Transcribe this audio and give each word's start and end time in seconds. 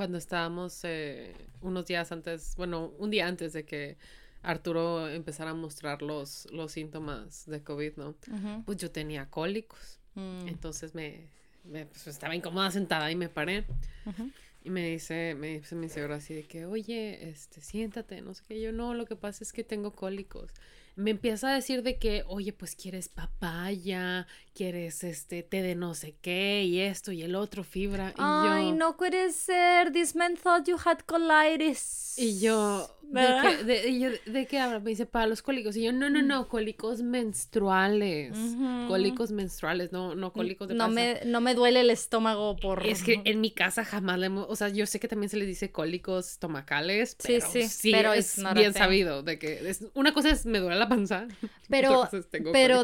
cuando 0.00 0.16
estábamos 0.16 0.80
eh, 0.84 1.34
unos 1.60 1.84
días 1.84 2.10
antes, 2.10 2.56
bueno, 2.56 2.90
un 2.98 3.10
día 3.10 3.26
antes 3.26 3.52
de 3.52 3.66
que 3.66 3.98
Arturo 4.42 5.06
empezara 5.10 5.50
a 5.50 5.54
mostrar 5.54 6.00
los, 6.00 6.50
los 6.52 6.72
síntomas 6.72 7.44
de 7.44 7.62
COVID, 7.62 7.96
¿no? 7.98 8.14
Pues 8.64 8.78
yo 8.78 8.90
tenía 8.90 9.28
cólicos. 9.28 9.98
Mm. 10.14 10.48
Entonces 10.48 10.94
me, 10.94 11.28
pues, 11.64 12.06
estaba 12.06 12.34
incómoda 12.34 12.70
sentada 12.70 13.10
y 13.10 13.14
me 13.14 13.28
paré. 13.28 13.66
Y 14.64 14.70
me 14.70 14.88
dice, 14.88 15.36
me 15.38 15.58
dice 15.58 15.76
mi 15.76 15.90
señora 15.90 16.14
así 16.16 16.32
de 16.32 16.44
que, 16.44 16.64
oye, 16.64 17.28
este, 17.28 17.60
siéntate, 17.60 18.22
no 18.22 18.32
sé 18.32 18.42
qué. 18.48 18.58
Yo, 18.58 18.72
no, 18.72 18.94
lo 18.94 19.04
que 19.04 19.16
pasa 19.16 19.44
es 19.44 19.52
que 19.52 19.64
tengo 19.64 19.92
cólicos 19.92 20.50
me 20.96 21.10
empieza 21.10 21.50
a 21.50 21.54
decir 21.54 21.82
de 21.82 21.98
que, 21.98 22.24
oye, 22.26 22.52
pues 22.52 22.74
quieres 22.74 23.08
papaya, 23.08 24.26
quieres 24.54 25.04
este 25.04 25.42
té 25.42 25.62
de 25.62 25.74
no 25.74 25.94
sé 25.94 26.14
qué 26.20 26.64
y 26.64 26.80
esto 26.80 27.12
y 27.12 27.22
el 27.22 27.34
otro 27.34 27.64
fibra. 27.64 28.10
Y 28.10 28.14
Ay, 28.18 28.72
no 28.72 28.96
puede 28.96 29.32
ser. 29.32 29.92
This 29.92 30.14
man 30.14 30.36
thought 30.36 30.66
you 30.66 30.76
had 30.84 30.98
colitis. 31.06 32.18
Y 32.18 32.40
yo, 32.40 32.90
¿de 33.02 33.26
qué, 33.42 33.64
de, 33.64 34.20
¿de 34.26 34.46
qué 34.46 34.58
habla? 34.58 34.80
Me 34.80 34.90
dice, 34.90 35.06
para 35.06 35.26
los 35.26 35.40
cólicos. 35.40 35.76
Y 35.76 35.84
yo, 35.84 35.92
no, 35.92 36.10
no, 36.10 36.20
no, 36.20 36.48
cólicos 36.48 37.00
menstruales. 37.00 38.36
Cólicos 38.88 39.30
menstruales, 39.30 39.92
no, 39.92 40.14
no 40.14 40.32
cólicos 40.32 40.68
de 40.68 40.74
no 40.74 40.88
Me, 40.88 41.20
no 41.24 41.40
me 41.40 41.54
duele 41.54 41.80
el 41.80 41.88
estómago 41.88 42.56
por... 42.56 42.86
Es 42.86 43.02
que 43.02 43.22
en 43.24 43.40
mi 43.40 43.52
casa 43.52 43.84
jamás 43.84 44.18
le 44.18 44.26
hemos... 44.26 44.46
O 44.50 44.56
sea, 44.56 44.68
yo 44.68 44.84
sé 44.84 45.00
que 45.00 45.08
también 45.08 45.30
se 45.30 45.38
les 45.38 45.48
dice 45.48 45.70
cólicos 45.70 46.32
estomacales, 46.32 47.16
pero 47.22 47.46
sí, 47.50 47.62
sí, 47.68 47.92
pero 47.92 48.12
es 48.12 48.38
bien 48.54 48.74
sabido 48.74 49.22
de 49.22 49.38
que... 49.38 49.70
Es, 49.70 49.84
una 49.94 50.12
cosa 50.12 50.30
es 50.30 50.44
me 50.44 50.58
duele 50.58 50.78
la 50.78 50.89
panza. 50.90 51.28
Pero, 51.68 52.08
pero, 52.52 52.82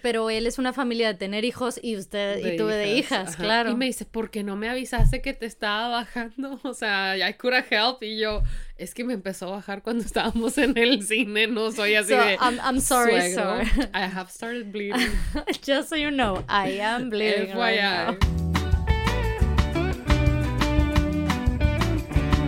pero 0.00 0.30
él 0.30 0.46
es 0.46 0.58
una 0.58 0.72
familia 0.72 1.08
de 1.08 1.14
tener 1.14 1.44
hijos 1.44 1.80
y 1.82 1.96
usted 1.96 2.38
y 2.38 2.56
tuve 2.56 2.76
de 2.76 2.96
hijas, 2.96 3.34
claro. 3.34 3.72
Y 3.72 3.74
me 3.74 3.86
dice, 3.86 4.04
¿por 4.04 4.30
qué 4.30 4.44
no 4.44 4.54
me 4.54 4.68
avisaste 4.68 5.20
que 5.20 5.34
te 5.34 5.46
estaba 5.46 5.88
bajando? 5.88 6.60
O 6.68 6.72
sea, 6.72 7.16
I 7.16 7.34
could 7.34 7.52
have 7.52 7.66
helped. 7.68 8.06
Y 8.06 8.20
yo, 8.20 8.42
es 8.76 8.94
que 8.94 9.02
me 9.02 9.14
empezó 9.14 9.48
a 9.48 9.56
bajar 9.56 9.82
cuando 9.82 10.04
estábamos 10.04 10.56
en 10.58 10.78
el 10.78 11.02
cine, 11.02 11.48
no 11.48 11.72
soy 11.72 11.96
así 11.96 12.14
de. 12.14 12.36
I'm, 12.40 12.60
I'm 12.60 12.80
sorry, 12.80 13.32
sorry. 13.32 13.66
I 13.92 14.02
have 14.06 14.30
started 14.30 14.70
bleeding. 14.70 15.10
Just 15.66 15.88
so 15.88 15.96
you 15.96 16.10
know, 16.12 16.44
I 16.48 16.78
am 16.80 17.10
bleeding. 17.10 17.56
Right 17.56 17.80
now. 17.80 18.16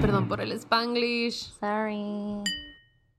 Perdón 0.00 0.28
por 0.28 0.41
el 0.41 0.52
spanglish. 0.52 1.50
Sorry. 1.58 2.69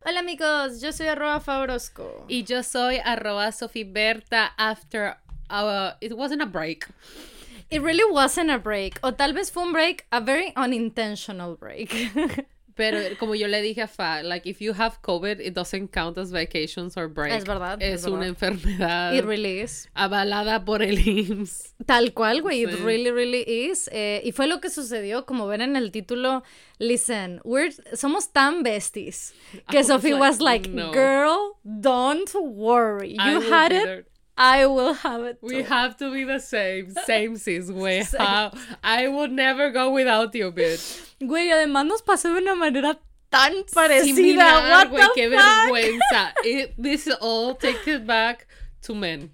Hola 0.04 0.22
amigos, 0.22 0.82
yo 0.82 0.92
soy 0.92 1.06
arroba 1.06 1.40
Fabrosco. 1.40 2.26
Y 2.28 2.44
yo 2.44 2.64
soy 2.64 2.98
arroba 3.06 3.52
Sofiberta 3.52 4.50
after 4.58 5.16
uh, 5.52 5.92
it 6.02 6.18
wasn't 6.18 6.42
a 6.42 6.48
break. 6.48 6.88
It 7.70 7.84
really 7.84 8.12
wasn't 8.12 8.50
a 8.50 8.58
break. 8.58 8.98
O 9.04 9.12
tal 9.14 9.34
vez 9.34 9.52
fue 9.52 9.62
un 9.62 9.72
break, 9.72 10.08
a 10.12 10.20
very 10.20 10.54
unintentional 10.56 11.56
break. 11.56 11.94
Pero 12.76 13.00
como 13.18 13.36
yo 13.36 13.48
le 13.48 13.62
dije 13.62 13.82
a 13.82 13.88
Fa, 13.88 14.24
like 14.24 14.50
if 14.50 14.60
you 14.60 14.74
have 14.74 15.02
COVID, 15.02 15.40
it 15.40 15.54
doesn't 15.54 15.92
count 15.92 16.18
as 16.18 16.32
vacations 16.32 16.98
or 16.98 17.08
break. 17.08 17.34
Es 17.34 17.46
verdad. 17.46 17.82
Es, 17.82 18.06
una 18.06 18.28
enfermedad. 18.28 19.14
It 19.14 19.26
really 19.26 19.62
is. 19.62 19.90
Avalada 19.94 20.64
por 20.64 20.82
el 20.82 20.98
IMSS. 20.98 21.76
Tal 21.86 22.14
cual, 22.14 22.42
güey. 22.42 22.64
It 22.64 22.80
really, 22.84 23.12
really 23.12 23.44
is. 23.48 23.90
Eh, 23.92 24.22
y 24.24 24.32
fue 24.32 24.48
lo 24.48 24.60
que 24.60 24.70
sucedió, 24.70 25.26
como 25.26 25.48
ven 25.48 25.62
en 25.62 25.76
el 25.76 25.92
título, 25.92 26.44
listen, 26.80 27.42
we're, 27.44 27.72
somos 27.94 28.32
tan 28.32 28.64
besties. 28.64 29.34
Que 29.70 29.84
Sophie 29.84 30.14
was 30.14 30.40
like, 30.40 30.70
girl, 30.94 31.58
don't 31.64 32.34
worry. 32.34 33.14
You 33.14 33.42
had 33.52 33.72
it. 33.72 34.11
I 34.42 34.66
will 34.66 34.96
have 34.96 35.22
it. 35.22 35.38
We 35.44 35.62
have 35.62 35.98
to 35.98 36.12
be 36.12 36.24
the 36.24 36.40
same. 36.40 36.90
Same 37.06 37.38
sis, 37.38 37.70
güey. 37.78 38.02
I 38.84 39.08
would 39.08 39.32
never 39.32 39.70
go 39.70 39.92
without 39.92 40.34
you, 40.34 40.52
bitch. 40.52 41.14
Güey, 41.22 41.52
además 41.52 41.86
nos 41.86 42.02
pasó 42.02 42.34
de 42.34 42.42
una 42.42 42.56
manera 42.56 42.98
tan 43.30 43.64
parecida. 43.72 44.90
güey, 44.90 45.08
qué 45.14 45.30
vergüenza. 45.30 46.34
this 46.76 47.08
all 47.22 47.54
take 47.54 47.88
it 47.88 48.08
back 48.08 48.48
to 48.82 48.96
men. 48.96 49.30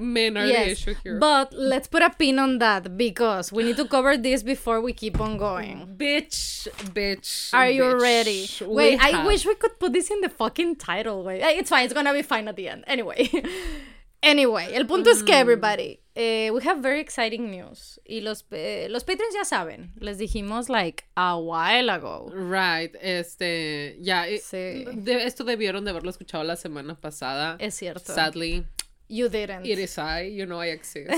men 0.00 0.38
are 0.38 0.46
the 0.46 0.70
issue 0.70 0.94
here. 1.04 1.18
But 1.18 1.52
let's 1.52 1.86
put 1.86 2.00
a 2.00 2.08
pin 2.08 2.38
on 2.38 2.58
that 2.60 2.96
because 2.96 3.52
we 3.52 3.62
need 3.62 3.76
to 3.76 3.84
cover 3.84 4.16
this 4.16 4.42
before 4.42 4.80
we 4.80 4.94
keep 4.94 5.20
on 5.20 5.36
going. 5.36 5.96
Bitch, 5.98 6.66
bitch. 6.94 7.52
Are 7.52 7.66
bitch. 7.66 7.74
you 7.74 8.00
ready? 8.00 8.48
Wait, 8.62 8.98
I 9.02 9.26
wish 9.26 9.44
we 9.44 9.54
could 9.54 9.78
put 9.78 9.92
this 9.92 10.10
in 10.10 10.22
the 10.22 10.30
fucking 10.30 10.76
title. 10.76 11.24
Wait, 11.24 11.42
it's 11.42 11.68
fine. 11.68 11.84
It's 11.84 11.92
gonna 11.92 12.14
be 12.14 12.22
fine 12.22 12.48
at 12.48 12.56
the 12.56 12.70
end. 12.70 12.84
Anyway. 12.86 13.28
Anyway, 14.26 14.74
el 14.74 14.86
punto 14.86 15.10
es 15.10 15.22
que, 15.22 15.32
mm. 15.32 15.40
everybody, 15.40 16.00
eh, 16.16 16.50
we 16.52 16.60
have 16.64 16.80
very 16.80 16.98
exciting 16.98 17.48
news. 17.48 18.00
Y 18.04 18.22
los, 18.22 18.44
eh, 18.50 18.88
los 18.90 19.04
patrons 19.04 19.32
ya 19.32 19.44
saben, 19.44 19.92
les 20.00 20.18
dijimos, 20.18 20.68
like, 20.68 21.04
a 21.14 21.36
while 21.36 21.88
ago. 21.90 22.28
Right, 22.34 22.92
este, 23.00 23.96
ya, 24.00 24.26
eh, 24.26 24.40
sí. 24.40 24.84
esto 25.06 25.44
debieron 25.44 25.84
de 25.84 25.90
haberlo 25.90 26.10
escuchado 26.10 26.42
la 26.42 26.56
semana 26.56 27.00
pasada. 27.00 27.56
Es 27.60 27.76
cierto. 27.76 28.12
Sadly. 28.12 28.66
You 29.08 29.28
didn't. 29.28 29.64
It 29.64 29.78
is 29.78 29.96
I, 29.96 30.34
you 30.36 30.44
know 30.44 30.60
I 30.60 30.70
exist. 30.70 31.08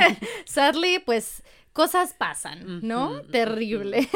Sadly, 0.46 1.00
pues, 1.00 1.42
cosas 1.74 2.14
pasan, 2.14 2.80
¿no? 2.82 3.20
Terrible. 3.30 4.08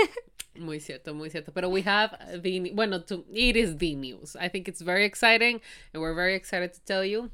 Muy 0.54 0.81
cierto, 0.81 1.12
muy 1.12 1.28
cierto. 1.28 1.53
Pero 1.53 1.69
we 1.69 1.82
have 1.82 2.16
the, 2.42 2.72
bueno, 2.72 3.03
to, 3.03 3.26
it 3.31 3.56
is 3.56 3.76
the 3.76 3.94
news. 3.94 4.34
I 4.37 4.48
think 4.48 4.69
it's 4.69 4.81
very 4.81 5.04
exciting, 5.04 5.60
and 5.92 6.03
we're 6.03 6.14
very 6.14 6.34
excited 6.34 6.72
to 6.72 6.81
tell 6.87 7.04
you 7.04 7.31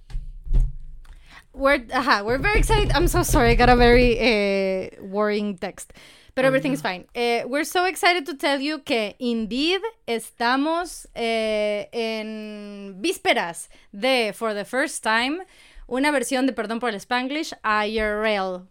we're 1.55 1.79
ajá, 1.79 2.25
we're 2.25 2.39
very 2.39 2.59
excited. 2.59 2.91
I'm 2.93 3.09
so 3.09 3.23
sorry, 3.23 3.51
I 3.51 3.55
got 3.55 3.69
a 3.69 3.77
very 3.77 4.19
uh, 4.19 5.05
worrying 5.05 5.57
text. 5.57 5.93
But 6.35 6.45
everything's 6.45 6.83
fine. 6.83 7.05
Uh, 7.15 7.47
we're 7.47 7.65
so 7.65 7.85
excited 7.85 8.27
to 8.27 8.35
tell 8.35 8.61
you 8.61 8.81
que 8.81 9.15
indeed 9.21 9.81
estamos 10.09 11.07
uh, 11.15 11.87
en 11.93 12.97
vísperas 13.01 13.69
de, 13.93 14.33
for 14.33 14.53
the 14.53 14.65
first 14.65 15.05
time, 15.05 15.43
una 15.89 16.11
versión 16.11 16.47
de 16.47 16.53
Perdón 16.53 16.81
por 16.81 16.89
el 16.89 16.99
Spanglish 16.99 17.53
IRL 17.63 18.67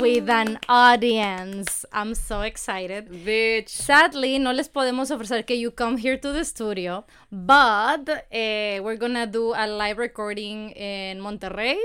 with 0.00 0.30
an 0.30 0.60
audience. 0.68 1.84
I'm 1.92 2.14
so 2.14 2.42
excited. 2.42 3.08
Bitch. 3.10 3.70
Sadly, 3.70 4.38
no 4.38 4.52
les 4.52 4.68
podemos 4.68 5.10
ofrecer 5.10 5.44
que 5.44 5.56
you 5.56 5.72
come 5.72 5.96
here 5.96 6.18
to 6.18 6.32
the 6.32 6.44
studio, 6.44 7.04
but 7.32 8.08
uh, 8.08 8.80
we're 8.80 8.96
gonna 8.96 9.26
do 9.26 9.54
a 9.54 9.66
live 9.66 9.98
recording 9.98 10.70
in 10.70 11.20
Monterrey 11.20 11.78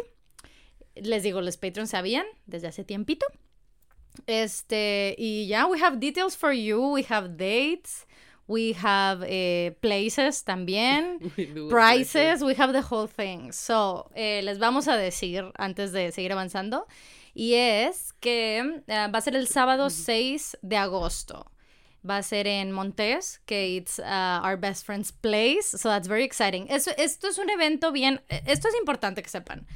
les 1.04 1.24
digo, 1.24 1.42
los 1.42 1.58
Patreons 1.58 1.90
sabían 1.90 2.26
desde 2.46 2.68
hace 2.68 2.84
tiempito. 2.84 3.26
Este, 4.26 5.16
y 5.18 5.48
ya, 5.48 5.68
we 5.68 5.80
have 5.80 6.00
details 6.00 6.36
for 6.36 6.52
you, 6.52 6.94
we 6.94 7.04
have 7.10 7.38
dates, 7.38 8.08
we 8.48 8.74
have 8.74 9.24
eh, 9.28 9.76
places 9.82 10.44
también, 10.44 11.20
prices, 11.70 12.42
we 12.42 12.56
have 12.56 12.74
the 12.74 12.82
whole 12.82 13.08
thing. 13.08 13.52
So, 13.52 14.10
eh, 14.16 14.42
les 14.44 14.58
vamos 14.58 14.88
a 14.88 14.98
decir 14.98 15.52
antes 15.58 15.92
de 15.92 16.12
seguir 16.12 16.32
avanzando, 16.32 16.88
y 17.34 17.54
es 17.54 18.14
que 18.20 18.82
eh, 18.88 19.08
va 19.14 19.20
a 19.20 19.22
ser 19.22 19.36
el 19.36 19.48
sábado 19.48 19.90
6 19.90 20.58
de 20.62 20.78
agosto. 20.78 21.52
Va 22.10 22.18
a 22.18 22.24
ser 22.24 22.48
en 22.48 22.72
Montes, 22.72 23.42
que 23.46 23.76
it's 23.76 24.00
uh, 24.00 24.40
our 24.42 24.56
best 24.56 24.86
friend's 24.86 25.12
place, 25.12 25.78
so 25.78 25.90
that's 25.90 26.08
very 26.08 26.24
exciting. 26.24 26.68
esto 26.70 27.28
es 27.28 27.38
un 27.38 27.50
evento 27.50 27.92
bien, 27.92 28.22
esto 28.46 28.70
es 28.70 28.76
importante 28.80 29.22
que 29.22 29.30
sepan. 29.30 29.68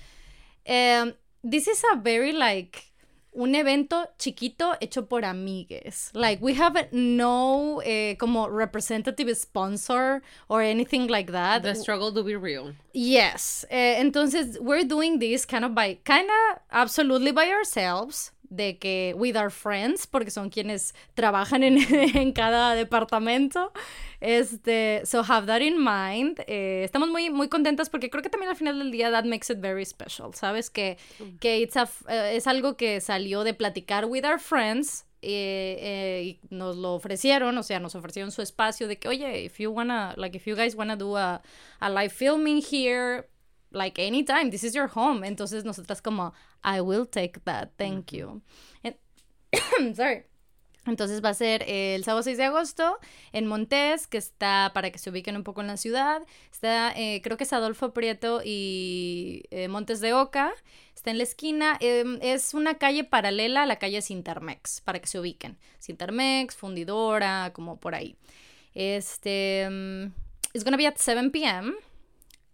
Um, 0.68 1.14
this 1.44 1.68
is 1.68 1.84
a 1.92 1.96
very 1.96 2.32
like 2.32 2.92
un 3.34 3.56
evento 3.56 4.08
chiquito 4.18 4.76
hecho 4.82 5.04
por 5.04 5.22
amigues. 5.24 6.12
Like 6.14 6.42
we 6.42 6.54
have 6.56 6.92
no 6.92 7.82
eh, 7.86 8.16
como 8.16 8.48
representative 8.50 9.36
sponsor 9.38 10.22
or 10.50 10.62
anything 10.62 11.08
like 11.08 11.32
that. 11.32 11.64
The 11.64 11.76
struggle 11.76 12.14
to 12.14 12.24
be 12.24 12.36
real. 12.36 12.74
Yes. 12.94 13.66
Eh, 13.70 14.02
entonces 14.02 14.60
we're 14.60 14.84
doing 14.84 15.20
this 15.20 15.46
kind 15.46 15.66
of 15.66 15.74
by 15.74 15.98
kind 16.04 16.30
of 16.30 16.60
absolutely 16.72 17.32
by 17.32 17.50
ourselves 17.50 18.32
de 18.51 18.78
que 18.78 19.16
with 19.17 19.35
our 19.35 19.50
friends, 19.50 20.06
porque 20.06 20.29
son 20.29 20.50
quienes 20.50 20.94
trabajan 21.16 21.63
en, 21.63 21.78
en 22.16 22.34
cada 22.34 22.75
departamento. 22.75 23.71
Este, 24.19 25.01
so 25.06 25.24
have 25.24 25.48
that 25.48 25.62
in 25.62 25.77
mind. 25.77 26.44
Eh, 26.48 26.83
estamos 26.83 27.09
muy, 27.09 27.30
muy 27.30 27.48
contentas 27.48 27.89
porque 27.89 28.09
creo 28.09 28.21
que 28.21 28.30
también 28.30 28.51
al 28.51 28.57
final 28.57 28.77
del 28.77 28.92
día 28.92 29.09
that 29.09 29.24
makes 29.25 29.51
it 29.51 29.59
very 29.59 29.86
special, 29.86 30.33
¿sabes? 30.33 30.69
Que, 30.69 30.98
que 31.39 31.59
it's 31.59 31.77
a, 31.77 31.89
eh, 32.09 32.36
es 32.36 32.45
algo 32.45 32.75
que 32.75 33.00
salió 33.00 33.44
de 33.44 33.53
platicar 33.53 34.06
with 34.06 34.25
our 34.25 34.39
friends 34.39 35.06
eh, 35.21 36.21
y 36.25 36.39
nos 36.54 36.75
lo 36.75 36.94
ofrecieron, 36.95 37.57
o 37.57 37.63
sea, 37.63 37.80
nos 37.80 37.95
ofrecieron 37.95 38.31
su 38.31 38.42
espacio 38.42 38.88
de 38.88 38.97
que, 38.97 39.07
oye, 39.07 39.44
if 39.44 39.59
you 39.59 39.71
wanna, 39.71 40.13
like, 40.18 40.36
if 40.36 40.45
you 40.45 40.56
guys 40.56 40.75
wanna 40.75 40.97
do 40.97 41.15
a, 41.15 41.42
a 41.80 41.89
live 41.89 42.12
filming 42.12 42.62
here, 42.62 43.27
like 43.71 44.00
anytime, 44.00 44.50
this 44.50 44.63
is 44.63 44.73
your 44.73 44.89
home. 44.94 45.25
Entonces 45.25 45.63
nosotras 45.63 46.01
como, 46.01 46.33
I 46.63 46.81
will 46.81 47.06
take 47.06 47.39
that, 47.45 47.71
thank 47.77 48.12
you. 48.12 48.41
sorry. 49.95 50.23
Entonces 50.88 51.23
va 51.23 51.29
a 51.29 51.33
ser 51.35 51.63
el 51.68 52.03
sábado 52.03 52.23
6 52.23 52.38
de 52.38 52.45
agosto 52.45 52.97
en 53.33 53.45
Montes, 53.45 54.07
que 54.07 54.18
está 54.18 54.71
para 54.73 54.89
que 54.89 54.97
se 54.97 55.12
ubiquen 55.12 55.35
un 55.35 55.44
poco 55.44 55.62
en 55.62 55.68
la 55.68 55.77
ciudad. 55.77 56.23
Está, 56.51 56.91
eh, 56.97 57.21
creo 57.23 57.38
que 57.38 57.44
es 57.44 57.53
Adolfo 57.53 57.94
Prieto 57.94 58.41
y 58.44 59.44
eh, 59.51 59.68
Montes 59.68 60.01
de 60.01 60.13
Oca. 60.13 60.53
Está 60.95 61.12
en 61.12 61.18
la 61.18 61.23
esquina. 61.23 61.77
em, 61.81 62.18
es 62.21 62.56
una 62.56 62.75
calle 62.79 63.03
paralela 63.03 63.63
a 63.63 63.65
la 63.68 63.77
calle 63.77 64.01
Sintermex, 64.01 64.81
para 64.81 65.00
que 65.00 65.07
se 65.07 65.19
ubiquen. 65.19 65.59
Sintermex, 65.77 66.56
Fundidora, 66.56 67.51
como 67.53 67.79
por 67.79 67.94
ahí. 67.94 68.15
Este. 68.73 69.69
It's 70.53 70.63
gonna 70.63 70.77
be 70.77 70.88
at 70.88 70.97
7 70.97 71.29
p.m. 71.29 71.73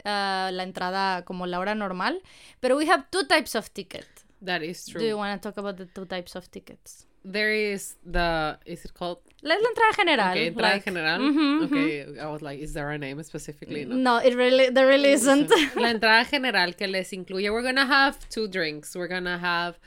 uh, 0.08 0.50
la 0.56 0.62
entrada 0.62 1.24
como 1.24 1.46
la 1.46 1.58
hora 1.58 1.74
normal. 1.74 2.14
Pero 2.60 2.76
we 2.76 2.86
have 2.86 3.02
two 3.10 3.24
types 3.34 3.54
of 3.54 3.64
ticket. 3.78 4.06
That 4.40 4.62
is 4.62 4.84
Do 4.86 4.92
true. 4.92 5.02
you 5.08 5.16
want 5.16 5.32
to 5.40 5.48
talk 5.48 5.56
about 5.58 5.76
the 5.76 5.86
two 5.86 6.06
types 6.06 6.34
of 6.36 6.48
tickets? 6.50 7.04
There 7.24 7.52
is 7.52 7.96
the 8.06 8.58
is 8.64 8.84
it 8.86 8.92
called 8.94 9.18
La, 9.42 9.54
la 9.56 9.68
entrada 9.68 9.94
general. 9.96 10.30
okay, 10.30 10.46
entrada 10.46 10.74
like- 10.74 10.84
general? 10.84 11.18
Mhm, 11.20 11.64
okay, 11.66 12.20
I 12.20 12.26
was 12.34 12.42
like, 12.42 12.58
is 12.60 12.72
there 12.72 12.90
a 12.90 12.98
name 12.98 13.20
specifically? 13.24 13.84
No. 13.84 13.96
No, 13.96 14.16
it 14.18 14.34
really, 14.34 14.70
there 14.70 14.86
really 14.86 15.10
isn't. 15.18 15.50
La 15.76 15.88
entrada 15.94 16.24
general 16.30 16.72
que 16.74 16.86
les 16.86 17.10
incluye, 17.12 17.50
we're 17.52 17.62
gonna 17.70 17.86
have 17.86 18.16
two 18.30 18.46
drinks. 18.48 18.94
We're 18.94 19.08
gonna 19.16 19.36
have 19.38 19.78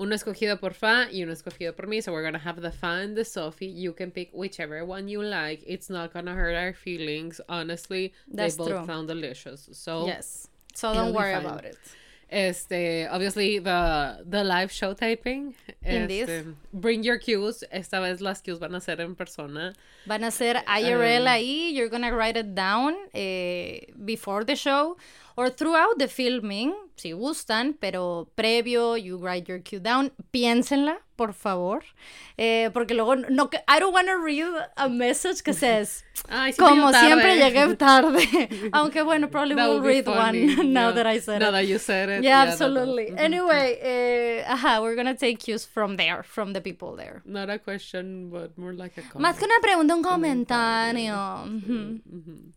uno 0.00 0.14
escogido 0.14 0.58
por 0.58 0.72
Fa 0.72 1.08
y 1.12 1.22
uno 1.22 1.32
escogido 1.32 1.74
por 1.76 1.86
mí. 1.86 2.02
So 2.02 2.10
we're 2.12 2.24
gonna 2.24 2.38
have 2.38 2.60
the 2.62 2.72
Fa 2.72 3.02
and 3.02 3.14
the 3.14 3.24
Sophie. 3.24 3.66
You 3.66 3.92
can 3.92 4.10
pick 4.10 4.30
whichever 4.32 4.82
one 4.84 5.08
you 5.08 5.22
like. 5.22 5.62
It's 5.66 5.90
not 5.90 6.12
gonna 6.14 6.34
hurt 6.34 6.54
our 6.56 6.72
feelings. 6.72 7.40
Honestly, 7.48 8.12
That's 8.26 8.54
they 8.56 8.58
both 8.64 8.68
true. 8.70 8.86
sound 8.86 9.08
delicious. 9.08 9.68
So 9.72 10.06
yes. 10.06 10.48
So 10.74 10.94
don't 10.94 11.12
worry 11.12 11.34
fine. 11.34 11.44
about 11.44 11.64
it. 11.66 11.76
Este, 12.32 13.08
obviously 13.10 13.58
the 13.58 14.22
the 14.24 14.42
live 14.44 14.70
show 14.72 14.94
taping. 14.94 15.54
Este, 15.84 16.44
bring 16.72 17.02
your 17.02 17.18
cues. 17.18 17.64
Esta 17.72 18.00
vez 18.00 18.20
las 18.20 18.40
cues 18.40 18.58
van 18.60 18.74
a 18.74 18.80
ser 18.80 19.00
en 19.00 19.16
persona. 19.16 19.74
Van 20.06 20.22
a 20.24 20.30
ser 20.30 20.62
IRL 20.66 21.22
Um, 21.22 21.26
ahí. 21.28 21.72
You're 21.74 21.88
gonna 21.90 22.14
write 22.14 22.36
it 22.38 22.54
down 22.54 22.94
eh, 23.12 23.80
before 24.04 24.44
the 24.44 24.54
show 24.56 24.96
or 25.40 25.48
throughout 25.50 25.96
the 25.98 26.06
filming, 26.06 26.74
si 26.96 27.12
gustan, 27.12 27.72
pero 27.80 28.28
previo, 28.36 28.96
you 28.96 29.16
write 29.16 29.48
your 29.48 29.60
cue 29.60 29.80
down. 29.80 30.10
Piénsenla, 30.32 30.98
por 31.16 31.32
favor. 31.32 31.80
Eh, 32.36 32.68
porque 32.74 32.92
luego, 32.94 33.14
no, 33.16 33.48
I 33.66 33.78
don't 33.80 33.92
want 33.94 34.08
to 34.08 34.18
read 34.18 34.44
a 34.76 34.88
message 34.90 35.42
que 35.42 35.54
says, 35.54 36.04
Ay, 36.28 36.52
como 36.52 36.92
siempre 36.92 37.36
llegué 37.38 37.74
tarde. 37.78 38.20
Aunque 38.74 39.02
bueno, 39.02 39.28
probably 39.30 39.54
That 39.54 39.68
will 39.70 39.80
read 39.80 40.04
funny. 40.04 40.54
one 40.56 40.72
now 40.74 40.88
Yeah. 40.88 40.92
that 40.96 41.06
I 41.06 41.20
said 41.20 41.40
Now 41.40 41.48
it. 41.48 41.52
that 41.52 41.66
you 41.66 41.78
said 41.78 42.08
it. 42.10 42.22
Yeah, 42.22 42.42
absolutely. 42.42 43.06
Mhm. 43.12 43.18
Anyway, 43.18 43.78
eh, 43.80 44.44
ajá, 44.46 44.82
we're 44.82 44.94
gonna 44.94 45.14
take 45.16 45.38
cues 45.38 45.64
from 45.66 45.96
there, 45.96 46.22
from 46.22 46.52
the 46.52 46.60
people 46.60 46.96
there. 46.96 47.22
Not 47.24 47.48
a 47.48 47.58
question, 47.58 48.28
but 48.30 48.58
more 48.58 48.74
like 48.74 48.98
a 48.98 49.02
comment. 49.02 49.22
Más 49.22 49.38
que 49.38 49.46
una 49.46 49.58
pregunta, 49.62 49.94
un 49.94 50.02
comentario. 50.02 51.14
Ujú. 51.46 52.00
Mhm. 52.04 52.52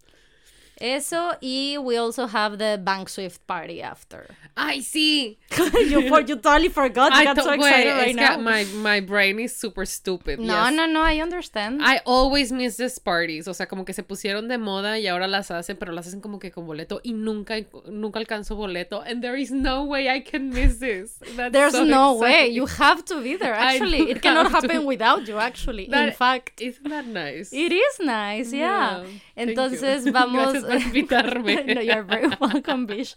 Eso, 0.83 1.37
y 1.41 1.77
we 1.77 1.95
also 1.97 2.27
have 2.27 2.57
the 2.57 2.77
Bank 2.77 3.07
Swift 3.07 3.39
party 3.47 3.81
after. 3.81 4.27
Ay, 4.57 4.81
sí. 4.81 5.37
you, 5.89 6.09
for, 6.09 6.19
you 6.21 6.35
totally 6.35 6.67
forgot. 6.67 7.13
You 7.13 7.19
I 7.19 7.23
got 7.23 7.35
to- 7.37 7.43
so 7.43 7.51
excited 7.53 7.93
right 7.93 8.13
now. 8.13 8.37
my, 8.37 8.65
my 8.75 8.99
brain 8.99 9.39
is 9.39 9.55
super 9.55 9.85
stupid. 9.85 10.39
no, 10.39 10.65
yes. 10.65 10.73
no, 10.75 10.85
no, 10.85 11.01
I 11.01 11.21
understand. 11.21 11.81
I 11.81 12.01
always 12.05 12.51
miss 12.51 12.75
these 12.75 12.99
parties. 12.99 13.47
O 13.47 13.53
sea, 13.53 13.65
como 13.67 13.85
que 13.85 13.93
se 13.93 14.03
pusieron 14.03 14.49
de 14.49 14.57
moda 14.57 14.99
y 14.99 15.07
ahora 15.07 15.25
las 15.27 15.51
hacen, 15.51 15.77
pero 15.77 15.93
las 15.93 16.07
hacen 16.07 16.19
como 16.19 16.37
que 16.37 16.51
con 16.51 16.67
boleto 16.67 16.99
y 17.01 17.13
nunca, 17.13 17.55
nunca 17.89 18.19
alcanzo 18.19 18.57
boleto. 18.57 19.01
And 19.07 19.21
there 19.21 19.39
is 19.39 19.51
no 19.51 19.85
way 19.85 20.09
I 20.09 20.21
can 20.21 20.49
miss 20.49 20.79
this. 20.79 21.17
That's 21.37 21.53
There's 21.53 21.73
so 21.73 21.85
no 21.85 22.15
way. 22.15 22.49
You 22.49 22.65
have 22.65 23.05
to 23.05 23.21
be 23.21 23.37
there, 23.37 23.53
actually. 23.53 24.11
It 24.11 24.21
cannot 24.21 24.47
to. 24.47 24.49
happen 24.51 24.85
without 24.85 25.27
you, 25.29 25.39
actually. 25.39 25.85
In 25.89 26.11
fact, 26.11 26.61
Isn't 26.61 26.89
that 26.89 27.07
nice? 27.07 27.53
it 27.53 27.71
is 27.71 27.99
nice, 28.01 28.51
yeah. 28.51 28.73
Yeah, 28.73 29.05
Entonces, 29.37 30.11
vamos. 30.11 30.53
Por 30.73 30.81
invitarme. 30.81 31.63
no, 31.75 31.81
you're 31.81 32.03
very 32.03 32.27
welcome, 32.39 32.85
Bish. 32.85 33.15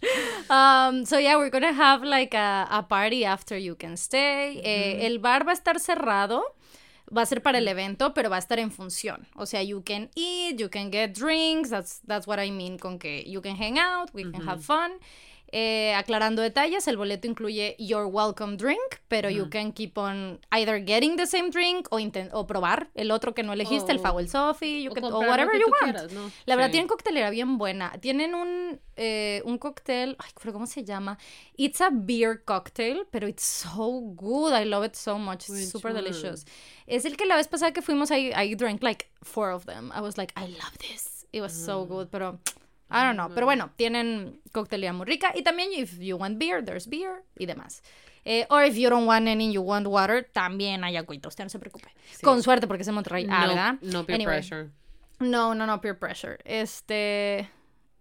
Um, 0.49 1.05
so, 1.05 1.17
yeah, 1.17 1.37
we're 1.37 1.49
gonna 1.49 1.73
have 1.73 2.03
like 2.03 2.33
a, 2.33 2.67
a 2.69 2.83
party 2.83 3.25
after 3.25 3.57
you 3.57 3.75
can 3.75 3.97
stay. 3.97 4.61
Eh, 4.63 5.05
el 5.05 5.19
bar 5.19 5.45
va 5.45 5.51
a 5.51 5.55
estar 5.55 5.79
cerrado. 5.79 6.43
Va 7.09 7.21
a 7.21 7.25
ser 7.25 7.41
para 7.41 7.59
el 7.59 7.67
evento, 7.69 8.13
pero 8.13 8.29
va 8.29 8.35
a 8.35 8.39
estar 8.39 8.59
en 8.59 8.69
función. 8.69 9.27
O 9.37 9.45
sea, 9.45 9.63
you 9.63 9.81
can 9.81 10.09
eat, 10.15 10.59
you 10.59 10.69
can 10.69 10.91
get 10.91 11.13
drinks. 11.13 11.69
That's, 11.69 12.01
that's 12.05 12.27
what 12.27 12.37
I 12.37 12.51
mean 12.51 12.77
con 12.77 12.99
que 12.99 13.23
you 13.25 13.41
can 13.41 13.55
hang 13.55 13.79
out, 13.79 14.13
we 14.13 14.23
can 14.29 14.45
have 14.45 14.61
fun. 14.61 14.99
Eh, 15.53 15.93
aclarando 15.95 16.41
detalles, 16.41 16.87
el 16.89 16.97
boleto 16.97 17.25
incluye 17.25 17.75
your 17.79 18.05
welcome 18.07 18.57
drink, 18.57 18.99
pero 19.07 19.29
you 19.29 19.49
can 19.49 19.71
keep 19.71 19.97
on 19.97 20.39
either 20.51 20.83
getting 20.85 21.15
the 21.15 21.25
same 21.25 21.49
drink 21.51 21.87
o, 21.89 21.99
o 22.33 22.47
probar 22.47 22.89
el 22.95 23.11
otro 23.11 23.33
que 23.33 23.43
no 23.43 23.53
elegiste, 23.53 23.91
el 23.93 23.99
O- 23.99 24.01
Fa 24.01 24.11
o 24.11 24.19
el 24.19 24.27
Sophie, 24.27 24.83
you 24.83 24.91
o 24.91 24.93
can- 24.93 25.05
whatever 25.05 25.53
you 25.57 25.67
want. 25.81 25.83
quieras, 25.95 26.11
¿no? 26.11 26.29
La 26.45 26.55
verdad, 26.57 26.67
Sí. 26.67 26.71
tienen 26.73 26.87
coctelera 26.89 27.29
bien 27.29 27.57
buena. 27.57 27.93
Tienen 28.01 28.35
un, 28.35 28.81
eh, 28.97 29.41
un 29.45 29.57
cóctel, 29.57 30.17
ay, 30.19 30.31
pero 30.41 30.51
¿cómo 30.51 30.65
se 30.67 30.83
llama? 30.83 31.17
It's 31.55 31.79
a 31.79 31.89
beer 31.93 32.43
cocktail, 32.43 33.07
pero 33.09 33.27
it's 33.29 33.43
so 33.43 33.89
good. 34.01 34.51
I 34.53 34.65
love 34.65 34.85
it 34.85 34.95
so 34.95 35.17
much. 35.17 35.47
It's 35.49 35.69
super 35.71 35.93
delicious. 35.93 36.45
Es 36.87 37.05
el 37.05 37.15
que 37.15 37.25
la 37.25 37.37
vez 37.37 37.47
pasada 37.47 37.71
que 37.71 37.81
fuimos, 37.81 38.11
I, 38.11 38.33
I 38.35 38.53
drank 38.55 38.83
like 38.83 39.07
four 39.23 39.51
of 39.51 39.65
them. 39.65 39.91
I 39.95 40.01
was 40.01 40.17
like, 40.17 40.33
I 40.35 40.47
love 40.47 40.77
this. 40.79 41.25
It 41.31 41.39
was 41.41 41.53
so 41.53 41.85
good, 41.85 42.07
pero 42.09 42.39
I 42.89 43.03
don't 43.03 43.15
know. 43.15 43.29
Pero 43.33 43.45
bueno, 43.45 43.69
tienen 43.75 44.39
coctelería 44.51 44.93
muy 44.93 45.05
rica. 45.05 45.33
Y 45.35 45.43
también, 45.43 45.69
if 45.73 45.99
you 45.99 46.17
want 46.17 46.37
beer, 46.39 46.63
there's 46.63 46.87
beer 46.87 47.23
y 47.37 47.45
demás. 47.45 47.81
Eh, 48.23 48.45
or 48.49 48.63
if 48.63 48.75
you 48.75 48.89
don't 48.89 49.07
want 49.07 49.27
any, 49.27 49.51
you 49.53 49.61
want 49.61 49.87
water, 49.87 50.23
también 50.33 50.83
hay 50.83 50.97
agüita. 50.97 51.27
Usted 51.29 51.43
no 51.45 51.49
se 51.49 51.59
preocupe. 51.59 51.89
Con 52.23 52.41
suerte, 52.43 52.67
porque 52.67 52.81
es 52.83 52.87
en 52.87 52.95
Monterrey. 52.95 53.25
Ah, 53.29 53.41
no, 53.41 53.47
¿verdad? 53.47 53.73
no 53.81 54.05
peer 54.05 54.15
Anyway. 54.15 54.35
pressure. 54.37 54.69
No, 55.19 55.53
no, 55.55 55.65
no, 55.65 55.79
peer 55.81 55.97
pressure. 55.97 56.37
Este. 56.45 57.49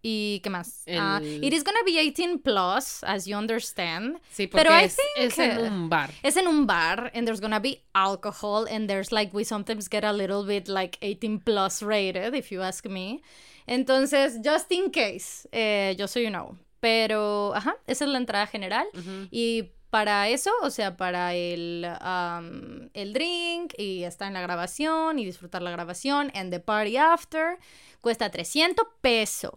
¿Y 0.02 0.38
qué 0.40 0.50
más? 0.50 0.84
Ah, 0.88 1.18
El- 1.20 1.42
it 1.42 1.52
is 1.52 1.64
gonna 1.64 1.82
be 1.84 1.92
18 1.98 2.38
plus, 2.42 3.02
as 3.02 3.26
you 3.26 3.36
understand. 3.36 4.20
Sí, 4.30 4.46
porque 4.46 4.64
Pero 4.64 4.70
I 4.80 4.84
es, 4.84 4.96
think 4.96 5.08
es 5.32 5.38
en 5.38 5.58
un 5.58 5.88
bar. 5.88 6.10
Es 6.22 6.36
en 6.36 6.46
un 6.46 6.64
bar, 6.66 7.10
and 7.12 7.26
there's 7.26 7.40
gonna 7.40 7.58
be 7.58 7.82
alcohol, 7.92 8.66
and 8.70 8.88
there's 8.88 9.10
like, 9.10 9.32
we 9.34 9.42
sometimes 9.44 9.88
get 9.90 10.04
a 10.04 10.12
little 10.12 10.44
bit 10.44 10.68
like 10.68 10.96
18 11.02 11.40
plus 11.40 11.82
rated, 11.82 12.34
if 12.34 12.52
you 12.52 12.62
ask 12.62 12.84
me. 12.86 13.20
Entonces, 13.66 14.40
just 14.44 14.70
in 14.72 14.90
case, 14.90 15.48
eh, 15.52 15.96
just 15.98 16.14
so 16.14 16.20
you 16.20 16.28
know. 16.28 16.56
Pero, 16.80 17.54
ajá, 17.54 17.76
esa 17.86 18.04
es 18.04 18.10
la 18.10 18.18
entrada 18.18 18.46
general. 18.46 18.86
Y 19.30 19.70
para 19.90 20.28
eso, 20.28 20.50
o 20.62 20.70
sea, 20.70 20.96
para 20.96 21.34
el, 21.34 21.86
um, 22.00 22.88
el 22.92 23.12
drink 23.12 23.72
y 23.78 24.04
estar 24.04 24.28
en 24.28 24.34
la 24.34 24.40
grabación 24.40 25.18
y 25.18 25.24
disfrutar 25.24 25.62
la 25.62 25.70
grabación 25.70 26.30
and 26.34 26.52
the 26.52 26.60
party 26.60 26.96
after, 26.96 27.58
cuesta 28.00 28.30
300 28.30 28.86
pesos. 29.00 29.52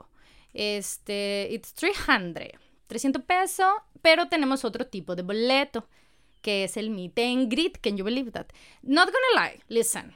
Este, 0.54 1.48
it's 1.52 1.74
300. 1.74 2.52
300 2.88 3.24
pesos, 3.24 3.68
pero 4.02 4.30
tenemos 4.30 4.66
otro 4.66 4.88
tipo 4.88 5.16
de 5.16 5.22
boleto, 5.22 5.88
que 6.42 6.64
es 6.64 6.78
el 6.78 6.90
meet 6.90 7.20
and 7.20 7.52
greet. 7.52 7.78
Can 7.80 7.98
you 7.98 8.04
believe 8.04 8.32
that? 8.32 8.48
Not 8.82 9.10
gonna 9.12 9.46
lie, 9.46 9.62
listen. 9.68 10.16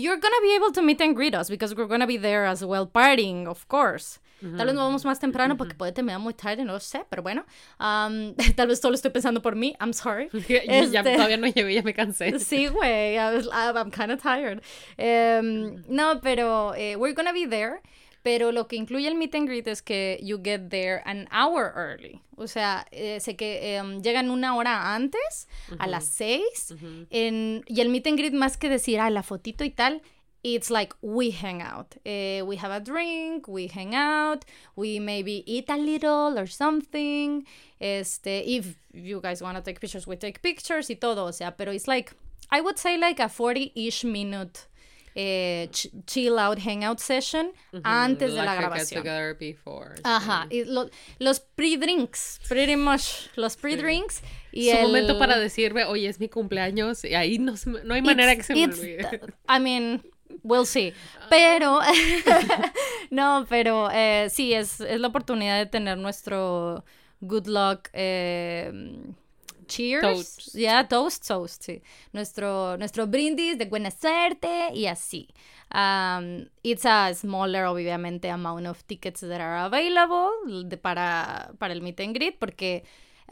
You're 0.00 0.16
gonna 0.18 0.40
be 0.42 0.54
able 0.54 0.72
to 0.72 0.82
meet 0.82 1.00
and 1.00 1.14
greet 1.14 1.34
us 1.34 1.48
because 1.50 1.74
we're 1.74 1.86
gonna 1.88 2.06
be 2.06 2.16
there 2.16 2.44
as 2.46 2.64
well 2.64 2.86
partying, 2.86 3.46
of 3.46 3.66
course. 3.68 4.18
Tal 4.40 4.64
vez 4.66 4.74
nos 4.74 4.84
vamos 4.84 5.04
más 5.04 5.18
temprano 5.20 5.54
porque 5.58 5.74
puede 5.76 5.92
terminar 5.92 6.18
muy 6.18 6.32
tarde, 6.32 6.64
no 6.64 6.72
lo 6.72 6.78
sé, 6.80 7.04
pero 7.10 7.22
bueno. 7.22 7.44
Um, 7.78 8.34
tal 8.56 8.68
vez 8.68 8.80
solo 8.80 8.94
estoy 8.94 9.10
pensando 9.12 9.42
por 9.42 9.54
mí, 9.54 9.74
I'm 9.78 9.92
sorry. 9.92 10.30
Yo 10.32 10.40
ya 10.48 11.00
Este- 11.02 11.12
todavía 11.14 11.36
no 11.36 11.46
llegué, 11.46 11.74
ya 11.74 11.82
me 11.82 11.92
cansé. 11.92 12.32
Sí, 12.40 12.68
güey, 12.68 13.18
I'm 13.18 13.90
kind 13.90 14.10
of 14.10 14.22
tired. 14.22 14.62
Em, 14.96 15.84
no, 15.88 16.20
pero 16.22 16.72
eh, 16.74 16.96
we're 16.96 17.12
gonna 17.12 17.34
be 17.34 17.44
there. 17.46 17.82
Pero 18.22 18.52
lo 18.52 18.66
que 18.68 18.76
incluye 18.76 19.08
el 19.08 19.14
meet 19.14 19.34
and 19.34 19.48
greet 19.48 19.66
es 19.66 19.80
que 19.82 20.18
you 20.22 20.38
get 20.42 20.68
there 20.68 21.00
an 21.06 21.26
hour 21.32 21.72
early. 21.74 22.20
O 22.36 22.46
sea, 22.46 22.86
eh, 22.90 23.18
sé 23.20 23.34
que 23.36 23.76
em, 23.76 24.02
llegan 24.02 24.30
una 24.30 24.56
hora 24.56 24.94
antes, 24.94 25.48
a 25.78 25.86
las 25.86 26.04
seis. 26.04 26.74
en- 27.10 27.64
y 27.66 27.80
el 27.80 27.88
meet 27.88 28.06
and 28.06 28.18
greet, 28.18 28.34
más 28.34 28.56
que 28.58 28.68
decir, 28.68 29.00
ah, 29.00 29.08
la 29.10 29.22
fotito 29.22 29.64
y 29.64 29.70
tal, 29.70 30.02
it's 30.42 30.70
like 30.70 30.94
we 31.02 31.30
hang 31.32 31.62
out. 31.62 31.96
Eh, 32.04 32.42
we 32.46 32.56
have 32.56 32.72
a 32.74 32.80
drink, 32.80 33.46
we 33.48 33.68
hang 33.68 33.94
out, 33.94 34.44
we 34.76 34.98
maybe 35.00 35.42
eat 35.46 35.68
a 35.70 35.76
little 35.76 36.38
or 36.38 36.46
something. 36.46 37.46
Este, 37.78 38.42
if 38.46 38.76
you 38.92 39.20
guys 39.22 39.40
want 39.42 39.56
to 39.56 39.62
take 39.62 39.80
pictures, 39.80 40.06
we 40.06 40.16
take 40.16 40.40
pictures 40.40 40.90
y 40.90 40.94
todo. 40.96 41.24
O 41.24 41.32
sea, 41.32 41.56
pero 41.56 41.72
it's 41.72 41.86
like, 41.88 42.12
I 42.50 42.60
would 42.60 42.78
say 42.78 42.96
like 42.98 43.20
a 43.22 43.28
40-ish 43.28 44.04
minute 44.04 44.66
eh, 45.14 45.68
ch- 45.70 45.90
chill 46.06 46.38
out 46.38 46.58
hangout 46.58 46.98
session 47.00 47.52
antes 47.84 48.30
de 48.30 48.36
la 48.36 48.44
Like 48.44 48.64
a 48.64 48.84
get 48.84 49.02
grabación. 49.02 49.38
before. 49.38 49.94
Ajá, 50.04 50.46
y 50.50 50.64
lo- 50.64 50.88
los 51.18 51.40
pre-drinks, 51.40 52.40
pretty 52.48 52.76
much, 52.76 53.28
los 53.36 53.56
pre-drinks. 53.56 54.22
Y 54.52 54.70
Su 54.70 54.76
el- 54.76 54.82
momento 54.88 55.18
para 55.18 55.38
decirme, 55.38 55.84
oye, 55.84 56.08
es 56.08 56.18
mi 56.20 56.28
cumpleaños, 56.28 57.04
y 57.04 57.14
ahí 57.14 57.38
no, 57.38 57.54
no 57.84 57.94
hay 57.94 58.02
manera 58.02 58.34
que 58.36 58.42
It's- 58.42 58.46
se 58.46 58.54
me 58.54 58.64
olvide. 58.64 59.20
I 59.48 59.60
mean, 59.60 60.02
we'll 60.42 60.66
see. 60.66 60.92
Pero, 61.28 61.80
no, 63.10 63.46
pero 63.48 63.90
eh, 63.92 64.28
sí, 64.30 64.52
es, 64.54 64.80
es 64.80 65.00
la 65.00 65.08
oportunidad 65.08 65.58
de 65.58 65.66
tener 65.66 65.98
nuestro 65.98 66.84
good 67.20 67.46
luck. 67.46 67.88
eh, 67.92 68.72
cheers. 69.70 70.02
Toast. 70.02 70.54
Ya, 70.54 70.86
toast, 70.88 71.26
toast, 71.26 71.62
sí. 71.62 71.82
Nuestro, 72.12 72.76
nuestro 72.76 73.06
brindis 73.06 73.56
de 73.56 73.64
buena 73.64 73.90
suerte 73.90 74.70
y 74.74 74.86
así. 74.86 75.28
Um, 75.72 76.48
it's 76.62 76.84
a 76.84 77.14
smaller, 77.14 77.64
obviamente, 77.66 78.28
amount 78.28 78.66
of 78.66 78.84
tickets 78.86 79.20
that 79.20 79.40
are 79.40 79.64
available 79.64 80.30
de- 80.68 80.76
para, 80.76 81.52
para 81.58 81.72
el 81.72 81.80
meet 81.80 82.00
and 82.00 82.14
greet 82.14 82.38
porque 82.38 82.82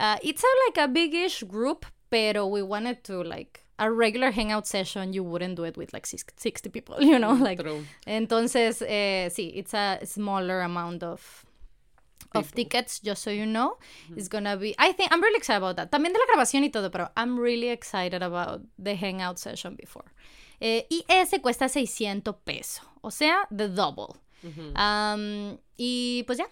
Uh, 0.01 0.17
it's 0.23 0.45
a, 0.45 0.47
like 0.69 0.79
a 0.79 0.87
big-ish 0.87 1.43
group, 1.43 1.85
pero 2.09 2.47
we 2.47 2.63
wanted 2.63 3.03
to 3.03 3.21
like 3.25 3.65
a 3.81 3.91
regular 3.91 4.31
hangout 4.31 4.65
session, 4.65 5.13
you 5.13 5.25
wouldn't 5.25 5.57
do 5.57 5.65
it 5.65 5.77
with 5.77 5.93
like 5.93 6.07
60 6.07 6.71
people, 6.71 6.97
you 7.03 7.19
know, 7.19 7.33
like. 7.33 7.59
True. 7.59 7.85
Entonces, 8.07 8.81
eh, 8.87 9.29
sí, 9.29 9.51
it's 9.57 9.75
a 9.75 9.99
smaller 10.05 10.61
amount 10.61 11.03
of 11.03 11.45
of 12.35 12.53
tickets, 12.55 13.01
just 13.01 13.23
so 13.23 13.31
you 13.31 13.47
know. 13.47 13.79
It's 14.17 14.29
gonna 14.29 14.57
be. 14.57 14.75
I 14.79 14.93
think 14.93 15.13
I'm 15.13 15.21
really 15.23 15.39
excited 15.39 15.59
about 15.59 15.77
that. 15.77 15.91
También 15.91 16.13
de 16.13 16.19
la 16.19 16.27
grabación 16.35 16.63
y 16.65 16.71
todo, 16.71 16.91
pero 16.91 17.11
I'm 17.17 17.39
really 17.39 17.69
excited 17.69 18.23
about 18.23 18.63
the 18.79 18.95
hangout 18.97 19.39
session 19.39 19.77
before. 19.77 20.13
Eh, 20.61 20.87
y 20.91 21.05
ese 21.09 21.41
cuesta 21.41 21.69
600 21.69 22.35
pesos, 22.45 22.85
o 23.03 23.11
sea, 23.11 23.47
the 23.51 23.69
double. 23.69 24.17
um, 24.77 25.59
y 25.77 26.25
pues 26.27 26.39
ya. 26.39 26.47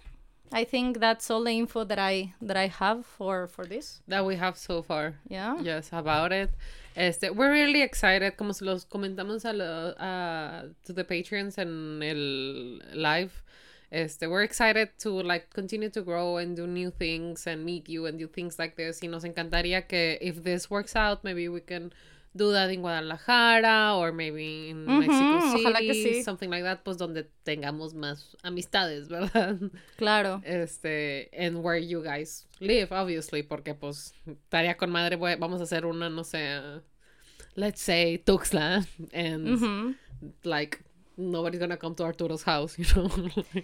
I 0.52 0.64
think 0.64 1.00
that's 1.00 1.28
all 1.28 1.42
the 1.42 1.50
info 1.50 1.84
that 1.84 1.98
I 1.98 2.32
that 2.40 2.56
I 2.56 2.68
have 2.68 3.04
for 3.04 3.48
for 3.48 3.66
this. 3.66 4.00
That 4.06 4.24
we 4.24 4.36
have 4.36 4.56
so 4.56 4.80
far. 4.80 5.14
Yeah. 5.28 5.56
Yes, 5.60 5.88
about 5.92 6.32
it. 6.32 6.50
Este, 6.94 7.30
we're 7.30 7.50
really 7.50 7.82
excited, 7.82 8.36
como 8.36 8.52
se 8.52 8.64
los 8.64 8.84
comentamos 8.86 9.44
a, 9.44 9.52
lo, 9.52 9.94
a 9.98 10.68
to 10.84 10.92
the 10.92 11.04
patrons 11.04 11.58
en 11.58 12.00
el 12.02 12.80
live. 12.94 13.32
Este, 13.90 14.26
we're 14.26 14.42
excited 14.42 14.90
to 14.98 15.10
like 15.22 15.48
continue 15.50 15.88
to 15.90 16.02
grow 16.02 16.38
and 16.38 16.56
do 16.56 16.66
new 16.66 16.90
things 16.90 17.46
and 17.46 17.64
meet 17.64 17.88
you 17.88 18.06
and 18.06 18.18
do 18.18 18.26
things 18.26 18.58
like 18.58 18.76
this. 18.76 19.00
Y 19.02 19.08
nos 19.08 19.24
encantaría 19.24 19.86
que 19.86 20.18
if 20.20 20.42
this 20.42 20.68
works 20.70 20.96
out, 20.96 21.22
maybe 21.22 21.48
we 21.48 21.60
can 21.60 21.92
do 22.36 22.52
that 22.52 22.70
in 22.70 22.82
Guadalajara 22.82 23.96
or 23.96 24.12
maybe 24.12 24.70
in 24.70 24.84
Mexico 24.86 25.56
City, 25.56 26.22
something 26.22 26.50
like 26.50 26.62
that, 26.62 26.84
pues 26.84 26.98
donde 26.98 27.26
tengamos 27.44 27.94
más 27.94 28.36
amistades, 28.44 29.08
¿verdad? 29.10 29.58
Claro. 29.96 30.42
Este, 30.44 31.28
and 31.32 31.62
where 31.62 31.78
you 31.78 32.02
guys 32.02 32.46
live, 32.60 32.92
obviously, 32.92 33.42
porque 33.42 33.74
pues 33.74 34.12
estaría 34.26 34.76
con 34.76 34.90
madre, 34.90 35.16
vamos 35.16 35.60
a 35.60 35.64
hacer 35.64 35.86
una, 35.86 36.10
no 36.10 36.22
sé, 36.22 36.82
let's 37.54 37.80
say 37.80 38.18
Tuxtla, 38.18 38.86
and 39.12 39.96
like 40.44 40.82
nobody's 41.16 41.60
gonna 41.60 41.76
come 41.76 41.94
to 41.96 42.04
Arturo's 42.04 42.42
house, 42.42 42.78
you 42.78 42.86
know. 42.94 43.10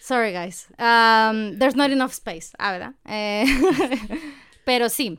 Sorry, 0.00 0.32
guys. 0.32 0.68
Um, 0.78 1.58
there's 1.58 1.74
not 1.74 1.90
enough 1.90 2.12
space. 2.12 2.52
Ah, 2.58 2.72
¿verdad? 2.72 2.94
Eh, 3.06 3.46
pero 4.66 4.88
sí. 4.88 5.18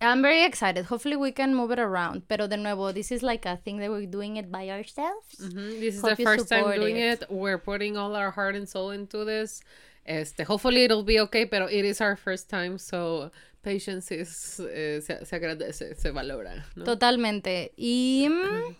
I'm 0.00 0.22
very 0.22 0.44
excited. 0.44 0.86
Hopefully 0.86 1.16
we 1.16 1.32
can 1.32 1.54
move 1.54 1.72
it 1.72 1.78
around. 1.78 2.22
Pero 2.28 2.46
de 2.46 2.56
nuevo, 2.56 2.92
this 2.92 3.10
is 3.10 3.22
like 3.22 3.44
a 3.44 3.56
thing 3.56 3.78
that 3.78 3.90
we're 3.90 4.06
doing 4.06 4.36
it 4.36 4.50
by 4.50 4.70
ourselves. 4.70 5.36
Mm-hmm. 5.42 5.80
This 5.80 5.96
is 5.96 6.02
the 6.02 6.16
first 6.16 6.48
time 6.48 6.72
doing 6.74 6.96
it. 6.96 7.22
it. 7.22 7.30
We're 7.30 7.58
putting 7.58 7.96
all 7.96 8.14
our 8.14 8.30
heart 8.30 8.54
and 8.54 8.68
soul 8.68 8.92
into 8.92 9.24
this. 9.24 9.60
Este, 10.06 10.44
hopefully 10.44 10.84
it'll 10.84 11.02
be 11.02 11.20
okay, 11.20 11.44
pero 11.44 11.66
it 11.66 11.84
is 11.84 12.00
our 12.00 12.16
first 12.16 12.48
time, 12.48 12.78
so 12.78 13.30
patience 13.62 14.10
is, 14.10 14.58
eh, 14.60 15.00
se, 15.00 15.24
se, 15.24 15.36
agradece, 15.36 15.94
se 15.96 16.10
valora. 16.12 16.64
¿no? 16.76 16.84
Totalmente. 16.84 17.72
Y... 17.76 18.26
Mm, 18.26 18.74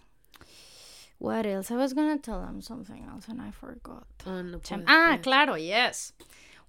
What 1.18 1.46
else? 1.46 1.70
I 1.70 1.76
was 1.76 1.94
gonna 1.94 2.18
tell 2.18 2.40
them 2.40 2.62
something 2.62 3.04
else 3.04 3.28
and 3.28 3.40
I 3.40 3.50
forgot. 3.50 4.06
Oh, 4.26 4.42
no 4.42 4.60
ah, 4.86 5.18
claro, 5.20 5.56
yes. 5.56 6.12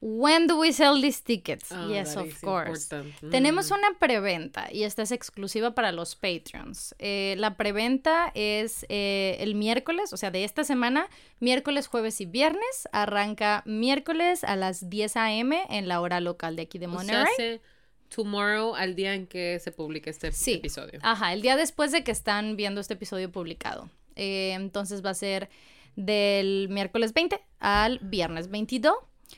When 0.01 0.47
do 0.47 0.57
we 0.57 0.71
sell 0.71 0.99
these 1.01 1.21
tickets? 1.21 1.71
Oh, 1.73 1.89
yes, 1.89 2.15
of 2.15 2.39
course. 2.41 2.89
Mm. 2.89 3.31
Tenemos 3.31 3.69
una 3.69 3.99
preventa 3.99 4.69
y 4.71 4.83
esta 4.83 5.01
es 5.01 5.11
exclusiva 5.11 5.75
para 5.75 5.91
los 5.91 6.15
Patreons. 6.15 6.95
Eh, 6.99 7.35
la 7.37 7.57
preventa 7.57 8.31
es 8.33 8.85
eh, 8.87 9.35
el 9.41 9.55
miércoles, 9.55 10.13
o 10.13 10.17
sea, 10.17 10.31
de 10.31 10.45
esta 10.45 10.63
semana, 10.63 11.09
miércoles, 11.41 11.87
jueves 11.87 12.21
y 12.21 12.25
viernes. 12.25 12.87
Arranca 12.93 13.61
miércoles 13.65 14.45
a 14.45 14.55
las 14.55 14.89
10 14.89 15.17
a.m. 15.17 15.65
en 15.69 15.89
la 15.89 15.99
hora 15.99 16.21
local 16.21 16.55
de 16.55 16.61
aquí 16.61 16.79
de 16.79 16.87
Monterrey. 16.87 17.59
tomorrow 18.07 18.75
al 18.75 18.95
día 18.95 19.13
en 19.13 19.27
que 19.27 19.59
se 19.59 19.73
publique 19.73 20.09
este 20.09 20.31
sí. 20.31 20.53
episodio. 20.53 20.99
Ajá, 21.03 21.33
el 21.33 21.41
día 21.41 21.57
después 21.57 21.91
de 21.91 22.05
que 22.05 22.11
están 22.11 22.55
viendo 22.55 22.79
este 22.79 22.93
episodio 22.93 23.29
publicado. 23.31 23.89
Eh, 24.19 24.51
entonces 24.51 25.03
va 25.03 25.11
a 25.11 25.13
ser 25.13 25.49
del 25.95 26.67
miércoles 26.69 27.13
20 27.13 27.39
al 27.59 27.99
viernes 27.99 28.49
22. 28.49 28.93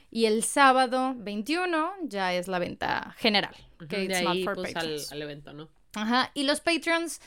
Y 0.10 0.26
el 0.26 0.44
sábado 0.44 1.14
21 1.18 1.92
ya 2.04 2.34
es 2.34 2.48
la 2.48 2.58
venta 2.58 3.14
general. 3.18 3.56
Que 3.88 4.08
de 4.08 4.16
ahí, 4.16 4.46
pues, 4.46 4.76
al, 4.76 5.22
evento, 5.22 5.54
¿no? 5.54 5.70
Ajá. 5.96 6.32
Y 6.34 6.44
los 6.44 6.62
Patreons 6.62 7.22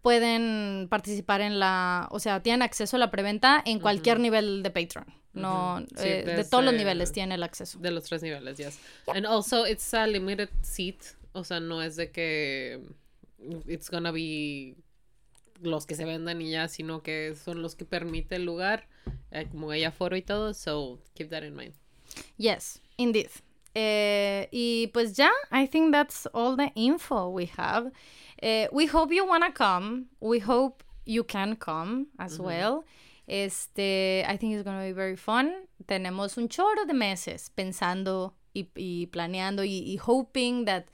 pueden 0.00 0.86
participar 0.88 1.40
en 1.40 1.58
la. 1.58 2.06
O 2.10 2.20
sea, 2.20 2.42
tienen 2.42 2.62
acceso 2.62 2.96
a 2.96 3.00
la 3.00 3.10
preventa 3.10 3.62
en 3.64 3.80
cualquier 3.80 4.20
nivel 4.20 4.62
de 4.62 4.70
Patreon. 4.70 5.06
No, 5.32 5.80
eh, 5.98 6.22
de 6.24 6.44
todos 6.44 6.64
los 6.64 6.74
niveles 6.74 7.10
tienen 7.10 7.32
el 7.32 7.42
acceso. 7.42 7.78
De 7.80 7.90
los 7.90 8.04
tres 8.04 8.22
niveles, 8.22 8.56
yes. 8.58 8.78
And 9.08 9.26
also, 9.26 9.66
it's 9.66 9.92
a 9.92 10.06
limited 10.06 10.50
seat. 10.62 11.02
O 11.32 11.42
sea, 11.42 11.58
no 11.58 11.82
es 11.82 11.96
de 11.96 12.12
que 12.12 12.80
it's 13.66 13.90
gonna 13.90 14.12
be 14.12 14.76
los 15.64 15.86
que 15.86 15.94
se 15.94 16.04
vendan 16.04 16.40
y 16.40 16.50
ya, 16.50 16.68
sino 16.68 17.02
que 17.02 17.34
son 17.34 17.62
los 17.62 17.74
que 17.74 17.84
permite 17.84 18.36
el 18.36 18.44
lugar, 18.44 18.88
eh, 19.30 19.46
como 19.50 19.70
hay 19.70 19.84
aforo 19.84 20.16
y 20.16 20.22
todo, 20.22 20.54
so 20.54 20.98
keep 21.14 21.30
that 21.30 21.42
in 21.42 21.54
mind. 21.54 21.74
Yes, 22.36 22.80
indeed. 22.96 23.30
Eh, 23.74 24.48
y 24.52 24.88
pues 24.88 25.16
ya, 25.16 25.30
I 25.50 25.66
think 25.66 25.92
that's 25.92 26.26
all 26.32 26.56
the 26.56 26.70
info 26.74 27.28
we 27.28 27.50
have. 27.56 27.90
Eh, 28.40 28.68
we 28.72 28.86
hope 28.86 29.12
you 29.12 29.26
wanna 29.26 29.52
come. 29.52 30.06
We 30.20 30.38
hope 30.38 30.84
you 31.04 31.24
can 31.24 31.56
come 31.56 32.06
as 32.18 32.38
well. 32.38 32.84
Este, 33.26 34.24
I 34.28 34.36
think 34.36 34.54
it's 34.54 34.64
gonna 34.64 34.84
be 34.84 34.92
very 34.92 35.16
fun. 35.16 35.66
Tenemos 35.86 36.36
un 36.36 36.48
chorro 36.48 36.86
de 36.86 36.94
meses 36.94 37.50
pensando 37.50 38.34
y, 38.54 38.68
y 38.76 39.06
planeando 39.06 39.64
y, 39.64 39.82
y 39.86 39.96
hoping 39.96 40.66
that 40.66 40.84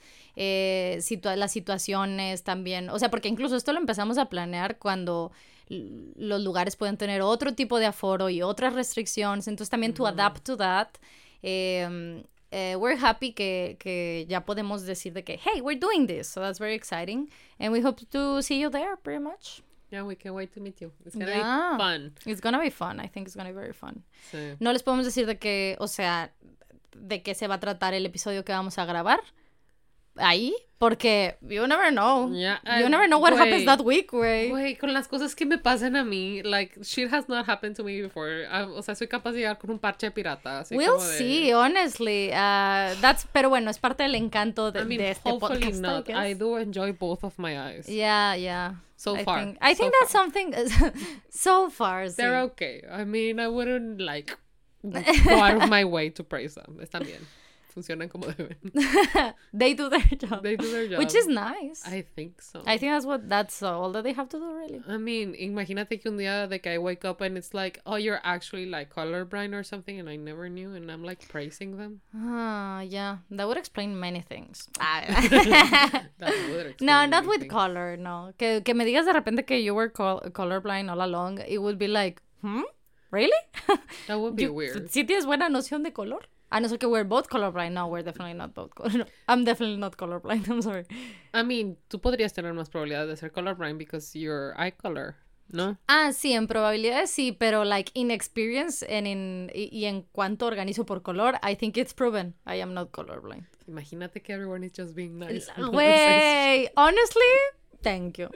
eh, 0.43 0.99
las 1.37 1.53
situaciones 1.53 2.45
también, 2.45 2.89
o 2.89 2.99
sea, 2.99 3.11
porque 3.11 3.29
incluso 3.29 3.57
esto 3.57 3.75
lo 3.75 3.79
empezamos 3.79 4.17
a 4.17 4.31
planear 4.31 4.79
cuando 4.79 5.33
los 5.69 6.43
lugares 6.43 6.77
pueden 6.77 6.97
tener 6.97 7.21
otro 7.21 7.55
tipo 7.55 7.79
de 7.79 7.85
aforo 7.85 8.31
y 8.31 8.41
otras 8.41 8.73
restricciones, 8.73 9.49
entonces 9.49 9.69
también 9.69 9.93
to 9.93 10.07
adapt 10.07 10.43
to 10.43 10.57
that. 10.57 10.89
Em, 11.43 12.25
eh, 12.51 12.75
we're 12.77 12.99
happy 12.99 13.35
que, 13.35 13.77
que, 13.79 14.25
ya 14.31 14.47
podemos 14.47 14.87
decir 14.87 15.13
de 15.13 15.25
que, 15.25 15.39
hey, 15.45 15.61
we're 15.61 15.79
doing 15.79 16.07
this, 16.07 16.29
so 16.29 16.41
that's 16.41 16.59
very 16.59 16.75
exciting, 16.75 17.29
and 17.59 17.71
we 17.71 17.83
hope 17.83 18.03
to 18.07 18.41
see 18.41 18.59
you 18.59 18.71
there 18.71 18.97
pretty 18.97 19.23
much. 19.23 19.63
Yeah, 19.91 20.05
we 20.05 20.17
can't 20.17 20.35
wait 20.35 20.55
to 20.55 20.61
meet 20.61 20.81
you. 20.81 20.91
It's 21.05 21.17
gonna 21.17 21.35
be 21.35 21.79
fun. 21.79 22.15
It's 22.25 22.41
gonna 22.41 22.61
be 22.61 22.71
fun. 22.71 22.99
I 22.99 23.09
think 23.09 23.27
it's 23.27 23.37
gonna 23.37 23.51
be 23.51 23.55
very 23.55 23.75
fun. 23.75 24.05
No 24.59 24.73
les 24.73 24.83
podemos 24.83 25.05
decir 25.05 25.27
de 25.27 25.39
que, 25.39 25.77
o 25.81 25.87
sea, 25.87 26.33
de 26.97 27.23
qué 27.23 27.35
se 27.35 27.47
va 27.47 27.57
a 27.57 27.61
tratar 27.61 27.93
el 27.93 28.07
episodio 28.07 28.43
que 28.43 28.53
vamos 28.53 28.79
a 28.79 28.87
grabar, 28.87 29.21
ahí 30.17 30.55
porque 30.81 31.37
you 31.43 31.67
never 31.67 31.91
know. 31.91 32.29
you 32.33 32.89
never 32.89 33.07
know 33.07 33.19
what 33.19 33.35
happens 33.35 33.67
that 33.67 33.85
week, 33.85 34.13
güey. 34.13 34.49
Güey, 34.49 34.77
con 34.77 34.95
las 34.95 35.09
cosas 35.09 35.35
que 35.35 35.45
me 35.45 35.59
pasan 35.59 35.95
a 35.95 36.05
mí, 36.05 36.43
like, 36.43 36.83
shit 36.83 37.13
has 37.13 37.29
not 37.29 37.47
happened 37.47 37.77
to 37.77 37.85
me 37.85 38.01
before. 38.01 38.47
Ah, 38.51 38.67
o 38.67 38.81
sea, 38.81 38.95
soy 38.95 39.07
capaz 39.07 39.33
de 39.33 39.41
llegar 39.41 39.59
con 39.59 39.71
un 39.71 39.79
parche 39.79 40.11
pirata. 40.11 40.61
Así 40.61 40.75
we'll 40.75 40.97
como 40.97 41.07
de... 41.07 41.19
see, 41.19 41.53
honestly. 41.53 42.31
Uh, 42.31 42.97
that's, 43.03 43.27
pero 43.31 43.51
bueno, 43.51 43.71
es 43.71 43.79
parte 43.79 44.05
del 44.05 44.15
encanto 44.15 44.73
de, 44.73 44.81
I 44.81 44.85
mean, 44.87 45.01
de 45.01 45.11
este 45.11 45.29
hopefully 45.29 45.61
podcast. 45.61 45.81
Not. 45.83 46.09
I, 46.09 46.31
I, 46.31 46.35
do 46.35 46.57
enjoy 46.57 46.93
both 46.95 47.25
of 47.25 47.39
my 47.39 47.61
eyes. 47.61 47.87
Yeah, 47.87 48.35
yeah. 48.35 48.77
So 48.97 49.17
I 49.17 49.25
far. 49.25 49.41
Think, 49.41 49.59
I 49.61 49.75
so 49.75 49.83
think 49.83 49.95
that's 50.01 50.13
far. 50.13 50.23
something. 50.23 50.55
so 51.29 51.69
far, 51.69 52.09
They're 52.09 52.41
okay. 52.53 52.85
I 52.91 53.05
mean, 53.05 53.39
I 53.39 53.49
wouldn't, 53.49 54.01
like, 54.01 54.35
go 54.83 55.43
out 55.43 55.63
of 55.63 55.69
my 55.69 55.85
way 55.85 56.09
to 56.09 56.25
praise 56.25 56.55
them. 56.55 56.79
Están 56.81 57.05
bien 57.05 57.21
funcionan 57.71 58.09
como 58.09 58.27
deben. 58.33 58.57
they 59.53 59.75
do 59.75 59.89
their 59.89 60.01
job. 60.19 60.43
They 60.43 60.57
do 60.57 60.71
their 60.71 60.89
job. 60.89 60.99
Which 60.99 61.15
is 61.15 61.27
nice. 61.27 61.83
I 61.87 62.03
think 62.03 62.43
so. 62.43 62.63
I 62.67 62.77
think 62.79 62.93
that's 62.93 63.07
what 63.07 63.29
that's 63.29 63.63
all 63.63 63.93
that 63.93 64.03
they 64.05 64.13
have 64.13 64.29
to 64.31 64.39
do 64.39 64.53
really. 64.53 64.83
I 64.89 64.97
mean, 64.99 65.35
imagínate 65.35 66.01
que 66.03 66.11
un 66.11 66.19
día 66.19 66.49
de 66.49 66.59
que 66.59 66.73
I 66.73 66.79
wake 66.79 67.05
up 67.05 67.21
and 67.21 67.37
it's 67.39 67.55
like, 67.55 67.81
oh, 67.87 67.97
you're 67.97 68.21
actually 68.25 68.67
like 68.67 68.95
colorblind 68.95 69.55
or 69.55 69.63
something 69.63 69.99
and 69.99 70.09
I 70.09 70.17
never 70.17 70.49
knew 70.49 70.75
and 70.75 70.91
I'm 70.91 71.05
like 71.05 71.27
praising 71.29 71.77
them. 71.77 72.01
Ah, 72.15 72.81
yeah. 72.81 73.19
That 73.31 73.47
would 73.49 73.57
explain 73.57 73.99
many 73.99 74.21
things. 74.21 74.69
Ah. 74.81 75.05
that 76.19 76.35
would 76.53 76.67
explain 76.67 76.87
no, 76.87 77.07
not 77.07 77.27
with 77.27 77.41
things. 77.41 77.51
color, 77.53 77.97
no. 77.97 78.33
Que, 78.39 78.63
que 78.63 78.75
me 78.75 78.85
digas 78.85 79.05
de 79.07 79.13
repente 79.13 79.47
que 79.47 79.57
you 79.63 79.75
were 79.75 79.89
col 79.89 80.21
colorblind 80.33 80.91
all 80.91 81.01
along, 81.03 81.39
it 81.47 81.59
would 81.59 81.79
be 81.79 81.87
like, 81.89 82.21
hmm? 82.43 82.63
Really? 83.11 83.39
That 84.07 84.21
would 84.21 84.37
be 84.37 84.49
weird. 84.49 84.89
¿Sí 84.91 85.05
tienes 85.05 85.27
buena 85.27 85.49
noción 85.49 85.83
de 85.83 85.93
color? 85.93 86.29
No 86.59 86.69
ser 86.69 86.79
que 86.79 86.87
we're 86.87 87.05
both 87.05 87.29
colorblind. 87.29 87.73
No, 87.73 87.87
we're 87.87 88.03
definitely 88.03 88.35
not 88.35 88.55
both 88.55 88.75
colorblind. 88.75 89.07
I'm 89.29 89.45
definitely 89.45 89.77
not 89.77 89.97
colorblind. 89.97 90.49
I'm 90.51 90.63
sorry. 90.63 90.85
I 91.33 91.43
mean, 91.43 91.77
tú 91.89 92.01
podrías 92.01 92.33
tener 92.33 92.53
más 92.55 92.69
probabilidad 92.69 93.07
de 93.07 93.17
ser 93.17 93.31
colorblind 93.31 93.79
because 93.79 94.19
your 94.19 94.55
eye 94.59 94.73
color, 94.73 95.17
¿no? 95.53 95.79
Ah, 95.89 96.13
sí, 96.13 96.33
en 96.33 96.49
probabilidades 96.49 97.11
sí, 97.11 97.33
pero 97.33 97.65
like 97.65 97.93
in 97.95 98.11
experience 98.11 98.83
and 98.83 99.07
in, 99.07 99.51
y, 99.55 99.69
y 99.71 99.85
en 99.85 100.03
cuanto 100.13 100.47
organizo 100.47 100.85
por 100.85 101.03
color, 101.03 101.39
I 101.43 101.55
think 101.55 101.77
it's 101.77 101.95
proven 101.95 102.35
I 102.47 102.61
am 102.61 102.75
not 102.75 102.91
colorblind. 102.91 103.47
Imagínate 103.69 104.21
que 104.21 104.35
everyone 104.35 104.65
is 104.65 104.73
just 104.73 104.97
being 104.97 105.19
nice. 105.19 105.49
Honestly, 106.77 107.23
thank 107.83 108.19
you. 108.19 108.29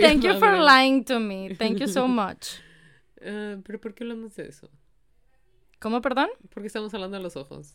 thank 0.00 0.22
you 0.22 0.38
for 0.38 0.56
lying 0.56 1.04
to 1.04 1.18
me. 1.18 1.52
Thank 1.54 1.80
you 1.80 1.88
so 1.88 2.06
much. 2.06 2.60
Uh, 3.20 3.60
pero 3.64 3.80
¿por 3.80 3.92
qué 3.94 4.04
hablamos 4.04 4.36
de 4.36 4.48
eso? 4.48 4.68
¿Cómo, 5.78 6.00
perdón? 6.00 6.28
Porque 6.52 6.66
estamos 6.68 6.92
hablando 6.94 7.16
de 7.16 7.22
los 7.22 7.36
ojos. 7.36 7.74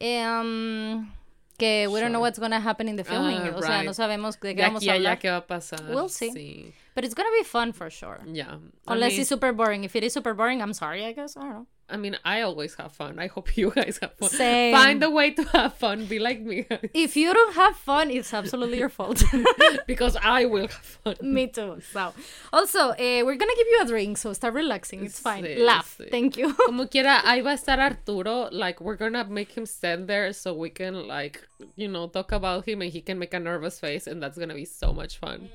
Um, 0.00 1.10
que 1.58 1.86
we 1.88 2.00
don't 2.00 2.10
know 2.12 2.20
what's 2.22 2.38
gonna 2.38 2.58
happen 2.58 2.88
in 2.88 2.96
the 2.96 3.04
filming. 3.04 3.36
Ah, 3.38 3.52
o 3.54 3.60
sea, 3.62 3.78
right. 3.78 3.84
no 3.84 3.92
sabemos 3.92 4.40
de 4.40 4.54
qué 4.54 4.62
De 4.62 4.68
vamos 4.68 4.82
aquí 4.82 4.88
a 4.88 4.92
a 4.92 4.94
allá 4.96 5.08
hablar. 5.10 5.18
qué 5.18 5.30
va 5.30 5.36
a 5.38 5.46
pasar. 5.46 5.82
We'll 5.90 6.08
see. 6.08 6.30
Sí. 6.32 6.72
But 6.94 7.04
it's 7.04 7.14
gonna 7.14 7.28
be 7.38 7.44
fun 7.44 7.72
for 7.72 7.90
sure. 7.90 8.18
Yeah. 8.32 8.54
I 8.86 8.92
Unless 8.94 9.12
mean- 9.12 9.20
it's 9.20 9.28
super 9.28 9.52
boring. 9.52 9.84
If 9.84 9.94
it 9.94 10.04
is 10.04 10.12
super 10.12 10.32
boring, 10.34 10.60
I'm 10.62 10.72
sorry, 10.72 11.04
I 11.04 11.12
guess. 11.12 11.36
I 11.36 11.40
don't 11.40 11.50
know. 11.50 11.66
I 11.90 11.96
mean, 11.96 12.16
I 12.24 12.42
always 12.42 12.74
have 12.76 12.92
fun. 12.92 13.18
I 13.18 13.26
hope 13.26 13.56
you 13.56 13.70
guys 13.70 13.98
have 14.00 14.14
fun. 14.14 14.30
Same. 14.30 14.74
Find 14.74 15.02
a 15.02 15.10
way 15.10 15.32
to 15.32 15.42
have 15.44 15.74
fun. 15.74 16.06
Be 16.06 16.18
like 16.18 16.40
me. 16.40 16.66
If 16.94 17.16
you 17.16 17.32
don't 17.34 17.54
have 17.54 17.76
fun, 17.76 18.10
it's 18.10 18.32
absolutely 18.32 18.78
your 18.78 18.88
fault. 18.88 19.22
because 19.86 20.16
I 20.22 20.44
will 20.46 20.68
have 20.68 20.72
fun. 20.72 21.16
Me 21.22 21.46
too. 21.48 21.80
So, 21.92 22.12
also, 22.52 22.90
eh, 22.98 23.22
we're 23.22 23.36
gonna 23.36 23.56
give 23.56 23.66
you 23.70 23.80
a 23.82 23.86
drink, 23.86 24.18
so 24.18 24.32
start 24.32 24.54
relaxing. 24.54 25.04
It's 25.04 25.20
fine. 25.20 25.44
Sí, 25.44 25.58
Laugh. 25.58 25.96
sí. 25.98 26.10
Thank 26.10 26.36
you. 26.36 26.54
Como 26.54 26.86
quiera, 26.86 27.22
ahí 27.24 27.42
va 27.42 27.50
a 27.50 27.54
estar 27.54 27.78
Arturo. 27.80 28.48
Like, 28.52 28.80
we're 28.80 28.96
gonna 28.96 29.24
make 29.24 29.52
him 29.56 29.66
stand 29.66 30.06
there 30.08 30.32
so 30.32 30.54
we 30.54 30.70
can, 30.70 31.06
like, 31.08 31.40
you 31.76 31.88
know, 31.88 32.06
talk 32.08 32.32
about 32.32 32.66
him 32.68 32.82
and 32.82 32.92
he 32.92 33.00
can 33.02 33.18
make 33.18 33.34
a 33.34 33.40
nervous 33.40 33.80
face, 33.80 34.06
and 34.06 34.22
that's 34.22 34.38
gonna 34.38 34.54
be 34.54 34.64
so 34.64 34.92
much 34.92 35.18
fun. 35.18 35.48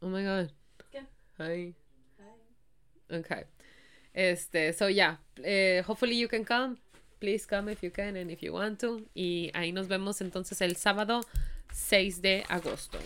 Oh 0.00 0.08
my 0.08 0.22
god. 0.22 0.52
¿Qué? 0.92 1.02
Hi. 1.38 1.74
Okay. 3.10 3.44
Este, 4.18 4.72
so 4.72 4.88
yeah. 4.88 5.18
eh, 5.44 5.80
hopefully 5.86 6.18
you 6.18 6.26
can 6.26 6.44
come. 6.44 6.76
Please 7.20 7.46
come 7.46 7.70
if 7.70 7.84
you 7.84 7.92
can 7.92 8.16
and 8.16 8.32
if 8.32 8.42
you 8.42 8.52
want 8.52 8.80
to. 8.80 9.00
Y 9.14 9.52
ahí 9.54 9.72
nos 9.72 9.86
vemos 9.86 10.20
entonces 10.20 10.60
el 10.60 10.74
sábado 10.74 11.20
6 11.72 12.20
de 12.20 12.44
agosto. 12.48 12.98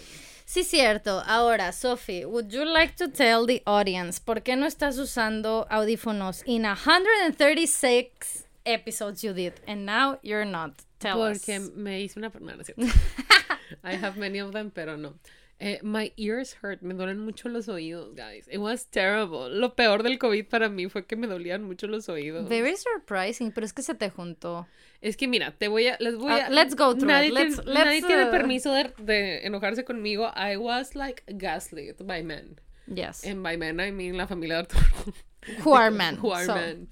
Sí, 0.46 0.64
cierto. 0.64 1.22
Ahora, 1.26 1.70
Sophie, 1.72 2.24
would 2.24 2.48
you 2.50 2.64
like 2.64 2.94
to 2.96 3.08
tell 3.08 3.44
the 3.46 3.62
audience 3.66 4.20
por 4.20 4.40
qué 4.40 4.56
no 4.56 4.64
estás 4.66 4.98
usando 4.98 5.66
audífonos 5.68 6.42
in 6.46 6.62
136 6.64 8.46
episodes 8.64 9.22
you 9.22 9.34
did 9.34 9.52
and 9.66 9.84
now 9.84 10.18
you're 10.22 10.46
not? 10.46 10.72
Tell 10.98 11.18
Porque 11.18 11.58
us. 11.58 11.72
me 11.76 12.00
hice 12.00 12.16
una... 12.16 12.32
No. 12.40 12.54
I 13.84 13.96
have 13.96 14.16
many 14.16 14.40
of 14.40 14.52
them, 14.52 14.70
pero 14.70 14.96
no. 14.96 15.12
Eh, 15.64 15.78
my 15.82 16.12
ears 16.16 16.56
hurt. 16.60 16.82
Me 16.82 16.92
duelen 16.94 17.20
mucho 17.20 17.48
los 17.48 17.68
oídos, 17.68 18.14
guys. 18.16 18.48
It 18.48 18.58
was 18.58 18.86
terrible. 18.86 19.48
Lo 19.50 19.74
peor 19.76 20.02
del 20.02 20.18
COVID 20.18 20.46
para 20.48 20.68
mí 20.68 20.88
fue 20.90 21.06
que 21.06 21.14
me 21.14 21.26
dolían 21.28 21.62
mucho 21.62 21.86
los 21.86 22.08
oídos. 22.08 22.48
Very 22.48 22.74
surprising, 22.76 23.52
pero 23.52 23.64
es 23.64 23.72
que 23.72 23.82
se 23.82 23.94
te 23.94 24.10
juntó. 24.10 24.66
Es 25.00 25.16
que 25.16 25.28
mira, 25.28 25.52
te 25.52 25.68
voy 25.68 25.86
a, 25.86 25.96
les 26.00 26.16
voy 26.16 26.32
Ah, 26.32 26.46
a. 26.46 26.50
let's 26.50 26.74
go 26.74 26.94
through 26.94 27.06
nadie 27.12 27.28
it. 27.28 27.34
tiene, 27.34 27.50
Let's- 27.50 27.64
let's, 27.64 27.84
nadie 27.84 28.02
tiene 28.02 28.24
uh, 28.26 28.30
permiso 28.30 28.72
de, 28.72 28.92
de 28.98 29.46
enojarse 29.46 29.84
conmigo. 29.84 30.32
I 30.34 30.56
was 30.56 30.94
like 30.96 31.22
gaslit 31.28 32.04
by 32.06 32.22
men. 32.22 32.58
Yes. 32.92 33.24
And 33.24 33.42
by 33.44 33.56
men 33.56 33.78
I 33.80 33.92
mean 33.92 34.16
la 34.16 34.26
familia 34.26 34.56
de 34.56 34.60
Arturo. 34.62 35.14
Who 35.64 35.74
are 35.74 35.90
men. 35.90 36.16
Who 36.20 36.32
are 36.32 36.44
so. 36.46 36.54
men. 36.54 36.88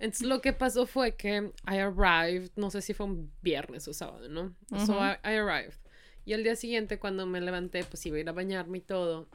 Entonces 0.00 0.22
lo 0.22 0.40
que 0.40 0.52
pasó 0.52 0.86
fue 0.86 1.16
que 1.16 1.52
I 1.66 1.78
arrived, 1.78 2.50
no 2.56 2.70
sé 2.70 2.82
si 2.82 2.92
fue 2.92 3.06
un 3.06 3.30
viernes 3.42 3.86
o 3.88 3.92
sábado, 3.92 4.28
¿no? 4.28 4.54
So 4.84 4.94
I, 4.94 5.16
I 5.24 5.34
arrived. 5.36 5.78
Y 6.30 6.32
al 6.32 6.44
día 6.44 6.54
siguiente 6.54 7.00
cuando 7.00 7.26
me 7.26 7.40
levanté, 7.40 7.82
pues 7.82 8.06
iba 8.06 8.16
a 8.16 8.20
ir 8.20 8.28
a 8.28 8.32
bañarme 8.32 8.78
y 8.78 8.80
todo. 8.82 9.26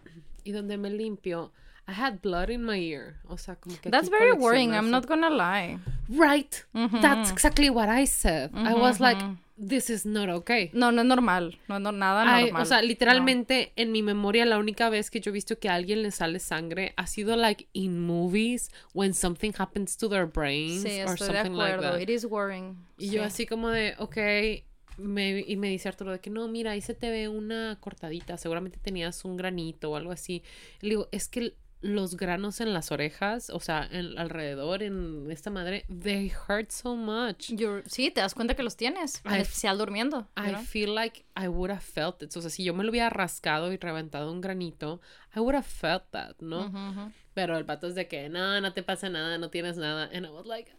Y 0.46 0.52
donde 0.54 0.78
me 0.78 0.90
limpio, 0.90 1.52
I 1.90 1.92
had 1.92 2.22
blood 2.22 2.48
in 2.50 2.64
my 2.64 2.80
ear. 2.80 3.16
O 3.28 3.38
sea, 3.38 3.58
como 3.58 3.76
que 3.82 3.90
That's 3.92 4.10
very 4.10 4.32
worrying. 4.32 4.72
I'm 4.74 4.90
not 4.92 5.06
gonna 5.06 5.30
lie. 5.30 5.78
Right. 6.08 6.56
That's 7.02 7.32
exactly 7.32 7.70
what 7.70 7.90
I 7.90 8.06
said. 8.08 8.50
I 8.56 8.74
was 8.76 9.02
like, 9.02 9.20
this 9.58 9.90
is 9.90 10.06
not 10.06 10.30
okay. 10.30 10.70
No, 10.72 10.90
no 10.90 11.02
es 11.02 11.08
normal. 11.08 11.60
No 11.68 11.80
no, 11.80 11.92
nada 11.92 12.24
normal. 12.24 12.62
o 12.62 12.66
sea, 12.66 12.82
literalmente 12.82 13.74
en 13.76 13.92
mi 13.92 14.02
memoria 14.02 14.46
la 14.46 14.58
única 14.58 14.90
vez 14.90 15.12
que 15.12 15.20
yo 15.20 15.32
he 15.32 15.34
visto 15.34 15.60
que 15.60 15.68
a 15.68 15.74
alguien 15.76 16.02
le 16.02 16.12
sale 16.12 16.40
sangre 16.40 16.94
ha 16.96 17.08
sido 17.08 17.36
like 17.36 17.68
in 17.74 18.00
movies 18.00 18.72
when 18.94 19.14
something 19.14 19.52
happens 19.58 19.98
to 19.98 20.08
their 20.08 20.26
brains 20.28 20.84
Sí, 20.84 21.02
or 21.06 21.16
estoy 21.16 21.28
de 21.28 21.34
something 21.34 21.58
like 21.58 21.74
acuerdo. 21.74 21.92
that. 21.92 22.02
It 22.02 22.10
is 22.10 22.24
worrying. 22.26 22.78
Y 22.98 23.10
yo 23.10 23.22
Sí. 23.24 23.26
así 23.28 23.46
como 23.46 23.68
de, 23.70 23.96
ok, 24.00 24.64
me, 24.98 25.40
y 25.46 25.56
me 25.58 25.70
dice 25.70 25.88
Arturo 25.90 26.12
de 26.12 26.20
que 26.20 26.30
no, 26.30 26.48
mira, 26.48 26.72
ahí 26.72 26.82
se 26.82 26.94
te 26.94 27.10
ve 27.10 27.28
una 27.30 27.78
cortadita, 27.80 28.38
seguramente 28.38 28.80
tenías 28.82 29.26
un 29.26 29.38
granito 29.38 29.92
o 29.92 29.96
algo 29.96 30.12
así. 30.12 30.44
Le 30.82 30.90
digo, 30.90 31.10
es 31.12 31.28
que 31.28 31.56
los 31.82 32.18
granos 32.18 32.62
en 32.62 32.74
las 32.74 32.92
orejas, 32.92 33.52
o 33.52 33.60
sea, 33.60 33.88
en, 33.92 34.18
alrededor, 34.18 34.82
en 34.82 35.30
esta 35.30 35.52
madre, 35.52 35.86
they 36.02 36.32
hurt 36.48 36.72
so 36.72 36.96
much. 36.96 37.50
You're- 37.52 37.84
sí, 37.86 38.10
te 38.10 38.22
das 38.22 38.34
cuenta 38.34 38.56
que 38.56 38.64
los 38.64 38.76
tienes. 38.76 39.22
En 39.24 39.36
I- 39.36 39.42
especial 39.42 39.78
durmiendo. 39.78 40.28
I 40.36 40.50
know? 40.50 40.64
feel 40.64 40.96
like 40.96 41.26
I 41.40 41.48
would 41.48 41.70
have 41.70 41.82
felt 41.84 42.24
it. 42.24 42.36
O 42.36 42.42
sea, 42.42 42.50
si 42.50 42.64
yo 42.64 42.74
me 42.74 42.84
lo 42.84 42.90
hubiera 42.90 43.10
rascado 43.12 43.72
y 43.72 43.78
reventado 43.78 44.32
un 44.32 44.42
granito, 44.42 45.00
I 45.36 45.40
would 45.42 45.54
have 45.56 45.68
felt 45.68 46.06
that, 46.12 46.38
¿no? 46.40 47.12
Pero 47.36 47.56
el 47.58 47.66
pato 47.66 47.88
es 47.88 47.94
de 47.96 48.08
que, 48.08 48.30
no, 48.30 48.60
no 48.62 48.74
te 48.74 48.82
pasa 48.82 49.10
nada, 49.10 49.38
no 49.38 49.50
tienes 49.52 49.78
nada. 49.78 50.10
And 50.12 50.26
I 50.26 50.30
was 50.30 50.48
like, 50.48 50.72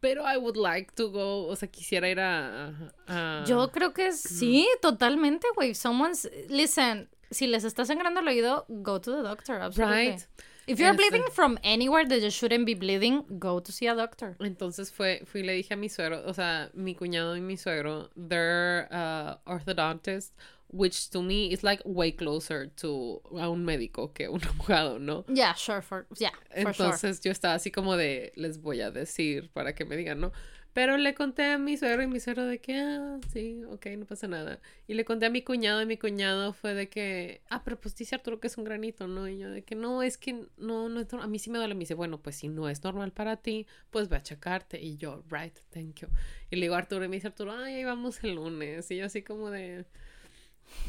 pero 0.00 0.22
I 0.26 0.36
would 0.36 0.56
like 0.56 0.92
to 0.96 1.10
go, 1.10 1.46
o 1.48 1.56
sea, 1.56 1.68
quisiera 1.70 2.08
ir 2.08 2.20
a... 2.20 2.72
a- 3.06 3.44
Yo 3.46 3.70
creo 3.70 3.92
que 3.92 4.12
sí, 4.12 4.66
totalmente, 4.80 5.46
güey. 5.54 5.74
Someone's. 5.74 6.28
Listen, 6.48 7.08
si 7.30 7.46
les 7.46 7.64
está 7.64 7.84
sangrando 7.84 8.20
el 8.20 8.28
oído, 8.28 8.64
go 8.68 9.00
to 9.00 9.12
the 9.16 9.22
doctor. 9.22 9.60
Absolutely. 9.60 10.10
Right. 10.10 10.26
If 10.66 10.78
you're 10.78 10.90
Este- 10.90 10.98
bleeding 11.10 11.24
from 11.32 11.58
anywhere 11.64 12.06
that 12.06 12.20
you 12.20 12.30
shouldn't 12.30 12.64
be 12.64 12.74
bleeding, 12.74 13.24
go 13.40 13.60
to 13.60 13.72
see 13.72 13.86
a 13.88 13.94
doctor. 13.94 14.36
Entonces 14.40 14.92
fue, 14.92 15.22
fui 15.24 15.40
y 15.40 15.44
le 15.44 15.52
dije 15.54 15.74
a 15.74 15.76
mi 15.76 15.88
suegro, 15.88 16.22
o 16.26 16.32
sea, 16.32 16.70
mi 16.74 16.94
cuñado 16.94 17.36
y 17.36 17.40
mi 17.40 17.56
suegro, 17.56 18.08
they're 18.16 18.86
uh, 18.92 19.34
orthodontists, 19.50 20.32
which 20.72 21.10
to 21.10 21.20
me 21.22 21.52
is 21.52 21.62
like 21.62 21.82
way 21.84 22.12
closer 22.12 22.68
to 22.76 23.20
a 23.38 23.48
un 23.48 23.64
médico 23.64 24.12
que 24.12 24.28
un 24.28 24.40
abogado, 24.48 24.98
¿no? 24.98 25.24
Yeah, 25.28 25.54
sure, 25.54 25.82
for 25.82 26.06
yeah, 26.18 26.30
for 26.62 26.72
sure. 26.74 26.86
Entonces 26.86 27.20
yo 27.20 27.30
estaba 27.32 27.54
así 27.54 27.70
como 27.70 27.96
de, 27.96 28.32
les 28.36 28.60
voy 28.60 28.80
a 28.80 28.90
decir 28.90 29.50
para 29.52 29.74
que 29.74 29.84
me 29.84 29.96
digan, 29.96 30.20
¿no? 30.20 30.32
Pero 30.72 30.96
le 30.96 31.14
conté 31.14 31.46
a 31.46 31.58
mi 31.58 31.76
suegro 31.76 32.00
y 32.04 32.06
mi 32.06 32.20
suegro 32.20 32.46
de 32.46 32.60
que, 32.60 32.78
ah, 32.78 33.18
sí, 33.32 33.64
ok, 33.64 33.86
no 33.98 34.06
pasa 34.06 34.28
nada. 34.28 34.60
Y 34.86 34.94
le 34.94 35.04
conté 35.04 35.26
a 35.26 35.28
mi 35.30 35.42
cuñado 35.42 35.82
y 35.82 35.86
mi 35.86 35.96
cuñado 35.96 36.52
fue 36.52 36.74
de 36.74 36.88
que, 36.88 37.40
ah, 37.50 37.64
pero 37.64 37.80
pues 37.80 37.96
dice 37.96 38.14
Arturo 38.14 38.38
que 38.38 38.46
es 38.46 38.56
un 38.56 38.62
granito, 38.62 39.08
¿no? 39.08 39.26
Y 39.28 39.38
yo 39.38 39.50
de 39.50 39.64
que 39.64 39.74
no, 39.74 40.04
es 40.04 40.16
que 40.16 40.46
no, 40.58 40.88
no 40.88 41.00
es 41.00 41.08
nor- 41.08 41.24
a 41.24 41.26
mí 41.26 41.40
sí 41.40 41.50
me 41.50 41.58
duele. 41.58 41.74
Me 41.74 41.80
dice, 41.80 41.94
bueno, 41.94 42.22
pues 42.22 42.36
si 42.36 42.46
no 42.46 42.68
es 42.68 42.84
normal 42.84 43.10
para 43.12 43.38
ti, 43.38 43.66
pues 43.90 44.08
ve 44.08 44.14
a 44.18 44.22
checarte. 44.22 44.80
Y 44.80 44.96
yo, 44.96 45.24
right, 45.28 45.58
thank 45.70 45.96
you. 46.02 46.08
Y 46.52 46.54
le 46.54 46.62
digo 46.62 46.76
a 46.76 46.78
Arturo 46.78 47.04
y 47.04 47.08
me 47.08 47.16
dice 47.16 47.26
Arturo, 47.26 47.50
ay, 47.50 47.74
ahí 47.74 47.84
vamos 47.84 48.22
el 48.22 48.36
lunes. 48.36 48.88
Y 48.92 48.98
yo 48.98 49.06
así 49.06 49.22
como 49.22 49.50
de... 49.50 49.86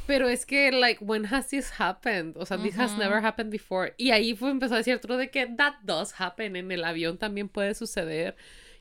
Pero 0.08 0.28
es 0.28 0.46
que, 0.46 0.72
like, 0.72 1.04
when 1.04 1.26
has 1.26 1.50
this 1.50 1.72
happened? 1.80 2.36
O 2.38 2.46
sea, 2.46 2.58
this 2.62 2.78
has 2.78 2.98
never 2.98 3.24
happened 3.24 3.52
before. 3.52 3.94
Y 3.98 4.12
ahí 4.12 4.36
fue, 4.36 4.52
empezó 4.52 4.74
a 4.74 4.78
decir 4.78 4.94
Arturo 4.94 5.18
de 5.18 5.30
que 5.30 5.46
that 5.48 5.76
does 5.84 6.14
happen. 6.20 6.56
En 6.56 6.72
el 6.72 6.84
avión 6.84 7.18
también 7.18 7.50
puede 7.50 7.74
suceder. 7.76 8.36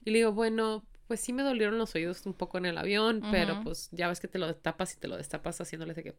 Y 0.04 0.10
le 0.10 0.18
digo, 0.18 0.32
bueno, 0.32 0.84
pues 1.06 1.20
sí 1.20 1.32
me 1.32 1.42
dolieron 1.42 1.78
los 1.78 1.94
oídos 1.94 2.24
un 2.26 2.34
poco 2.34 2.58
en 2.58 2.66
el 2.66 2.78
avión, 2.78 3.22
pero 3.30 3.54
Ujú. 3.54 3.64
pues 3.64 3.88
ya 3.92 4.08
ves 4.08 4.20
que 4.20 4.28
te 4.28 4.38
lo 4.38 4.46
destapas 4.46 4.94
y 4.94 4.96
te 4.98 5.08
lo 5.08 5.16
destapas 5.16 5.60
haciéndole 5.60 5.94
de 5.94 6.02
que 6.02 6.14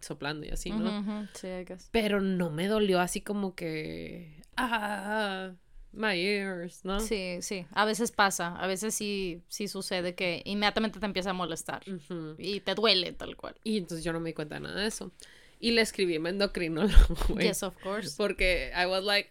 soplando 0.00 0.46
y 0.46 0.50
así, 0.50 0.70
¿no? 0.70 1.00
Ujú, 1.00 1.10
ujú, 1.10 1.28
Sí, 1.34 1.46
I 1.48 1.64
guess. 1.64 1.88
Pero 1.90 2.20
no 2.20 2.50
me 2.50 2.66
dolió 2.68 3.00
así 3.00 3.20
como 3.20 3.54
que, 3.54 4.42
ah, 4.56 5.52
my 5.92 6.14
ears, 6.16 6.84
¿no? 6.84 7.00
Sí, 7.00 7.38
sí. 7.40 7.66
A 7.72 7.84
veces 7.84 8.10
pasa. 8.12 8.54
A 8.56 8.66
veces 8.66 8.94
sí, 8.94 9.42
sí 9.48 9.68
sucede 9.68 10.14
que 10.14 10.42
inmediatamente 10.44 11.00
te 11.00 11.06
empieza 11.06 11.30
a 11.30 11.32
molestar. 11.32 11.82
Ujú. 11.88 12.34
Y 12.38 12.60
te 12.60 12.74
duele 12.74 13.12
tal 13.12 13.36
cual. 13.36 13.54
Y 13.64 13.78
entonces 13.78 14.04
yo 14.04 14.12
no 14.12 14.20
me 14.20 14.30
di 14.30 14.34
cuenta 14.34 14.56
de 14.56 14.60
nada 14.62 14.80
de 14.80 14.86
eso. 14.86 15.10
Y 15.60 15.72
le 15.72 15.80
escribí 15.82 16.16
a 16.16 16.20
mi 16.20 16.28
endocrinólogo, 16.30 17.16
güey. 17.28 17.46
Yes, 17.48 17.62
of 17.62 17.74
course. 17.82 18.14
Porque 18.16 18.70
I 18.76 18.86
was 18.86 19.02
like, 19.04 19.30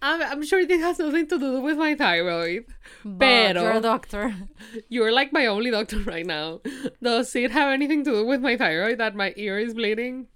I'm, 0.00 0.20
I'm 0.22 0.42
sure 0.42 0.66
this 0.66 0.82
has 0.82 0.98
nothing 0.98 1.26
to 1.28 1.38
do 1.38 1.60
with 1.60 1.76
my 1.76 1.94
thyroid. 1.94 2.64
But 3.04 3.18
Pero- 3.20 3.62
you're 3.62 3.76
a 3.76 3.80
doctor. 3.80 4.34
You're 4.88 5.12
like 5.12 5.32
my 5.32 5.46
only 5.46 5.70
doctor 5.70 5.98
right 6.00 6.26
now. 6.26 6.60
Does 7.02 7.34
it 7.36 7.50
have 7.52 7.72
anything 7.72 8.02
to 8.04 8.10
do 8.10 8.26
with 8.26 8.40
my 8.40 8.56
thyroid 8.56 8.98
that 8.98 9.14
my 9.14 9.32
ear 9.36 9.58
is 9.58 9.74
bleeding? 9.74 10.26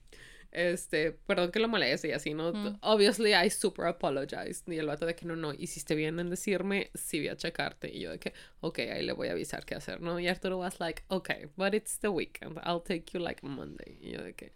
Este, 0.57 1.13
perdón 1.13 1.51
que 1.51 1.59
lo 1.61 1.69
moleste 1.69 2.09
y 2.09 2.13
así, 2.13 2.33
¿no? 2.33 2.51
Obviously, 2.81 3.35
I 3.35 3.51
super 3.51 3.85
apologize. 3.87 4.63
Y 4.67 4.79
el 4.79 4.87
vato 4.87 5.05
de 5.05 5.15
que 5.15 5.27
no, 5.27 5.37
no, 5.37 5.53
hiciste 5.53 5.95
bien 5.95 6.19
en 6.19 6.31
decirme, 6.31 6.91
sí 6.95 7.19
voy 7.19 7.29
a 7.29 7.37
checarte. 7.37 7.93
Y 7.95 8.01
yo 8.01 8.11
de 8.11 8.19
que, 8.19 8.33
ok, 8.61 8.79
ahí 8.79 9.03
le 9.05 9.13
voy 9.13 9.29
a 9.29 9.33
avisar 9.33 9.67
qué 9.67 9.75
hacer, 9.75 10.01
¿no? 10.01 10.19
Y 10.19 10.29
Arturo 10.29 10.59
was 10.59 10.81
like, 10.81 11.03
okay, 11.09 11.47
but 11.57 11.75
it's 11.75 11.99
the 11.99 12.09
weekend. 12.09 12.59
I'll 12.65 12.81
take 12.83 13.05
you 13.13 13.21
like 13.21 13.45
Monday. 13.47 13.99
Y 14.01 14.13
yo 14.13 14.23
de 14.23 14.33
que, 14.35 14.53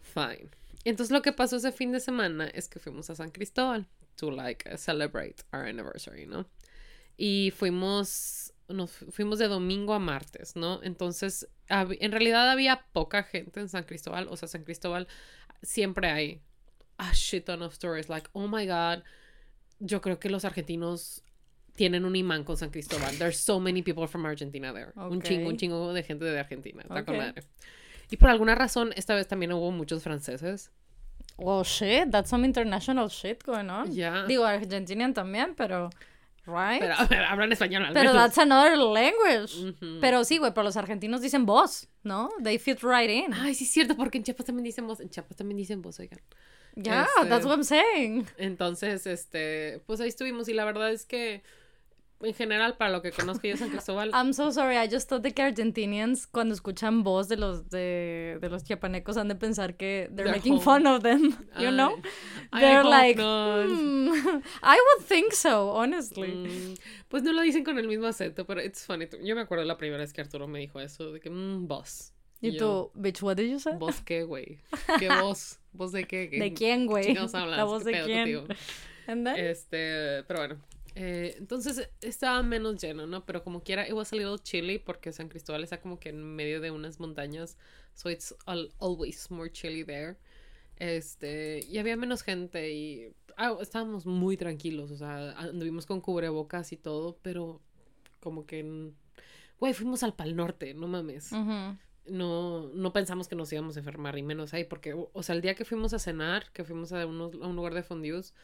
fine. 0.00 0.50
Y 0.84 0.90
entonces 0.90 1.10
lo 1.10 1.20
que 1.22 1.32
pasó 1.32 1.56
ese 1.56 1.72
fin 1.72 1.90
de 1.92 1.98
semana 2.00 2.46
es 2.46 2.68
que 2.68 2.78
fuimos 2.78 3.10
a 3.10 3.14
San 3.16 3.30
Cristóbal 3.30 3.86
to 4.16 4.30
like 4.30 4.76
celebrate 4.78 5.42
our 5.52 5.62
anniversary, 5.66 6.26
¿no? 6.26 6.46
y 7.16 7.52
fuimos 7.56 8.52
nos 8.68 8.90
fu- 8.90 9.10
fuimos 9.12 9.38
de 9.38 9.46
domingo 9.46 9.94
a 9.94 9.98
martes, 10.00 10.56
¿no? 10.56 10.80
Entonces, 10.82 11.46
en 11.68 12.12
realidad 12.12 12.50
había 12.50 12.84
poca 12.92 13.22
gente 13.22 13.60
en 13.60 13.68
San 13.68 13.84
Cristóbal, 13.84 14.28
o 14.30 14.36
sea, 14.36 14.48
San 14.48 14.64
Cristóbal 14.64 15.08
siempre 15.62 16.10
hay 16.10 16.40
a 16.98 17.12
shit 17.12 17.44
ton 17.44 17.62
of 17.62 17.72
stories 17.72 18.08
like, 18.08 18.28
oh 18.32 18.46
my 18.48 18.66
god, 18.66 19.02
yo 19.80 20.00
creo 20.00 20.18
que 20.18 20.28
los 20.28 20.44
argentinos 20.44 21.22
tienen 21.74 22.04
un 22.04 22.14
imán 22.14 22.44
con 22.44 22.56
San 22.56 22.70
Cristóbal. 22.70 23.18
There's 23.18 23.36
so 23.38 23.58
many 23.58 23.82
people 23.82 24.06
from 24.06 24.24
Argentina 24.24 24.72
there. 24.72 24.92
Un 24.94 25.20
chingo, 25.20 25.48
un 25.48 25.56
chingo 25.56 25.92
de 25.92 26.02
gente 26.04 26.24
de 26.24 26.38
Argentina. 26.38 26.82
Está 26.82 27.04
con 27.04 27.16
Ok. 27.16 27.20
madre. 27.20 27.42
Y 28.10 28.16
por 28.16 28.30
alguna 28.30 28.54
razón, 28.54 28.92
esta 28.96 29.14
vez 29.14 29.26
también 29.26 29.52
hubo 29.52 29.72
muchos 29.72 30.02
franceses. 30.02 30.70
Well, 31.36 31.64
shit, 31.64 32.10
that's 32.12 32.30
some 32.30 32.44
international 32.46 33.08
shit 33.08 33.42
going 33.44 33.68
on. 33.70 33.90
Ya. 33.92 34.24
Digo, 34.26 34.44
Argentinian 34.44 35.14
también, 35.14 35.54
pero 35.56 35.90
Right? 36.46 36.80
Pero, 37.08 37.24
hablan 37.26 37.52
español 37.52 37.84
al 37.86 37.94
Pero 37.94 38.12
menos. 38.12 38.22
that's 38.26 38.38
another 38.38 38.76
language. 38.76 39.74
Pero 40.00 40.24
sí, 40.24 40.38
güey, 40.38 40.52
pero 40.52 40.64
los 40.64 40.76
argentinos 40.76 41.22
dicen 41.22 41.46
vos, 41.46 41.88
¿no? 42.02 42.30
They 42.42 42.58
fit 42.58 42.80
right 42.82 43.08
in. 43.10 43.32
Ay, 43.32 43.54
sí 43.54 43.64
es 43.64 43.70
cierto, 43.70 43.96
porque 43.96 44.18
en 44.18 44.24
Chiapas 44.24 44.46
también 44.46 44.64
dicen 44.64 44.86
vos. 44.86 45.00
En 45.00 45.08
Chiapas 45.08 45.36
también 45.36 45.56
dicen 45.56 45.80
vos, 45.80 45.98
oigan. 46.00 46.20
Yeah, 46.76 47.06
Este- 47.16 47.28
that's 47.28 47.46
what 47.46 47.52
I'm 47.54 47.64
saying. 47.64 48.26
Entonces, 48.36 49.06
este, 49.06 49.80
pues 49.86 50.00
ahí 50.00 50.08
estuvimos 50.08 50.48
y 50.48 50.54
la 50.54 50.64
verdad 50.64 50.90
es 50.92 51.06
que 51.06 51.42
en 52.20 52.32
general 52.34 52.76
para 52.76 52.90
lo 52.90 53.02
que 53.02 53.10
conozco 53.12 53.46
yo 53.46 53.56
San 53.56 53.70
Cristóbal, 53.70 54.10
I'm 54.14 54.32
so 54.32 54.50
sorry, 54.50 54.76
I 54.76 54.88
just 54.90 55.08
thought 55.08 55.22
que 55.24 55.42
Argentinians 55.42 56.26
cuando 56.26 56.54
escuchan 56.54 57.02
voz 57.02 57.28
de 57.28 57.36
los 57.36 57.68
de, 57.70 58.38
de 58.40 58.48
los 58.48 58.64
chiapanecos 58.64 59.16
han 59.16 59.28
de 59.28 59.34
pensar 59.34 59.76
que 59.76 60.08
they're, 60.10 60.24
They're 60.24 60.36
making 60.36 60.54
home. 60.54 60.62
fun 60.62 60.86
of 60.86 61.02
them, 61.02 61.36
you 61.58 61.70
know? 61.70 61.96
I 62.52 62.60
They're 62.60 62.84
like. 62.84 63.20
"Hmm, 63.20 64.08
I 64.62 64.78
would 64.78 65.06
think 65.06 65.32
so, 65.32 65.70
honestly. 65.76 66.28
Mm, 66.28 66.74
pues 67.08 67.22
no 67.22 67.32
lo 67.32 67.42
dicen 67.42 67.64
con 67.64 67.78
el 67.78 67.88
mismo 67.88 68.06
acento, 68.06 68.46
pero 68.46 68.60
it's 68.62 68.84
funny. 68.86 69.06
Yo 69.22 69.34
me 69.34 69.42
acuerdo 69.42 69.64
la 69.64 69.76
primera 69.76 69.98
vez 70.02 70.12
que 70.12 70.20
Arturo 70.20 70.46
me 70.46 70.58
dijo 70.60 70.80
eso, 70.80 71.12
de 71.12 71.20
que, 71.20 71.30
mmm, 71.30 71.66
vos. 71.66 72.12
¿Y 72.40 72.58
tú, 72.58 72.90
bitch, 72.94 73.22
what 73.22 73.36
did 73.36 73.50
you 73.50 73.58
say? 73.58 73.72
¿Vos 73.78 74.02
qué, 74.02 74.22
güey? 74.22 74.58
¿Qué 74.98 75.08
vos? 75.08 75.58
¿Vos 75.72 75.92
de 75.92 76.04
qué? 76.04 76.28
¿Qué- 76.28 76.38
¿De 76.38 76.52
quién, 76.52 76.86
güey? 76.86 77.14
¿La 77.14 77.64
voz 77.64 77.84
¿Qué 77.84 77.90
de 77.92 78.02
quién? 78.04 78.18
contigo? 78.36 78.44
And 79.06 79.26
then? 79.26 79.36
Este, 79.36 80.22
pero 80.28 80.40
bueno. 80.40 80.56
Eh, 80.94 81.34
entonces 81.38 81.88
estaba 82.00 82.42
menos 82.42 82.80
lleno, 82.82 83.06
¿no? 83.06 83.24
Pero 83.26 83.42
como 83.42 83.62
quiera, 83.62 83.86
it 83.86 83.92
was 83.94 84.12
a 84.12 84.16
little 84.16 84.38
chilly 84.38 84.78
porque 84.78 85.12
San 85.12 85.28
Cristóbal 85.28 85.64
está 85.64 85.80
como 85.80 85.98
que 85.98 86.10
en 86.10 86.22
medio 86.22 86.60
de 86.60 86.70
unas 86.70 87.00
montañas. 87.00 87.56
So 87.94 88.10
it's 88.10 88.34
al- 88.46 88.72
always 88.78 89.30
more 89.30 89.50
chilly 89.50 89.84
there. 89.84 90.16
Este, 90.78 91.64
y 91.68 91.78
había 91.78 91.96
menos 91.96 92.22
gente 92.22 92.72
y 92.72 93.12
ah, 93.36 93.56
estábamos 93.60 94.06
muy 94.06 94.36
tranquilos. 94.36 94.90
O 94.90 94.96
sea, 94.96 95.32
anduvimos 95.38 95.86
con 95.86 96.00
cubrebocas 96.00 96.72
y 96.72 96.76
todo, 96.76 97.16
pero 97.22 97.60
como 98.20 98.46
que. 98.46 98.90
Güey, 99.60 99.72
fuimos 99.72 100.02
al 100.02 100.14
Pal 100.14 100.34
Norte, 100.34 100.74
no 100.74 100.88
mames 100.88 101.30
Ujú. 101.32 101.78
no, 102.08 102.68
no 102.74 102.92
pensamos 102.92 103.28
que 103.28 103.36
nos 103.36 103.52
íbamos 103.52 103.76
a 103.76 103.78
enfermar, 103.78 104.18
y 104.18 104.22
menos 104.22 104.52
ahí, 104.52 104.64
porque, 104.64 104.92
o 104.94 105.10
o 105.12 105.22
sea, 105.22 105.34
el 105.36 105.40
día 105.42 105.54
que 105.54 105.64
fuimos 105.64 105.94
a 105.94 105.98
cenar, 106.00 106.50
que 106.52 106.64
fuimos 106.64 106.92
a, 106.92 107.06
unos- 107.06 107.34
a 107.40 107.46
un 107.46 107.54
lugar 107.56 107.72
de 107.72 107.82
fondues, 107.84 108.34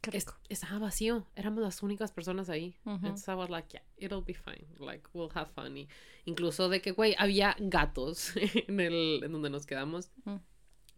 Qué 0.00 0.16
es- 0.16 0.24
rico. 0.26 0.38
estaba 0.48 0.78
vacío, 0.78 1.26
éramos 1.36 1.62
las 1.62 1.82
únicas 1.82 2.12
personas 2.12 2.48
ahí. 2.48 2.76
Entonces 2.86 3.26
I 3.28 3.32
was 3.32 3.50
like, 3.50 3.68
yeah, 3.70 3.82
it'll 3.98 4.22
be 4.24 4.34
fine, 4.34 4.66
like, 4.78 5.06
we'll 5.12 5.30
have 5.34 5.50
fun. 5.54 5.76
Y 5.76 5.88
incluso 6.24 6.68
de 6.68 6.80
que, 6.80 6.92
güey, 6.92 7.14
había 7.18 7.54
gatos 7.58 8.32
en, 8.68 8.80
el, 8.80 9.22
en 9.24 9.32
donde 9.32 9.50
nos 9.50 9.66
quedamos. 9.66 10.10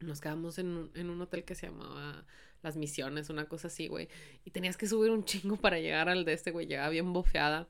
Nos 0.01 0.21
quedamos 0.21 0.59
en, 0.59 0.67
un- 0.69 0.91
en 0.95 1.11
un 1.11 1.21
hotel 1.21 1.45
que 1.45 1.55
se 1.55 1.67
llamaba 1.69 2.25
Las 2.63 2.77
Misiones, 2.77 3.31
una 3.31 3.47
cosa 3.49 3.69
así, 3.69 3.87
güey. 3.89 4.09
Y 4.45 4.51
tenías 4.51 4.77
que 4.77 4.87
subir 4.87 5.11
un 5.11 5.25
chingo 5.25 5.57
para 5.57 5.79
llegar 5.79 6.09
al 6.09 6.25
de 6.25 6.33
este, 6.33 6.51
güey, 6.51 6.67
llegaba 6.67 6.89
bien 6.89 7.13
bofeada. 7.13 7.69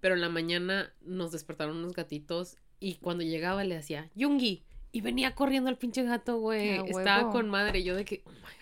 Pero 0.00 0.14
en 0.14 0.20
la 0.20 0.28
mañana 0.28 0.92
nos 1.00 1.32
despertaron 1.32 1.76
unos 1.78 1.92
gatitos 1.94 2.56
y 2.80 2.94
cuando 2.96 3.24
llegaba 3.24 3.64
le 3.64 3.76
hacía 3.76 4.10
Yungi 4.14 4.64
y 4.92 5.00
venía 5.00 5.34
corriendo 5.34 5.68
el 5.70 5.76
pinche 5.76 6.04
gato, 6.04 6.38
güey. 6.38 6.76
Estaba 7.00 7.30
con 7.32 7.50
madre. 7.50 7.82
Yo 7.82 7.94
de 7.96 8.04
que, 8.04 8.22
oh 8.24 8.30
my 8.30 8.57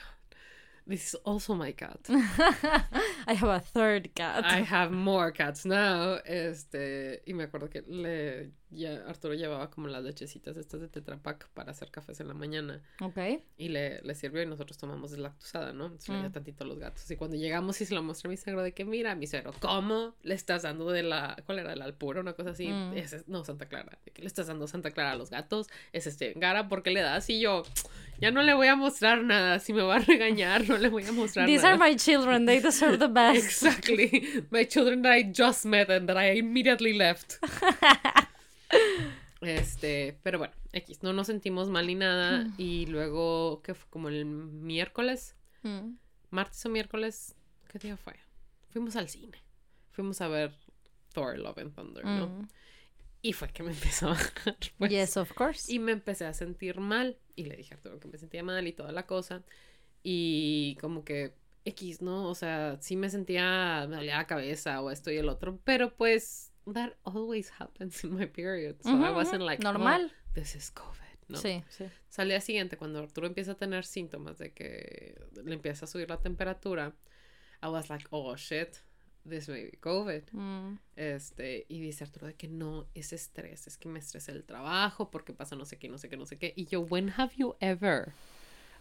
this 0.86 1.08
is 1.08 1.14
also 1.24 1.54
my 1.54 1.72
cat. 1.72 1.98
I 3.26 3.34
have 3.34 3.48
a 3.48 3.60
third 3.60 4.14
cat. 4.14 4.44
I 4.44 4.60
have 4.60 4.92
more 4.92 5.32
cats 5.32 5.64
now. 5.64 6.18
Este, 6.24 7.22
y 7.26 7.32
me 7.34 7.44
acuerdo 7.44 7.68
que 7.68 7.82
le, 7.86 8.52
ya 8.76 9.04
Arturo 9.08 9.34
llevaba 9.34 9.70
como 9.70 9.88
las 9.88 10.04
lechecitas 10.04 10.56
estas 10.56 10.80
de 10.80 10.88
Tetra 10.88 11.16
Pak 11.16 11.48
para 11.54 11.70
hacer 11.72 11.90
cafés 11.90 12.20
en 12.20 12.28
la 12.28 12.34
mañana. 12.34 12.82
Ok. 13.00 13.18
Y 13.58 13.68
le, 13.68 14.00
le 14.02 14.14
sirvió 14.14 14.42
y 14.42 14.46
nosotros 14.46 14.78
tomamos 14.78 15.10
deslactosada, 15.10 15.72
¿no? 15.72 15.92
Se 15.98 16.12
le 16.12 16.18
dio 16.20 16.28
Mm. 16.28 16.32
tantito 16.32 16.64
a 16.64 16.66
los 16.66 16.78
gatos. 16.78 17.10
Y 17.10 17.16
cuando 17.16 17.36
llegamos 17.36 17.80
y 17.80 17.86
se 17.86 17.94
lo 17.94 18.02
mostré 18.02 18.28
a 18.28 18.30
mi 18.30 18.36
suegro 18.36 18.62
de 18.62 18.72
que, 18.72 18.84
mira, 18.84 19.14
mi 19.14 19.26
suegro, 19.26 19.52
¿cómo 19.60 20.14
le 20.22 20.34
estás 20.34 20.62
dando 20.62 20.90
de 20.90 21.02
la, 21.02 21.36
¿cuál 21.46 21.58
era? 21.58 21.74
La 21.74 21.84
alpura, 21.86 22.20
una 22.20 22.34
cosa 22.34 22.50
así. 22.50 22.68
Mm. 22.68 22.92
Ese 22.96 23.16
es- 23.16 23.28
no, 23.28 23.44
Santa 23.44 23.66
Clara. 23.66 23.98
¿De 24.04 24.12
qué 24.12 24.22
le 24.22 24.28
estás 24.28 24.46
dando 24.46 24.66
Santa 24.68 24.90
Clara 24.90 25.12
a 25.12 25.16
los 25.16 25.30
gatos? 25.30 25.68
Es 25.92 26.06
este, 26.06 26.32
Gara, 26.36 26.68
¿por 26.68 26.82
qué 26.82 26.90
le 26.90 27.00
das? 27.00 27.28
Y 27.30 27.40
yo, 27.40 27.62
ya 28.20 28.30
no 28.30 28.42
le 28.42 28.54
voy 28.54 28.66
a 28.68 28.76
mostrar 28.76 29.22
nada. 29.24 29.58
Si 29.58 29.72
me 29.72 29.82
va 29.82 29.96
a 29.96 29.98
regañar, 30.00 30.68
no 30.68 30.76
le 30.78 30.88
voy 30.88 31.04
a 31.04 31.12
mostrar 31.12 31.46
These 31.46 31.62
nada. 31.62 31.74
are 31.74 31.90
my 31.90 31.96
children, 31.96 32.46
they 32.46 32.60
deserve 32.60 32.98
the 32.98 33.06
best. 33.12 33.44
Exactly. 33.44 34.44
My 34.50 34.66
children 34.66 35.02
that 35.02 35.12
I 35.16 35.32
just 35.32 35.64
met 35.64 35.90
and 35.90 36.06
that 36.08 36.16
I 36.16 36.38
immediately 36.38 36.92
left. 36.96 37.38
Este, 39.42 40.18
pero 40.22 40.38
bueno, 40.38 40.54
X, 40.72 41.02
no 41.02 41.12
nos 41.12 41.26
sentimos 41.26 41.68
mal 41.68 41.86
ni 41.86 41.94
nada. 41.94 42.46
Y 42.56 42.86
luego, 42.86 43.60
¿qué 43.62 43.74
fue? 43.74 43.88
Como 43.90 44.08
el 44.08 44.24
miércoles, 44.24 45.34
Mm. 45.62 45.96
martes 46.30 46.64
o 46.64 46.68
miércoles, 46.68 47.34
¿qué 47.68 47.78
día 47.78 47.96
fue? 47.96 48.14
Fuimos 48.70 48.96
al 48.96 49.08
cine. 49.08 49.38
Fuimos 49.90 50.20
a 50.20 50.28
ver 50.28 50.54
Thor, 51.12 51.38
Love 51.38 51.58
and 51.58 51.74
Thunder, 51.74 52.04
¿no? 52.04 52.28
Mm. 52.28 52.48
Y 53.22 53.32
fue 53.32 53.48
que 53.48 53.62
me 53.62 53.70
empezó 54.00 54.06
a 54.06 54.10
bajar. 54.10 54.56
pues. 54.78 54.90
Yes, 54.90 55.16
of 55.16 55.32
course. 55.32 55.72
Y 55.72 55.78
me 55.78 55.92
empecé 55.92 56.24
a 56.26 56.32
sentir 56.34 56.78
mal. 56.80 57.18
Y 57.34 57.44
le 57.44 57.56
dije 57.56 57.74
a 57.74 57.76
Arturo 57.76 57.98
que 58.00 58.08
me 58.08 58.18
sentía 58.18 58.42
mal 58.42 58.66
y 58.66 58.72
toda 58.72 58.92
la 58.92 59.06
cosa. 59.06 59.42
Y 60.02 60.76
como 60.80 61.04
que 61.04 61.34
X, 61.64 62.00
¿no? 62.00 62.28
O 62.28 62.34
sea, 62.34 62.78
sí 62.80 62.94
me 62.96 63.10
sentía, 63.10 63.86
me 63.88 63.96
dolía 63.96 64.16
la 64.18 64.26
cabeza 64.26 64.80
o 64.80 64.90
esto 64.90 65.10
y 65.10 65.16
el 65.16 65.28
otro. 65.28 65.58
Pero 65.64 65.94
pues, 65.96 66.45
that 66.72 66.94
always 67.04 67.50
happens 67.58 68.02
in 68.04 68.14
my 68.14 68.26
period. 68.26 68.82
So 68.82 68.90
I 68.90 68.94
Ujú, 69.10 69.14
wasn't 69.14 69.42
ujú. 69.42 69.46
like, 69.46 69.62
Normal. 69.62 70.06
"Oh, 70.06 70.32
this 70.34 70.54
is 70.54 70.70
COVID, 70.70 71.28
¿no? 71.28 71.38
Sí, 71.38 71.62
sí. 71.68 71.84
So, 72.08 72.22
al 72.22 72.28
día 72.28 72.40
siguiente, 72.40 72.76
cuando 72.76 72.98
Arturo 73.00 73.26
empieza 73.26 73.52
a 73.52 73.56
tener 73.56 73.84
síntomas 73.84 74.38
de 74.38 74.52
que 74.52 75.14
le 75.44 75.54
empieza 75.54 75.84
a 75.84 75.88
subir 75.88 76.08
la 76.08 76.18
temperatura, 76.20 76.92
I 77.62 77.68
was 77.68 77.88
like, 77.88 78.06
oh 78.10 78.34
shit, 78.36 78.82
this 79.28 79.48
may 79.48 79.64
be 79.64 79.78
COVID. 79.80 80.22
Mm. 80.32 80.78
Este, 80.96 81.66
y 81.68 81.80
dice 81.80 82.04
Arturo 82.04 82.26
de 82.26 82.34
que 82.34 82.48
no, 82.48 82.86
es 82.94 83.12
estrés, 83.12 83.66
es 83.66 83.76
que 83.76 83.88
me 83.88 83.98
estresa 83.98 84.32
el 84.32 84.44
trabajo 84.44 85.10
porque 85.10 85.32
pasa 85.32 85.56
no 85.56 85.64
sé 85.64 85.78
qué, 85.78 85.88
no 85.88 85.98
sé 85.98 86.08
qué, 86.08 86.16
no 86.16 86.26
sé 86.26 86.38
qué. 86.38 86.52
Y 86.56 86.66
yo, 86.66 86.80
when 86.80 87.10
have 87.16 87.32
you 87.36 87.54
ever? 87.60 88.12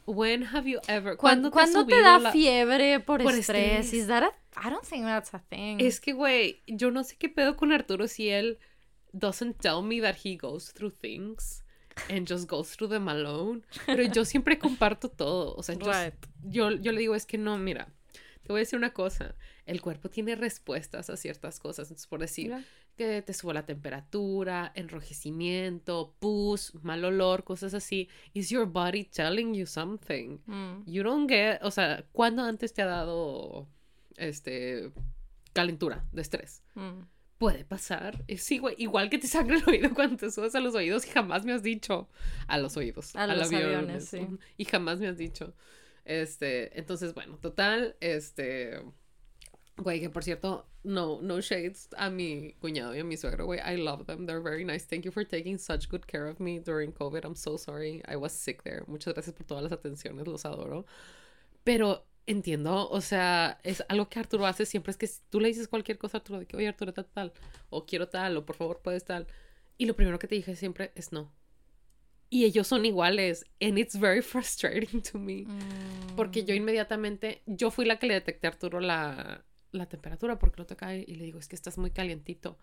When 0.07 0.43
have 0.43 0.69
you 0.69 0.79
ever? 0.87 1.17
¿Cuándo, 1.17 1.49
¿Cuándo 1.49 1.49
te, 1.49 1.53
¿cuándo 1.53 1.79
ha 1.79 1.85
te 1.85 1.91
subido 1.95 2.03
da 2.11 2.19
la- 2.19 2.31
fiebre 2.31 2.99
por, 2.99 3.23
por 3.23 3.33
estrés? 3.33 3.85
estrés? 3.85 3.93
Is 4.01 4.07
that 4.07 4.23
a- 4.23 4.67
I 4.67 4.69
don't 4.69 4.85
think 4.85 5.03
that's 5.05 5.33
a 5.33 5.39
thing. 5.39 5.77
Es 5.79 5.99
que, 5.99 6.13
güey, 6.13 6.61
yo 6.67 6.91
no 6.91 7.03
sé 7.03 7.15
qué 7.17 7.27
pedo 7.29 7.55
con 7.57 7.71
Arturo 7.71 8.07
si 8.07 8.29
él 8.29 8.59
doesn't 9.13 9.57
tell 9.59 9.81
me 9.81 9.99
that 10.01 10.15
he 10.23 10.35
goes 10.37 10.73
through 10.73 10.93
things 10.93 11.63
and 12.09 12.27
just 12.29 12.49
goes 12.49 12.69
through 12.75 12.89
them 12.89 13.07
alone. 13.07 13.63
Pero 13.85 14.03
yo 14.03 14.25
siempre 14.25 14.59
comparto 14.59 15.09
todo. 15.09 15.55
O 15.55 15.63
sea, 15.63 15.75
yo, 15.75 15.91
Right. 15.91 16.13
yo, 16.43 16.71
yo 16.71 16.91
le 16.91 16.99
digo, 16.99 17.15
es 17.15 17.25
que 17.25 17.37
no, 17.37 17.57
mira, 17.57 17.87
te 18.43 18.49
voy 18.53 18.57
a 18.57 18.59
decir 18.59 18.77
una 18.77 18.93
cosa. 18.93 19.35
El 19.65 19.81
cuerpo 19.81 20.09
tiene 20.09 20.35
respuestas 20.35 21.09
a 21.09 21.17
ciertas 21.17 21.59
cosas. 21.59 21.87
Entonces, 21.87 22.07
por 22.07 22.19
decir. 22.19 22.53
Que 22.95 23.21
te 23.21 23.33
suba 23.33 23.53
la 23.53 23.65
temperatura, 23.65 24.71
enrojecimiento, 24.75 26.15
pus, 26.19 26.73
mal 26.83 27.03
olor, 27.05 27.43
cosas 27.43 27.73
así. 27.73 28.09
Is 28.33 28.49
your 28.49 28.65
body 28.65 29.03
telling 29.03 29.53
you 29.53 29.65
something? 29.65 30.39
Mm. 30.45 30.83
You 30.85 31.03
don't 31.03 31.29
get, 31.29 31.59
o 31.61 31.71
sea, 31.71 32.05
¿cuándo 32.11 32.43
antes 32.43 32.73
te 32.73 32.81
ha 32.81 32.85
dado 32.85 33.67
este 34.17 34.91
calentura 35.53 36.05
de 36.11 36.21
estrés? 36.21 36.63
Mm. 36.75 37.03
Puede 37.37 37.65
pasar. 37.65 38.23
Eh, 38.27 38.37
Sí, 38.37 38.59
güey, 38.59 38.75
igual 38.77 39.09
que 39.09 39.17
te 39.17 39.27
sangra 39.27 39.57
el 39.57 39.63
oído 39.67 39.93
cuando 39.93 40.17
te 40.17 40.31
subes 40.31 40.55
a 40.55 40.59
los 40.59 40.73
oídos 40.75 41.05
y 41.05 41.09
jamás 41.09 41.45
me 41.45 41.53
has 41.53 41.63
dicho 41.63 42.07
a 42.47 42.57
los 42.57 42.77
oídos, 42.77 43.15
A 43.15 43.27
los 43.27 43.51
aviones, 43.51 44.05
sí. 44.07 44.25
Y 44.57 44.65
jamás 44.65 44.99
me 44.99 45.07
has 45.07 45.17
dicho. 45.17 45.53
Este, 46.05 46.77
entonces, 46.79 47.13
bueno, 47.13 47.37
total, 47.37 47.95
este 47.99 48.81
Güey, 49.77 49.99
que 49.99 50.09
por 50.09 50.23
cierto, 50.23 50.65
no, 50.83 51.19
no 51.21 51.41
shades 51.41 51.89
a 51.97 52.09
mi 52.09 52.53
cuñado 52.61 52.95
y 52.95 52.99
a 52.99 53.03
mi 53.03 53.17
suegro, 53.17 53.45
güey. 53.45 53.59
I 53.59 53.75
love 53.75 54.05
them. 54.05 54.25
They're 54.25 54.41
very 54.41 54.63
nice. 54.63 54.85
Thank 54.85 55.03
you 55.03 55.11
for 55.11 55.25
taking 55.25 55.57
such 55.57 55.89
good 55.89 56.05
care 56.05 56.29
of 56.29 56.39
me 56.39 56.59
during 56.59 56.93
COVID. 56.93 57.25
I'm 57.25 57.35
so 57.35 57.57
sorry. 57.57 58.01
I 58.07 58.15
was 58.15 58.31
sick 58.31 58.63
there. 58.63 58.83
Muchas 58.87 59.13
gracias 59.13 59.35
por 59.35 59.45
todas 59.45 59.63
las 59.63 59.73
atenciones. 59.73 60.27
Los 60.27 60.45
adoro. 60.45 60.85
Pero 61.65 62.05
entiendo, 62.25 62.89
o 62.89 63.01
sea, 63.01 63.59
es 63.63 63.83
algo 63.89 64.07
que 64.07 64.19
Arturo 64.19 64.45
hace 64.45 64.65
siempre. 64.65 64.91
Es 64.91 64.97
que 64.97 65.07
si 65.07 65.21
tú 65.29 65.41
le 65.41 65.49
dices 65.49 65.67
cualquier 65.67 65.97
cosa 65.97 66.17
a 66.17 66.19
Arturo, 66.19 66.39
de 66.39 66.45
que, 66.45 66.55
oye, 66.55 66.69
Arturo, 66.69 66.93
tal, 66.93 67.07
tal. 67.07 67.33
O 67.69 67.85
quiero 67.85 68.07
tal, 68.07 68.37
o 68.37 68.45
por 68.45 68.55
favor, 68.55 68.79
puedes 68.81 69.03
tal. 69.03 69.27
Y 69.77 69.87
lo 69.87 69.95
primero 69.97 70.19
que 70.19 70.27
te 70.27 70.35
dije 70.35 70.55
siempre 70.55 70.93
es 70.95 71.11
no. 71.11 71.33
Y 72.29 72.45
ellos 72.45 72.67
son 72.67 72.85
iguales. 72.85 73.45
And 73.59 73.77
it's 73.77 73.99
very 73.99 74.21
frustrating 74.21 75.01
to 75.11 75.19
me. 75.19 75.43
Mm. 75.43 76.15
Porque 76.15 76.45
yo 76.45 76.55
inmediatamente, 76.55 77.41
yo 77.45 77.71
fui 77.71 77.83
la 77.83 77.99
que 77.99 78.07
le 78.07 78.13
detecté 78.13 78.47
a 78.47 78.51
Arturo 78.51 78.79
la, 78.79 79.43
la 79.75 79.87
temperatura 79.87 80.39
porque 80.39 80.57
lo 80.57 80.65
toca 80.65 80.95
y 80.95 81.05
le 81.05 81.25
digo, 81.25 81.39
es 81.39 81.47
que 81.47 81.55
estás 81.55 81.77
muy 81.77 81.91
calientito. 81.91 82.57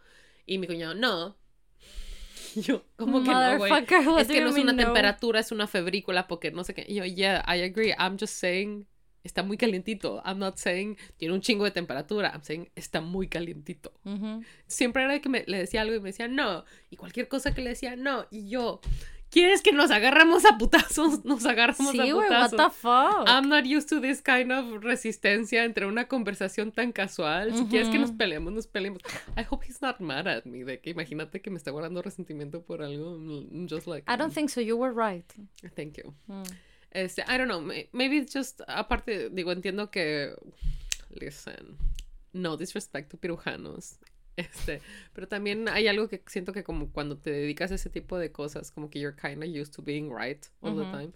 Y 0.47 0.59
mi 0.59 0.67
cuñado, 0.67 0.95
no. 0.95 1.37
Y 2.55 2.61
yo, 2.61 2.85
¿cómo 2.97 3.23
que 3.23 3.31
no, 3.31 3.59
güey? 3.59 3.73
Es 4.19 4.29
que 4.29 4.41
no 4.43 4.51
es 4.51 4.57
una 4.57 4.73
no? 4.73 4.85
temperatura, 4.85 5.41
es 5.41 5.53
una 5.53 5.67
febrícula 5.67 6.29
porque 6.29 6.51
no 6.51 6.65
sé 6.65 6.75
qué. 6.75 6.85
Y 6.87 6.97
yo, 6.97 7.05
yeah, 7.05 7.43
I 7.47 7.63
agree. 7.63 7.95
I'm 7.99 8.19
just 8.19 8.35
saying, 8.35 8.87
está 9.25 9.43
muy 9.43 9.57
calientito. 9.57 10.23
I'm 10.25 10.39
not 10.39 10.57
saying, 10.57 10.99
tiene 11.17 11.35
un 11.35 11.41
chingo 11.41 11.65
de 11.65 11.71
temperatura. 11.71 12.31
I'm 12.35 12.43
saying, 12.43 12.71
está 12.75 13.01
muy 13.01 13.29
calientito. 13.29 13.93
Siempre 14.67 15.05
era 15.05 15.21
que 15.21 15.29
me, 15.29 15.45
le 15.47 15.59
decía 15.59 15.83
algo 15.83 15.95
y 15.95 16.01
me 16.01 16.11
decía 16.11 16.29
no. 16.29 16.65
Y 16.91 16.97
cualquier 16.97 17.29
cosa 17.29 17.55
que 17.55 17.63
le 17.63 17.71
decía 17.71 17.97
no. 17.97 18.27
Y 18.31 18.49
yo, 18.49 18.81
¿Quieres 19.33 19.63
que 19.63 19.73
nos 19.73 19.91
agarramos 19.91 20.45
a 20.45 20.59
putazos? 20.59 21.25
Nos 21.25 21.47
agarramos 21.47 21.89
a 21.89 22.05
putazos. 22.05 22.07
Sí, 22.07 22.13
what 22.13 22.51
the 22.51 22.71
fuck? 22.71 23.27
I'm 23.27 23.49
not 23.49 23.65
used 23.65 23.89
to 23.89 23.99
this 23.99 24.21
kind 24.21 24.53
of 24.53 24.85
resistencia 24.85 25.65
entre 25.65 25.87
una 25.87 26.07
conversación 26.07 26.71
tan 26.71 26.93
casual. 26.93 27.57
Si 27.57 27.65
quieres 27.65 27.89
que 27.89 27.99
nos 27.99 28.13
peleemos, 28.13 28.53
nos 28.53 28.67
peleemos. 28.67 29.01
I 29.39 29.47
hope 29.51 29.65
he's 29.67 29.81
not 29.81 30.01
mad 30.01 30.29
at 30.29 30.45
me. 30.45 30.65
De 30.65 30.81
que 30.81 30.91
imagínate 30.91 31.41
que 31.41 31.51
me 31.51 31.57
está 31.57 31.71
guardando 31.71 32.03
resentimiento 32.03 32.61
por 32.61 32.83
algo. 32.83 33.17
I'm 33.17 33.67
just 33.67 33.87
like. 33.87 34.05
I 34.07 34.19
don't 34.19 34.33
mm. 34.33 34.35
think 34.35 34.51
so. 34.51 34.61
You 34.61 34.77
were 34.77 34.93
right. 34.93 35.25
Thank 35.75 35.97
you. 35.97 36.13
Mm. 36.29 36.45
Este, 36.91 37.25
I 37.27 37.39
don't 37.39 37.49
know. 37.49 37.63
Maybe 37.93 38.19
it's 38.19 38.35
just. 38.35 38.61
Aparte, 38.69 39.31
digo, 39.31 39.51
entiendo 39.51 39.91
que. 39.91 40.35
Listen. 41.09 41.79
No 42.35 42.59
disrespect 42.59 43.11
to 43.13 43.17
pirujanos. 43.17 43.97
Este, 44.37 44.81
pero 45.13 45.29
también 45.29 45.69
hay 45.69 45.89
algo 45.89 46.09
que 46.09 46.23
siento 46.27 46.55
que 46.55 46.65
como 46.65 46.91
cuando 46.91 47.19
te 47.19 47.31
dedicas 47.31 47.71
a 47.71 47.75
ese 47.75 47.91
tipo 47.91 48.19
de 48.19 48.33
cosas, 48.33 48.71
como 48.71 48.89
que 48.89 48.99
you're 48.99 49.15
kind 49.15 49.43
of 49.43 49.49
used 49.49 49.75
to 49.75 49.83
being 49.83 50.11
right 50.11 50.47
all 50.63 50.75
the 50.75 50.85
time. 50.85 51.13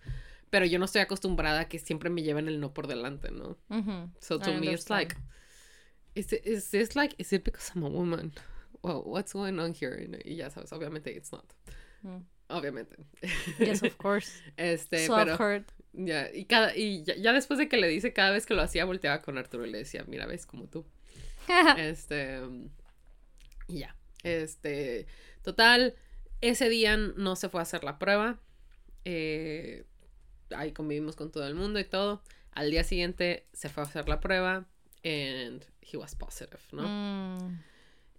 Pero 0.50 0.66
yo 0.66 0.78
no 0.78 0.84
estoy 0.84 1.00
acostumbrada 1.00 1.60
a 1.60 1.68
que 1.68 1.78
siempre 1.78 2.10
me 2.10 2.22
lleven 2.22 2.46
el 2.46 2.60
no 2.60 2.74
por 2.74 2.86
delante, 2.86 3.30
¿no? 3.30 3.56
So 4.20 4.38
to 4.38 4.52
me 4.52 4.70
it's 4.70 4.90
like, 4.90 5.16
is, 6.14 6.32
it, 6.32 6.46
is 6.46 6.70
this 6.70 6.94
like, 6.94 7.14
is 7.18 7.32
it 7.32 7.42
because 7.42 7.72
I'm 7.74 7.84
a 7.84 7.88
woman? 7.88 8.32
Well, 8.82 9.02
what's 9.04 9.32
going 9.32 9.58
on 9.58 9.74
here? 9.74 9.96
Y 10.24 10.36
ya 10.36 10.50
sabes, 10.50 10.72
obviamente 10.72 11.08
it's 11.08 11.32
not. 11.32 11.46
Mm. 12.04 12.22
Obviamente. 12.48 12.96
Yes, 13.58 13.82
of 13.82 13.96
course. 13.98 14.30
Este, 14.56 15.06
so 15.06 15.16
pero, 15.16 15.64
Ya, 15.92 16.28
y, 16.32 16.44
cada, 16.44 16.76
y 16.76 17.04
ya, 17.04 17.32
después 17.32 17.58
de 17.58 17.68
que 17.68 17.78
le 17.78 17.88
dice, 17.88 18.12
cada 18.12 18.30
vez 18.30 18.44
que 18.44 18.54
lo 18.54 18.62
hacía, 18.62 18.84
volteaba 18.84 19.22
con 19.22 19.38
Arturo 19.38 19.64
y 19.66 19.70
le 19.70 19.78
decía, 19.78 20.04
mira, 20.06 20.26
ves 20.26 20.44
como 20.46 20.66
tú. 20.68 20.84
este, 21.78 22.40
y 23.66 23.80
ya. 23.80 23.96
Este, 24.22 25.06
total, 25.42 25.94
ese 26.40 26.68
día 26.68 26.96
no 26.96 27.36
se 27.36 27.48
fue 27.48 27.60
a 27.60 27.62
hacer 27.62 27.84
la 27.84 27.98
prueba. 27.98 28.40
Eh, 29.04 29.84
ahí 30.50 30.72
convivimos 30.72 31.16
con 31.16 31.30
todo 31.30 31.46
el 31.46 31.54
mundo 31.54 31.78
y 31.78 31.84
todo. 31.84 32.22
Al 32.52 32.70
día 32.70 32.84
siguiente 32.84 33.46
se 33.52 33.68
fue 33.68 33.82
a 33.82 33.86
hacer 33.86 34.08
la 34.08 34.20
prueba 34.20 34.66
and 35.04 35.64
he 35.80 35.96
was 35.96 36.14
positive, 36.14 36.60
¿no? 36.72 36.82
Mm. 36.82 37.62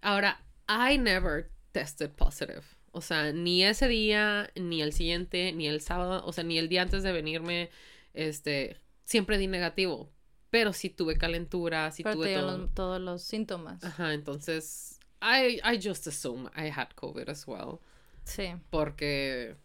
Ahora, 0.02 0.42
I 0.70 0.98
never 0.98 1.50
tested 1.72 2.12
positive. 2.12 2.64
O 2.92 3.02
sea, 3.02 3.32
ni 3.32 3.64
ese 3.64 3.88
día, 3.88 4.50
ni 4.56 4.82
el 4.82 4.94
siguiente, 4.94 5.52
ni 5.52 5.68
el 5.68 5.82
sábado, 5.82 6.24
o 6.26 6.34
sea, 6.34 6.44
ni 6.44 6.58
el 6.58 6.70
día 6.70 6.82
antes 6.82 7.04
de 7.04 7.12
venirme, 7.12 7.70
este, 8.14 8.80
siempre 9.04 9.38
di 9.38 9.48
negativo. 9.48 10.12
Pero 10.50 10.72
sí 10.72 10.90
tuve 10.90 11.18
calentura, 11.18 11.92
sí 11.92 12.04
tuve 12.04 12.36
todos 12.74 13.02
los 13.02 13.22
síntomas. 13.22 13.84
Ajá, 13.84 14.14
entonces 14.14 14.97
I, 15.22 15.60
I 15.64 15.78
just 15.78 16.08
assume 16.08 16.50
I 16.56 16.70
had 16.70 16.90
COVID 16.96 17.30
as 17.30 17.48
well. 17.48 17.82
Sí. 18.26 18.56
Porque. 18.70 19.56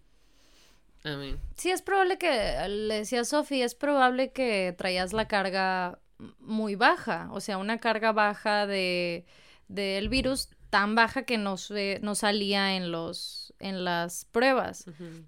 I 1.05 1.17
mean. 1.17 1.41
Sí, 1.57 1.71
es 1.71 1.83
probable 1.83 2.19
que. 2.19 2.29
Le 2.69 2.99
decía 2.99 3.25
Sophie, 3.25 3.65
es 3.65 3.75
probable 3.75 4.33
que 4.33 4.75
traías 4.77 5.13
la 5.13 5.27
carga 5.29 5.99
muy 6.39 6.77
baja. 6.77 7.29
O 7.33 7.41
sea, 7.41 7.59
una 7.59 7.79
carga 7.79 8.13
baja 8.13 8.67
de 8.67 9.25
del 9.69 10.09
virus 10.09 10.51
tan 10.71 10.95
baja 10.95 11.25
que 11.25 11.39
no, 11.39 11.57
no 12.01 12.15
salía 12.15 12.77
en 12.77 12.93
los 12.93 13.42
en 13.63 13.85
las 13.85 14.27
pruebas. 14.27 14.85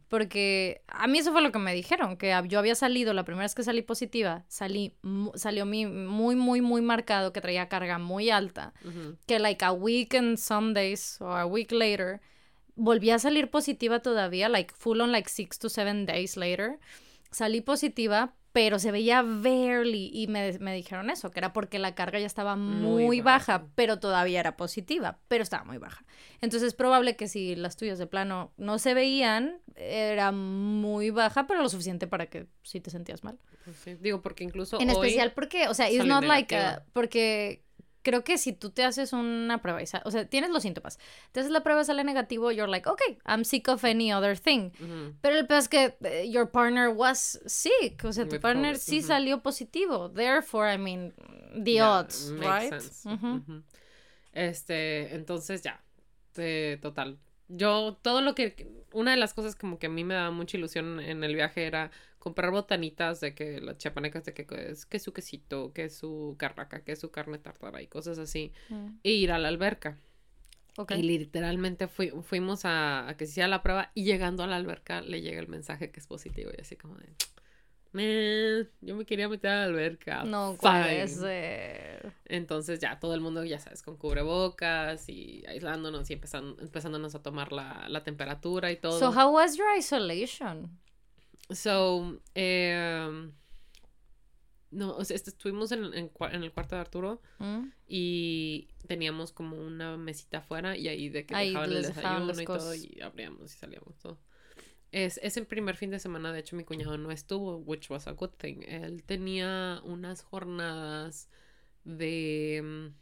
Porque 0.08 0.82
a 0.88 1.06
mí 1.06 1.18
eso 1.18 1.32
fue 1.32 1.40
lo 1.40 1.52
que 1.52 1.58
me 1.58 1.72
dijeron, 1.72 2.16
que 2.16 2.36
yo 2.48 2.58
había 2.58 2.74
salido, 2.74 3.14
la 3.14 3.24
primera 3.24 3.44
vez 3.44 3.54
que 3.54 3.62
salí 3.62 3.82
positiva, 3.82 4.44
salí, 4.48 4.94
salió 5.34 5.64
muy, 5.64 5.86
muy, 5.86 6.60
muy 6.60 6.80
marcado, 6.82 7.32
que 7.32 7.40
traía 7.40 7.68
carga 7.68 7.98
muy 7.98 8.30
alta, 8.30 8.74
que 9.26 9.38
like 9.38 9.64
a 9.64 9.72
week 9.72 10.14
and 10.14 10.36
some 10.36 10.74
days, 10.74 11.16
or 11.20 11.38
a 11.38 11.46
week 11.46 11.72
later, 11.72 12.20
volví 12.76 13.10
a 13.10 13.18
salir 13.18 13.50
positiva 13.50 14.00
todavía, 14.00 14.48
like 14.48 14.74
full 14.74 15.00
on 15.00 15.12
like 15.12 15.30
six 15.30 15.58
to 15.58 15.68
seven 15.68 16.06
days 16.06 16.36
later. 16.36 16.78
Salí 17.30 17.60
positiva, 17.60 18.34
pero 18.54 18.78
se 18.78 18.92
veía 18.92 19.20
barely 19.22 20.12
y 20.14 20.28
me, 20.28 20.52
dijeron 20.52 21.10
eso, 21.10 21.32
que 21.32 21.40
era 21.40 21.52
porque 21.52 21.80
la 21.80 21.96
carga 21.96 22.20
ya 22.20 22.26
estaba 22.26 22.54
muy, 22.54 23.20
baja, 23.20 23.66
pero 23.74 23.98
todavía 23.98 24.38
era 24.38 24.56
positiva, 24.56 25.18
pero 25.26 25.42
estaba 25.42 25.64
muy 25.64 25.78
baja. 25.78 26.04
Entonces 26.40 26.68
es 26.68 26.74
probable 26.74 27.16
que 27.16 27.26
si 27.26 27.56
las 27.56 27.76
tuyas 27.76 27.98
de 27.98 28.06
plano 28.06 28.52
no 28.56 28.78
se 28.78 28.94
veían, 28.94 29.58
era 29.74 30.30
muy 30.30 31.10
baja, 31.10 31.48
pero 31.48 31.62
lo 31.62 31.68
suficiente 31.68 32.06
para 32.06 32.26
que 32.26 32.46
sí 32.62 32.78
te 32.78 32.90
sentías 32.90 33.24
mal. 33.24 33.40
Pues 33.64 34.00
Digo, 34.00 34.22
porque 34.22 34.44
incluso... 34.44 34.80
En 34.80 34.88
especial 34.88 35.32
porque, 35.32 35.66
o 35.66 35.74
sea, 35.74 35.90
it's 35.90 36.06
not 36.06 36.22
like... 36.22 36.56
porque 36.92 37.64
creo 38.04 38.22
que 38.22 38.38
si 38.38 38.52
tú 38.52 38.70
te 38.70 38.84
haces 38.84 39.12
una 39.12 39.60
prueba, 39.60 39.80
o 40.04 40.10
sea, 40.10 40.28
tienes 40.28 40.50
los 40.50 40.62
síntomas, 40.62 41.00
te 41.32 41.40
haces 41.40 41.50
la 41.50 41.64
prueba, 41.64 41.82
sale 41.82 42.04
negativo, 42.04 42.52
you're 42.52 42.70
like, 42.70 42.88
okay, 42.88 43.18
I'm 43.26 43.44
sick 43.44 43.68
of 43.68 43.84
any 43.84 44.12
other 44.12 44.38
thing. 44.38 44.70
Pero 45.20 45.36
el 45.36 45.46
peor 45.46 45.58
es 45.58 45.68
que 45.68 45.96
eh, 46.04 46.30
your 46.30 46.48
partner 46.48 46.90
was 46.90 47.40
sick, 47.46 48.04
o 48.04 48.12
sea, 48.12 48.28
tu 48.28 48.38
partner 48.38 48.76
sí 48.76 49.02
salió 49.02 49.42
positivo. 49.42 50.10
Therefore, 50.10 50.72
I 50.72 50.78
mean, 50.78 51.12
the 51.64 51.82
odds, 51.82 52.32
right? 52.38 52.72
Este, 54.32 55.14
entonces 55.14 55.62
ya, 55.62 55.82
total. 56.80 57.18
Yo, 57.48 57.98
todo 58.02 58.20
lo 58.20 58.34
que, 58.34 58.84
una 58.92 59.10
de 59.10 59.16
las 59.16 59.34
cosas 59.34 59.54
como 59.54 59.78
que 59.78 59.86
a 59.86 59.90
mí 59.90 60.02
me 60.02 60.14
daba 60.14 60.30
mucha 60.30 60.56
ilusión 60.56 60.98
en 61.00 61.22
el 61.24 61.34
viaje 61.34 61.66
era 61.66 61.90
comprar 62.24 62.50
botanitas 62.50 63.20
de 63.20 63.34
que 63.34 63.60
las 63.60 63.76
chapanecas 63.76 64.24
de 64.24 64.32
que 64.32 64.46
es 64.70 64.86
que 64.86 64.98
su 64.98 65.12
quesito, 65.12 65.74
que 65.74 65.90
su 65.90 66.36
carraca, 66.38 66.82
que 66.82 66.96
su 66.96 67.10
carne 67.10 67.38
tartara 67.38 67.82
y 67.82 67.86
cosas 67.86 68.18
así. 68.18 68.50
Mm. 68.70 68.86
E 69.04 69.10
ir 69.10 69.30
a 69.30 69.38
la 69.38 69.48
alberca. 69.48 69.98
Y 70.88 71.02
literalmente 71.02 71.86
fuimos 71.86 72.62
a, 72.64 73.14
que 73.18 73.26
se 73.26 73.32
hiciera 73.32 73.46
la 73.46 73.62
prueba 73.62 73.92
y 73.94 74.04
llegando 74.04 74.42
a 74.42 74.46
la 74.46 74.56
alberca 74.56 75.02
le 75.02 75.20
llega 75.20 75.38
el 75.38 75.48
mensaje 75.48 75.90
que 75.92 76.00
es 76.00 76.06
positivo 76.06 76.50
y 76.56 76.60
así 76.60 76.76
como 76.76 76.96
de... 76.96 78.66
yo 78.80 78.96
me 78.96 79.04
quería 79.04 79.28
meter 79.28 79.50
a 79.50 79.56
la 79.58 79.64
alberca. 79.64 80.24
No 80.24 80.56
puede 80.58 81.06
ser. 81.06 82.12
Entonces 82.24 82.80
ya 82.80 82.98
todo 82.98 83.14
el 83.14 83.20
mundo, 83.20 83.44
ya 83.44 83.60
sabes, 83.60 83.82
con 83.82 83.96
cubrebocas 83.98 85.08
y 85.10 85.44
aislándonos 85.46 86.08
y 86.08 86.14
empezando, 86.14 86.60
empezándonos 86.60 87.14
a 87.14 87.22
tomar 87.22 87.52
la, 87.52 87.86
la 87.88 88.02
temperatura 88.02 88.72
y 88.72 88.76
todo. 88.76 88.98
So 88.98 89.10
how 89.10 89.30
was 89.32 89.56
your 89.56 89.68
isolation? 89.78 90.80
So, 91.50 92.20
eh, 92.34 93.30
no, 94.74 94.96
o 94.96 95.04
sea, 95.04 95.16
estuvimos 95.16 95.70
en, 95.72 95.84
en, 95.94 96.42
el 96.42 96.52
cuarto 96.52 96.74
de 96.74 96.80
Arturo 96.80 97.22
mm. 97.38 97.66
y 97.86 98.68
teníamos 98.88 99.32
como 99.32 99.56
una 99.56 99.96
mesita 99.96 100.38
afuera 100.38 100.76
y 100.76 100.88
ahí 100.88 101.08
de 101.08 101.24
que 101.24 101.34
dejaban 101.34 101.70
el 101.70 101.82
desayuno 101.82 102.40
y 102.40 102.44
todo 102.44 102.74
y 102.74 103.00
abríamos 103.00 103.54
y 103.54 103.58
salíamos 103.58 103.96
todo. 103.98 104.18
Es, 104.90 105.18
ese 105.22 105.44
primer 105.44 105.76
fin 105.76 105.90
de 105.90 105.98
semana, 105.98 106.32
de 106.32 106.40
hecho, 106.40 106.56
mi 106.56 106.64
cuñado 106.64 106.96
no 106.98 107.10
estuvo, 107.10 107.56
which 107.58 107.90
was 107.90 108.06
a 108.06 108.12
good 108.12 108.30
thing. 108.30 108.62
Él 108.66 109.02
tenía 109.04 109.80
unas 109.84 110.22
jornadas 110.22 111.28
de, 111.84 112.92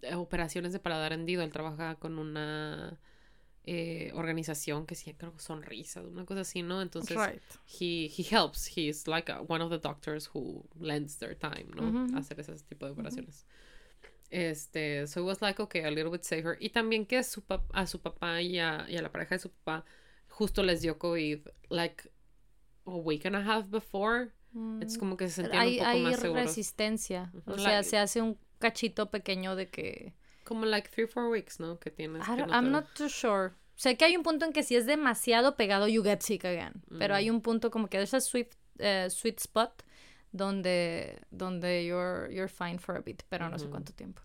de 0.00 0.14
operaciones 0.14 0.72
de 0.72 0.78
paladar 0.78 1.12
hendido. 1.12 1.42
Él 1.42 1.52
trabajaba 1.52 1.94
con 1.96 2.18
una 2.18 3.00
eh, 3.64 4.10
organización 4.14 4.86
que 4.86 4.94
sí, 4.94 5.12
creo 5.14 5.34
que 5.34 5.40
sonrisa, 5.40 6.00
una 6.00 6.24
cosa 6.24 6.40
así, 6.40 6.62
¿no? 6.62 6.80
Entonces, 6.80 7.16
he, 7.66 8.06
he 8.06 8.22
helps, 8.22 8.66
he's 8.66 9.06
like 9.06 9.30
one 9.48 9.62
of 9.62 9.70
the 9.70 9.78
doctors 9.78 10.30
who 10.32 10.64
lends 10.78 11.18
their 11.18 11.36
time, 11.36 11.66
¿no? 11.74 12.16
Hacer 12.18 12.40
ese 12.40 12.54
tipo 12.68 12.86
de 12.86 12.92
operaciones. 12.92 13.44
Este, 14.30 15.06
so 15.06 15.20
it 15.20 15.24
was 15.24 15.42
like, 15.42 15.60
okay, 15.60 15.84
a 15.84 15.90
little 15.90 16.10
bit 16.10 16.24
safer. 16.24 16.56
Y 16.60 16.70
también 16.70 17.06
que 17.06 17.22
su 17.22 17.42
a 17.72 17.86
su 17.86 18.00
papá 18.00 18.40
y 18.40 18.58
a, 18.58 18.86
y 18.88 18.96
a, 18.96 19.02
la 19.02 19.10
pareja 19.10 19.34
de 19.34 19.40
su 19.40 19.50
papá 19.50 19.84
justo 20.28 20.62
les 20.62 20.80
dio 20.80 20.98
COVID, 20.98 21.40
like, 21.68 22.08
a 22.86 22.96
week 22.96 23.26
and 23.26 23.36
a 23.36 23.40
half 23.40 23.68
before. 23.68 24.32
Es 24.80 24.98
como 24.98 25.16
que 25.16 25.28
se 25.28 25.42
sentían 25.42 25.66
un 25.66 25.78
poco 25.78 25.98
más 25.98 26.20
seguros. 26.20 26.40
Hay 26.40 26.46
resistencia, 26.46 27.32
o 27.46 27.56
sea, 27.56 27.84
se 27.84 27.98
hace 27.98 28.20
un 28.20 28.36
cachito 28.58 29.10
pequeño 29.10 29.54
de 29.54 29.68
que 29.68 30.14
como 30.50 30.66
like 30.66 30.90
three, 30.90 31.06
four 31.06 31.30
weeks, 31.30 31.60
¿no? 31.60 31.78
Que 31.78 31.90
tienes. 31.90 32.26
que 32.26 32.42
I'm 32.50 32.72
not 32.72 32.92
too 32.94 33.08
sure. 33.08 33.52
Sé 33.76 33.96
que 33.96 34.04
hay 34.04 34.16
un 34.16 34.24
punto 34.24 34.44
en 34.44 34.52
que 34.52 34.64
si 34.64 34.74
es 34.74 34.84
demasiado 34.84 35.56
pegado, 35.56 35.86
you 35.86 36.02
get 36.02 36.22
sick 36.22 36.44
again. 36.44 36.82
Pero 36.98 37.14
hay 37.14 37.30
mm. 37.30 37.34
un 37.36 37.40
punto 37.40 37.70
como 37.70 37.88
que 37.88 37.98
there's 37.98 38.12
a 38.12 38.20
sweet, 38.20 38.54
uh, 38.80 39.08
sweet 39.08 39.38
spot 39.38 39.82
donde, 40.32 41.18
donde 41.30 41.86
you're, 41.86 42.28
you're 42.30 42.48
fine 42.48 42.78
for 42.78 42.96
a 42.96 43.00
bit, 43.00 43.22
pero 43.28 43.48
no 43.48 43.58
sé 43.58 43.68
cuánto 43.68 43.94
tiempo. 43.94 44.20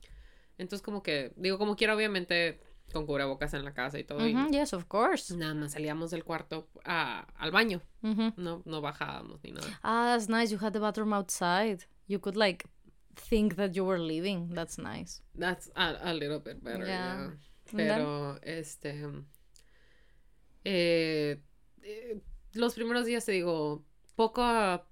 Entonces, 0.57 0.81
como 0.81 1.01
que, 1.03 1.31
digo, 1.37 1.57
como 1.57 1.75
quiera, 1.75 1.95
obviamente, 1.95 2.59
con 2.91 3.05
cubrebocas 3.05 3.53
en 3.53 3.63
la 3.63 3.73
casa 3.73 3.99
y 3.99 4.03
todo. 4.03 4.19
yes, 4.49 4.73
of 4.73 4.85
course. 4.85 5.35
Nada 5.35 5.53
más 5.53 5.73
salíamos 5.73 6.11
del 6.11 6.23
cuarto 6.23 6.67
a, 6.83 7.27
al 7.37 7.51
baño. 7.51 7.81
No, 8.01 8.61
no 8.65 8.81
bajábamos 8.81 9.41
ni 9.43 9.51
nada. 9.51 9.67
Ah, 9.83 10.15
that's 10.15 10.27
nice. 10.27 10.51
You 10.51 10.59
had 10.61 10.73
the 10.73 10.79
bathroom 10.79 11.13
outside. 11.13 11.85
You 12.07 12.19
could, 12.19 12.35
like, 12.35 12.65
think 13.15 13.55
that 13.55 13.75
you 13.75 13.85
were 13.85 13.99
leaving. 13.99 14.49
That's 14.53 14.77
nice. 14.77 15.21
That's 15.35 15.69
a, 15.75 15.95
a 16.01 16.13
little 16.13 16.39
bit 16.39 16.63
better, 16.63 16.85
yeah. 16.85 17.29
Pero, 17.71 18.39
este. 18.43 18.93
Eh, 20.63 21.37
eh, 21.83 22.21
los 22.53 22.73
primeros 22.73 23.05
días 23.05 23.25
te 23.25 23.31
digo, 23.31 23.83
poca 24.15 24.85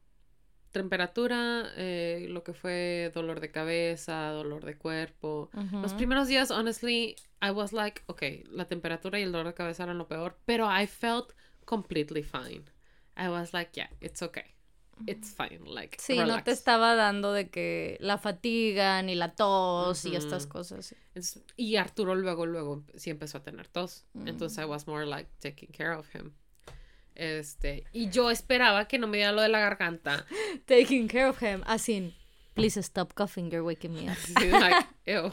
temperatura, 0.71 1.71
eh, 1.77 2.27
lo 2.29 2.43
que 2.43 2.53
fue 2.53 3.11
dolor 3.13 3.39
de 3.39 3.51
cabeza, 3.51 4.29
dolor 4.29 4.65
de 4.65 4.75
cuerpo. 4.77 5.49
Los 5.71 5.93
primeros 5.93 6.27
días, 6.27 6.51
honestly, 6.51 7.15
I 7.41 7.51
was 7.51 7.73
like, 7.73 8.01
okay, 8.07 8.43
la 8.49 8.65
temperatura 8.65 9.19
y 9.19 9.23
el 9.23 9.31
dolor 9.31 9.47
de 9.47 9.53
cabeza 9.53 9.83
eran 9.83 9.97
lo 9.97 10.07
peor, 10.07 10.37
pero 10.45 10.67
I 10.67 10.87
felt 10.87 11.33
completely 11.65 12.23
fine. 12.23 12.65
I 13.15 13.29
was 13.29 13.53
like, 13.53 13.71
yeah, 13.75 13.89
it's 14.01 14.21
okay. 14.21 14.55
It's 15.05 15.33
fine, 15.33 15.65
like, 15.65 15.97
Sí, 15.99 16.17
no 16.17 16.43
te 16.43 16.51
estaba 16.51 16.95
dando 16.95 17.33
de 17.33 17.49
que 17.49 17.97
la 17.99 18.17
fatiga 18.17 19.01
ni 19.01 19.15
la 19.15 19.35
tos 19.35 20.05
y 20.05 20.15
estas 20.15 20.47
cosas. 20.47 20.95
y 21.57 21.75
Arturo 21.75 22.15
luego, 22.15 22.45
luego 22.45 22.83
sí 22.95 23.09
empezó 23.09 23.39
a 23.39 23.43
tener 23.43 23.67
tos. 23.67 24.05
Entonces 24.25 24.57
I 24.57 24.65
was 24.65 24.87
more 24.87 25.05
like 25.05 25.29
taking 25.39 25.69
care 25.69 25.93
of 25.93 26.07
him. 26.13 26.33
Este, 27.15 27.83
y 27.93 28.09
yo 28.09 28.31
esperaba 28.31 28.87
que 28.87 28.97
no 28.97 29.07
me 29.07 29.17
diera 29.17 29.31
lo 29.31 29.41
de 29.41 29.49
la 29.49 29.59
garganta. 29.59 30.25
taking 30.65 31.07
care 31.07 31.27
of 31.27 31.41
him, 31.41 31.61
as 31.65 31.87
in, 31.89 32.13
please 32.55 32.79
stop 32.81 33.13
coughing, 33.13 33.51
you're 33.51 33.63
waking 33.63 33.93
me 33.93 34.09
up. 34.09 34.17
like, 34.51 34.85
ew. 35.05 35.31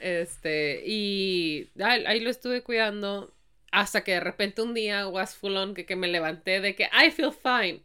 Este, 0.00 0.82
y 0.86 1.70
ahí, 1.82 2.20
lo 2.20 2.30
estuve 2.30 2.62
cuidando 2.62 3.32
hasta 3.76 4.02
que 4.02 4.12
de 4.12 4.20
repente 4.20 4.62
un 4.62 4.72
día 4.72 5.06
was 5.06 5.36
full 5.36 5.54
on 5.54 5.74
que, 5.74 5.84
que 5.84 5.96
me 5.96 6.08
levanté 6.08 6.62
de 6.62 6.74
que 6.74 6.84
I 6.84 7.10
feel 7.10 7.30
fine. 7.30 7.82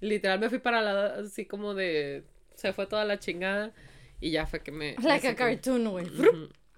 Literal 0.00 0.40
me 0.40 0.48
fui 0.48 0.58
para 0.58 0.82
la 0.82 1.06
así 1.14 1.46
como 1.46 1.74
de 1.74 2.24
se 2.56 2.72
fue 2.72 2.88
toda 2.88 3.04
la 3.04 3.20
chingada 3.20 3.72
y 4.20 4.32
ya 4.32 4.48
fue 4.48 4.64
que 4.64 4.72
me 4.72 4.96
like 5.00 5.28
a 5.28 5.36
cartoon 5.36 5.88
güey. 5.88 6.06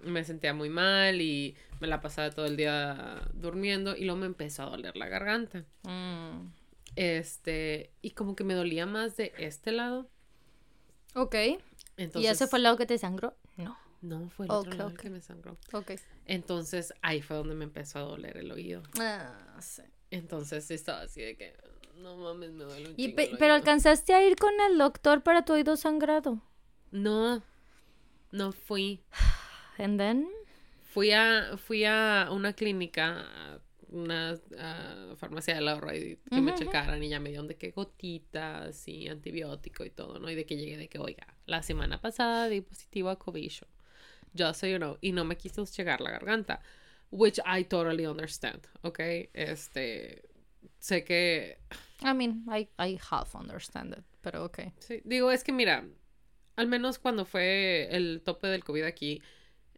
Me 0.01 0.23
sentía 0.23 0.53
muy 0.53 0.69
mal 0.69 1.21
y 1.21 1.55
me 1.79 1.87
la 1.87 2.01
pasaba 2.01 2.29
todo 2.29 2.45
el 2.45 2.55
día 2.55 3.27
durmiendo 3.33 3.95
y 3.95 4.03
luego 4.03 4.19
me 4.19 4.27
empezó 4.27 4.61
a 4.61 4.69
doler 4.69 4.95
la 4.95 5.07
garganta. 5.07 5.65
Mm. 5.83 6.51
Este, 6.95 7.89
y 8.03 8.11
como 8.11 8.35
que 8.35 8.43
me 8.43 8.53
dolía 8.53 8.85
más 8.85 9.17
de 9.17 9.33
este 9.39 9.71
lado. 9.71 10.07
Ok. 11.15 11.35
¿Y 11.97 12.25
ese 12.27 12.45
fue 12.45 12.59
el 12.59 12.63
lado 12.63 12.77
que 12.77 12.85
te 12.85 12.99
sangró? 12.99 13.35
No. 14.03 14.29
Fue 14.29 14.45
el 14.45 14.51
otro 14.51 14.73
lado 14.73 14.93
que 14.93 15.09
me 15.09 15.21
sangró. 15.21 15.57
Ok. 15.71 15.93
Entonces 16.25 16.93
ahí 17.01 17.21
fue 17.21 17.37
donde 17.37 17.55
me 17.55 17.63
empezó 17.63 17.99
a 17.99 18.01
doler 18.01 18.35
el 18.37 18.51
oído. 18.51 18.83
Ah, 18.99 19.57
sí. 19.61 19.81
Entonces 20.11 20.69
estaba 20.69 21.01
así 21.01 21.21
de 21.21 21.37
que, 21.37 21.55
no 21.95 22.17
mames, 22.17 22.51
me 22.51 22.65
duele 22.65 22.89
un 22.89 22.95
y 22.97 23.13
Pero 23.13 23.53
alcanzaste 23.53 24.13
a 24.13 24.23
ir 24.27 24.35
con 24.35 24.53
el 24.69 24.77
doctor 24.77 25.23
para 25.23 25.45
tu 25.45 25.53
oído 25.53 25.77
sangrado. 25.77 26.41
No, 26.91 27.41
no 28.31 28.51
fui. 28.51 29.01
And 29.77 29.97
then? 29.97 30.29
Fui 30.81 31.11
a, 31.11 31.57
fui 31.57 31.85
a 31.85 32.27
una 32.29 32.53
clínica, 32.53 33.61
una 33.87 34.37
farmacia 35.15 35.55
del 35.55 35.67
ahorro 35.67 35.95
y 35.95 36.19
que 36.29 36.41
me 36.41 36.53
checaran 36.53 37.01
y 37.01 37.09
ya 37.09 37.19
me 37.19 37.29
dieron 37.29 37.47
de 37.47 37.55
que 37.55 37.71
gotitas 37.71 38.87
y 38.87 39.07
antibiótico 39.07 39.85
y 39.85 39.89
todo, 39.89 40.19
¿no? 40.19 40.29
Y 40.29 40.35
de 40.35 40.45
que 40.45 40.57
llegué 40.57 40.77
de 40.77 40.89
que, 40.89 40.99
oiga, 40.99 41.25
la 41.45 41.63
semana 41.63 42.01
pasada 42.01 42.49
di 42.49 42.61
positivo 42.61 43.09
a 43.09 43.17
COVID 43.17 43.49
just 44.35 44.59
so 44.59 44.67
you 44.67 44.77
know, 44.77 44.97
y 45.01 45.11
no 45.11 45.23
me 45.23 45.35
quiso 45.35 45.65
llegar 45.65 46.01
la 46.01 46.11
garganta, 46.11 46.61
which 47.11 47.39
I 47.45 47.63
totally 47.63 48.05
understand, 48.05 48.67
¿ok? 48.83 48.99
Este, 49.33 50.23
sé 50.79 51.03
que... 51.03 51.57
I 52.01 52.13
mean, 52.13 52.45
I, 52.49 52.67
I 52.77 52.99
half 53.09 53.35
understand 53.35 53.93
it, 53.93 54.03
pero 54.21 54.45
ok. 54.45 54.73
Sí, 54.79 55.01
digo, 55.05 55.31
es 55.31 55.43
que 55.43 55.51
mira, 55.51 55.85
al 56.55 56.67
menos 56.67 56.99
cuando 56.99 57.25
fue 57.25 57.87
el 57.91 58.21
tope 58.23 58.47
del 58.47 58.63
COVID 58.63 58.83
aquí, 58.83 59.21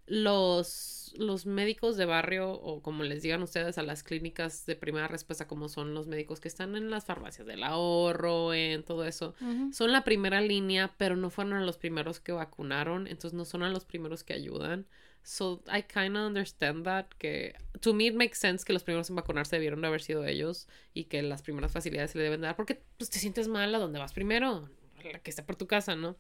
los, 0.08 1.14
los 1.18 1.46
médicos 1.46 1.98
de 1.98 2.06
barrio, 2.06 2.52
o 2.52 2.82
como 2.82 3.04
les 3.04 3.24
digan 3.24 3.42
ustedes, 3.42 3.78
a 3.78 3.84
las 3.84 4.04
clínicas 4.04 4.66
de 4.66 4.76
primera 4.76 5.08
respuesta, 5.08 5.48
como 5.48 5.68
son 5.70 5.94
los 5.94 6.08
médicos 6.08 6.40
que 6.40 6.48
están 6.48 6.76
en 6.76 6.90
las 6.92 7.06
farmacias 7.06 7.48
del 7.48 7.64
ahorro, 7.64 8.54
en 8.54 8.84
todo 8.84 9.06
eso, 9.06 9.34
son 9.72 9.92
la 9.92 10.04
primera 10.04 10.42
línea, 10.42 10.94
pero 10.98 11.16
no 11.16 11.30
fueron 11.30 11.66
los 11.66 11.78
primeros 11.78 12.20
que 12.20 12.32
vacunaron, 12.32 13.08
entonces 13.08 13.34
no 13.34 13.46
son 13.46 13.64
a 13.64 13.70
los 13.70 13.86
primeros 13.86 14.24
que 14.24 14.34
ayudan. 14.34 14.86
So 15.24 15.64
I 15.66 15.82
kind 15.82 16.16
of 16.16 16.28
understand 16.28 16.86
that, 16.86 17.08
que 17.18 17.56
to 17.82 17.96
me 17.96 18.06
it 18.06 18.14
makes 18.14 18.36
sense 18.36 18.64
que 18.64 18.74
los 18.74 18.84
primeros 18.84 19.10
en 19.10 19.16
vacunarse 19.16 19.56
debieron 19.56 19.82
de 19.82 19.88
haber 19.88 20.04
sido 20.04 20.24
ellos 20.24 20.68
y 20.94 21.06
que 21.06 21.24
las 21.24 21.42
primeras 21.42 21.72
facilidades 21.72 22.12
se 22.12 22.20
le 22.20 22.26
deben 22.26 22.42
dar 22.42 22.56
porque 22.56 22.84
pues 22.98 23.10
te 23.10 23.18
sientes 23.18 23.48
mal 23.48 23.74
a 23.74 23.80
donde 23.80 23.98
vas 23.98 24.14
primero, 24.14 24.70
a 25.00 25.12
la 25.12 25.20
que 25.20 25.32
está 25.32 25.44
por 25.44 25.56
tu 25.56 25.66
casa, 25.66 25.96
¿no? 25.96 26.16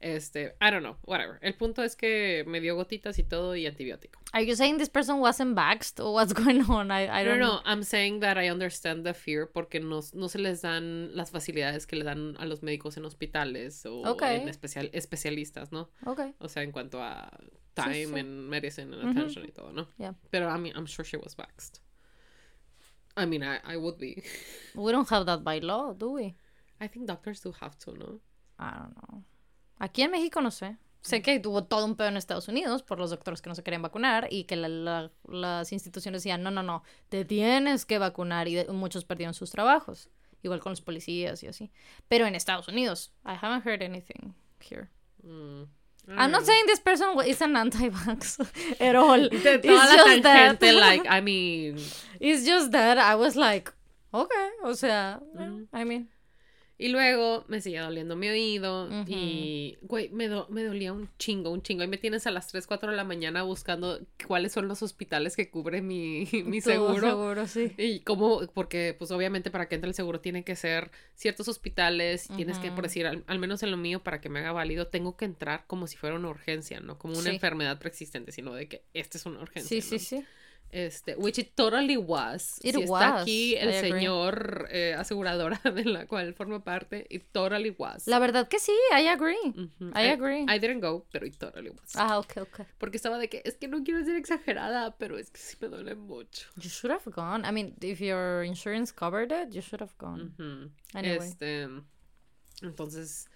Este, 0.00 0.56
I 0.62 0.70
don't 0.70 0.82
know, 0.82 0.96
whatever. 1.04 1.38
El 1.42 1.54
punto 1.54 1.82
es 1.82 1.94
que 1.94 2.42
me 2.46 2.58
dio 2.60 2.74
gotitas 2.74 3.18
y 3.18 3.22
todo 3.22 3.54
y 3.54 3.66
antibiótico. 3.66 4.18
Are 4.32 4.42
you 4.42 4.56
saying 4.56 4.78
this 4.78 4.88
person 4.88 5.20
wasn't 5.20 5.54
vaxxed 5.54 6.00
or 6.00 6.14
what's 6.14 6.32
going 6.44 6.62
on? 6.70 6.90
I, 6.90 7.20
I 7.20 7.22
don't 7.22 7.38
no, 7.38 7.56
no, 7.56 7.60
I'm 7.66 7.82
saying 7.82 8.20
that 8.20 8.38
I 8.38 8.48
understand 8.48 9.04
the 9.04 9.12
fear 9.12 9.46
porque 9.52 9.78
no, 9.78 10.00
no 10.14 10.28
se 10.28 10.38
les 10.38 10.62
dan 10.62 11.14
las 11.14 11.30
facilidades 11.30 11.86
que 11.86 11.96
le 11.96 12.04
dan 12.04 12.34
a 12.38 12.46
los 12.46 12.62
médicos 12.62 12.96
en 12.96 13.04
hospitales 13.04 13.84
o 13.84 14.02
en 14.22 14.48
especial, 14.48 14.88
especialistas, 14.94 15.70
¿no? 15.70 15.90
Okay. 16.06 16.34
O 16.38 16.48
sea, 16.48 16.62
en 16.62 16.72
cuanto 16.72 17.02
a 17.02 17.30
time 17.74 18.18
and 18.18 18.48
medicine 18.48 18.94
and 18.94 19.10
attention 19.10 19.44
y 19.44 19.52
todo, 19.52 19.70
¿no? 19.72 19.86
Yeah. 19.98 20.14
Pero 20.30 20.48
I 20.48 20.58
mean, 20.58 20.72
I'm 20.76 20.86
sure 20.86 21.04
she 21.04 21.18
was 21.18 21.36
vaxxed. 21.36 21.80
I 23.18 23.26
mean, 23.26 23.42
I, 23.42 23.58
I 23.64 23.76
would 23.76 23.98
be. 23.98 24.22
We 24.74 24.92
don't 24.92 25.08
have 25.10 25.26
that 25.26 25.44
by 25.44 25.58
law, 25.58 25.92
do 25.92 26.12
we? 26.12 26.36
I 26.80 26.86
think 26.86 27.06
doctors 27.06 27.40
do 27.40 27.52
have 27.60 27.76
to, 27.80 27.92
¿no? 27.92 28.20
I 28.58 28.78
don't 28.78 28.96
know. 28.96 29.24
Aquí 29.80 30.02
en 30.02 30.12
México 30.12 30.40
no 30.40 30.52
sé. 30.52 30.76
Sé 31.02 31.22
que 31.22 31.40
tuvo 31.40 31.64
todo 31.64 31.86
un 31.86 31.96
pedo 31.96 32.08
en 32.08 32.18
Estados 32.18 32.48
Unidos 32.48 32.82
por 32.82 32.98
los 32.98 33.08
doctores 33.08 33.40
que 33.40 33.48
no 33.48 33.54
se 33.54 33.62
querían 33.62 33.80
vacunar 33.80 34.28
y 34.30 34.44
que 34.44 34.56
las 34.56 35.72
instituciones 35.72 36.22
decían, 36.22 36.42
no, 36.42 36.50
no, 36.50 36.62
no, 36.62 36.82
te 37.08 37.24
tienes 37.24 37.86
que 37.86 37.98
vacunar 37.98 38.48
y 38.48 38.62
muchos 38.68 39.04
perdieron 39.04 39.32
sus 39.32 39.50
trabajos. 39.50 40.10
Igual 40.42 40.60
con 40.60 40.72
los 40.72 40.82
policías 40.82 41.42
y 41.42 41.48
así. 41.48 41.70
Pero 42.08 42.26
en 42.26 42.34
Estados 42.34 42.68
Unidos, 42.68 43.12
I 43.24 43.34
haven't 43.40 43.66
heard 43.66 43.82
anything 43.82 44.34
here. 44.60 44.90
Mm. 45.24 45.68
I'm 46.08 46.30
not 46.30 46.44
saying 46.44 46.64
this 46.66 46.80
person 46.80 47.08
is 47.26 47.40
an 47.40 47.56
anti-vax 47.56 48.40
at 48.80 48.94
all. 48.94 49.20
it's 49.32 49.64
just 49.64 50.22
that, 50.22 50.60
like, 50.74 51.06
I 51.08 51.20
mean... 51.20 51.78
It's 52.20 52.44
just 52.44 52.72
that 52.72 52.98
I 52.98 53.14
was 53.14 53.36
like, 53.36 53.72
okay, 54.12 54.48
o 54.64 54.72
sea, 54.74 55.20
mm. 55.36 55.66
I 55.72 55.84
mean... 55.84 56.08
Y 56.80 56.88
luego 56.88 57.44
me 57.46 57.60
seguía 57.60 57.82
doliendo 57.82 58.16
mi 58.16 58.30
oído 58.30 58.88
y, 59.06 59.76
güey, 59.82 60.08
me, 60.08 60.30
me 60.48 60.64
dolía 60.64 60.94
un 60.94 61.10
chingo, 61.18 61.50
un 61.50 61.60
chingo. 61.60 61.82
Y 61.82 61.86
me 61.86 61.98
tienes 61.98 62.26
a 62.26 62.30
las 62.30 62.48
3, 62.48 62.66
4 62.66 62.92
de 62.92 62.96
la 62.96 63.04
mañana 63.04 63.42
buscando 63.42 64.00
cuáles 64.26 64.52
son 64.52 64.66
los 64.66 64.82
hospitales 64.82 65.36
que 65.36 65.50
cubre 65.50 65.82
mi, 65.82 66.26
mi 66.46 66.62
seguro. 66.62 67.06
seguro, 67.06 67.46
sí. 67.46 67.74
Y 67.76 68.00
cómo, 68.00 68.46
porque 68.54 68.96
pues 68.98 69.10
obviamente 69.10 69.50
para 69.50 69.68
que 69.68 69.74
entre 69.74 69.88
el 69.88 69.94
seguro 69.94 70.20
tiene 70.20 70.42
que 70.42 70.56
ser 70.56 70.90
ciertos 71.14 71.48
hospitales, 71.48 72.28
tienes 72.34 72.56
que, 72.56 72.70
por 72.70 72.84
decir, 72.84 73.06
al, 73.06 73.38
menos 73.38 73.62
en 73.62 73.72
lo 73.72 73.76
mío, 73.76 74.02
para 74.02 74.22
que 74.22 74.30
me 74.30 74.38
haga 74.38 74.52
válido, 74.52 74.86
tengo 74.86 75.18
que 75.18 75.26
entrar 75.26 75.64
como 75.66 75.86
si 75.86 75.98
fuera 75.98 76.16
una 76.16 76.30
urgencia, 76.30 76.80
no 76.80 76.96
como 76.98 77.18
una 77.18 77.28
enfermedad 77.28 77.78
preexistente, 77.78 78.32
sino 78.32 78.54
de 78.54 78.68
que 78.68 78.84
esta 78.94 79.18
es 79.18 79.26
una 79.26 79.42
urgencia. 79.42 79.82
Sí, 79.82 79.82
sí, 79.82 79.98
sí. 79.98 80.24
Este, 80.72 81.16
which 81.16 81.38
it 81.38 81.54
totally 81.56 81.96
was. 81.96 82.60
si 82.62 82.68
está 82.68 83.20
aquí 83.20 83.56
el 83.56 83.72
señor 83.72 84.68
eh, 84.70 84.94
aseguradora 84.96 85.60
de 85.74 85.84
la 85.84 86.06
cual 86.06 86.32
forma 86.34 86.62
parte, 86.62 87.06
it 87.10 87.24
totally 87.32 87.74
was. 87.76 88.06
La 88.06 88.18
verdad 88.20 88.46
que 88.48 88.60
sí, 88.60 88.72
I 88.92 89.08
agree. 89.08 89.36
I, 89.94 90.10
agree. 90.10 90.46
I 90.48 90.58
didn't 90.58 90.80
go, 90.80 91.06
pero 91.10 91.26
it 91.26 91.36
totally 91.38 91.70
was. 91.70 91.96
Ah, 91.96 92.18
ok, 92.18 92.36
ok. 92.42 92.60
Porque 92.78 92.96
estaba 92.96 93.18
de 93.18 93.28
que, 93.28 93.42
es 93.44 93.56
que 93.56 93.66
no 93.66 93.82
quiero 93.82 94.04
ser 94.04 94.14
exagerada, 94.16 94.96
pero 94.96 95.18
es 95.18 95.30
que 95.30 95.40
sí 95.40 95.56
me 95.60 95.68
duele 95.68 95.96
mucho. 95.96 96.48
You 96.56 96.68
should 96.68 96.92
have 96.92 97.10
gone. 97.10 97.44
I 97.44 97.52
mean, 97.52 97.74
if 97.80 98.00
your 98.00 98.44
insurance 98.44 98.92
covered 98.92 99.32
it, 99.32 99.52
you 99.52 99.62
should 99.62 99.82
have 99.82 99.94
gone. 99.98 100.34
Anyway. 100.94 101.18
Este, 101.18 101.68
entonces, 102.62 103.28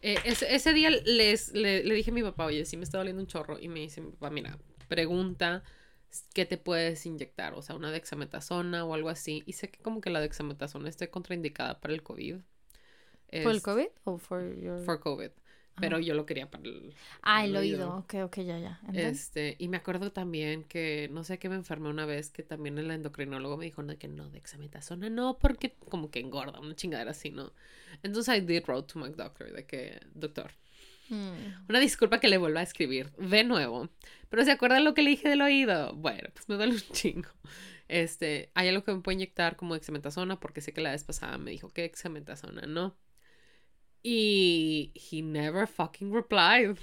eh, 0.00 0.16
ese, 0.24 0.54
ese, 0.54 0.72
día 0.72 0.88
les, 0.90 1.52
le, 1.52 1.84
le 1.84 1.94
dije 1.94 2.10
a 2.10 2.14
mi 2.14 2.22
papá, 2.22 2.46
oye, 2.46 2.64
sí 2.64 2.78
me 2.78 2.84
está 2.84 2.96
doliendo 2.96 3.20
un 3.20 3.26
chorro. 3.26 3.58
Y 3.58 3.68
me 3.68 3.80
dice 3.80 4.00
mi 4.00 4.12
papá, 4.12 4.30
mira, 4.30 4.56
pregunta 4.88 5.62
¿qué 6.34 6.46
te 6.46 6.58
puedes 6.58 7.04
inyectar? 7.06 7.54
O 7.54 7.62
sea, 7.62 7.76
una 7.76 7.90
dexametasona 7.90 8.84
o 8.84 8.94
algo 8.94 9.08
así. 9.08 9.42
Y 9.46 9.54
sé 9.54 9.70
que 9.70 9.80
como 9.80 10.00
que 10.00 10.10
la 10.10 10.20
dexametasona 10.20 10.88
esté 10.88 11.10
contraindicada 11.10 11.80
para 11.80 11.94
el 11.94 12.02
COVID. 12.02 12.36
¿Por 13.42 13.52
el 13.52 13.62
COVID 13.62 13.88
o 14.04 14.18
for 14.18 14.58
your... 14.58 14.84
For 14.84 15.00
COVID. 15.00 15.30
Pero 15.80 15.98
yo 16.00 16.14
lo 16.14 16.26
quería 16.26 16.50
para 16.50 16.64
el... 16.64 16.94
Ah, 17.22 17.44
el 17.44 17.56
oído. 17.56 17.98
Ok, 17.98 18.14
ok, 18.24 18.38
ya, 18.38 18.58
ya. 18.58 18.80
Este, 18.92 19.54
y 19.58 19.68
me 19.68 19.76
acuerdo 19.76 20.12
también 20.12 20.64
que, 20.64 21.08
no 21.12 21.24
sé 21.24 21.38
qué 21.38 21.48
me 21.48 21.54
enfermé 21.54 21.88
una 21.88 22.06
vez, 22.06 22.30
que 22.30 22.42
también 22.42 22.78
el 22.78 22.90
endocrinólogo 22.90 23.56
me 23.56 23.66
dijo, 23.66 23.82
no, 23.82 23.96
que 23.96 24.08
no, 24.08 24.28
dexametasona 24.30 25.08
no, 25.10 25.38
porque 25.38 25.76
como 25.88 26.10
que 26.10 26.20
engorda, 26.20 26.58
una 26.60 26.74
chingadera 26.74 27.12
así, 27.12 27.30
¿no? 27.30 27.52
Entonces 28.02 28.36
I 28.36 28.40
did 28.40 28.64
wrote 28.66 28.92
to 28.92 28.98
my 28.98 29.10
doctor, 29.10 29.52
de 29.52 29.66
que, 29.66 30.00
doctor, 30.14 30.50
Mm. 31.08 31.68
Una 31.68 31.80
disculpa 31.80 32.20
que 32.20 32.28
le 32.28 32.38
vuelva 32.38 32.60
a 32.60 32.64
escribir 32.64 33.10
de 33.12 33.44
nuevo. 33.44 33.88
Pero 34.28 34.44
¿se 34.44 34.50
acuerdan 34.50 34.84
lo 34.84 34.94
que 34.94 35.02
le 35.02 35.10
dije 35.10 35.28
del 35.28 35.42
oído? 35.42 35.94
Bueno, 35.94 36.28
pues 36.32 36.48
me 36.48 36.56
duele 36.56 36.74
un 36.74 36.80
chingo. 36.92 37.30
Este, 37.88 38.50
hay 38.54 38.68
algo 38.68 38.84
que 38.84 38.92
me 38.92 39.00
puede 39.00 39.14
inyectar 39.14 39.56
como 39.56 39.74
exametasona 39.74 40.38
porque 40.38 40.60
sé 40.60 40.72
que 40.72 40.82
la 40.82 40.90
vez 40.90 41.04
pasada 41.04 41.38
me 41.38 41.50
dijo 41.50 41.70
que 41.70 41.84
exametasona 41.84 42.62
no. 42.62 42.96
Y 44.02 44.92
he 44.94 45.22
never 45.22 45.66
fucking 45.66 46.12
replied. 46.12 46.76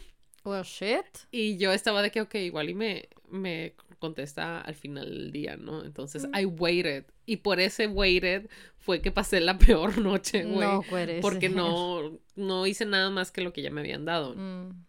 Well, 0.43 0.64
shit. 0.64 1.06
Y 1.32 1.58
yo 1.58 1.72
estaba 1.72 2.02
de 2.02 2.12
que, 2.12 2.22
ok, 2.22 2.36
igual 2.36 2.70
y 2.70 2.76
me, 2.76 3.10
me 3.30 3.76
contesta 3.99 4.62
al 4.62 4.76
final 4.76 5.10
del 5.10 5.32
día, 5.32 5.58
¿no? 5.58 5.84
Entonces, 5.84 6.28
mm. 6.28 6.38
I 6.38 6.45
waited. 6.45 7.06
Y 7.26 7.38
por 7.38 7.59
ese 7.59 7.88
waited 7.88 8.49
fue 8.78 9.01
que 9.01 9.11
pasé 9.11 9.39
la 9.39 9.57
peor 9.57 9.97
noche, 9.97 10.43
güey. 10.43 10.67
No 10.67 10.84
Porque 11.21 11.49
no, 11.49 12.19
no 12.36 12.67
hice 12.67 12.86
nada 12.86 13.09
más 13.09 13.32
que 13.32 13.41
lo 13.41 13.53
que 13.53 13.61
ya 13.61 13.71
me 13.71 13.82
habían 13.82 14.05
dado. 14.05 14.36
Mm. 14.36 14.86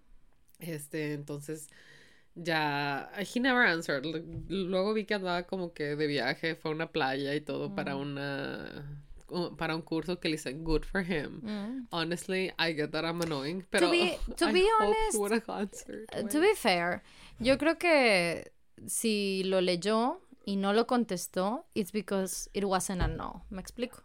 Este, 0.59 1.12
entonces, 1.12 1.68
ya, 2.34 3.11
he 3.16 3.41
never 3.41 3.66
answered. 3.66 4.05
Luego 4.49 4.95
vi 4.95 5.05
que 5.05 5.14
andaba 5.14 5.45
como 5.45 5.72
que 5.72 5.97
de 5.97 6.07
viaje, 6.07 6.55
fue 6.55 6.70
a 6.70 6.74
una 6.74 6.93
playa 6.93 7.34
y 7.34 7.41
todo 7.41 7.74
para 7.74 7.95
mm. 7.95 8.01
una 8.01 9.03
para 9.59 9.74
un 9.74 9.82
curso 9.82 10.20
que 10.20 10.28
le 10.28 10.37
dicen 10.37 10.62
good 10.62 10.84
for 10.84 11.03
him. 11.03 11.41
Mm. 11.43 11.89
Honestly, 11.91 12.53
I 12.59 12.72
get 12.72 12.91
that 12.93 13.05
I'm 13.05 13.20
annoying, 13.22 13.64
pero 13.70 13.87
to 13.89 13.91
be, 13.91 14.18
to 14.37 14.53
be 14.53 14.66
honest, 14.80 15.18
to 16.30 16.41
be 16.41 16.55
fair, 16.55 17.03
yo 17.41 17.59
creo 17.59 17.78
que 17.78 18.53
si 18.87 19.43
lo 19.45 19.61
leyó 19.61 20.20
y 20.47 20.57
no 20.57 20.73
lo 20.73 20.87
contestó, 20.87 21.67
it's 21.75 21.93
because 21.93 22.49
it 22.55 22.65
wasn't 22.65 23.03
a 23.03 23.09
no. 23.09 23.45
¿Me 23.51 23.61
explico? 23.61 24.03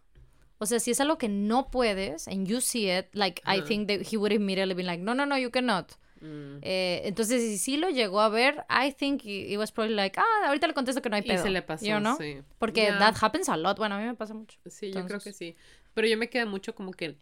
O 0.58 0.66
sea, 0.66 0.80
si 0.80 0.90
es 0.90 1.00
algo 1.00 1.16
que 1.16 1.28
no 1.28 1.70
puedes 1.70 2.28
and 2.28 2.46
you 2.46 2.60
see 2.60 2.90
it, 2.90 3.06
like 3.14 3.40
I 3.46 3.62
think 3.62 3.88
that 3.88 4.00
he 4.12 4.16
would 4.16 4.32
immediately 4.32 4.74
be 4.74 4.82
like, 4.82 5.02
no, 5.02 5.14
no, 5.14 5.24
no, 5.24 5.38
you 5.38 5.50
cannot. 5.50 5.92
Mm. 6.20 6.58
Eh, 6.62 7.02
entonces, 7.04 7.42
si 7.42 7.58
sí 7.58 7.76
lo 7.76 7.90
llegó 7.90 8.20
a 8.20 8.28
ver, 8.28 8.64
I 8.68 8.92
think 8.92 9.24
it 9.24 9.56
was 9.56 9.72
probably 9.72 9.94
like, 9.94 10.18
ah, 10.20 10.48
ahorita 10.48 10.66
le 10.66 10.74
contesto 10.74 11.00
que 11.00 11.08
no 11.08 11.16
hay 11.16 11.22
pedo. 11.22 11.40
Y 11.40 11.42
se 11.42 11.50
le 11.50 11.62
pasó, 11.62 11.84
sí. 12.18 12.42
Porque 12.58 12.92
that 12.98 13.16
happens 13.20 13.48
a 13.48 13.56
lot. 13.56 13.78
Bueno, 13.78 13.94
a 13.94 13.98
mí 13.98 14.04
me 14.04 14.14
pasa 14.14 14.34
mucho. 14.34 14.58
Sí, 14.66 14.92
yo 14.92 15.04
creo 15.06 15.20
que 15.20 15.32
sí. 15.32 15.56
Pero 15.94 16.06
yo 16.08 16.18
me 16.18 16.28
quedé 16.28 16.44
mucho 16.44 16.74
como 16.74 16.92
que 16.92 17.16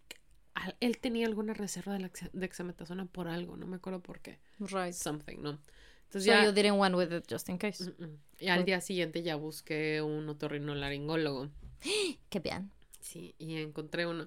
él 0.81 0.99
tenía 0.99 1.27
alguna 1.27 1.55
reserva 1.55 1.93
de, 1.95 2.01
la, 2.01 2.11
de 2.33 2.47
exametazona 2.47 3.07
por 3.07 3.29
algo, 3.29 3.57
no 3.57 3.67
me 3.67 3.77
acuerdo 3.77 4.01
por 4.01 4.21
qué. 4.21 4.39
Right. 4.59 4.93
Something, 4.93 5.39
¿no? 5.41 5.59
Entonces 6.05 6.25
so 6.25 6.39
ya, 6.39 6.45
you 6.45 6.53
didn't 6.53 6.79
want 6.79 6.95
with 6.95 7.13
it 7.13 7.25
just 7.31 7.49
in 7.49 7.59
case. 7.59 7.85
Mm, 7.85 8.05
mm. 8.05 8.19
Y 8.41 8.49
al 8.49 8.65
día 8.65 8.81
siguiente 8.81 9.23
ya 9.23 9.37
busqué 9.37 10.01
un 10.03 10.29
otorrinolaringólogo. 10.29 11.51
Qué 12.31 12.41
bien. 12.41 12.71
Sí, 13.01 13.35
y 13.39 13.57
encontré 13.57 14.07
uno. 14.07 14.27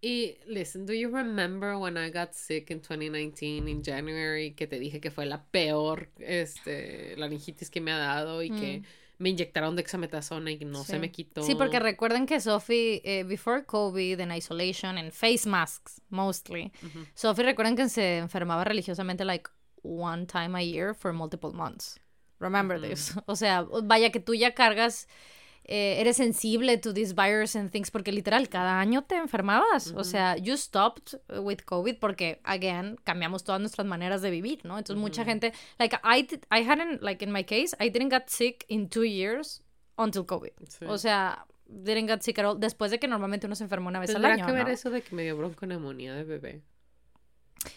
Y 0.00 0.36
listen, 0.46 0.84
do 0.84 0.92
you 0.92 1.08
remember 1.08 1.76
when 1.76 1.96
I 1.96 2.10
got 2.10 2.32
sick 2.32 2.70
in 2.70 2.80
2019 2.80 3.68
in 3.68 3.84
January 3.84 4.52
que 4.52 4.66
te 4.66 4.80
dije 4.80 5.00
que 5.00 5.12
fue 5.12 5.26
la 5.26 5.44
peor 5.44 6.08
este 6.18 7.16
laringitis 7.16 7.70
que 7.70 7.80
me 7.80 7.92
ha 7.92 7.98
dado 7.98 8.42
y 8.42 8.50
que 8.50 8.80
mm. 8.80 8.84
me 9.18 9.28
inyectaron 9.28 9.76
dexametasona 9.76 10.50
y 10.50 10.64
no 10.64 10.82
se 10.82 10.98
me 10.98 11.12
quitó. 11.12 11.44
Sí, 11.44 11.54
porque 11.54 11.78
recuerden 11.78 12.26
que 12.26 12.40
Sophie 12.40 13.00
eh, 13.04 13.22
before 13.22 13.64
COVID 13.64 14.18
in 14.18 14.32
isolation 14.32 14.98
and 14.98 15.12
face 15.12 15.48
masks 15.48 16.00
mostly. 16.10 16.72
Sophie 17.14 17.44
recuerden 17.44 17.76
que 17.76 17.88
se 17.88 18.18
enfermaba 18.18 18.64
religiosamente 18.64 19.24
like 19.24 19.48
one 19.82 20.26
time 20.26 20.58
a 20.58 20.62
year 20.62 20.94
for 20.94 21.12
multiple 21.12 21.52
months. 21.52 22.00
Remember 22.42 22.80
this. 22.80 23.14
O 23.26 23.36
sea, 23.36 23.64
vaya 23.84 24.10
que 24.10 24.20
tú 24.20 24.34
ya 24.34 24.52
cargas 24.54 25.06
eh, 25.64 26.00
eres 26.00 26.16
sensible 26.16 26.76
to 26.78 26.92
this 26.92 27.14
virus 27.14 27.54
and 27.54 27.70
things, 27.70 27.90
porque 27.90 28.10
literal, 28.10 28.48
cada 28.48 28.80
año 28.80 29.02
te 29.04 29.14
enfermabas. 29.14 29.92
O 29.96 30.02
sea, 30.02 30.36
you 30.36 30.56
stopped 30.56 31.14
with 31.28 31.58
COVID 31.64 31.98
porque, 31.98 32.40
again, 32.44 32.96
cambiamos 33.04 33.44
todas 33.44 33.60
nuestras 33.60 33.86
maneras 33.86 34.22
de 34.22 34.30
vivir, 34.30 34.64
¿no? 34.64 34.76
Entonces, 34.76 35.00
mucha 35.00 35.24
gente, 35.24 35.52
like, 35.78 35.96
I, 36.02 36.26
I 36.50 36.68
hadn't, 36.68 37.00
like, 37.00 37.24
in 37.24 37.30
my 37.30 37.44
case, 37.44 37.76
I 37.78 37.90
didn't 37.90 38.10
get 38.10 38.28
sick 38.28 38.64
in 38.68 38.88
two 38.88 39.04
years 39.04 39.62
until 39.96 40.26
COVID. 40.26 40.52
O 40.88 40.98
sea, 40.98 41.46
didn't 41.68 42.08
get 42.08 42.22
sick 42.22 42.38
at 42.40 42.44
all, 42.44 42.58
después 42.58 42.90
de 42.90 42.98
que 42.98 43.06
normalmente 43.06 43.46
uno 43.46 43.54
se 43.54 43.62
enfermó 43.64 43.88
una 43.88 44.00
vez 44.00 44.14
al 44.14 44.24
año. 44.24 44.44
que 44.44 44.52
ver 44.52 44.68
eso 44.68 44.90
de 44.90 45.02
que 45.02 45.14
me 45.14 45.22
dio 45.22 45.36
bronconeumonía 45.36 46.14
de 46.14 46.24
bebé. 46.24 46.62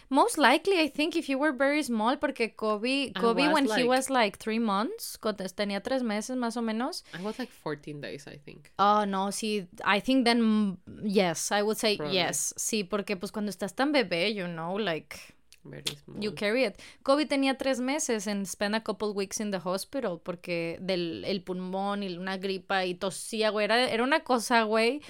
Most 0.08 0.38
likely, 0.38 0.80
I 0.80 0.88
think, 0.88 1.16
if 1.16 1.28
you 1.28 1.38
were 1.38 1.52
very 1.52 1.82
small, 1.82 2.16
porque 2.16 2.56
Kobe, 2.56 3.12
Kobe 3.12 3.48
when 3.48 3.66
he 3.66 3.84
was 3.84 4.10
like 4.10 4.38
three 4.38 4.58
months, 4.58 5.18
tenía 5.54 5.82
tres 5.82 6.02
meses 6.02 6.36
más 6.36 6.56
o 6.56 6.62
menos. 6.62 7.04
I 7.14 7.22
was 7.22 7.38
like 7.38 7.50
14 7.50 8.00
days, 8.00 8.26
I 8.26 8.38
think. 8.38 8.72
Oh, 8.78 9.04
no, 9.04 9.28
sí, 9.30 9.66
I 9.84 10.00
think 10.00 10.24
then, 10.24 10.78
yes, 11.02 11.50
I 11.52 11.62
would 11.62 11.78
say 11.78 11.98
yes. 12.10 12.54
Sí, 12.56 12.84
porque 12.84 13.16
pues 13.16 13.32
cuando 13.32 13.50
estás 13.50 13.74
tan 13.74 13.92
bebé, 13.92 14.34
you 14.34 14.46
know, 14.46 14.78
like... 14.78 15.34
Very 15.64 15.82
small. 16.04 16.22
You 16.22 16.32
carry 16.32 16.64
it. 16.64 16.80
Kobe 17.02 17.26
tenía 17.26 17.58
tres 17.58 17.80
meses 17.80 18.28
and 18.28 18.46
spent 18.46 18.76
a 18.76 18.80
couple 18.80 19.12
weeks 19.12 19.40
in 19.40 19.50
the 19.50 19.58
hospital 19.58 20.20
porque 20.22 20.78
del 20.80 21.24
el 21.24 21.42
pulmón 21.42 22.04
y 22.04 22.16
una 22.16 22.36
gripa 22.36 22.84
y 22.84 22.94
tosía, 22.94 23.50
güey. 23.50 23.64
Era, 23.64 23.90
era 23.90 24.04
una 24.04 24.20
cosa, 24.20 24.62
güey 24.62 25.02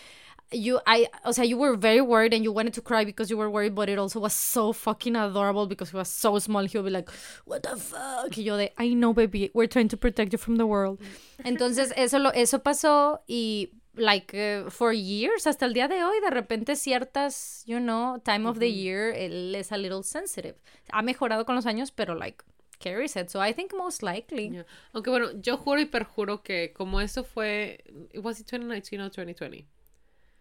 you 0.52 0.80
I 0.86 1.08
o 1.24 1.32
sea 1.32 1.44
you 1.44 1.56
were 1.56 1.76
very 1.76 2.00
worried 2.00 2.32
and 2.32 2.44
you 2.44 2.52
wanted 2.52 2.74
to 2.74 2.80
cry 2.80 3.04
because 3.04 3.30
you 3.30 3.36
were 3.36 3.50
worried 3.50 3.74
but 3.74 3.88
it 3.88 3.98
also 3.98 4.20
was 4.20 4.32
so 4.32 4.72
fucking 4.72 5.16
adorable 5.16 5.66
because 5.66 5.90
he 5.90 5.96
was 5.96 6.08
so 6.08 6.38
small. 6.38 6.64
He 6.64 6.78
would 6.78 6.84
be 6.84 6.90
like 6.90 7.10
what 7.44 7.62
the 7.62 7.76
fuck 7.76 8.36
y 8.36 8.42
yo 8.42 8.56
de 8.56 8.72
I 8.78 8.94
know 8.94 9.12
baby. 9.12 9.50
We're 9.54 9.66
trying 9.66 9.88
to 9.88 9.96
protect 9.96 10.32
you 10.32 10.38
from 10.38 10.56
the 10.56 10.66
world. 10.66 11.00
Entonces 11.44 11.92
eso 11.96 12.18
lo 12.18 12.30
eso 12.30 12.60
pasó 12.60 13.20
y 13.28 13.70
like 13.96 14.34
uh, 14.34 14.70
for 14.70 14.92
years 14.92 15.46
hasta 15.46 15.64
el 15.64 15.72
día 15.72 15.88
de 15.88 16.04
hoy 16.04 16.20
de 16.20 16.30
repente 16.30 16.76
ciertas 16.76 17.62
you 17.66 17.80
know 17.80 18.18
time 18.18 18.46
of 18.46 18.58
the 18.58 18.70
year 18.70 19.12
él 19.14 19.54
es 19.54 19.72
a 19.72 19.76
little 19.76 20.02
sensitive. 20.02 20.54
Ha 20.92 21.02
mejorado 21.02 21.44
con 21.44 21.56
los 21.56 21.66
años 21.66 21.90
pero 21.90 22.14
like 22.14 22.44
carries 22.78 23.16
it. 23.16 23.30
So 23.30 23.40
I 23.40 23.52
think 23.52 23.74
most 23.74 24.02
likely. 24.02 24.62
Aunque 24.92 25.10
bueno 25.10 25.32
yo 25.40 25.56
juro 25.56 25.80
y 25.80 25.86
perjuro 25.86 26.42
que 26.44 26.72
como 26.72 27.00
eso 27.00 27.24
fue 27.24 27.82
was 28.14 28.38
it 28.38 28.46
2019 28.46 29.06
o 29.06 29.10
2020 29.10 29.66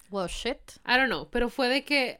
Well, 0.09 0.27
shit. 0.27 0.57
I 0.85 0.97
don't 0.97 1.07
know, 1.07 1.29
pero 1.29 1.49
fue 1.49 1.67
de 1.69 1.83
que 1.83 2.19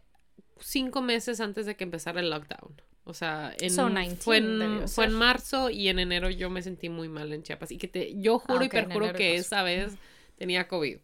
cinco 0.59 1.01
meses 1.01 1.39
antes 1.39 1.65
de 1.65 1.75
que 1.75 1.83
empezara 1.83 2.19
el 2.19 2.29
lockdown. 2.29 2.81
O 3.07 3.13
sea, 3.13 3.53
en, 3.59 4.17
fue, 4.17 4.37
en, 4.37 4.87
fue 4.87 5.05
en 5.05 5.13
marzo 5.13 5.69
y 5.69 5.89
en 5.89 5.99
enero 5.99 6.31
yo 6.31 6.49
me 6.49 6.63
sentí 6.63 6.89
muy 6.89 7.07
mal 7.07 7.31
en 7.33 7.43
Chiapas. 7.43 7.71
Y 7.71 7.77
que 7.77 7.87
te, 7.87 8.19
yo 8.19 8.39
juro 8.39 8.63
y 8.63 8.69
perjuro 8.69 9.13
que 9.13 9.35
esa 9.35 9.61
vez 9.61 9.93
tenía 10.37 10.67
COVID. 10.67 10.97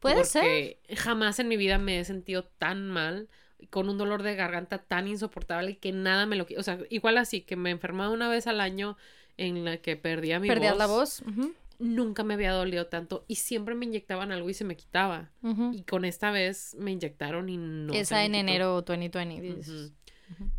Puede 0.00 0.22
porque 0.22 0.80
jamás 0.96 1.38
en 1.38 1.46
mi 1.46 1.56
vida 1.56 1.78
me 1.78 2.00
he 2.00 2.04
sentido 2.04 2.44
tan 2.44 2.88
mal, 2.88 3.28
con 3.70 3.88
un 3.88 3.98
dolor 3.98 4.24
de 4.24 4.34
garganta 4.34 4.78
tan 4.78 5.06
insoportable 5.06 5.78
que 5.78 5.92
nada 5.92 6.26
me 6.26 6.34
lo... 6.34 6.46
O 6.56 6.62
sea, 6.64 6.78
igual 6.90 7.18
así, 7.18 7.42
que 7.42 7.54
me 7.54 7.70
enfermaba 7.70 8.10
una 8.10 8.28
vez 8.28 8.48
al 8.48 8.60
año 8.60 8.96
en 9.36 9.64
la 9.64 9.76
que 9.76 9.96
perdía 9.96 10.40
mi 10.40 10.48
Perdías 10.48 10.76
la 10.76 10.86
voz 10.86 11.22
nunca 11.78 12.24
me 12.24 12.34
había 12.34 12.52
dolido 12.52 12.86
tanto 12.86 13.24
y 13.28 13.36
siempre 13.36 13.74
me 13.74 13.86
inyectaban 13.86 14.32
algo 14.32 14.50
y 14.50 14.54
se 14.54 14.64
me 14.64 14.76
quitaba. 14.76 15.30
Y 15.72 15.82
con 15.82 16.04
esta 16.04 16.30
vez 16.30 16.74
me 16.78 16.92
inyectaron 16.92 17.48
y 17.48 17.56
no. 17.56 17.92
Esa 17.94 18.24
en 18.24 18.34
enero 18.34 18.82
2020. 18.82 19.92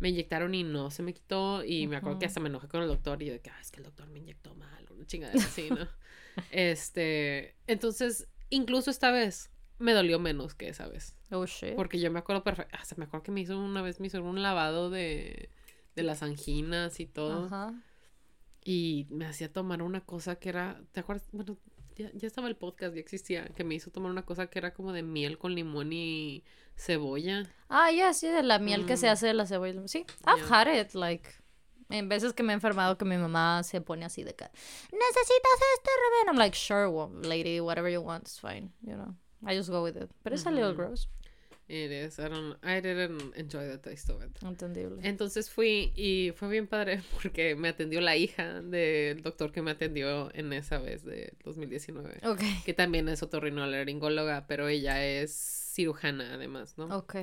Me 0.00 0.08
inyectaron 0.08 0.54
y 0.54 0.64
no 0.64 0.90
se 0.90 1.02
me 1.04 1.14
quitó 1.14 1.64
y 1.64 1.86
me 1.86 1.96
acuerdo 1.96 2.18
que 2.18 2.26
hasta 2.26 2.40
me 2.40 2.48
enojé 2.48 2.66
con 2.66 2.82
el 2.82 2.88
doctor 2.88 3.22
y 3.22 3.26
yo 3.26 3.32
de 3.32 3.40
que, 3.40 3.50
ah, 3.50 3.58
es 3.60 3.70
que 3.70 3.78
el 3.78 3.84
doctor 3.84 4.08
me 4.08 4.18
inyectó 4.18 4.54
mal, 4.56 4.84
una 4.90 5.06
chingadera 5.06 5.44
así, 5.44 5.70
¿no? 5.70 5.86
este, 6.50 7.54
entonces, 7.68 8.26
incluso 8.48 8.90
esta 8.90 9.12
vez 9.12 9.48
me 9.78 9.92
dolió 9.92 10.18
menos 10.18 10.54
que 10.56 10.68
esa 10.68 10.88
vez. 10.88 11.14
Oh, 11.30 11.46
shit. 11.46 11.76
Porque 11.76 12.00
yo 12.00 12.10
me 12.10 12.18
acuerdo 12.18 12.42
perfecto, 12.42 12.76
hasta 12.76 12.96
me 12.96 13.04
acuerdo 13.04 13.22
que 13.22 13.30
me 13.30 13.42
hizo 13.42 13.58
una 13.60 13.80
vez, 13.80 14.00
me 14.00 14.08
hizo 14.08 14.20
un 14.20 14.42
lavado 14.42 14.90
de, 14.90 15.50
de 15.94 16.02
las 16.02 16.24
anginas 16.24 16.98
y 16.98 17.06
todo. 17.06 17.46
Ajá. 17.46 17.72
Y 18.64 19.06
me 19.10 19.26
hacía 19.26 19.52
tomar 19.52 19.82
una 19.82 20.02
cosa 20.02 20.36
que 20.36 20.50
era, 20.50 20.82
¿te 20.92 21.00
acuerdas? 21.00 21.26
Bueno, 21.32 21.56
ya, 21.96 22.10
ya 22.12 22.26
estaba 22.26 22.48
el 22.48 22.56
podcast, 22.56 22.94
ya 22.94 23.00
existía, 23.00 23.46
que 23.48 23.64
me 23.64 23.74
hizo 23.74 23.90
tomar 23.90 24.10
una 24.10 24.24
cosa 24.24 24.48
que 24.48 24.58
era 24.58 24.74
como 24.74 24.92
de 24.92 25.02
miel 25.02 25.38
con 25.38 25.54
limón 25.54 25.92
y 25.92 26.44
cebolla. 26.76 27.44
Ah, 27.68 27.90
ya, 27.90 28.12
sí, 28.12 28.28
de 28.28 28.42
la 28.42 28.58
miel 28.58 28.86
que 28.86 28.96
se 28.96 29.06
mm. 29.06 29.10
hace 29.10 29.26
de 29.28 29.34
la 29.34 29.46
cebolla. 29.46 29.86
Sí, 29.88 30.04
I've 30.26 30.44
had 30.50 30.68
it, 30.68 30.94
like, 30.94 31.30
en 31.88 32.08
veces 32.08 32.32
que 32.32 32.42
me 32.42 32.52
he 32.52 32.54
enfermado 32.54 32.96
que 32.96 33.04
mi 33.04 33.16
mamá 33.16 33.62
se 33.62 33.80
pone 33.80 34.04
así 34.04 34.22
de 34.24 34.34
que, 34.34 34.44
necesitas 34.44 35.60
este 35.76 35.90
remedio. 36.04 36.32
I'm 36.32 36.38
like, 36.38 36.56
sure, 36.56 36.88
lady, 37.26 37.60
whatever 37.60 37.90
you 37.90 38.00
want, 38.00 38.24
it's 38.24 38.38
fine, 38.38 38.72
you 38.82 38.94
know. 38.94 39.14
I 39.44 39.56
just 39.56 39.70
go 39.70 39.82
with 39.82 39.96
it. 39.96 40.10
But 40.22 40.32
it's 40.32 40.46
a 40.46 40.50
little 40.50 40.74
gross. 40.74 41.08
It 41.70 41.92
is. 41.92 42.18
I 42.18 42.28
don't. 42.28 42.56
I 42.64 42.80
didn't 42.80 43.32
enjoy 43.36 43.68
the 43.68 43.78
taste 43.78 44.10
of 44.10 44.20
it. 44.24 44.42
Entendible. 44.42 44.98
Entonces 45.04 45.48
fui 45.50 45.92
y 45.94 46.32
fue 46.34 46.48
bien 46.48 46.66
padre 46.66 47.00
porque 47.22 47.54
me 47.54 47.68
atendió 47.68 48.00
la 48.00 48.16
hija 48.16 48.60
del 48.60 49.22
doctor 49.22 49.52
que 49.52 49.62
me 49.62 49.70
atendió 49.70 50.34
en 50.34 50.52
esa 50.52 50.78
vez 50.78 51.04
de 51.04 51.34
2019. 51.44 52.22
Ok. 52.24 52.42
Que 52.64 52.74
también 52.74 53.08
es 53.08 53.22
otorrinolaringóloga, 53.22 54.48
pero 54.48 54.66
ella 54.66 55.06
es 55.06 55.30
cirujana 55.72 56.34
además, 56.34 56.76
¿no? 56.76 56.86
Ok. 56.86 57.14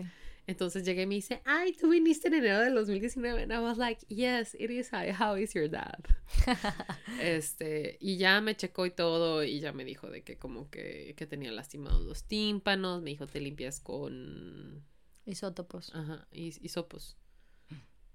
Entonces 0.48 0.86
llegué 0.86 1.02
y 1.02 1.06
me 1.06 1.16
dice, 1.16 1.42
ay, 1.44 1.74
tú 1.74 1.90
viniste 1.90 2.30
en 2.30 2.36
enero 2.36 2.62
del 2.62 2.74
2019. 2.74 3.44
And 3.44 3.52
I 3.52 3.60
was 3.60 3.78
like, 3.78 4.06
yes, 4.08 4.56
it 4.56 4.72
is 4.72 4.92
I. 4.94 5.12
How 5.12 5.36
is 5.36 5.54
your 5.54 5.70
dad? 5.70 6.00
este, 7.22 7.98
y 8.00 8.16
ya 8.16 8.40
me 8.40 8.56
checó 8.56 8.86
y 8.86 8.92
todo 8.92 9.44
y 9.44 9.60
ya 9.60 9.74
me 9.74 9.84
dijo 9.84 10.10
de 10.10 10.24
que 10.24 10.38
como 10.38 10.70
que, 10.70 11.16
que 11.18 11.28
tenía 11.28 11.52
lastimados 11.52 12.02
los 12.02 12.24
tímpanos. 12.24 13.02
Me 13.02 13.10
dijo, 13.10 13.28
te 13.28 13.42
limpias 13.42 13.82
con... 13.82 14.86
Isótopos. 15.26 15.94
Ajá, 15.94 16.26
is 16.32 16.60
isopos. 16.64 17.18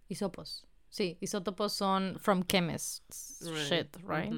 Isopos. 0.08 0.66
Sí, 0.88 1.18
isótopos 1.20 1.74
son 1.74 2.18
from 2.18 2.44
chemists. 2.44 3.44
Shit, 3.68 3.94
right? 4.06 4.32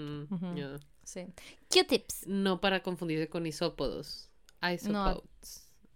Sí. 1.05 1.27
Q-tips. 1.69 2.27
No 2.27 2.61
para 2.61 2.83
confundirse 2.83 3.29
con 3.29 3.47
isópodos. 3.47 4.31
Isopods. 4.63 4.89
No, 4.89 5.23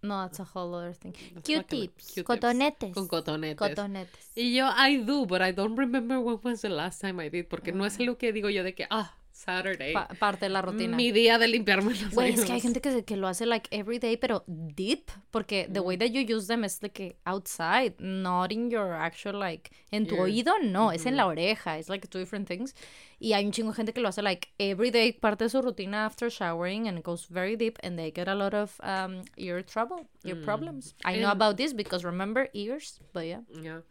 that's 0.01 0.39
a 0.39 0.43
whole 0.43 0.73
other 0.75 0.93
thing. 0.93 1.13
Q-tips. 1.43 2.15
Cotonetes. 2.23 2.93
Con 2.93 3.07
cotonetes. 3.07 3.57
Cotonetes. 3.57 4.31
Y 4.35 4.55
yo, 4.55 4.67
I 4.67 4.97
do, 4.97 5.25
but 5.25 5.41
I 5.41 5.51
don't 5.51 5.75
remember 5.75 6.19
when 6.19 6.39
was 6.43 6.61
the 6.61 6.69
last 6.69 7.01
time 7.01 7.19
I 7.19 7.29
did. 7.29 7.47
Porque 7.47 7.71
no 7.71 7.85
es 7.85 7.97
ah. 7.99 8.03
lo 8.03 8.17
que 8.17 8.31
digo 8.31 8.49
yo 8.49 8.63
de 8.63 8.73
que, 8.73 8.87
ah, 8.89 9.13
Saturday. 9.39 9.93
parte 10.19 10.45
de 10.45 10.49
la 10.49 10.61
rutina. 10.61 10.97
Mi 10.97 11.11
día 11.11 11.37
de 11.37 11.47
limpiarme 11.47 11.91
los 11.91 12.13
Güey, 12.13 12.33
es 12.33 12.43
que 12.43 12.51
hay 12.51 12.59
gente 12.59 12.81
que, 12.81 13.05
que 13.05 13.15
lo 13.15 13.27
hace 13.27 13.45
like 13.45 13.69
every 13.71 13.97
day, 13.97 14.17
pero 14.17 14.43
deep, 14.47 15.09
porque 15.31 15.69
the 15.71 15.79
way 15.79 15.97
that 15.97 16.07
you 16.07 16.21
use 16.21 16.47
them 16.47 16.65
is 16.65 16.81
like 16.81 17.17
outside, 17.25 17.93
not 17.99 18.51
in 18.51 18.69
your 18.69 18.93
actual 18.93 19.39
like 19.39 19.71
en 19.91 20.07
tu 20.07 20.17
oído, 20.17 20.53
no, 20.61 20.91
es 20.91 21.05
en 21.05 21.15
la 21.15 21.25
oreja, 21.25 21.79
it's 21.79 21.87
like 21.87 22.05
two 22.09 22.19
different 22.19 22.47
things. 22.47 22.75
Y 23.17 23.33
hay 23.33 23.45
un 23.45 23.51
chingo 23.51 23.71
de 23.71 23.75
gente 23.75 23.93
que 23.93 24.01
lo 24.01 24.09
hace 24.09 24.21
like 24.21 24.49
every 24.59 24.91
day, 24.91 25.13
parte 25.13 25.45
de 25.45 25.49
su 25.49 25.61
rutina 25.61 26.05
after 26.05 26.29
showering, 26.29 26.89
and 26.89 26.97
it 26.97 27.05
goes 27.05 27.27
very 27.29 27.55
deep, 27.55 27.79
and 27.81 27.97
they 27.97 28.11
get 28.11 28.27
a 28.27 28.35
lot 28.35 28.53
of 28.53 28.77
um, 28.83 29.23
ear 29.37 29.63
trouble, 29.63 30.05
ear 30.25 30.35
mm. 30.35 30.43
problems. 30.43 30.95
I 31.05 31.17
know 31.17 31.31
about 31.31 31.55
this 31.55 31.73
because 31.73 32.03
remember 32.03 32.49
ears, 32.53 32.99
but 33.13 33.25
yeah. 33.25 33.41
Yeah. 33.61 33.81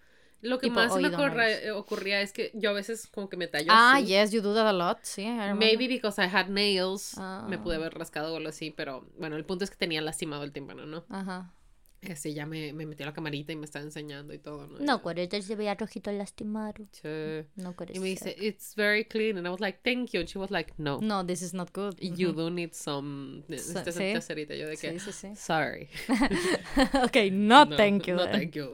Lo 0.41 0.59
que 0.59 0.71
más 0.71 0.95
me 0.97 1.09
eh, 1.09 1.71
ocurría 1.73 2.21
es 2.21 2.33
que 2.33 2.53
yo 2.55 2.71
a 2.71 2.73
veces 2.73 3.09
como 3.09 3.29
que 3.29 3.37
me 3.37 3.49
tallo 3.49 3.69
Ah, 3.71 4.01
yes, 4.01 4.31
you 4.31 4.41
do 4.41 4.55
that 4.55 4.69
a 4.69 4.73
lot, 4.73 4.99
sí. 5.03 5.27
Maybe 5.57 5.89
because 5.89 6.23
I 6.23 6.27
had 6.27 6.49
nails, 6.49 7.17
me 7.49 7.59
pude 7.59 7.75
ah. 7.75 7.79
haber 7.79 7.95
rascado 7.95 8.33
o 8.33 8.37
algo 8.37 8.49
así, 8.49 8.71
pero 8.71 9.07
bueno, 9.19 9.37
el 9.37 9.45
punto 9.45 9.65
es 9.65 9.71
que 9.71 9.77
tenía 9.77 10.01
lastimado 10.01 10.45
el 10.45 10.53
tímpano, 10.53 10.87
¿no? 10.87 11.05
Ajá. 11.09 11.53
Este, 12.01 12.33
ya 12.33 12.47
me, 12.47 12.73
me 12.73 12.87
metió 12.87 13.05
la 13.05 13.13
camarita 13.13 13.53
y 13.53 13.57
me 13.57 13.65
está 13.65 13.81
enseñando 13.81 14.33
y 14.33 14.39
todo, 14.39 14.69
¿no? 14.69 14.79
No, 14.79 15.03
él 15.11 15.43
se 15.43 15.57
veía 15.57 15.75
rojito 15.75 16.13
lastimado. 16.13 16.87
Sí. 16.93 17.09
No, 17.57 17.75
Y 17.93 17.99
me 17.99 18.07
dice, 18.07 18.37
it's 18.39 18.75
very 18.77 19.05
clean. 19.05 19.37
And 19.37 19.47
I 19.47 19.51
was 19.51 19.61
like, 19.61 19.81
thank 19.83 20.11
you. 20.11 20.21
And 20.21 20.29
she 20.29 20.39
was 20.39 20.51
like, 20.51 20.73
no. 20.79 21.01
No, 21.01 21.27
this 21.27 21.43
is 21.43 21.53
not 21.53 21.73
good. 21.73 21.99
You 22.01 22.33
do 22.33 22.51
need 22.51 22.73
some... 22.73 23.43
Este 23.49 23.93
¿sí? 23.93 24.13
Yo 24.57 24.69
de 24.69 24.77
que, 24.77 25.01
sí, 25.01 25.13
sí, 25.13 25.13
sí. 25.13 25.37
sorry. 25.37 25.89
ok, 27.05 27.33
no, 27.33 27.69
thank 27.69 28.07
you. 28.07 28.15
No, 28.15 28.31
thank 28.31 28.53
you. 28.53 28.69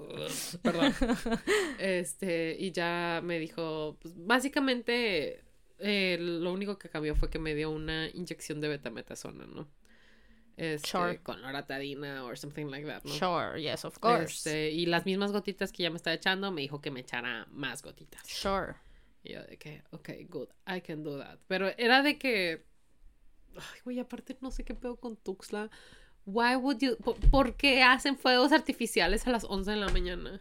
Perdón. 0.63 0.95
este, 1.79 2.57
y 2.59 2.73
ya 2.73 3.23
me 3.25 3.39
dijo, 3.39 3.97
pues, 4.01 4.15
básicamente... 4.17 5.41
Eh, 5.81 6.17
lo 6.21 6.53
único 6.53 6.79
que 6.79 6.89
cambió 6.89 7.17
fue 7.17 7.29
que 7.29 7.39
me 7.39 7.55
dio 7.55 7.71
una 7.71 8.09
inyección 8.11 8.61
de 8.61 8.69
betametasona, 8.69 9.45
¿no? 9.47 9.67
Este, 10.57 11.21
con 11.23 11.43
loratadina 11.43 12.25
o 12.25 12.37
something 12.37 12.67
like 12.67 12.87
that, 12.87 13.03
¿no? 13.03 13.13
Sure, 13.13 13.61
yes, 13.61 13.85
of 13.85 13.99
course. 13.99 14.35
Este, 14.49 14.71
y 14.71 14.87
las 14.87 15.05
mismas 15.05 15.33
gotitas 15.33 15.73
que 15.73 15.83
ya 15.83 15.91
me 15.91 15.97
estaba 15.97 16.15
echando, 16.15 16.53
me 16.53 16.61
dijo 16.61 16.81
que 16.81 16.91
me 16.91 17.01
echara 17.01 17.47
más 17.51 17.83
gotitas. 17.83 18.23
Sure. 18.29 18.77
Y 19.25 19.33
yo 19.33 19.43
de 19.43 19.57
que, 19.59 19.83
ok, 19.91 20.11
good, 20.29 20.49
I 20.67 20.81
can 20.81 21.03
do 21.03 21.19
that. 21.19 21.39
Pero 21.49 21.69
era 21.77 22.03
de 22.03 22.19
que, 22.19 22.65
ay, 23.57 23.81
güey, 23.85 23.99
aparte 23.99 24.37
no 24.41 24.51
sé 24.51 24.65
qué 24.65 24.75
pedo 24.75 24.97
con 24.97 25.17
Tuxla. 25.17 25.71
Why 26.27 26.57
would 26.57 26.79
you, 26.79 26.97
por, 27.31 27.57
qué 27.57 27.83
hacen 27.83 28.17
fuegos 28.17 28.53
artificiales 28.53 29.27
a 29.27 29.31
las 29.31 29.45
11 29.45 29.73
de 29.73 29.77
la 29.77 29.89
mañana? 29.89 30.41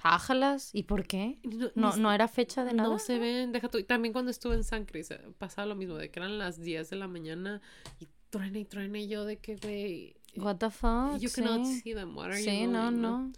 Ájalas, 0.00 0.70
¿y 0.72 0.84
por 0.84 1.06
qué? 1.06 1.38
No, 1.74 1.96
no, 1.96 2.12
era 2.12 2.28
fecha 2.28 2.64
de 2.64 2.72
nada. 2.72 2.88
No 2.88 2.98
se 2.98 3.18
ven, 3.18 3.52
deja 3.52 3.68
tú. 3.68 3.82
También 3.82 4.12
cuando 4.12 4.30
estuve 4.30 4.54
en 4.54 4.64
San 4.64 4.86
Cris 4.86 5.10
eh, 5.10 5.20
pasaba 5.38 5.66
lo 5.66 5.74
mismo, 5.74 5.96
de 5.96 6.10
que 6.10 6.20
eran 6.20 6.38
las 6.38 6.60
10 6.60 6.88
de 6.90 6.96
la 6.96 7.08
mañana 7.08 7.60
y 7.98 8.06
truene 8.30 9.02
y 9.02 9.08
yo 9.08 9.24
de 9.24 9.36
que, 9.38 9.56
güey. 9.56 10.16
What 10.36 10.56
the 10.56 10.70
fuck? 10.70 11.18
You 11.18 11.30
cannot 11.30 11.66
see 11.66 11.94
them. 11.94 12.16
What 12.16 12.26
are 12.26 12.42
sí, 12.42 12.66
no, 12.66 12.90
no. 12.90 13.32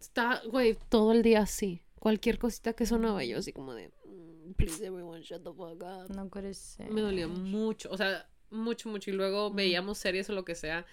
Está, 0.00 0.42
güey, 0.50 0.76
todo 0.88 1.12
el 1.12 1.22
día 1.22 1.40
así. 1.40 1.82
Cualquier 1.98 2.38
cosita 2.38 2.72
que 2.72 2.84
sonaba 2.86 3.24
yo 3.24 3.38
así 3.38 3.52
como 3.52 3.74
de. 3.74 3.88
Mm, 4.04 4.52
please 4.54 4.84
everyone 4.84 5.22
shut 5.22 5.44
the 5.44 5.52
fuck 5.52 5.82
up. 5.82 6.14
No 6.14 6.28
puede 6.28 6.54
ser. 6.54 6.90
Me 6.90 7.00
dolía 7.00 7.28
mucho. 7.28 7.90
O 7.90 7.96
sea, 7.96 8.28
mucho, 8.50 8.88
mucho. 8.88 9.10
Y 9.10 9.14
luego 9.14 9.50
veíamos 9.50 9.98
series 9.98 10.28
o 10.30 10.32
lo 10.32 10.44
que 10.44 10.54
sea. 10.54 10.84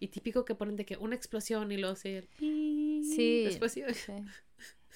Y 0.00 0.08
típico 0.08 0.44
que 0.44 0.54
ponen 0.54 0.76
de 0.76 0.84
que 0.84 0.96
una 0.96 1.14
explosión 1.14 1.70
y 1.72 1.76
luego 1.76 1.94
se. 1.94 2.28
Sí. 2.38 3.44
Después 3.44 3.72
sí. 3.72 3.82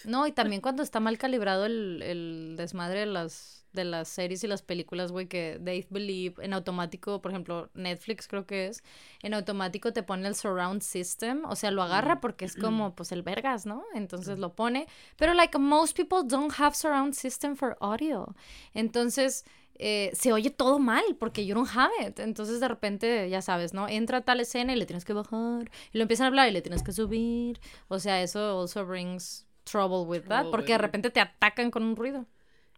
No, 0.04 0.26
y 0.26 0.32
también 0.32 0.60
cuando 0.60 0.82
está 0.82 0.98
mal 0.98 1.18
calibrado 1.18 1.66
el, 1.66 2.02
el 2.02 2.54
desmadre 2.56 3.00
de 3.00 3.06
las 3.06 3.59
de 3.72 3.84
las 3.84 4.08
series 4.08 4.42
y 4.44 4.46
las 4.46 4.62
películas, 4.62 5.12
güey, 5.12 5.26
que 5.26 5.60
they 5.64 5.86
believe 5.90 6.44
en 6.44 6.52
automático, 6.52 7.20
por 7.22 7.30
ejemplo, 7.30 7.70
Netflix 7.74 8.26
creo 8.28 8.46
que 8.46 8.66
es, 8.66 8.82
en 9.22 9.34
automático 9.34 9.92
te 9.92 10.02
pone 10.02 10.26
el 10.26 10.34
surround 10.34 10.82
system, 10.82 11.44
o 11.44 11.56
sea, 11.56 11.70
lo 11.70 11.82
agarra 11.82 12.20
porque 12.20 12.44
es 12.44 12.54
como, 12.60 12.94
pues, 12.94 13.12
el 13.12 13.22
vergas, 13.22 13.66
¿no? 13.66 13.84
Entonces 13.94 14.38
lo 14.38 14.54
pone, 14.54 14.86
pero 15.16 15.34
like 15.34 15.56
most 15.58 15.96
people 15.96 16.20
don't 16.24 16.52
have 16.58 16.74
surround 16.74 17.14
system 17.14 17.56
for 17.56 17.76
audio. 17.80 18.34
Entonces, 18.74 19.44
eh, 19.82 20.10
se 20.12 20.30
oye 20.34 20.50
todo 20.50 20.78
mal 20.78 21.02
porque 21.18 21.46
you 21.46 21.54
don't 21.54 21.70
have 21.74 21.90
it. 22.06 22.20
Entonces 22.20 22.60
de 22.60 22.68
repente, 22.68 23.30
ya 23.30 23.40
sabes, 23.40 23.72
¿no? 23.72 23.88
Entra 23.88 24.20
tal 24.20 24.40
escena 24.40 24.74
y 24.74 24.76
le 24.76 24.84
tienes 24.84 25.06
que 25.06 25.14
bajar. 25.14 25.70
Y 25.92 25.96
lo 25.96 26.02
empiezan 26.02 26.24
a 26.24 26.28
hablar 26.28 26.48
y 26.48 26.52
le 26.52 26.60
tienes 26.60 26.82
que 26.82 26.92
subir. 26.92 27.58
O 27.88 27.98
sea, 27.98 28.22
eso 28.22 28.60
also 28.60 28.84
brings 28.84 29.46
trouble 29.64 30.06
with 30.06 30.24
that. 30.28 30.50
Porque 30.50 30.72
de 30.72 30.78
repente 30.78 31.08
te 31.08 31.20
atacan 31.20 31.70
con 31.70 31.82
un 31.82 31.96
ruido. 31.96 32.26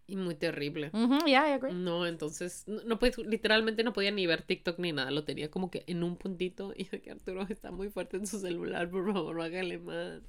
Y 0.06 0.16
muy 0.16 0.34
terrible. 0.34 0.90
yeah, 1.26 1.48
I 1.48 1.52
agree. 1.52 1.72
No, 1.72 2.06
entonces, 2.06 2.64
no, 2.66 2.82
no 2.84 2.98
literalmente 3.26 3.84
no 3.84 3.92
podía 3.92 4.10
ni 4.10 4.26
ver 4.26 4.42
TikTok 4.42 4.78
ni 4.78 4.92
nada, 4.92 5.10
lo 5.10 5.24
tenía 5.24 5.50
como 5.50 5.70
que 5.70 5.84
en 5.86 6.02
un 6.02 6.16
puntito 6.16 6.72
y 6.76 6.84
de 6.84 7.00
que 7.00 7.10
Arturo 7.10 7.46
está 7.48 7.70
muy 7.70 7.88
fuerte 7.88 8.16
en 8.16 8.26
su 8.26 8.40
celular, 8.40 8.90
por 8.90 9.12
favor, 9.12 9.40
hágale 9.40 9.78
más. 9.78 10.20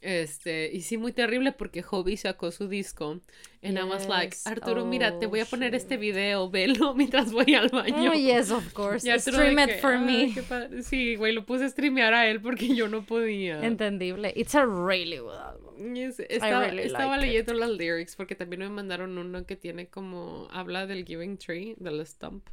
Este, 0.00 0.70
y 0.72 0.82
sí, 0.82 0.96
muy 0.96 1.12
terrible 1.12 1.52
porque 1.52 1.82
Hobby 1.82 2.16
sacó 2.16 2.50
su 2.50 2.68
disco. 2.68 3.20
And 3.62 3.76
I 3.76 3.82
was 3.82 4.06
like, 4.06 4.36
Arturo, 4.44 4.84
mira, 4.84 5.18
te 5.18 5.26
voy 5.26 5.40
a 5.40 5.42
oh, 5.42 5.46
poner 5.46 5.74
este 5.74 5.96
video, 5.96 6.48
velo 6.48 6.94
mientras 6.96 7.32
voy 7.32 7.54
al 7.54 7.68
baño. 7.68 8.12
Oh, 8.12 8.14
yes, 8.14 8.52
of 8.52 8.72
course. 8.72 9.04
Stream 9.18 9.58
it 9.58 9.80
for 9.80 9.98
me. 9.98 10.34
Sí, 10.82 11.16
güey, 11.16 11.32
lo 11.32 11.44
puse 11.44 11.64
a 11.64 11.68
streamear 11.68 12.14
a 12.14 12.28
él 12.28 12.40
porque 12.40 12.74
yo 12.74 12.88
no 12.88 13.04
podía. 13.04 13.64
Entendible. 13.64 14.32
It's 14.36 14.54
a 14.54 14.64
really 14.64 15.18
good 15.18 15.34
album. 15.34 15.96
estaba, 15.96 16.68
estaba 16.68 17.16
leyendo 17.18 17.54
las 17.54 17.70
lyrics 17.70 18.14
porque 18.14 18.36
también 18.36 18.60
me 18.60 18.68
mandaron 18.68 19.18
uno 19.18 19.44
que 19.44 19.56
tiene 19.56 19.88
como, 19.88 20.46
habla 20.52 20.86
del 20.86 21.04
Giving 21.04 21.38
Tree, 21.38 21.74
del 21.78 22.06
Stump. 22.06 22.48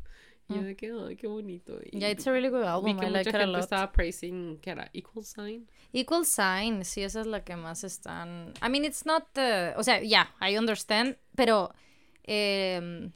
Y 0.47 0.53
yo 0.53 0.61
mm. 0.61 0.65
de 0.65 0.75
que, 0.75 0.91
ay, 0.91 1.15
qué 1.15 1.27
bonito. 1.27 1.79
Y 1.91 1.99
yeah, 1.99 2.09
it's 2.09 2.27
a 2.27 2.31
really 2.31 2.49
good 2.49 2.63
album. 2.63 2.95
Vi 2.95 2.99
que 2.99 3.07
I 3.07 3.09
like 3.09 3.29
mucha 3.29 3.39
gente 3.39 3.59
estaba 3.59 3.91
praising, 3.91 4.59
¿qué 4.61 4.71
era? 4.71 4.89
Equal 4.93 5.25
Sign. 5.25 5.67
Equal 5.95 6.25
Sign, 6.25 6.83
sí, 6.83 7.03
esa 7.03 7.21
es 7.21 7.27
la 7.27 7.43
que 7.43 7.55
más 7.55 7.85
están... 7.85 8.53
I 8.61 8.69
mean, 8.69 8.83
it's 8.83 9.05
not 9.05 9.27
the... 9.33 9.73
O 9.77 9.83
sea, 9.83 10.01
yeah, 10.01 10.29
I 10.41 10.57
understand, 10.57 11.17
pero... 11.35 11.73
Eh, 12.25 13.09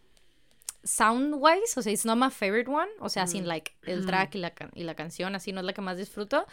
sound-wise, 0.83 1.77
o 1.77 1.81
sea, 1.81 1.91
it's 1.91 2.05
not 2.05 2.17
my 2.17 2.29
favorite 2.29 2.69
one. 2.69 2.87
O 3.01 3.09
sea, 3.09 3.27
sin, 3.27 3.43
mm. 3.43 3.47
like, 3.47 3.71
el 3.85 4.05
track 4.05 4.35
y 4.35 4.39
la, 4.39 4.53
y 4.73 4.83
la 4.83 4.95
canción, 4.95 5.35
así 5.35 5.51
no 5.51 5.59
es 5.59 5.65
la 5.65 5.73
que 5.73 5.81
más 5.81 5.97
disfruto. 5.97 6.45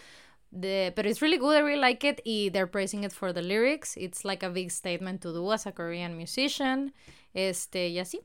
The, 0.53 0.93
pero 0.95 1.09
it's 1.09 1.21
really 1.21 1.39
good, 1.39 1.55
I 1.55 1.61
really 1.61 1.81
like 1.81 2.05
it. 2.05 2.21
Y 2.25 2.51
they're 2.51 2.67
praising 2.67 3.05
it 3.05 3.13
for 3.13 3.33
the 3.33 3.43
lyrics. 3.43 3.97
It's 3.97 4.25
like 4.25 4.45
a 4.45 4.51
big 4.51 4.71
statement 4.71 5.23
to 5.23 5.33
do 5.33 5.53
as 5.53 5.67
a 5.67 5.73
Korean 5.73 6.17
musician. 6.17 6.93
Este, 7.35 7.89
y 7.89 7.99
así. 7.99 8.21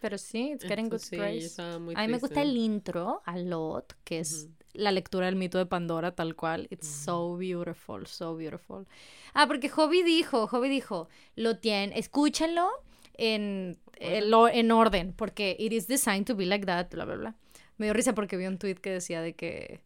Pero 0.00 0.16
sí, 0.16 0.52
it's 0.52 0.64
getting 0.64 0.88
good 0.88 1.00
sí, 1.00 1.16
A 1.18 1.78
mí 1.78 2.08
me 2.08 2.18
gusta 2.18 2.42
el 2.42 2.56
intro, 2.56 3.22
a 3.24 3.36
lot, 3.36 3.92
que 4.04 4.18
es 4.18 4.48
la 4.74 4.90
lectura 4.90 5.26
del 5.26 5.36
mito 5.36 5.58
de 5.58 5.66
Pandora, 5.66 6.14
tal 6.14 6.34
cual. 6.34 6.66
It's 6.70 6.86
so 6.86 7.36
beautiful, 7.36 8.06
so 8.06 8.36
beautiful. 8.36 8.86
Ah, 9.34 9.46
porque 9.46 9.68
Hobby 9.68 10.02
dijo, 10.02 10.46
Hobby 10.46 10.68
dijo, 10.68 11.08
lo 11.36 11.58
tienen, 11.58 11.92
escúchenlo 11.92 12.70
en, 13.14 13.78
en 13.98 14.70
orden, 14.70 15.12
porque 15.12 15.56
it 15.58 15.72
is 15.72 15.86
designed 15.86 16.26
to 16.26 16.34
be 16.34 16.46
like 16.46 16.66
that, 16.66 16.90
bla, 16.90 17.04
bla, 17.04 17.16
bla. 17.16 17.34
Me 17.78 17.86
dio 17.86 17.94
risa 17.94 18.14
porque 18.14 18.36
vi 18.36 18.46
un 18.46 18.58
tweet 18.58 18.76
que 18.76 18.90
decía 18.90 19.22
de 19.22 19.34
que 19.34 19.82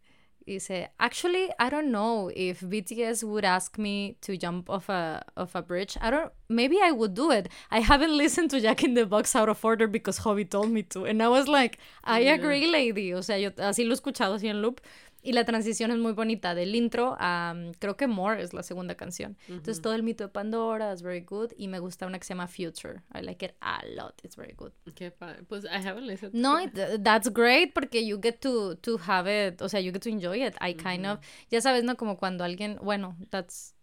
dice, 0.46 0.88
actually, 1.00 1.50
I 1.58 1.68
don't 1.68 1.90
know 1.90 2.30
if 2.34 2.60
BTS 2.60 3.24
would 3.24 3.44
ask 3.44 3.78
me 3.78 4.16
to 4.22 4.36
jump 4.36 4.70
off 4.70 4.88
a 4.88 5.24
off 5.36 5.54
a 5.54 5.62
bridge. 5.62 5.96
I 6.00 6.10
don't. 6.10 6.32
Maybe 6.48 6.78
I 6.82 6.92
would 6.92 7.14
do 7.14 7.30
it. 7.30 7.48
I 7.70 7.80
haven't 7.80 8.16
listened 8.22 8.50
to 8.50 8.60
Jack 8.60 8.84
in 8.84 8.94
the 8.94 9.06
Box 9.06 9.34
out 9.34 9.48
of 9.48 9.64
order 9.64 9.86
because 9.86 10.18
Hobby 10.18 10.44
told 10.44 10.70
me 10.70 10.82
to, 10.84 11.04
and 11.04 11.22
I 11.22 11.28
was 11.28 11.48
like, 11.48 11.78
I 12.04 12.20
agree, 12.20 12.70
lady. 12.70 13.12
O 13.12 13.20
sea, 13.20 13.36
yo 13.38 13.50
así 13.50 13.84
lo 13.84 13.90
he 13.90 13.96
escuchado 14.00 14.34
así 14.34 14.48
en 14.48 14.62
loop. 14.62 14.80
Y 15.26 15.32
la 15.32 15.44
transición 15.44 15.90
es 15.90 15.98
muy 15.98 16.12
bonita 16.12 16.54
del 16.54 16.74
intro 16.74 17.16
a, 17.18 17.54
creo 17.80 17.96
que 17.96 18.06
More 18.06 18.40
es 18.40 18.54
la 18.54 18.62
segunda 18.62 18.94
canción. 18.94 19.36
Entonces 19.48 19.82
todo 19.82 19.94
el 19.94 20.02
mito 20.04 20.24
de 20.24 20.28
Pandora 20.28 20.92
es 20.92 21.02
very 21.02 21.20
good 21.20 21.52
y 21.56 21.66
me 21.66 21.80
gusta 21.80 22.06
una 22.06 22.18
que 22.18 22.24
se 22.24 22.34
llama 22.34 22.46
Future. 22.46 23.02
I 23.12 23.22
like 23.22 23.44
it 23.44 23.54
a 23.60 23.80
lot. 23.96 24.14
It's 24.22 24.36
very 24.36 24.54
good. 24.54 24.70
Qué 24.94 25.10
Pues 25.48 25.64
I 25.64 25.84
haven't 25.84 26.06
listened. 26.06 26.32
No, 26.34 26.58
that's 27.02 27.28
great 27.32 27.74
porque 27.74 28.06
you 28.06 28.20
get 28.22 28.40
to, 28.40 28.76
to 28.76 28.98
have 29.06 29.28
it, 29.28 29.60
o 29.60 29.68
sea, 29.68 29.80
you 29.80 29.92
get 29.92 30.02
to 30.02 30.08
enjoy 30.08 30.46
it. 30.46 30.54
I 30.60 30.74
kind 30.74 31.06
of, 31.06 31.18
ya 31.50 31.60
sabes, 31.60 31.82
¿no? 31.82 31.96
Como 31.96 32.16
cuando 32.16 32.44
alguien, 32.44 32.78
bueno, 32.80 33.16
that's 33.30 33.74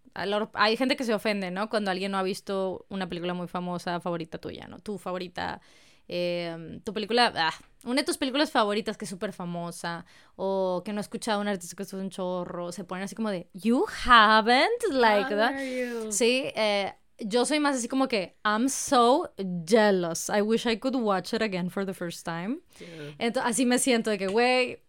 hay 0.53 0.77
gente 0.77 0.95
que 0.95 1.03
se 1.03 1.13
ofende, 1.13 1.51
¿no? 1.51 1.69
Cuando 1.69 1.91
alguien 1.91 2.11
no 2.11 2.17
ha 2.17 2.23
visto 2.23 2.85
una 2.89 3.09
película 3.09 3.33
muy 3.33 3.47
famosa 3.47 3.99
favorita 3.99 4.37
tuya, 4.37 4.67
¿no? 4.67 4.79
Tu 4.79 4.97
favorita 4.97 5.59
Em, 6.07 6.79
tu 6.81 6.93
película, 6.93 7.31
ah, 7.35 7.53
una 7.85 8.01
de 8.01 8.05
tus 8.05 8.17
películas 8.17 8.51
favoritas 8.51 8.97
que 8.97 9.05
es 9.05 9.09
súper 9.09 9.33
famosa, 9.33 10.05
o 10.35 10.81
que 10.83 10.91
no 10.93 10.99
ha 10.99 11.01
escuchado 11.01 11.41
un 11.41 11.47
artista 11.47 11.75
que 11.75 11.83
es 11.83 11.93
un 11.93 12.09
chorro, 12.09 12.71
se 12.71 12.83
ponen 12.83 13.03
así 13.05 13.15
como 13.15 13.29
de, 13.29 13.47
You 13.53 13.85
haven't, 14.05 14.83
like 14.91 15.29
that. 15.35 15.53
Sí, 16.11 16.51
eh, 16.55 16.93
yo 17.19 17.45
soy 17.45 17.59
más 17.59 17.75
así 17.77 17.87
como 17.87 18.07
que, 18.07 18.35
I'm 18.43 18.67
so 18.69 19.33
jealous. 19.65 20.29
I 20.29 20.41
wish 20.41 20.65
I 20.65 20.77
could 20.77 20.95
watch 20.95 21.33
it 21.33 21.41
again 21.41 21.69
for 21.69 21.85
the 21.85 21.93
first 21.93 22.25
time. 22.25 22.59
Entonces, 23.17 23.51
así 23.51 23.65
me 23.65 23.79
siento 23.79 24.09
de 24.09 24.17
que, 24.17 24.27
güey, 24.27 24.79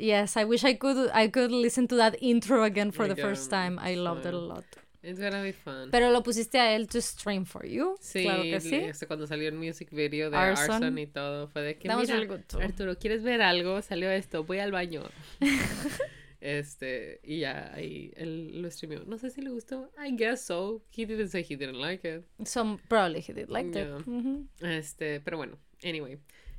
Yes, 0.00 0.36
I 0.36 0.44
wish 0.44 0.64
I 0.64 0.78
could 0.78 1.10
I 1.12 1.28
could 1.28 1.50
listen 1.50 1.88
to 1.88 1.96
that 1.96 2.14
intro 2.20 2.62
again 2.62 2.92
for 2.92 3.08
the 3.08 3.16
first 3.20 3.50
time. 3.50 3.80
I 3.80 3.96
loved 3.96 4.26
it 4.26 4.32
a 4.32 4.36
lot. 4.38 4.64
It's 5.02 5.20
gonna 5.20 5.42
be 5.42 5.52
fun. 5.52 5.90
Pero 5.90 6.10
lo 6.10 6.22
pusiste 6.22 6.58
a 6.58 6.74
él 6.74 6.88
to 6.88 7.00
stream 7.00 7.44
for 7.44 7.64
you. 7.64 7.96
Sí, 8.00 8.22
claro 8.22 8.42
que 8.42 8.60
sí. 8.60 8.74
Este, 8.74 9.06
cuando 9.06 9.26
salió 9.26 9.48
el 9.48 9.54
music 9.54 9.90
video 9.92 10.28
de 10.30 10.36
Arson, 10.36 10.98
y 10.98 11.06
todo, 11.06 11.48
fue 11.48 11.62
de 11.62 11.78
que, 11.78 11.88
mira, 11.88 12.40
Arturo, 12.60 12.98
¿quieres 12.98 13.22
ver 13.22 13.40
algo? 13.40 13.80
Salió 13.80 14.10
esto, 14.10 14.42
voy 14.42 14.58
al 14.58 14.72
baño. 14.72 15.02
este, 16.40 17.20
y 17.22 17.40
ya, 17.40 17.72
ahí 17.74 18.12
él 18.16 18.60
lo 18.60 18.70
streamió. 18.70 19.04
No 19.06 19.18
sé 19.18 19.30
si 19.30 19.40
le 19.40 19.50
gustó. 19.50 19.90
I 20.04 20.16
guess 20.16 20.44
so. 20.44 20.82
He 20.90 21.06
didn't 21.06 21.28
say 21.28 21.46
he 21.48 21.56
didn't 21.56 21.80
like 21.80 22.06
it. 22.08 22.24
So, 22.44 22.80
probably 22.88 23.20
he 23.20 23.32
did 23.32 23.48
like 23.48 23.78
it. 23.78 23.88
Este, 24.60 25.20
pero 25.20 25.36
bueno, 25.36 25.58
anyway. 25.84 26.18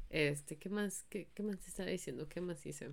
Este, 0.10 0.56
¿qué 0.56 0.70
más, 0.70 1.06
qué, 1.10 1.28
qué 1.36 1.44
más 1.44 1.60
te 1.60 1.68
estaba 1.68 1.90
diciendo? 1.90 2.28
¿Qué 2.30 2.40
más 2.40 2.66
hice? 2.66 2.92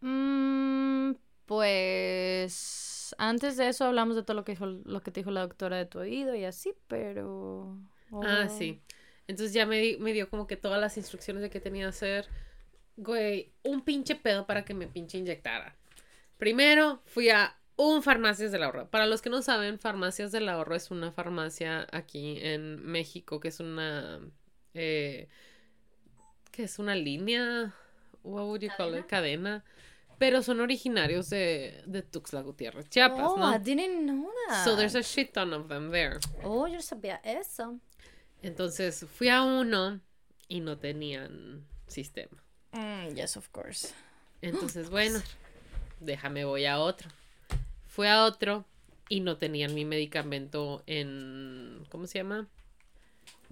Mmm 0.00 1.14
pues 1.46 2.93
antes 3.18 3.56
de 3.56 3.68
eso 3.68 3.84
hablamos 3.84 4.16
de 4.16 4.22
todo 4.22 4.34
lo 4.34 4.44
que 4.44 4.52
dijo, 4.52 4.66
lo 4.66 5.02
que 5.02 5.10
te 5.10 5.20
dijo 5.20 5.30
la 5.30 5.42
doctora 5.42 5.76
de 5.76 5.86
tu 5.86 5.98
oído 5.98 6.34
y 6.34 6.44
así, 6.44 6.74
pero... 6.88 7.78
Ah, 8.12 8.48
sí. 8.48 8.80
Entonces 9.26 9.52
ya 9.54 9.66
me, 9.66 9.96
me 9.98 10.12
dio 10.12 10.28
como 10.28 10.46
que 10.46 10.56
todas 10.56 10.80
las 10.80 10.96
instrucciones 10.96 11.42
de 11.42 11.50
qué 11.50 11.60
tenía 11.60 11.84
que 11.84 11.88
hacer. 11.88 12.28
Güey, 12.96 13.52
un 13.62 13.82
pinche 13.82 14.14
pedo 14.14 14.46
para 14.46 14.64
que 14.64 14.74
me 14.74 14.86
pinche 14.86 15.18
inyectara. 15.18 15.76
Primero 16.38 17.02
fui 17.06 17.30
a 17.30 17.56
un 17.76 18.02
Farmacias 18.02 18.52
del 18.52 18.62
Ahorro. 18.62 18.88
Para 18.90 19.06
los 19.06 19.22
que 19.22 19.30
no 19.30 19.42
saben, 19.42 19.78
Farmacias 19.78 20.30
del 20.30 20.48
Ahorro 20.48 20.74
es 20.76 20.90
una 20.90 21.10
farmacia 21.10 21.86
aquí 21.90 22.38
en 22.40 22.84
México 22.84 23.40
que 23.40 23.48
es 23.48 23.60
una... 23.60 24.20
Eh, 24.74 25.28
que 26.50 26.64
es 26.64 26.78
una 26.78 26.94
línea... 26.94 27.74
What 28.22 28.44
would 28.44 28.62
you 28.62 28.70
call 28.74 28.96
it? 28.96 29.06
Cadena 29.06 29.64
pero 30.18 30.42
son 30.42 30.60
originarios 30.60 31.30
de, 31.30 31.82
de 31.86 32.02
Tuxtla 32.02 32.42
Gutiérrez, 32.42 32.88
Chiapas, 32.88 33.26
oh, 33.28 33.36
¿no? 33.36 33.54
I 33.54 33.58
didn't 33.58 34.04
know 34.04 34.30
that. 34.48 34.64
So 34.64 34.76
there's 34.76 34.94
a 34.94 35.02
shit 35.02 35.32
ton 35.32 35.52
of 35.52 35.68
them 35.68 35.90
there. 35.90 36.18
Oh, 36.42 36.66
yo 36.66 36.80
sabía 36.80 37.20
eso. 37.24 37.78
Entonces 38.42 39.06
fui 39.16 39.28
a 39.28 39.42
uno 39.42 40.00
y 40.48 40.60
no 40.60 40.78
tenían 40.78 41.66
sistema. 41.86 42.42
Mm, 42.72 43.14
yes, 43.14 43.36
of 43.36 43.48
course. 43.48 43.94
Entonces, 44.42 44.90
bueno, 44.90 45.20
déjame 46.00 46.44
voy 46.44 46.66
a 46.66 46.78
otro. 46.78 47.08
Fui 47.86 48.06
a 48.06 48.24
otro 48.24 48.64
y 49.08 49.20
no 49.20 49.36
tenían 49.36 49.74
mi 49.74 49.84
medicamento 49.84 50.82
en 50.86 51.84
¿cómo 51.90 52.06
se 52.06 52.18
llama? 52.18 52.48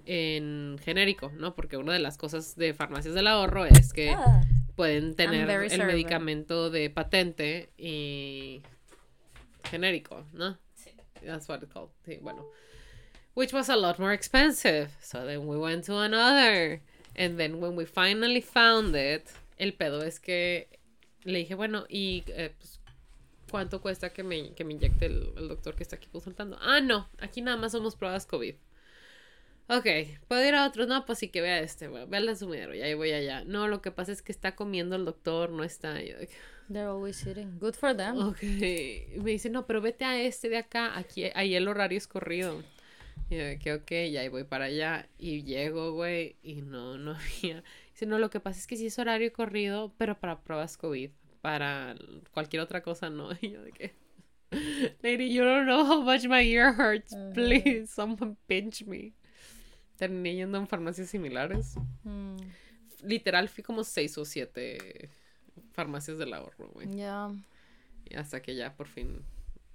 En 0.04 0.78
genérico, 0.82 1.30
¿no? 1.36 1.54
Porque 1.54 1.76
una 1.76 1.92
de 1.92 2.00
las 2.00 2.18
cosas 2.18 2.56
de 2.56 2.74
farmacias 2.74 3.14
del 3.14 3.28
ahorro 3.28 3.64
es 3.64 3.92
que 3.92 4.10
ah 4.10 4.42
pueden 4.76 5.14
tener 5.14 5.48
el 5.50 5.86
medicamento 5.86 6.70
de 6.70 6.90
patente 6.90 7.70
y 7.76 8.62
genérico, 9.64 10.24
¿no? 10.32 10.58
Sí. 10.74 10.90
That's 11.24 11.48
what 11.48 11.62
it's 11.62 11.72
called. 11.72 11.90
Sí, 12.04 12.18
bueno. 12.20 12.46
Which 13.34 13.52
was 13.52 13.68
a 13.68 13.76
lot 13.76 13.98
more 13.98 14.12
expensive. 14.12 14.90
So 15.00 15.24
then 15.24 15.46
we 15.46 15.56
went 15.56 15.84
to 15.86 15.98
another. 15.98 16.80
And 17.16 17.38
then 17.38 17.60
when 17.60 17.76
we 17.76 17.84
finally 17.84 18.40
found 18.40 18.94
it, 18.96 19.28
el 19.58 19.72
pedo 19.72 20.02
es 20.02 20.18
que 20.18 20.68
le 21.24 21.38
dije, 21.38 21.54
bueno, 21.54 21.84
¿y 21.88 22.24
eh, 22.28 22.52
pues, 22.58 22.80
cuánto 23.50 23.80
cuesta 23.80 24.10
que 24.10 24.22
me, 24.22 24.52
que 24.54 24.64
me 24.64 24.74
inyecte 24.74 25.06
el, 25.06 25.32
el 25.36 25.48
doctor 25.48 25.74
que 25.74 25.82
está 25.82 25.96
aquí 25.96 26.08
consultando? 26.10 26.58
Ah, 26.60 26.80
no, 26.80 27.08
aquí 27.18 27.42
nada 27.42 27.56
más 27.56 27.72
somos 27.72 27.96
pruebas 27.96 28.26
COVID. 28.26 28.54
Ok, 29.72 29.86
¿puedo 30.28 30.46
ir 30.46 30.54
a 30.54 30.66
otros? 30.66 30.86
No, 30.86 31.06
pues 31.06 31.18
sí 31.18 31.28
que 31.28 31.40
vea 31.40 31.60
este, 31.60 31.88
bueno, 31.88 32.06
vea 32.06 32.20
el 32.20 32.36
sumidero, 32.36 32.74
y 32.74 32.82
ahí 32.82 32.92
voy 32.92 33.10
allá. 33.12 33.42
No, 33.44 33.68
lo 33.68 33.80
que 33.80 33.90
pasa 33.90 34.12
es 34.12 34.20
que 34.20 34.30
está 34.30 34.54
comiendo 34.54 34.96
el 34.96 35.06
doctor, 35.06 35.48
no 35.48 35.64
está. 35.64 35.94
They're 35.94 36.88
always 36.88 37.26
eating. 37.26 37.58
Good 37.58 37.76
for 37.76 37.96
them. 37.96 38.18
Ok. 38.18 38.42
Me 38.42 39.30
dice, 39.30 39.48
no, 39.48 39.66
pero 39.66 39.80
vete 39.80 40.04
a 40.04 40.20
este 40.20 40.50
de 40.50 40.58
acá, 40.58 40.98
aquí, 40.98 41.24
ahí 41.34 41.54
el 41.54 41.68
horario 41.68 41.96
es 41.96 42.06
corrido. 42.06 42.62
Y 43.30 43.36
yo, 43.38 43.58
que 43.58 43.72
ok, 43.72 43.90
y 43.92 44.16
ahí 44.18 44.28
voy 44.28 44.44
para 44.44 44.66
allá. 44.66 45.08
Y 45.16 45.42
llego, 45.44 45.92
güey, 45.92 46.36
y 46.42 46.60
no, 46.60 46.98
no 46.98 47.12
había. 47.12 47.64
Dice, 47.92 48.04
no, 48.04 48.18
lo 48.18 48.28
que 48.28 48.40
pasa 48.40 48.58
es 48.58 48.66
que 48.66 48.76
sí 48.76 48.86
es 48.86 48.98
horario 48.98 49.32
corrido, 49.32 49.94
pero 49.96 50.20
para 50.20 50.42
pruebas 50.42 50.76
COVID. 50.76 51.10
Para 51.40 51.96
cualquier 52.32 52.60
otra 52.60 52.82
cosa, 52.82 53.08
no. 53.08 53.30
Y 53.40 53.52
yo 53.52 53.62
de 53.62 53.72
que. 53.72 53.94
Lady, 55.02 55.32
you 55.32 55.42
don't 55.42 55.64
know 55.64 55.82
how 55.82 56.02
much 56.02 56.26
my 56.26 56.42
ear 56.42 56.74
hurts. 56.74 57.16
Please, 57.32 57.86
someone 57.86 58.36
pinch 58.46 58.84
me 58.84 59.14
terminé 60.02 60.34
yendo 60.34 60.58
en 60.58 60.66
farmacias 60.66 61.10
similares. 61.10 61.76
Mm. 62.02 62.36
Literal, 63.04 63.48
fui 63.48 63.62
como 63.62 63.84
seis 63.84 64.18
o 64.18 64.24
siete 64.24 65.08
farmacias 65.70 66.18
del 66.18 66.34
ahorro, 66.34 66.70
güey. 66.70 66.92
Ya. 66.96 67.30
Y 68.10 68.16
hasta 68.16 68.42
que 68.42 68.56
ya 68.56 68.74
por 68.74 68.88
fin 68.88 69.22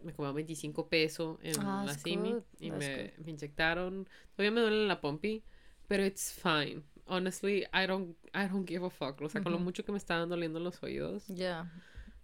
me 0.03 0.11
comí 0.11 0.29
25 0.33 0.89
pesos 0.89 1.37
en 1.41 1.61
ah, 1.61 1.83
la 1.87 1.93
Simi 1.93 2.35
y 2.59 2.71
me, 2.71 3.13
inyectaron. 3.25 4.05
Todavía 4.35 4.51
me 4.51 4.59
duele 4.59 4.85
la 4.85 4.99
pompi, 4.99 5.43
pero 5.87 6.05
it's 6.05 6.33
fine. 6.33 6.83
Honestly, 7.05 7.65
I 7.73 7.87
don't, 7.87 8.17
I 8.33 8.49
don't 8.49 8.67
give 8.67 8.85
a 8.85 8.89
fuck. 8.89 9.21
O 9.21 9.29
sea, 9.29 9.41
con 9.41 9.53
lo 9.53 9.59
mucho 9.59 9.85
que 9.85 9.93
me 9.93 9.97
estaban 9.97 10.27
doliendo 10.27 10.59
los 10.59 10.83
oídos. 10.83 11.25
Ya. 11.27 11.71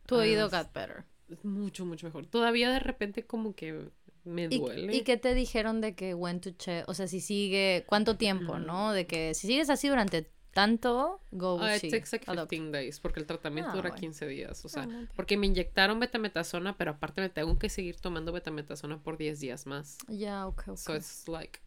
Tu 0.08 0.16
oído 0.16 0.50
got 0.50 0.74
better. 0.74 1.06
Mucho, 1.44 1.86
mucho 1.86 2.06
mejor. 2.08 2.26
Todavía 2.26 2.70
de 2.70 2.80
repente 2.80 3.26
como 3.26 3.56
que 3.56 3.88
me 4.24 4.48
duele. 4.48 4.96
¿Y, 4.96 5.02
qué 5.02 5.18
te 5.18 5.34
dijeron 5.34 5.82
de 5.82 5.96
que 5.96 6.14
went 6.14 6.44
to 6.44 6.52
check? 6.52 6.88
O 6.88 6.94
sea, 6.94 7.08
si 7.08 7.20
sigue, 7.20 7.84
¿cuánto 7.88 8.18
tiempo, 8.18 8.60
no? 8.60 8.94
De 8.94 9.06
que 9.06 9.34
si 9.34 9.48
sigues 9.48 9.70
así 9.70 9.88
durante 9.90 10.30
tanto, 10.54 11.20
go 11.32 11.56
uh, 11.56 11.76
it 11.76 11.90
takes 11.90 12.12
like 12.12 12.26
15 12.26 12.72
days, 12.72 13.00
porque 13.00 13.20
el 13.20 13.26
tratamiento 13.26 13.72
ah, 13.72 13.76
dura 13.76 13.92
15 13.96 14.28
días, 14.28 14.64
o 14.64 14.70
sea, 14.70 14.84
ah, 14.84 15.08
porque 15.16 15.36
me 15.36 15.48
inyectaron 15.48 16.00
betametasona, 16.00 16.78
pero 16.78 16.92
aparte 16.92 17.22
me 17.22 17.30
tengo 17.30 17.58
que 17.58 17.70
seguir 17.70 18.00
tomando 18.00 18.32
betametasona 18.32 19.02
por 19.02 19.18
10 19.18 19.40
días 19.40 19.66
más. 19.66 19.98
Ya, 20.08 20.16
yeah, 20.16 20.48
okay, 20.48 20.74
okay. 20.74 20.78
So 20.78 20.96
it's 20.96 21.28
like 21.28 21.60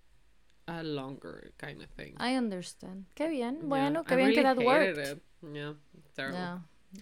a 0.66 0.82
longer 0.82 1.52
kind 1.59 1.82
of 1.82 1.90
thing. 1.90 2.14
I 2.20 2.36
understand. 2.36 3.07
Qué 3.14 3.28
bien. 3.28 3.68
Bueno, 3.68 4.04
qué 4.04 4.16
bien 4.16 4.32
que 4.32 4.42
that 4.42 4.59
worked. 4.59 5.20
Yeah, 5.42 5.74
terrible. 6.14 6.38
Yeah. 6.38 6.59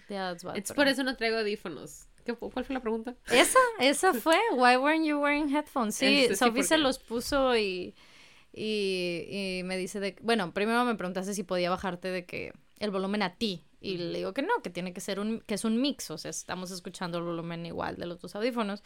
Yeah, 0.09 0.33
that's 0.33 0.43
bad, 0.43 0.75
por 0.75 0.87
eso 0.87 1.03
no 1.03 1.15
traigo 1.15 1.37
audífonos. 1.37 2.07
¿Cuál 2.33 2.65
fue 2.65 2.73
la 2.73 2.81
pregunta? 2.81 3.15
Esa, 3.29 3.59
esa 3.79 4.13
fue. 4.15 4.37
Why 4.53 4.77
weren't 4.77 5.05
you 5.05 5.19
wearing 5.19 5.49
headphones? 5.49 5.95
Sí, 5.95 6.23
este, 6.23 6.35
Sophie 6.35 6.63
se 6.63 6.77
los 6.77 6.99
puso 6.99 7.55
y, 7.55 7.93
y, 8.51 9.61
me 9.65 9.77
dice 9.77 9.99
de... 9.99 10.15
Bueno, 10.21 10.53
primero 10.53 10.83
me 10.85 10.95
preguntaste 10.95 11.33
si 11.33 11.43
podía 11.43 11.69
bajarte 11.69 12.07
de 12.09 12.25
que 12.25 12.53
el 12.79 12.91
volumen 12.91 13.21
a 13.21 13.35
ti. 13.35 13.65
Y 13.79 13.97
le 13.97 14.17
digo 14.17 14.33
que 14.33 14.41
no, 14.41 14.61
que 14.63 14.71
tiene 14.71 14.93
que 14.93 15.01
ser 15.01 15.19
un... 15.19 15.41
que 15.41 15.53
es 15.53 15.65
un 15.65 15.79
mix. 15.79 16.09
O 16.09 16.17
sea, 16.17 16.31
estamos 16.31 16.71
escuchando 16.71 17.19
el 17.19 17.23
volumen 17.23 17.65
igual 17.65 17.97
de 17.97 18.07
los 18.07 18.19
dos 18.19 18.35
audífonos. 18.35 18.81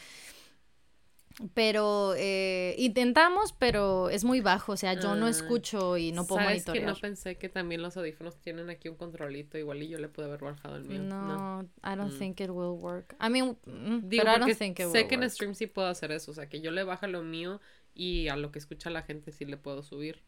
Pero 1.54 2.16
eh, 2.18 2.76
intentamos, 2.78 3.54
pero 3.54 4.10
es 4.10 4.26
muy 4.26 4.42
bajo. 4.42 4.74
O 4.74 4.78
sea, 4.78 4.94
yo 4.94 5.16
no 5.16 5.28
ah, 5.28 5.30
escucho 5.30 5.96
y 5.96 6.12
no 6.12 6.28
puedo 6.28 6.42
¿sabes 6.42 6.66
monitorear. 6.68 6.86
que 6.86 6.92
no 6.92 7.00
pensé 7.00 7.38
que 7.38 7.48
también 7.48 7.82
los 7.82 7.96
audífonos 7.96 8.42
tienen 8.42 8.70
aquí 8.70 8.90
un 8.90 8.96
controlito 8.96 9.58
igual 9.58 9.82
y 9.82 9.88
yo 9.88 10.00
le 10.00 10.10
pude 10.10 10.26
haber 10.26 10.42
bajado 10.42 10.76
el 10.76 10.84
mío? 10.84 11.02
No, 11.02 11.62
I 11.82 11.96
don't 11.96 12.14
mm. 12.14 12.20
think 12.20 12.42
it 12.42 12.50
will 12.50 12.78
work. 12.78 13.16
I 13.22 13.30
mean, 13.30 13.58
mm, 13.66 14.10
Digo, 14.10 14.24
I 14.24 14.40
don't 14.40 14.58
think 14.58 14.80
it 14.80 14.88
sé 14.88 15.08
que 15.08 15.16
en 15.16 15.30
stream 15.30 15.56
sí 15.56 15.68
puedo 15.68 15.88
hacer 15.88 16.12
eso. 16.12 16.32
O 16.32 16.34
sea, 16.34 16.50
que 16.50 16.60
yo 16.60 16.72
le 16.72 16.84
bajo 16.84 17.08
lo 17.08 17.24
mío 17.24 17.62
y 17.94 18.28
a 18.28 18.36
lo 18.36 18.52
que 18.52 18.60
escucha 18.60 18.90
la 18.90 19.04
gente 19.04 19.32
sí 19.32 19.46
le 19.46 19.56
puedo 19.56 19.82
subir. 19.82 20.22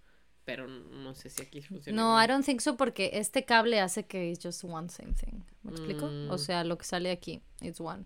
Pero 0.46 0.68
no 0.68 1.14
sé 1.14 1.30
si 1.30 1.42
aquí 1.44 1.62
funciona. 1.62 2.02
No, 2.02 2.24
I 2.24 2.26
don't 2.26 2.44
think 2.44 2.62
so 2.62 2.76
porque 2.76 3.12
este 3.14 3.46
cable 3.46 3.80
hace 3.80 4.08
que 4.08 4.32
it's 4.32 4.44
just 4.44 4.64
one 4.64 4.90
same 4.90 5.14
thing. 5.14 5.44
¿Me 5.62 5.72
explico? 5.72 6.06
O 6.06 6.36
mm. 6.36 6.38
sea, 6.40 6.64
lo 6.64 6.78
que 6.78 6.86
sale 6.86 7.12
aquí, 7.12 7.42
it's 7.62 7.80
one. 7.80 8.06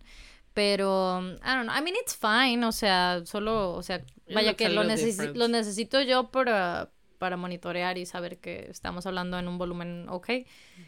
Pero, 0.55 1.19
I 1.43 1.53
don't 1.53 1.65
know, 1.65 1.73
I 1.75 1.81
mean, 1.81 1.95
it's 2.01 2.15
fine, 2.15 2.63
o 2.63 2.71
sea, 2.71 3.21
solo, 3.25 3.73
o 3.73 3.83
sea, 3.83 4.01
vaya 4.33 4.55
que 4.55 4.69
lo, 4.69 4.83
lo 4.83 5.47
necesito 5.49 6.01
yo 6.01 6.31
para, 6.31 6.89
para 7.19 7.35
monitorear 7.35 7.97
y 7.97 8.05
saber 8.05 8.37
que 8.37 8.67
estamos 8.69 9.05
hablando 9.05 9.37
en 9.37 9.49
un 9.49 9.57
volumen 9.57 10.07
ok 10.07 10.29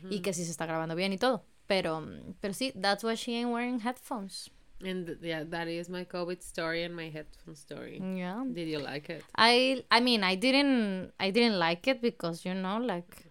y 0.10 0.22
que 0.22 0.32
sí 0.32 0.46
se 0.46 0.52
está 0.52 0.66
grabando 0.66 0.96
bien 0.96 1.12
y 1.12 1.18
todo. 1.18 1.44
Pero, 1.68 2.02
pero 2.40 2.54
sí, 2.54 2.72
that's 2.82 3.04
why 3.04 3.16
she 3.16 3.36
ain't 3.36 3.52
wearing 3.52 3.82
headphones. 3.82 4.50
And 4.82 5.18
yeah, 5.22 5.44
that 5.44 5.68
is 5.68 5.90
my 5.90 6.06
COVID 6.06 6.42
story 6.42 6.84
and 6.84 6.96
my 6.96 7.10
headphone 7.10 7.56
story. 7.56 8.00
Yeah. 8.00 8.44
Did 8.46 8.70
you 8.70 8.80
like 8.80 9.10
it? 9.10 9.24
I 9.36 9.84
I 9.90 10.00
mean, 10.02 10.24
I 10.24 10.36
didn't 10.36 11.14
I 11.20 11.32
didn't 11.32 11.58
like 11.58 11.88
it 11.88 12.00
because 12.00 12.46
you 12.46 12.54
know, 12.54 12.78
like 12.78 13.26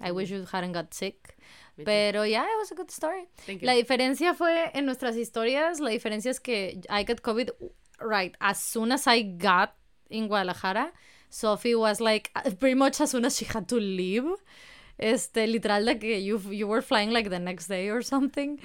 I 0.00 0.12
wish 0.12 0.30
you 0.30 0.46
hadn't 0.50 0.72
got 0.72 0.94
sick. 0.94 1.36
Pero 1.84 2.24
ya, 2.24 2.42
yeah, 2.42 2.44
it 2.44 2.58
was 2.58 2.72
a 2.72 2.74
good 2.74 2.90
story. 2.90 3.28
La 3.60 3.72
diferencia 3.72 4.34
fue 4.34 4.70
en 4.72 4.86
nuestras 4.86 5.16
historias, 5.16 5.80
la 5.80 5.90
diferencia 5.90 6.30
es 6.30 6.40
que 6.40 6.80
I 6.88 7.04
got 7.04 7.20
COVID 7.20 7.50
right 8.00 8.34
as 8.40 8.58
soon 8.58 8.92
as 8.92 9.06
I 9.06 9.22
got 9.22 9.74
in 10.08 10.28
Guadalajara. 10.28 10.92
Sophie 11.28 11.74
was 11.74 12.00
like 12.00 12.30
pretty 12.58 12.74
much 12.74 13.00
as 13.00 13.10
soon 13.10 13.24
as 13.24 13.36
she 13.36 13.44
had 13.44 13.68
to 13.68 13.76
leave. 13.76 14.24
Este, 14.98 15.46
literal 15.46 15.98
que 15.98 16.18
you, 16.18 16.38
you 16.50 16.66
were 16.66 16.80
flying 16.80 17.10
like 17.10 17.28
the 17.28 17.38
next 17.38 17.66
day 17.66 17.90
or 17.90 18.00
something. 18.00 18.58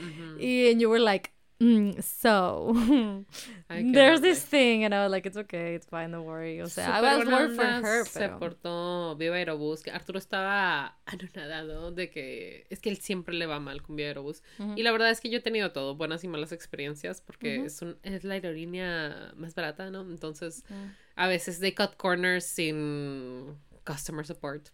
And 0.71 0.79
you 0.79 0.89
were 0.89 0.99
like, 0.99 1.31
Mm, 1.61 2.01
so, 2.01 2.73
there's 3.69 4.19
this 4.19 4.41
thing, 4.41 4.83
and 4.83 4.95
I 4.95 5.03
was 5.03 5.11
like, 5.11 5.27
it's 5.27 5.37
okay, 5.37 5.75
it's 5.75 5.85
fine, 5.85 6.09
don't 6.09 6.25
worry. 6.25 6.59
O 6.59 6.65
sea, 6.65 6.89
I 6.89 7.01
was 7.01 7.27
worried 7.27 7.55
for 7.55 7.63
her, 7.63 8.03
Se 8.05 8.29
portó 8.29 9.15
Viva 9.15 9.35
Aerobús. 9.35 9.87
Arturo 9.93 10.17
estaba 10.17 10.97
anonadado 11.05 11.91
de 11.91 12.09
que 12.09 12.65
es 12.71 12.79
que 12.79 12.89
él 12.89 12.97
siempre 12.97 13.35
le 13.35 13.45
va 13.45 13.59
mal 13.59 13.83
con 13.83 13.95
Viva 13.95 14.07
Aerobús. 14.07 14.41
Y 14.75 14.81
la 14.81 14.91
verdad 14.91 15.11
es 15.11 15.21
que 15.21 15.29
yo 15.29 15.37
he 15.37 15.41
tenido 15.41 15.71
todo, 15.71 15.95
buenas 15.95 16.23
y 16.23 16.27
malas 16.27 16.51
experiencias, 16.51 17.21
porque 17.21 17.65
es, 17.65 17.79
un, 17.83 17.95
es 18.01 18.23
la 18.23 18.33
aerolínea 18.33 19.31
más 19.35 19.53
barata, 19.53 19.91
¿no? 19.91 20.01
Entonces, 20.01 20.63
a 21.15 21.27
veces 21.27 21.59
they 21.59 21.73
cut 21.75 21.95
corners 21.95 22.43
sin 22.43 23.55
customer 23.85 24.25
support. 24.25 24.69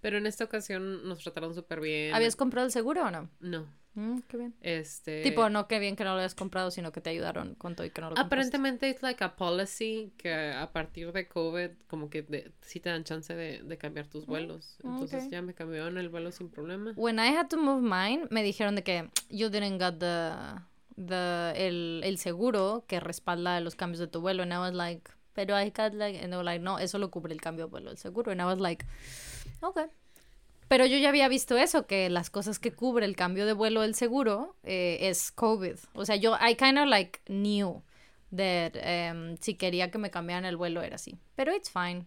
Pero 0.00 0.16
en 0.16 0.26
esta 0.26 0.44
ocasión 0.44 1.06
nos 1.06 1.18
trataron 1.18 1.54
súper 1.54 1.80
bien. 1.80 2.14
¿Habías 2.14 2.34
comprado 2.34 2.66
el 2.66 2.72
seguro 2.72 3.04
o 3.04 3.10
no? 3.10 3.28
No. 3.40 3.79
Mm, 4.00 4.20
qué 4.28 4.36
bien. 4.38 4.54
Este... 4.62 5.22
Tipo, 5.22 5.50
no 5.50 5.68
qué 5.68 5.78
bien 5.78 5.94
que 5.94 6.04
no 6.04 6.14
lo 6.14 6.20
hayas 6.20 6.34
comprado, 6.34 6.70
sino 6.70 6.90
que 6.90 7.02
te 7.02 7.10
ayudaron 7.10 7.54
con 7.54 7.76
todo 7.76 7.86
y 7.86 7.90
que 7.90 8.00
no 8.00 8.08
lo 8.08 8.18
Aparentemente 8.18 8.88
es 8.88 9.02
like 9.02 9.22
a 9.22 9.36
policy 9.36 10.14
que 10.16 10.32
a 10.32 10.72
partir 10.72 11.12
de 11.12 11.28
COVID 11.28 11.70
como 11.86 12.08
que 12.08 12.22
de, 12.22 12.50
sí 12.62 12.80
te 12.80 12.88
dan 12.88 13.04
chance 13.04 13.34
de, 13.34 13.62
de 13.62 13.76
cambiar 13.76 14.06
tus 14.06 14.26
mm, 14.26 14.30
vuelos. 14.30 14.78
Entonces 14.82 15.28
ya 15.28 15.42
me 15.42 15.52
cambiaron 15.52 15.98
el 15.98 16.08
vuelo 16.08 16.32
sin 16.32 16.48
problema. 16.48 16.94
When 16.96 17.18
I 17.18 17.28
had 17.36 17.48
to 17.48 17.58
move 17.58 17.82
mine, 17.82 18.26
me 18.30 18.42
dijeron 18.42 18.74
de 18.74 18.82
que 18.82 19.10
you 19.28 19.50
didn't 19.50 19.78
get 19.78 19.98
the, 19.98 20.32
the 20.96 21.66
el, 21.66 22.00
el 22.02 22.16
seguro 22.16 22.84
que 22.88 23.00
respalda 23.00 23.60
los 23.60 23.74
cambios 23.74 23.98
de 23.98 24.06
tu 24.06 24.22
vuelo. 24.22 24.42
And 24.42 24.52
I 24.54 24.56
was 24.56 24.72
like, 24.72 25.10
pero 25.34 25.58
I 25.58 25.68
got 25.68 25.92
like, 25.92 26.18
and 26.18 26.32
they 26.32 26.38
were 26.38 26.44
like, 26.44 26.64
no, 26.64 26.78
eso 26.78 26.98
lo 26.98 27.10
cubre 27.10 27.34
el 27.34 27.40
cambio 27.42 27.66
de 27.66 27.70
vuelo 27.70 27.90
el 27.90 27.98
seguro. 27.98 28.32
And 28.32 28.40
I 28.40 28.46
was 28.46 28.60
like, 28.60 28.86
okay. 29.60 29.88
Pero 30.70 30.86
yo 30.86 30.98
ya 30.98 31.08
había 31.08 31.26
visto 31.26 31.58
eso, 31.58 31.88
que 31.88 32.08
las 32.10 32.30
cosas 32.30 32.60
que 32.60 32.72
cubre 32.72 33.04
el 33.04 33.16
cambio 33.16 33.44
de 33.44 33.54
vuelo 33.54 33.80
del 33.80 33.96
seguro 33.96 34.54
eh, 34.62 34.98
es 35.00 35.32
COVID. 35.32 35.74
O 35.94 36.04
sea, 36.04 36.14
yo, 36.14 36.36
I 36.36 36.54
kind 36.54 36.78
of 36.78 36.86
like 36.86 37.22
knew 37.26 37.82
that 38.30 38.76
um, 38.76 39.36
si 39.40 39.56
quería 39.56 39.90
que 39.90 39.98
me 39.98 40.12
cambiaran 40.12 40.44
el 40.44 40.56
vuelo 40.56 40.80
era 40.82 40.94
así. 40.94 41.18
Pero 41.34 41.52
it's 41.52 41.68
fine. 41.68 42.06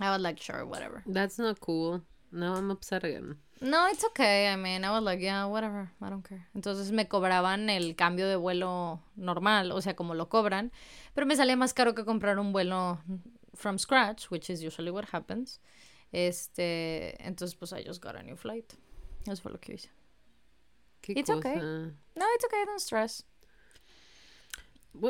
I 0.00 0.08
was 0.08 0.20
like, 0.20 0.42
sure, 0.42 0.64
whatever. 0.64 1.04
That's 1.06 1.38
not 1.38 1.60
cool. 1.60 2.02
No, 2.32 2.56
I'm 2.56 2.72
upset 2.72 3.04
again. 3.04 3.36
No, 3.60 3.86
it's 3.86 4.02
okay. 4.02 4.52
I 4.52 4.56
mean, 4.56 4.84
I 4.84 4.90
was 4.90 5.04
like, 5.04 5.22
yeah, 5.22 5.46
whatever. 5.46 5.92
I 6.02 6.10
don't 6.10 6.26
care. 6.26 6.44
Entonces 6.56 6.90
me 6.90 7.06
cobraban 7.06 7.70
el 7.70 7.94
cambio 7.94 8.26
de 8.26 8.34
vuelo 8.34 9.00
normal, 9.14 9.70
o 9.70 9.80
sea, 9.80 9.94
como 9.94 10.14
lo 10.14 10.28
cobran. 10.28 10.72
Pero 11.14 11.24
me 11.28 11.36
salía 11.36 11.56
más 11.56 11.72
caro 11.72 11.94
que 11.94 12.04
comprar 12.04 12.40
un 12.40 12.52
vuelo 12.52 12.98
from 13.54 13.78
scratch, 13.78 14.28
which 14.28 14.50
is 14.50 14.60
usually 14.60 14.90
what 14.90 15.04
happens. 15.12 15.60
Este, 16.12 17.22
entonces 17.26 17.56
pues 17.56 17.72
I 17.72 17.84
just 17.86 18.02
got 18.02 18.16
a 18.16 18.22
new 18.22 18.36
flight. 18.36 18.72
Eso 19.26 19.42
fue 19.42 19.52
lo 19.52 19.60
que 19.60 19.74
hice. 19.74 19.90
¿Qué 21.00 21.12
it's 21.12 21.30
okay. 21.30 21.56
No, 21.56 22.24
it's 22.34 22.44
okay, 22.44 22.64
don't 22.64 22.80
stress. 22.80 23.24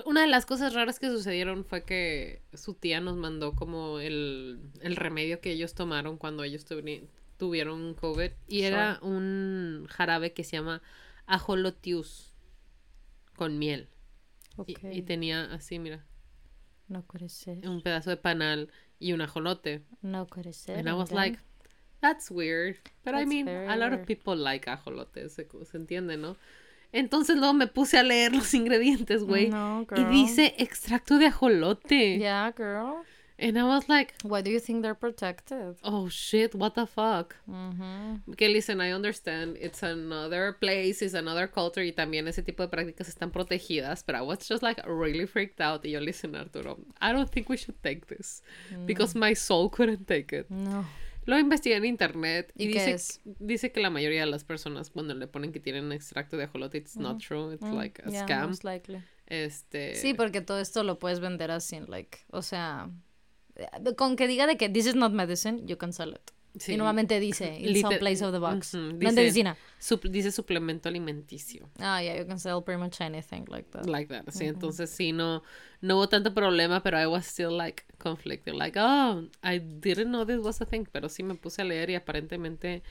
Una 0.04 0.22
de 0.22 0.26
las 0.26 0.46
cosas 0.46 0.74
raras 0.74 0.98
que 0.98 1.08
sucedieron 1.08 1.64
fue 1.64 1.84
que 1.84 2.42
su 2.54 2.74
tía 2.74 3.00
nos 3.00 3.16
mandó 3.16 3.54
como 3.54 4.00
el, 4.00 4.60
el 4.80 4.96
remedio 4.96 5.40
que 5.40 5.52
ellos 5.52 5.74
tomaron 5.74 6.18
cuando 6.18 6.42
ellos 6.42 6.66
tuvieron 7.36 7.94
COVID. 7.94 8.32
Y 8.48 8.62
era 8.62 8.98
un 9.02 9.86
jarabe 9.88 10.32
que 10.32 10.42
se 10.42 10.56
llama 10.56 10.82
ajolotius 11.26 12.34
con 13.36 13.58
miel. 13.58 13.88
Y, 14.66 15.02
tenía 15.02 15.52
así, 15.52 15.78
mira. 15.78 16.04
No 16.88 17.02
puede 17.02 17.28
ser. 17.28 17.68
Un 17.68 17.82
pedazo 17.82 18.10
de 18.10 18.16
panal 18.16 18.70
y 18.98 19.12
un 19.12 19.20
ajolote. 19.20 19.82
No 20.02 20.26
puede 20.26 20.52
ser. 20.52 20.78
And 20.78 20.88
I 20.88 20.92
was 20.92 21.12
like, 21.12 21.38
that's 22.00 22.30
weird. 22.30 22.76
But 23.04 23.14
I 23.14 23.24
mean, 23.26 23.48
a 23.48 23.76
lot 23.76 23.92
of 23.92 24.06
people 24.06 24.36
like 24.36 24.68
ajolotes, 24.70 25.32
se, 25.32 25.46
se 25.64 25.76
entiende, 25.76 26.16
¿no? 26.16 26.36
Entonces 26.92 27.36
luego 27.36 27.52
me 27.52 27.66
puse 27.66 27.98
a 27.98 28.02
leer 28.02 28.32
los 28.32 28.54
ingredientes, 28.54 29.22
güey. 29.24 29.48
No, 29.48 29.86
y 29.96 30.04
dice 30.04 30.54
extracto 30.58 31.18
de 31.18 31.26
ajolote. 31.26 32.18
Yeah, 32.18 32.52
girl. 32.56 33.04
And 33.38 33.58
I 33.58 33.64
was 33.64 33.86
like, 33.88 34.14
why 34.22 34.40
do 34.40 34.50
you 34.50 34.58
think 34.58 34.82
they're 34.82 34.94
protected? 34.94 35.76
Oh 35.84 36.08
shit, 36.08 36.54
what 36.54 36.74
the 36.74 36.86
fuck? 36.86 37.36
Que 38.36 38.48
listen, 38.48 38.80
I 38.80 38.92
understand. 38.92 39.58
It's 39.60 39.82
another 39.82 40.56
place, 40.58 41.02
it's 41.02 41.14
another 41.14 41.46
culture 41.46 41.84
y 41.84 41.92
también 41.92 42.26
ese 42.28 42.42
tipo 42.42 42.62
de 42.62 42.68
prácticas 42.68 43.08
están 43.08 43.30
protegidas. 43.30 44.04
But 44.06 44.14
I 44.14 44.22
was 44.22 44.48
just 44.48 44.62
like 44.62 44.80
really 44.86 45.26
freaked 45.26 45.60
out. 45.60 45.84
Y 45.84 45.90
yo, 45.90 46.00
listen, 46.00 46.34
Arturo, 46.34 46.78
I 47.00 47.12
don't 47.12 47.30
think 47.30 47.50
we 47.50 47.58
should 47.58 47.76
take 47.82 48.06
this 48.06 48.42
because 48.86 49.14
my 49.14 49.34
soul 49.34 49.68
couldn't 49.68 50.06
take 50.06 50.32
it. 50.32 50.50
No. 50.50 50.86
Lo 51.26 51.36
investigué 51.38 51.74
en 51.74 51.84
internet 51.84 52.52
y, 52.54 52.68
dice, 52.68 53.20
dice 53.40 53.72
que 53.72 53.80
la 53.80 53.90
mayoría 53.90 54.20
de 54.20 54.30
las 54.30 54.44
personas 54.44 54.90
cuando 54.90 55.12
le 55.12 55.26
ponen 55.26 55.52
que 55.52 55.58
tienen 55.58 55.90
extracto 55.90 56.36
de 56.36 56.44
ajolote, 56.44 56.78
it's 56.78 56.96
not 56.96 57.18
true. 57.18 57.52
It's 57.52 57.62
like 57.62 58.00
a 58.02 58.10
scam. 58.10 58.46
Most 58.46 58.62
likely. 58.62 59.02
Este... 59.26 59.96
Sí, 59.96 60.14
porque 60.14 60.40
todo 60.40 60.60
esto 60.60 60.84
lo 60.84 61.00
puedes 61.00 61.18
vender 61.18 61.50
así, 61.50 61.80
like, 61.80 62.20
o 62.30 62.42
sea, 62.42 62.88
con 63.96 64.16
que 64.16 64.26
diga 64.26 64.46
de 64.46 64.56
que 64.56 64.68
this 64.68 64.86
is 64.86 64.94
not 64.94 65.12
medicine, 65.12 65.66
you 65.66 65.76
can 65.76 65.92
sell 65.92 66.12
it. 66.12 66.32
Sí. 66.58 66.72
Y 66.72 66.76
nuevamente 66.76 67.20
dice, 67.20 67.58
in 67.60 67.80
some 67.80 67.98
place 67.98 68.24
of 68.24 68.32
the 68.32 68.38
box. 68.38 68.72
dice, 68.72 69.12
medicina. 69.12 69.56
dice 70.10 70.32
suplemento 70.32 70.88
alimenticio. 70.88 71.68
Ah, 71.78 72.00
yeah, 72.00 72.16
you 72.16 72.26
can 72.26 72.38
sell 72.38 72.62
pretty 72.62 72.80
much 72.80 73.00
anything 73.00 73.44
like 73.48 73.68
that. 73.70 73.86
Like 73.86 74.08
that, 74.08 74.26
sí. 74.32 74.46
Entonces, 74.46 74.90
sí, 74.90 75.12
no, 75.12 75.42
no 75.82 75.96
hubo 75.96 76.08
tanto 76.08 76.32
problema, 76.32 76.82
pero 76.82 76.98
I 76.98 77.06
was 77.06 77.26
still, 77.26 77.56
like, 77.56 77.84
conflicted. 77.98 78.54
Like, 78.54 78.78
oh, 78.80 79.28
I 79.42 79.58
didn't 79.58 80.08
know 80.08 80.24
this 80.24 80.38
was 80.38 80.60
a 80.62 80.64
thing. 80.64 80.86
Pero 80.90 81.08
sí 81.08 81.22
me 81.22 81.34
puse 81.34 81.60
a 81.60 81.64
leer 81.64 81.90
y 81.90 81.94
aparentemente 81.94 82.82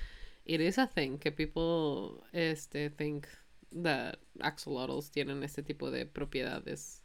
it 0.46 0.62
is 0.62 0.78
a 0.78 0.86
thing 0.86 1.18
que 1.18 1.32
people, 1.32 2.24
este, 2.34 2.92
think 2.92 3.26
that 3.72 4.20
axolotls 4.40 5.10
tienen 5.10 5.44
este 5.44 5.64
tipo 5.64 5.92
de 5.92 6.06
propiedades 6.06 7.02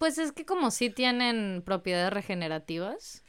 pues 0.00 0.16
es 0.16 0.32
que 0.32 0.46
como 0.46 0.70
sí 0.70 0.88
tienen 0.88 1.60
propiedades 1.62 2.10
regenerativas. 2.10 3.22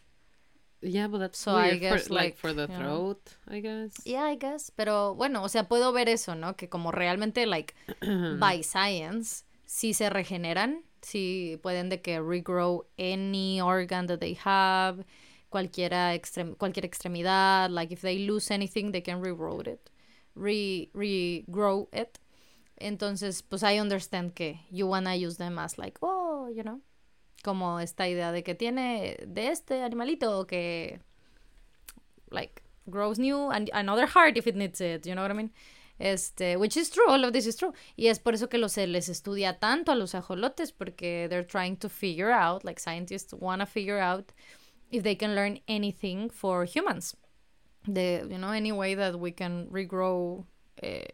Yeah, 0.79 1.07
but 1.07 1.19
that's 1.19 1.37
so 1.37 1.57
I 1.57 1.77
guess, 1.77 2.07
for, 2.07 2.13
like, 2.13 2.37
for 2.37 2.53
the 2.53 2.65
throat, 2.67 3.19
I 3.45 3.59
guess. 3.59 3.93
Yeah, 4.05 4.31
I 4.31 4.37
guess. 4.37 4.71
Pero 4.71 5.13
bueno, 5.13 5.43
o 5.43 5.49
sea, 5.49 5.67
puedo 5.67 5.91
ver 5.91 6.07
eso, 6.07 6.33
¿no? 6.33 6.55
Que 6.55 6.69
como 6.69 6.93
realmente, 6.93 7.45
like, 7.45 7.75
by 8.39 8.63
science, 8.63 9.43
sí 9.65 9.93
se 9.93 10.09
regeneran, 10.09 10.81
sí 11.01 11.59
pueden 11.61 11.89
de 11.89 12.01
que 12.01 12.21
regrow 12.21 12.87
any 12.97 13.59
organ 13.59 14.07
that 14.07 14.19
they 14.19 14.37
have, 14.41 15.05
cualquiera 15.49 16.15
extrem 16.15 16.55
cualquier 16.55 16.85
extremidad, 16.85 17.69
like 17.69 17.93
if 17.93 17.99
they 17.99 18.25
lose 18.25 18.49
anything, 18.49 18.93
they 18.93 19.03
can 19.03 19.21
regrow 19.21 19.67
it, 19.67 19.91
re 20.35 20.89
regrow 20.93 21.89
it. 21.91 22.17
Entonces, 22.81 23.43
pues 23.43 23.63
I 23.63 23.79
understand 23.79 24.33
que 24.33 24.59
you 24.71 24.87
wanna 24.87 25.15
use 25.15 25.37
them 25.37 25.59
as 25.59 25.77
like, 25.77 25.97
oh, 26.01 26.49
you 26.49 26.63
know, 26.63 26.81
como 27.43 27.79
esta 27.79 28.07
idea 28.07 28.31
de 28.31 28.43
que 28.43 28.55
tiene 28.55 29.17
de 29.25 29.47
este 29.47 29.81
animalito 29.83 30.45
que 30.47 30.99
like 32.31 32.61
grows 32.87 33.19
new 33.19 33.51
and 33.51 33.69
another 33.73 34.07
heart 34.07 34.37
if 34.37 34.47
it 34.47 34.55
needs 34.55 34.81
it, 34.81 35.05
you 35.05 35.13
know 35.13 35.21
what 35.21 35.31
I 35.31 35.35
mean? 35.35 35.51
Este, 35.99 36.57
which 36.57 36.75
is 36.77 36.89
true, 36.89 37.07
all 37.07 37.23
of 37.23 37.31
this 37.31 37.45
is 37.45 37.55
true. 37.55 37.73
Y 37.95 38.07
es 38.07 38.17
por 38.17 38.33
eso 38.33 38.47
que 38.47 38.57
los, 38.57 38.73
se 38.73 38.87
les 38.87 39.07
estudia 39.07 39.59
tanto 39.59 39.91
a 39.91 39.95
los 39.95 40.15
ajolotes, 40.15 40.71
porque 40.71 41.27
they're 41.29 41.43
trying 41.43 41.77
to 41.77 41.89
figure 41.89 42.31
out, 42.31 42.65
like 42.65 42.79
scientists 42.79 43.33
wanna 43.33 43.67
figure 43.67 43.99
out 43.99 44.31
if 44.89 45.03
they 45.03 45.15
can 45.15 45.35
learn 45.35 45.59
anything 45.67 46.29
for 46.29 46.65
humans. 46.65 47.15
The, 47.87 48.27
you 48.29 48.39
know, 48.39 48.49
any 48.49 48.71
way 48.71 48.95
that 48.95 49.19
we 49.19 49.31
can 49.31 49.67
regrow 49.71 50.43
eh, 50.81 51.05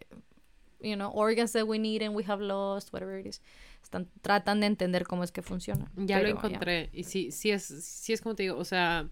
you 0.81 0.95
know, 0.95 1.11
organs 1.11 1.53
that 1.53 1.67
we 1.67 1.77
need 1.77 2.01
and 2.01 2.15
we 2.15 2.23
have 2.23 2.41
lost, 2.41 2.91
whatever 2.93 3.17
it 3.17 3.25
is. 3.25 3.41
Están, 3.83 4.07
tratan 4.21 4.59
de 4.59 4.67
entender 4.67 5.05
cómo 5.05 5.23
es 5.23 5.31
que 5.31 5.41
funciona. 5.41 5.91
Ya 5.95 6.19
lo 6.21 6.29
encontré. 6.29 6.89
Y 6.93 7.03
sí, 7.03 7.31
sí 7.31 7.51
es, 7.51 7.63
sí 7.63 8.13
es 8.13 8.21
como 8.21 8.35
te 8.35 8.43
digo, 8.43 8.57
o 8.57 8.65
sea, 8.65 9.09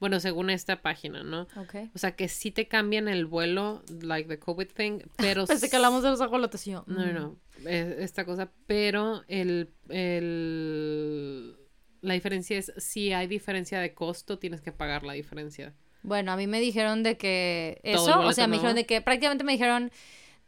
bueno, 0.00 0.20
según 0.20 0.50
esta 0.50 0.82
página, 0.82 1.22
¿no? 1.22 1.46
Okay. 1.56 1.90
O 1.94 1.98
sea, 1.98 2.16
que 2.16 2.28
sí 2.28 2.50
te 2.50 2.68
cambian 2.68 3.08
el 3.08 3.26
vuelo, 3.26 3.82
like 4.02 4.28
the 4.28 4.38
COVID 4.38 4.68
thing, 4.68 5.00
pero... 5.16 5.46
Pensé 5.46 5.70
que 5.70 5.76
hablamos 5.76 6.02
de 6.02 6.10
los 6.10 6.20
ajolotes, 6.20 6.66
No, 6.66 6.84
no, 6.86 7.36
esta 7.66 8.24
cosa, 8.24 8.50
pero 8.66 9.22
el, 9.28 9.72
el... 9.88 11.56
La 12.00 12.12
diferencia 12.12 12.58
es, 12.58 12.70
si 12.76 13.14
hay 13.14 13.26
diferencia 13.26 13.80
de 13.80 13.94
costo, 13.94 14.38
tienes 14.38 14.60
que 14.60 14.72
pagar 14.72 15.04
la 15.04 15.14
diferencia. 15.14 15.74
Bueno, 16.02 16.32
a 16.32 16.36
mí 16.36 16.46
me 16.46 16.60
dijeron 16.60 17.02
de 17.02 17.16
que 17.16 17.80
eso, 17.82 18.20
o 18.20 18.32
sea, 18.34 18.46
me 18.46 18.56
dijeron 18.56 18.76
de 18.76 18.84
que 18.84 19.00
prácticamente 19.00 19.42
me 19.42 19.52
dijeron 19.52 19.90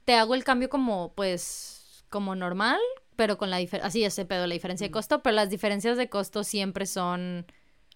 te 0.06 0.14
hago 0.14 0.34
el 0.34 0.44
cambio 0.44 0.70
como, 0.70 1.12
pues, 1.14 2.04
como 2.08 2.34
normal, 2.34 2.80
pero 3.16 3.36
con 3.36 3.50
la 3.50 3.58
diferencia, 3.58 3.88
así 3.88 4.04
ese 4.04 4.24
pedo, 4.24 4.46
la 4.46 4.54
diferencia 4.54 4.86
de 4.86 4.90
costo, 4.90 5.22
pero 5.22 5.34
las 5.34 5.50
diferencias 5.50 5.98
de 5.98 6.08
costo 6.08 6.44
siempre 6.44 6.86
son, 6.86 7.44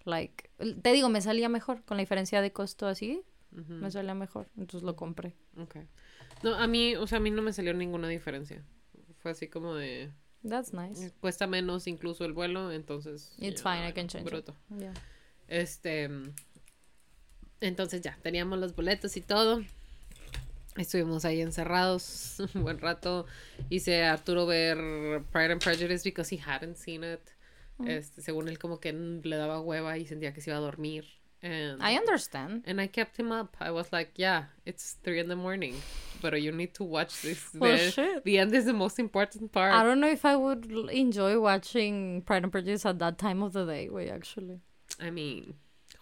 like, 0.03 0.49
te 0.81 0.91
digo, 0.91 1.09
me 1.09 1.21
salía 1.21 1.49
mejor 1.49 1.83
con 1.85 1.97
la 1.97 2.01
diferencia 2.01 2.41
de 2.41 2.51
costo 2.51 2.85
así, 2.85 3.23
me 3.51 3.89
salía 3.91 4.13
mejor, 4.13 4.49
entonces 4.57 4.83
lo 4.83 4.95
compré. 4.95 5.35
Ok. 5.57 5.77
No, 6.43 6.55
a 6.55 6.67
mí, 6.67 6.95
o 6.95 7.07
sea, 7.07 7.17
a 7.17 7.21
mí 7.21 7.31
no 7.31 7.41
me 7.41 7.53
salió 7.53 7.73
ninguna 7.73 8.07
diferencia. 8.07 8.63
Fue 9.19 9.31
así 9.31 9.47
como 9.47 9.75
de... 9.75 10.11
That's 10.47 10.73
nice. 10.73 11.13
Cuesta 11.19 11.47
menos 11.47 11.87
incluso 11.87 12.25
el 12.25 12.33
vuelo, 12.33 12.71
entonces... 12.71 13.33
It's 13.37 13.61
fine, 13.61 13.87
I 13.87 13.93
can 13.93 14.07
change 14.07 14.29
bruto. 14.29 14.55
Este... 15.47 16.09
Entonces 17.61 18.01
ya, 18.01 18.17
teníamos 18.21 18.59
los 18.59 18.75
boletos 18.75 19.15
y 19.17 19.21
todo. 19.21 19.61
Estuvimos 20.77 21.25
ahí 21.25 21.41
encerrados 21.41 22.37
un 22.55 22.63
buen 22.63 22.79
rato. 22.79 23.25
Hice 23.69 24.03
a 24.03 24.13
Arturo 24.13 24.45
ver 24.45 25.23
Pride 25.31 25.53
and 25.53 25.61
Prejudice 25.61 26.03
because 26.03 26.33
he 26.33 26.39
hadn't 26.39 26.77
seen 26.77 27.03
it. 27.03 27.21
Mm. 27.77 27.87
Este, 27.89 28.21
según 28.21 28.47
él 28.47 28.57
como 28.57 28.79
que 28.79 28.93
le 28.93 29.35
daba 29.35 29.59
hueva 29.59 29.97
y 29.97 30.05
sentía 30.05 30.33
que 30.33 30.41
se 30.41 30.51
iba 30.51 30.57
a 30.57 30.61
dormir. 30.61 31.05
And, 31.43 31.81
I 31.81 31.97
understand. 31.97 32.63
And 32.67 32.79
I 32.79 32.87
kept 32.87 33.17
him 33.17 33.31
up. 33.31 33.57
I 33.59 33.71
was 33.71 33.91
like, 33.91 34.11
yeah, 34.15 34.43
it's 34.63 34.97
three 35.03 35.19
in 35.19 35.27
the 35.27 35.35
morning, 35.35 35.75
but 36.21 36.39
you 36.39 36.51
need 36.51 36.75
to 36.75 36.83
watch 36.83 37.23
this. 37.23 37.49
Well, 37.55 37.77
the, 37.77 37.91
shit. 37.91 38.23
the 38.23 38.37
end 38.37 38.53
is 38.53 38.65
the 38.65 38.73
most 38.73 38.99
important 38.99 39.51
part. 39.51 39.73
I 39.73 39.81
don't 39.83 39.99
know 39.99 40.09
if 40.09 40.23
I 40.23 40.35
would 40.35 40.71
enjoy 40.91 41.39
watching 41.39 42.21
Pride 42.21 42.43
and 42.43 42.51
Prejudice 42.51 42.85
at 42.85 42.99
that 42.99 43.17
time 43.17 43.41
of 43.41 43.53
the 43.53 43.65
day, 43.65 43.89
way 43.89 44.11
actually. 44.11 44.59
I 44.99 45.09
mean, 45.09 45.55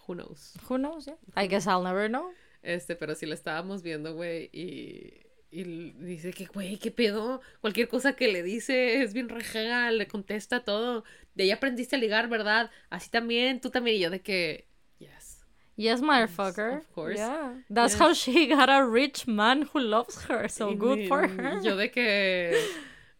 who 0.06 0.14
knows? 0.14 0.58
Who 0.64 0.76
knows? 0.76 1.06
Yeah. 1.06 1.14
I 1.34 1.46
guess 1.46 1.66
I'll 1.66 1.82
never 1.82 2.06
know. 2.06 2.30
Este, 2.62 2.96
pero 2.96 3.14
sí 3.14 3.26
la 3.26 3.34
estábamos 3.34 3.82
viendo, 3.82 4.14
güey, 4.14 4.50
y, 4.52 5.14
y 5.50 5.64
dice 5.92 6.32
que, 6.32 6.46
güey, 6.46 6.76
¿qué 6.78 6.90
pedo? 6.90 7.40
Cualquier 7.60 7.88
cosa 7.88 8.14
que 8.14 8.28
le 8.28 8.42
dice 8.42 9.02
es 9.02 9.14
bien 9.14 9.28
rejega, 9.28 9.90
le 9.90 10.06
contesta 10.06 10.62
todo. 10.64 11.04
De 11.34 11.44
ahí 11.44 11.50
aprendiste 11.52 11.96
a 11.96 11.98
ligar, 11.98 12.28
¿verdad? 12.28 12.70
Así 12.90 13.08
también, 13.10 13.60
tú 13.60 13.70
también. 13.70 13.96
Y 13.96 14.00
yo 14.00 14.10
de 14.10 14.20
que, 14.20 14.68
yes. 14.98 15.38
Yes, 15.76 16.02
motherfucker. 16.02 16.78
Of 16.78 16.88
course. 16.90 17.16
Yeah. 17.16 17.54
That's 17.72 17.94
Yes. 17.94 18.00
how 18.02 18.12
she 18.12 18.46
got 18.48 18.68
a 18.68 18.84
rich 18.84 19.26
man 19.26 19.62
who 19.72 19.80
loves 19.80 20.26
her. 20.28 20.48
So 20.50 20.70
Y- 20.72 20.76
good 20.76 21.08
for 21.08 21.26
her. 21.26 21.62
Yo 21.62 21.74
de 21.76 21.90
que, 21.90 22.54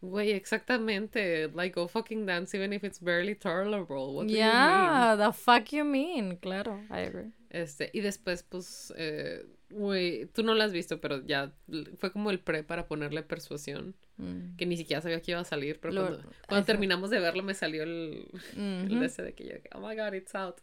güey, 0.02 0.32
exactamente. 0.32 1.48
Like, 1.54 1.74
go 1.74 1.88
fucking 1.88 2.26
dance 2.26 2.54
even 2.54 2.74
if 2.74 2.84
it's 2.84 2.98
barely 3.00 3.34
tolerable. 3.34 4.14
What 4.14 4.26
do 4.26 4.34
you 4.34 4.40
mean? 4.40 4.46
yeah, 4.46 5.16
the 5.16 5.32
fuck 5.32 5.72
you 5.72 5.84
mean? 5.84 6.36
Claro, 6.36 6.82
I 6.90 7.00
agree. 7.00 7.32
Este, 7.50 7.90
y 7.92 8.00
después, 8.00 8.44
pues, 8.44 8.92
eh, 8.96 9.44
güey, 9.70 10.26
tú 10.26 10.42
no 10.44 10.54
lo 10.54 10.62
has 10.62 10.72
visto, 10.72 11.00
pero 11.00 11.24
ya 11.26 11.52
fue 11.98 12.12
como 12.12 12.30
el 12.30 12.38
pre 12.40 12.62
para 12.62 12.86
ponerle 12.86 13.22
persuasión. 13.24 13.96
Mm. 14.18 14.56
Que 14.56 14.66
ni 14.66 14.76
siquiera 14.76 15.02
sabía 15.02 15.20
que 15.20 15.32
iba 15.32 15.40
a 15.40 15.44
salir, 15.44 15.80
pero 15.80 15.92
Lo- 15.94 16.20
cuando, 16.48 16.64
terminamos 16.66 17.10
de 17.10 17.18
verlo 17.18 17.42
me 17.42 17.54
salió 17.54 17.82
el, 17.82 18.28
el 18.56 18.88
Mhm. 18.88 19.00
de 19.00 19.06
ese 19.06 19.22
de 19.22 19.34
que 19.34 19.44
yo, 19.48 19.54
oh 19.74 19.80
my 19.80 19.96
god, 19.96 20.14
it's 20.14 20.34
out. 20.34 20.58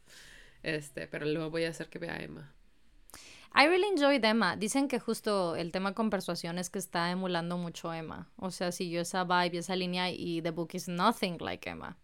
Este, 0.64 1.08
pero 1.08 1.26
luego 1.26 1.50
voy 1.52 1.66
a 1.66 1.70
hacer 1.70 1.88
que 1.90 2.00
vea 2.00 2.14
a 2.16 2.24
Emma. 2.24 2.54
I 3.56 3.68
really 3.68 3.88
enjoyed 3.88 4.24
Emma. 4.24 4.56
Dicen 4.56 4.88
que 4.88 5.00
justo 5.00 5.56
el 5.56 5.72
tema 5.72 5.94
con 5.94 6.10
persuasión 6.10 6.58
es 6.60 6.70
que 6.70 6.80
está 6.80 7.10
emulando 7.12 7.58
mucho 7.58 7.92
Emma. 7.94 8.30
O 8.38 8.52
sea, 8.52 8.72
siguió 8.72 9.02
esa 9.02 9.24
vibe, 9.24 9.58
esa 9.58 9.76
línea 9.76 10.12
y 10.12 10.42
the 10.42 10.52
book 10.52 10.70
is 10.74 10.88
nothing 10.88 11.38
like 11.40 11.68
Emma. 11.70 11.98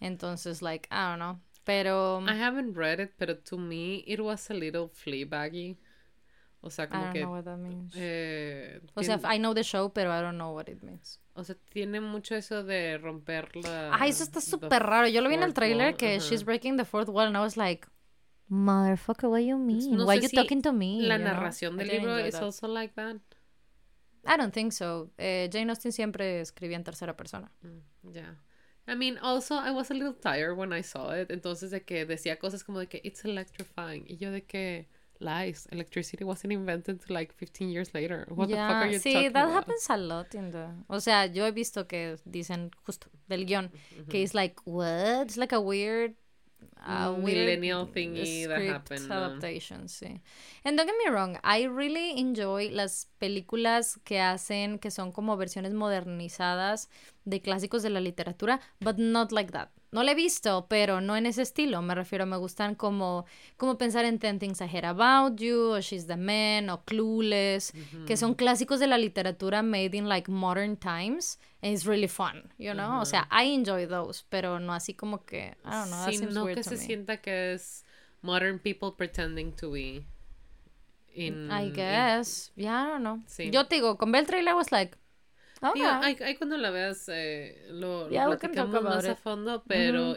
Entonces, 0.00 0.60
like, 0.62 0.88
I 0.90 0.96
don't 1.08 1.16
know. 1.16 1.40
Pero 1.64 2.20
I 2.22 2.40
haven't 2.42 2.74
read 2.76 2.98
it, 3.00 3.12
pero 3.16 3.38
to 3.38 3.56
me 3.56 4.02
it 4.06 4.20
was 4.20 4.50
a 4.50 4.54
little 4.54 4.88
Fleabaggy. 4.88 5.78
O 6.60 6.70
sea, 6.70 6.84
I 6.84 6.88
como 6.88 7.02
don't 7.04 7.12
que... 7.12 7.20
know 7.22 7.32
what 7.32 7.44
that 7.44 7.58
means. 7.58 7.92
eh, 7.96 8.80
O 8.94 9.02
sea, 9.02 9.18
tien- 9.18 9.32
I 9.34 9.38
know 9.38 9.52
the 9.54 9.62
show, 9.64 9.92
pero 9.92 10.10
I 10.16 10.20
don't 10.22 10.36
know 10.36 10.54
what 10.54 10.68
it 10.68 10.82
means. 10.82 11.20
o 11.34 11.42
sea, 11.44 11.56
tiene 11.70 12.00
mucho 12.00 12.34
eso 12.36 12.62
de 12.62 12.98
romper 12.98 13.56
la... 13.56 13.90
Ah, 13.94 14.06
eso 14.06 14.22
está 14.22 14.40
súper 14.40 14.82
raro. 14.82 15.08
Yo 15.08 15.20
lo 15.22 15.28
vi 15.28 15.34
en 15.36 15.42
el 15.42 15.54
trailer 15.54 15.88
wall, 15.92 15.96
que 15.96 16.16
ajá. 16.16 16.24
she's 16.28 16.44
breaking 16.44 16.76
the 16.76 16.84
fourth 16.84 17.08
wall 17.08 17.26
and 17.26 17.36
I 17.36 17.40
was 17.40 17.56
like, 17.56 17.86
motherfucker, 18.48 19.28
what 19.30 19.40
you 19.40 19.56
mean? 19.56 19.96
no 19.96 20.04
Why 20.06 20.16
you 20.20 20.28
si 20.28 20.36
talking 20.36 20.62
to 20.62 20.72
me? 20.72 21.00
La 21.02 21.16
You 21.16 21.24
know? 21.24 21.32
narración 21.32 21.74
I 21.80 21.84
del 21.84 21.88
libro 21.88 22.18
is 22.18 22.34
that. 22.34 22.42
also 22.42 22.68
like 22.68 22.94
that. 22.94 23.16
I 24.26 24.36
don't 24.36 24.52
think 24.52 24.72
so. 24.72 25.10
Eh, 25.18 25.48
Jane 25.52 25.70
Austen 25.70 25.90
siempre 25.92 26.40
escribía 26.40 26.76
en 26.76 26.84
tercera 26.84 27.16
persona. 27.16 27.50
Mm, 27.62 28.12
Yeah. 28.12 28.36
I 28.86 28.94
mean, 28.94 29.18
also, 29.18 29.54
I 29.54 29.70
was 29.70 29.90
a 29.90 29.94
little 29.94 30.14
tired 30.14 30.56
when 30.56 30.72
I 30.72 30.82
saw 30.82 31.10
it. 31.12 31.30
Entonces, 31.30 31.70
de 31.70 31.80
que 31.80 32.04
decía 32.04 32.38
cosas 32.38 32.64
como 32.64 32.78
de 32.80 32.86
que 32.86 33.00
it's 33.04 33.24
electrifying. 33.24 34.04
Y 34.08 34.16
yo 34.16 34.30
de 34.30 34.42
que 34.42 34.88
lies. 35.20 35.68
Electricity 35.70 36.24
wasn't 36.24 36.52
invented 36.52 37.08
like 37.08 37.32
15 37.32 37.70
years 37.70 37.94
later. 37.94 38.26
What 38.28 38.48
the 38.48 38.56
fuck 38.56 38.70
Yeah, 38.70 38.82
are 38.82 38.88
you 38.88 38.98
sí, 38.98 39.12
talking 39.12 39.32
that 39.32 39.44
about? 39.44 39.54
happens 39.54 39.88
a 39.88 39.96
lot 39.96 40.34
in 40.34 40.50
the... 40.50 40.66
O 40.88 40.98
sea, 41.00 41.26
yo 41.26 41.46
he 41.46 41.52
visto 41.52 41.86
que 41.86 42.18
dicen 42.24 42.70
justo 42.84 43.08
del 43.28 43.44
guion 43.46 43.70
que 44.10 44.24
es 44.24 44.34
like, 44.34 44.56
what? 44.64 45.26
It's 45.26 45.36
like 45.36 45.52
a 45.54 45.60
weird... 45.60 46.14
A 46.84 47.08
Mm, 47.10 47.22
millennial 47.24 47.86
thingy 47.86 48.46
that 48.48 48.60
happened, 48.62 49.08
no? 49.08 49.14
adaptation, 49.14 49.88
sí. 49.88 50.20
And 50.64 50.76
don't 50.76 50.86
get 50.86 50.96
me 51.04 51.10
wrong, 51.10 51.38
I 51.44 51.66
really 51.66 52.18
enjoy 52.18 52.70
las 52.72 53.06
películas 53.18 53.98
que 54.04 54.20
hacen 54.20 54.78
que 54.78 54.90
son 54.90 55.12
como 55.12 55.36
versiones 55.36 55.72
modernizadas 55.74 56.88
de 57.24 57.40
clásicos 57.40 57.82
de 57.82 57.90
la 57.90 58.00
literatura, 58.00 58.60
but 58.80 58.96
not 58.98 59.30
like 59.32 59.52
that. 59.52 59.70
No 59.92 60.02
la 60.02 60.12
he 60.12 60.14
visto, 60.14 60.66
pero 60.68 61.00
no 61.02 61.16
en 61.16 61.26
ese 61.26 61.42
estilo. 61.42 61.82
Me 61.82 61.94
refiero, 61.94 62.24
me 62.24 62.38
gustan 62.38 62.74
como, 62.74 63.26
como 63.58 63.76
pensar 63.76 64.06
en 64.06 64.18
Ten 64.18 64.38
Things 64.38 64.60
I 64.62 64.64
Heard 64.64 64.86
About 64.86 65.38
You, 65.38 65.72
o 65.74 65.80
She's 65.80 66.06
the 66.06 66.16
Man, 66.16 66.70
o 66.70 66.82
Clueless, 66.84 67.74
que 68.06 68.16
son 68.16 68.34
clásicos 68.34 68.80
de 68.80 68.86
la 68.86 68.96
literatura 68.96 69.62
made 69.62 69.94
in 69.94 70.08
like 70.08 70.30
modern 70.30 70.76
times. 70.78 71.38
And 71.60 71.72
it's 71.74 71.84
really 71.84 72.08
fun, 72.08 72.50
you 72.58 72.72
know? 72.72 73.00
O 73.00 73.04
sea, 73.04 73.28
I 73.30 73.52
enjoy 73.54 73.86
those, 73.86 74.24
pero 74.28 74.58
no 74.58 74.72
así 74.72 74.94
como 74.94 75.24
que, 75.26 75.54
I 75.64 75.70
don't 75.70 75.88
know, 75.90 76.04
that 76.04 76.10
seems 76.10 76.32
Sino 76.32 76.44
weird 76.44 76.56
que 76.56 76.62
to 76.64 76.70
se 76.70 76.76
me. 76.76 76.82
sienta 76.82 77.20
que 77.20 77.52
es 77.52 77.84
modern 78.22 78.58
people 78.58 78.92
pretending 78.96 79.52
to 79.52 79.70
be 79.70 80.04
in... 81.14 81.50
I 81.52 81.66
in- 81.66 81.72
guess. 81.74 82.50
Yeah, 82.56 82.82
I 82.82 82.88
don't 82.92 83.02
know. 83.02 83.20
Sí. 83.26 83.50
Yo 83.52 83.66
te 83.66 83.76
digo, 83.76 83.98
con 83.98 84.10
ver 84.10 84.22
el 84.22 84.26
trailer 84.26 84.54
I 84.54 84.56
was 84.56 84.72
like, 84.72 84.96
oh, 85.62 85.72
Digo, 85.74 85.86
yeah. 85.86 86.00
ahí, 86.02 86.16
ahí 86.20 86.36
cuando 86.36 86.56
la 86.58 86.70
veas 86.70 87.08
eh, 87.08 87.66
lo, 87.70 88.04
lo 88.04 88.10
Yeah, 88.10 88.24
talk 88.26 88.40
platicamos 88.40 88.82
más 88.82 89.04
a 89.04 89.12
it. 89.12 89.18
fondo, 89.18 89.62
pero 89.66 90.16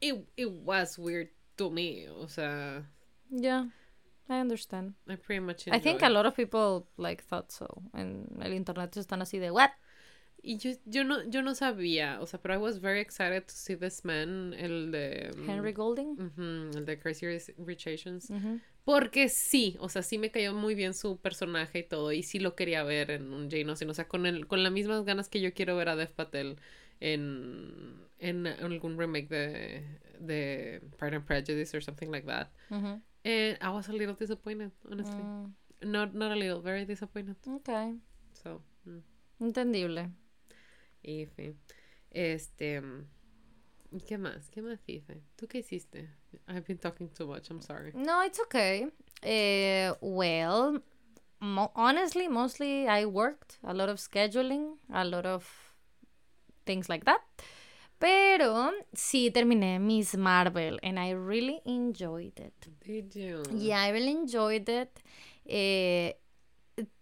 it, 0.00 0.26
it 0.36 0.48
was 0.64 0.98
weird 0.98 1.28
to 1.56 1.70
me. 1.70 2.08
O 2.08 2.28
sea, 2.28 2.84
yeah, 3.30 3.66
I 4.28 4.40
understand. 4.40 4.94
I 5.08 5.16
pretty 5.16 5.40
much 5.40 5.66
I 5.68 5.80
think 5.80 6.02
a 6.02 6.08
lot 6.10 6.26
of 6.26 6.34
people 6.36 6.86
like 6.96 7.22
thought 7.22 7.50
so. 7.50 7.66
En 7.94 8.26
el 8.42 8.52
internet 8.52 8.96
están 8.96 9.20
así 9.22 9.38
de 9.38 9.50
what? 9.50 9.70
Y 10.40 10.56
yo, 10.58 10.70
yo, 10.86 11.02
no, 11.02 11.24
yo 11.28 11.42
no 11.42 11.52
sabía, 11.54 12.20
o 12.20 12.26
sea, 12.26 12.40
pero 12.40 12.54
I 12.54 12.58
was 12.58 12.78
very 12.80 13.00
excited 13.00 13.46
to 13.48 13.52
see 13.54 13.74
this 13.74 14.04
man, 14.04 14.54
el 14.54 14.92
de... 14.92 15.32
mm, 15.36 15.48
Henry 15.50 15.72
Golding. 15.72 16.16
ujú, 16.16 16.78
el 16.78 16.84
de 16.84 16.96
Crazy 16.96 17.26
Rich- 17.26 17.86
Asians. 17.92 18.30
Ujú. 18.30 18.60
Porque 18.88 19.28
sí, 19.28 19.76
o 19.80 19.90
sea, 19.90 20.02
sí 20.02 20.16
me 20.16 20.30
cayó 20.30 20.54
muy 20.54 20.74
bien 20.74 20.94
su 20.94 21.18
personaje 21.18 21.80
y 21.80 21.82
todo, 21.82 22.10
y 22.10 22.22
sí 22.22 22.38
lo 22.38 22.56
quería 22.56 22.82
ver 22.84 23.10
en 23.10 23.34
un 23.34 23.50
Jane 23.50 23.68
Austen, 23.68 23.90
o 23.90 23.92
sea, 23.92 24.08
con, 24.08 24.24
el, 24.24 24.46
con 24.46 24.62
las 24.62 24.72
mismas 24.72 25.04
ganas 25.04 25.28
que 25.28 25.42
yo 25.42 25.52
quiero 25.52 25.76
ver 25.76 25.90
a 25.90 25.94
Dev 25.94 26.10
Patel 26.14 26.56
en, 26.98 28.00
en 28.18 28.46
algún 28.46 28.96
remake 28.98 29.28
de, 29.28 29.84
de 30.20 30.80
Pride 30.96 31.16
and 31.16 31.26
Prejudice 31.26 31.76
or 31.76 31.82
something 31.82 32.10
like 32.10 32.26
that. 32.26 32.48
And 32.70 33.58
I 33.60 33.68
was 33.68 33.90
a 33.90 33.92
little 33.92 34.14
disappointed, 34.14 34.72
honestly. 34.90 35.22
Mm, 35.22 35.52
Not, 35.82 36.14
not 36.14 36.32
a 36.32 36.34
little, 36.34 36.62
very 36.62 36.86
disappointed. 36.86 37.36
ok, 37.46 37.68
So, 38.32 38.62
mm. 38.86 39.02
entendible. 39.40 40.08
Y 41.02 41.26
fin. 41.26 41.58
Este. 42.10 42.80
¿y 43.92 44.00
¿Qué 44.00 44.16
más? 44.16 44.48
¿Qué 44.48 44.62
más 44.62 44.80
hice? 44.86 45.20
¿Tú 45.36 45.46
qué 45.46 45.58
hiciste? 45.58 46.08
I've 46.48 46.66
been 46.66 46.78
talking 46.78 47.08
too 47.16 47.26
much, 47.26 47.50
I'm 47.50 47.60
sorry. 47.60 47.92
No, 47.94 48.22
it's 48.22 48.40
okay. 48.40 48.86
Eh, 49.22 49.92
well, 50.00 50.78
mo- 51.40 51.72
honestly, 51.74 52.28
mostly 52.28 52.86
I 52.86 53.04
worked 53.06 53.58
a 53.64 53.74
lot 53.74 53.88
of 53.88 53.98
scheduling, 53.98 54.76
a 54.92 55.04
lot 55.04 55.26
of 55.26 55.46
things 56.66 56.88
like 56.88 57.04
that. 57.04 57.20
Pero 57.98 58.70
sí 58.94 59.30
terminé 59.32 59.80
Miss 59.80 60.16
Marvel 60.16 60.78
and 60.82 61.00
I 61.00 61.10
really 61.10 61.60
enjoyed 61.64 62.38
it. 62.38 62.68
Did 62.84 63.14
you? 63.16 63.42
Yeah, 63.52 63.80
I 63.82 63.88
really 63.90 64.12
enjoyed 64.12 64.68
it. 64.68 65.00
Eh, 65.44 66.12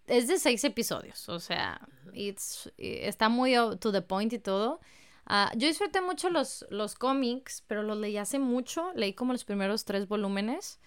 es 0.06 0.26
de 0.28 0.38
seis 0.38 0.64
episodios, 0.64 1.28
o 1.28 1.38
sea, 1.38 1.78
it's, 2.14 2.68
eh, 2.78 3.06
está 3.08 3.28
muy 3.28 3.54
to 3.78 3.90
the 3.92 4.00
point 4.00 4.32
y 4.32 4.38
todo. 4.38 4.80
Ah, 5.26 5.50
yo 5.56 5.66
disfruté 5.66 6.00
mucho 6.00 6.30
los, 6.30 6.64
los 6.70 6.94
cómics, 6.94 7.62
pero 7.66 7.82
los 7.82 7.98
leí 7.98 8.16
hace 8.16 8.38
mucho. 8.38 8.92
Leí 8.94 9.12
como 9.12 9.32
los 9.32 9.44
primeros 9.44 9.84
tres 9.84 10.06
volúmenes. 10.08 10.78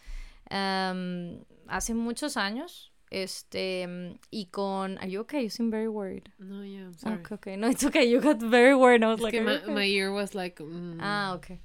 am, 0.50 1.44
hace 1.68 1.94
muchos 1.94 2.38
años. 2.38 2.92
Este, 3.12 3.88
y 4.32 4.46
con. 4.52 4.98
Are 5.00 5.10
you 5.10 5.22
okay? 5.22 5.44
You 5.44 5.50
seem 5.50 5.72
very 5.72 5.88
worried. 5.88 6.30
No, 6.38 6.64
yeah, 6.64 6.86
I'm 6.86 6.94
sorry. 6.94 7.16
Okay, 7.22 7.36
okay. 7.36 7.58
No, 7.58 7.68
it's 7.68 7.84
okay. 7.84 8.06
You 8.10 8.22
got 8.22 8.38
very 8.40 8.76
worried. 8.76 9.04
I 9.04 9.08
was 9.08 9.18
Es 9.20 9.24
like, 9.24 9.32
que 9.34 9.42
"Are 9.42 9.46
you 9.46 9.58
my, 9.60 9.64
okay?" 9.64 9.74
my 9.74 9.86
ear 9.86 10.12
was 10.12 10.36
like. 10.36 10.60
mm. 10.62 11.00
Ah, 11.02 11.34
ok. 11.36 11.60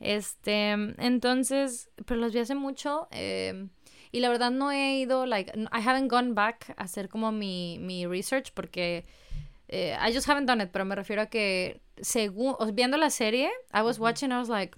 Este, 0.00 0.70
entonces, 0.98 1.88
pero 2.06 2.20
los 2.20 2.32
vi 2.32 2.40
hace 2.40 2.54
mucho. 2.54 3.08
eh, 3.10 3.68
y 4.12 4.20
la 4.20 4.28
verdad 4.28 4.52
no 4.52 4.70
he 4.70 4.98
ido, 5.00 5.26
like, 5.26 5.50
I 5.72 5.80
haven't 5.80 6.08
gone 6.08 6.34
back 6.34 6.72
a 6.76 6.84
hacer 6.84 7.08
como 7.08 7.32
mi, 7.32 7.78
mi 7.80 8.06
research 8.06 8.52
porque 8.54 9.04
eh, 9.68 9.96
I 10.00 10.12
just 10.14 10.28
haven't 10.28 10.46
done 10.46 10.62
it, 10.62 10.70
pero 10.70 10.84
me 10.84 10.94
refiero 10.94 11.22
a 11.22 11.26
que 11.26 11.80
según, 12.00 12.56
viendo 12.74 12.96
la 12.96 13.10
serie, 13.10 13.50
I 13.72 13.82
was 13.82 13.98
watching, 13.98 14.32
I 14.32 14.38
was 14.38 14.48
like, 14.48 14.76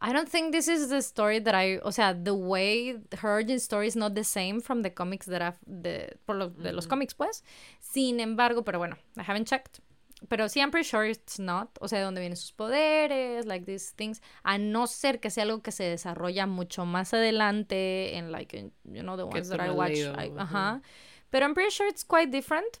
I 0.00 0.12
don't 0.12 0.28
think 0.28 0.52
this 0.52 0.68
is 0.68 0.88
the 0.90 1.00
story 1.00 1.38
that 1.40 1.54
I, 1.54 1.78
o 1.82 1.90
sea, 1.90 2.12
the 2.12 2.34
way 2.34 2.98
her 3.22 3.30
origin 3.30 3.58
story 3.58 3.86
is 3.88 3.96
not 3.96 4.14
the 4.14 4.24
same 4.24 4.60
from 4.60 4.82
the 4.82 4.90
comics 4.92 5.26
that 5.26 5.40
I've, 5.40 5.58
de, 5.66 6.16
por 6.26 6.34
lo- 6.36 6.50
de 6.50 6.72
los 6.72 6.86
cómics, 6.86 7.14
pues. 7.14 7.42
Sin 7.80 8.20
embargo, 8.20 8.62
pero 8.62 8.78
bueno, 8.78 8.96
I 9.16 9.22
haven't 9.22 9.46
checked. 9.48 9.80
Pero 10.28 10.48
sí, 10.48 10.60
I'm 10.60 10.70
pretty 10.70 10.88
sure 10.88 11.04
it's 11.08 11.38
not. 11.38 11.78
O 11.80 11.88
sea, 11.88 11.98
de 11.98 12.04
dónde 12.04 12.20
vienen 12.20 12.36
sus 12.36 12.52
poderes, 12.52 13.46
like 13.46 13.64
these 13.66 13.92
things. 13.96 14.20
A 14.44 14.58
no 14.58 14.86
ser 14.86 15.18
que 15.20 15.30
sea 15.30 15.44
algo 15.44 15.62
que 15.62 15.72
se 15.72 15.84
desarrolla 15.84 16.46
mucho 16.46 16.84
más 16.86 17.12
adelante 17.14 18.16
en, 18.16 18.32
like, 18.32 18.56
in, 18.56 18.72
you 18.84 19.02
know, 19.02 19.16
the 19.16 19.24
ones 19.24 19.48
that 19.50 19.60
I 19.60 19.70
watch. 19.70 19.92
I- 19.96 20.30
ajá. 20.36 20.42
ajá. 20.42 20.82
Pero 21.30 21.46
I'm 21.46 21.54
pretty 21.54 21.70
sure 21.70 21.88
it's 21.88 22.04
quite 22.04 22.30
different. 22.30 22.80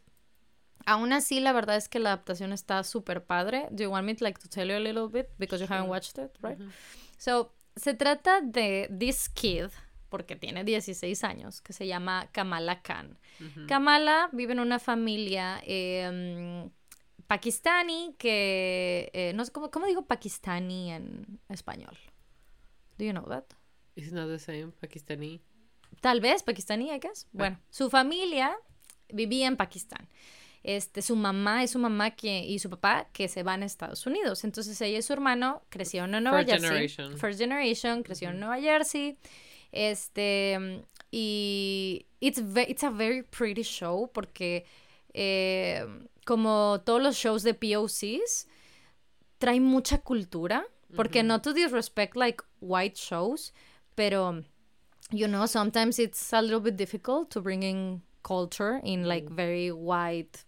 Aún 0.86 1.12
así, 1.12 1.40
la 1.40 1.52
verdad 1.52 1.76
es 1.76 1.88
que 1.88 1.98
la 1.98 2.10
adaptación 2.10 2.52
está 2.52 2.82
súper 2.84 3.24
padre. 3.24 3.66
Do 3.70 3.82
you 3.82 3.90
want 3.90 4.06
me 4.06 4.14
to, 4.14 4.24
like, 4.24 4.40
to 4.40 4.48
tell 4.48 4.68
you 4.68 4.76
a 4.76 4.80
little 4.80 5.08
bit? 5.08 5.28
Because 5.38 5.60
you 5.62 5.68
haven't 5.68 5.90
watched 5.90 6.16
it, 6.18 6.30
right? 6.42 6.58
So, 7.18 7.52
se 7.74 7.94
trata 7.94 8.40
de 8.40 8.88
this 8.96 9.28
kid, 9.28 9.70
porque 10.08 10.36
tiene 10.36 10.64
16 10.64 11.24
años, 11.24 11.60
que 11.60 11.72
se 11.72 11.86
llama 11.86 12.28
Kamala 12.32 12.82
Khan. 12.82 13.18
Kamala 13.66 14.30
vive 14.32 14.52
en 14.52 14.60
una 14.60 14.78
familia 14.78 15.60
eh, 15.64 16.70
pakistani 17.26 18.14
que... 18.16 19.10
Eh, 19.12 19.32
no 19.34 19.44
sé, 19.44 19.52
¿cómo, 19.52 19.70
¿cómo 19.70 19.86
digo 19.86 20.06
pakistani 20.06 20.92
en 20.92 21.40
español? 21.48 21.98
Do 22.96 23.04
you 23.04 23.12
know 23.12 23.26
that? 23.28 23.44
It's 23.96 24.12
not 24.12 24.28
the 24.28 24.38
same, 24.38 24.72
pakistani. 24.80 25.42
Tal 26.00 26.20
vez, 26.20 26.42
pakistani, 26.42 26.90
I 26.92 26.98
guess. 26.98 27.26
Bueno, 27.32 27.58
su 27.70 27.90
familia 27.90 28.56
vivía 29.08 29.46
en 29.46 29.56
Pakistán. 29.56 30.08
Este, 30.68 31.00
su 31.00 31.14
mamá 31.14 31.62
es 31.62 31.70
su 31.70 31.78
mamá 31.78 32.10
que, 32.10 32.40
y 32.40 32.58
su 32.58 32.68
papá 32.68 33.06
que 33.12 33.28
se 33.28 33.44
van 33.44 33.62
a 33.62 33.66
Estados 33.66 34.04
Unidos. 34.04 34.42
Entonces 34.42 34.80
ella 34.80 34.98
y 34.98 35.02
su 35.02 35.12
hermano 35.12 35.62
crecieron 35.68 36.12
en 36.16 36.24
Nueva 36.24 36.38
First 36.38 36.50
Jersey. 36.50 36.68
Generation. 36.68 37.18
First 37.18 37.38
Generation. 37.38 38.02
Crecieron 38.02 38.34
en 38.34 38.40
Nueva 38.40 38.60
Jersey. 38.60 39.16
Este, 39.70 40.82
y 41.12 42.06
it's, 42.18 42.42
it's 42.66 42.82
a 42.82 42.90
very 42.90 43.22
pretty 43.22 43.62
show 43.62 44.10
porque 44.12 44.66
eh, 45.14 45.86
como 46.24 46.80
todos 46.84 47.00
los 47.00 47.14
shows 47.14 47.44
de 47.44 47.54
POCs, 47.54 48.48
trae 49.38 49.60
mucha 49.60 49.98
cultura. 49.98 50.66
Porque 50.96 51.22
no 51.22 51.40
to 51.40 51.52
disrespect 51.52 52.16
like 52.16 52.42
white 52.60 52.96
shows, 52.96 53.52
pero 53.94 54.42
you 55.12 55.28
know, 55.28 55.46
sometimes 55.46 56.00
it's 56.00 56.32
a 56.32 56.42
little 56.42 56.60
bit 56.60 56.76
difficult 56.76 57.30
to 57.30 57.40
bring 57.40 57.62
in 57.62 58.02
culture 58.24 58.80
in 58.82 59.06
like 59.06 59.28
very 59.30 59.70
white 59.70 60.44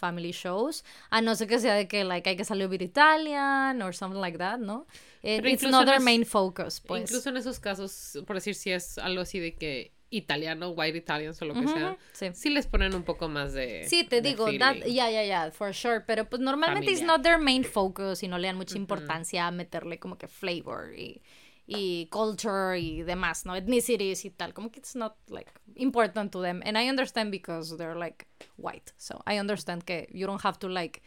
family 0.00 0.32
shows. 0.32 0.84
A 1.10 1.20
no 1.20 1.34
ser 1.34 1.46
que 1.46 1.58
sea 1.58 1.74
de 1.74 1.86
que 1.86 2.04
like 2.04 2.28
hay 2.28 2.36
que 2.36 2.44
salir 2.44 2.68
a 2.70 2.74
Italian 2.82 3.82
or 3.82 3.94
something 3.94 4.20
like 4.20 4.38
that, 4.38 4.58
¿no? 4.58 4.86
it's 5.22 5.62
not 5.62 5.86
their 5.86 6.00
main 6.00 6.24
focus, 6.24 6.80
pues. 6.80 7.02
Incluso 7.02 7.28
en 7.28 7.36
esos 7.36 7.60
casos, 7.60 8.18
por 8.26 8.36
decir 8.36 8.54
si 8.54 8.72
es 8.72 8.98
algo 8.98 9.20
así 9.20 9.38
de 9.38 9.54
que 9.54 9.92
italiano, 10.10 10.70
white 10.70 10.98
Italian 10.98 11.32
o 11.40 11.44
lo 11.44 11.54
que 11.54 11.68
sea, 11.68 11.96
sí. 12.12 12.50
les 12.50 12.66
ponen 12.66 12.94
un 12.94 13.04
poco 13.04 13.28
más 13.28 13.52
de. 13.52 13.86
Sí, 13.88 14.04
te 14.04 14.20
digo, 14.20 14.50
ya, 14.50 14.74
ya, 14.74 15.24
ya, 15.24 15.50
for 15.52 15.72
sure. 15.72 16.00
Pero 16.00 16.28
pues 16.28 16.42
normalmente 16.42 16.90
es 16.90 17.02
not 17.02 17.22
their 17.22 17.38
main 17.38 17.64
focus 17.64 18.22
y 18.22 18.28
no 18.28 18.38
le 18.38 18.48
dan 18.48 18.56
mucha 18.56 18.76
importancia 18.76 19.46
a 19.46 19.50
meterle 19.50 19.98
como 19.98 20.18
que 20.18 20.26
flavor 20.26 20.94
y, 20.96 21.22
y 21.70 22.06
culture 22.10 22.78
y 22.78 23.02
demás, 23.02 23.46
¿no? 23.46 23.54
Ethnicities 23.54 24.24
y 24.24 24.30
tal. 24.30 24.52
Como 24.52 24.70
que 24.70 24.80
it's 24.80 24.96
not 24.96 25.16
like 25.28 25.52
important 25.76 26.32
to 26.32 26.42
them. 26.42 26.60
And 26.64 26.76
I 26.76 26.88
understand 26.88 27.30
because 27.30 27.76
they're 27.76 27.96
like 27.96 28.26
white. 28.56 28.92
So 28.96 29.22
I 29.26 29.38
understand 29.38 29.84
que 29.84 30.08
you 30.12 30.26
don't 30.26 30.44
have 30.44 30.58
to 30.58 30.68
like. 30.68 31.02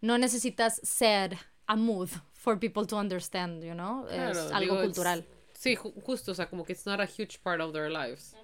No 0.00 0.16
necesitas 0.16 0.80
ser 0.82 1.38
a 1.66 1.76
mood 1.76 2.10
for 2.32 2.58
people 2.58 2.86
to 2.86 2.96
understand, 2.96 3.64
you 3.64 3.74
know? 3.74 4.06
es 4.08 4.36
algo 4.52 4.80
cultural. 4.80 5.24
Sí, 5.54 5.76
justo, 5.76 6.32
o 6.32 6.34
sea, 6.34 6.46
como 6.46 6.64
que 6.64 6.74
it's 6.74 6.86
not 6.86 7.00
a 7.00 7.06
huge 7.06 7.42
part 7.42 7.60
of 7.60 7.72
their 7.72 7.90
lives. 7.90 8.36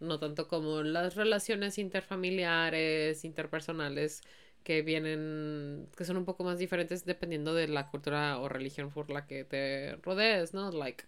No 0.00 0.18
tanto 0.18 0.46
como 0.46 0.82
las 0.82 1.16
relaciones 1.16 1.78
interfamiliares, 1.78 3.24
interpersonales, 3.24 4.20
que 4.64 4.82
vienen, 4.82 5.88
que 5.96 6.04
son 6.04 6.16
un 6.16 6.24
poco 6.24 6.44
más 6.44 6.58
diferentes 6.58 7.04
dependiendo 7.04 7.54
de 7.54 7.68
la 7.68 7.88
cultura 7.88 8.38
o 8.38 8.48
religión 8.48 8.90
por 8.90 9.10
la 9.10 9.26
que 9.26 9.44
te 9.44 9.96
rodees, 10.02 10.54
¿no? 10.54 10.70
Like, 10.70 11.04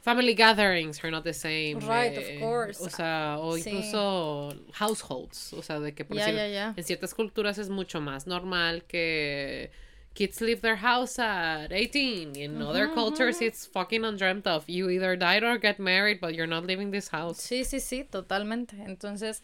family 0.00 0.34
gatherings 0.34 1.02
are 1.04 1.10
not 1.10 1.24
the 1.24 1.34
same. 1.34 1.76
Right, 1.80 2.16
of 2.16 2.24
eh, 2.24 2.38
course. 2.40 2.82
O 2.82 2.90
sea, 2.90 3.36
o 3.38 3.56
incluso 3.56 4.54
households. 4.72 5.52
O 5.52 5.62
sea, 5.62 5.80
de 5.80 5.94
que 5.94 6.04
por 6.04 6.18
en 6.18 6.84
ciertas 6.84 7.14
culturas 7.14 7.58
es 7.58 7.68
mucho 7.68 8.00
más 8.00 8.26
normal 8.26 8.84
que 8.84 9.70
kids 10.14 10.40
leave 10.40 10.62
their 10.62 10.76
house 10.76 11.18
at 11.18 11.70
18. 11.70 12.34
In 12.34 12.60
other 12.60 12.88
cultures, 12.88 13.40
it's 13.40 13.66
fucking 13.66 14.04
undreamt 14.04 14.46
of. 14.46 14.68
You 14.68 14.90
either 14.90 15.16
die 15.16 15.38
or 15.38 15.58
get 15.58 15.78
married, 15.78 16.20
but 16.20 16.34
you're 16.34 16.48
not 16.48 16.66
leaving 16.66 16.90
this 16.90 17.08
house. 17.08 17.38
Sí, 17.38 17.64
sí, 17.64 17.78
sí, 17.78 18.04
totalmente. 18.04 18.76
Entonces, 18.84 19.42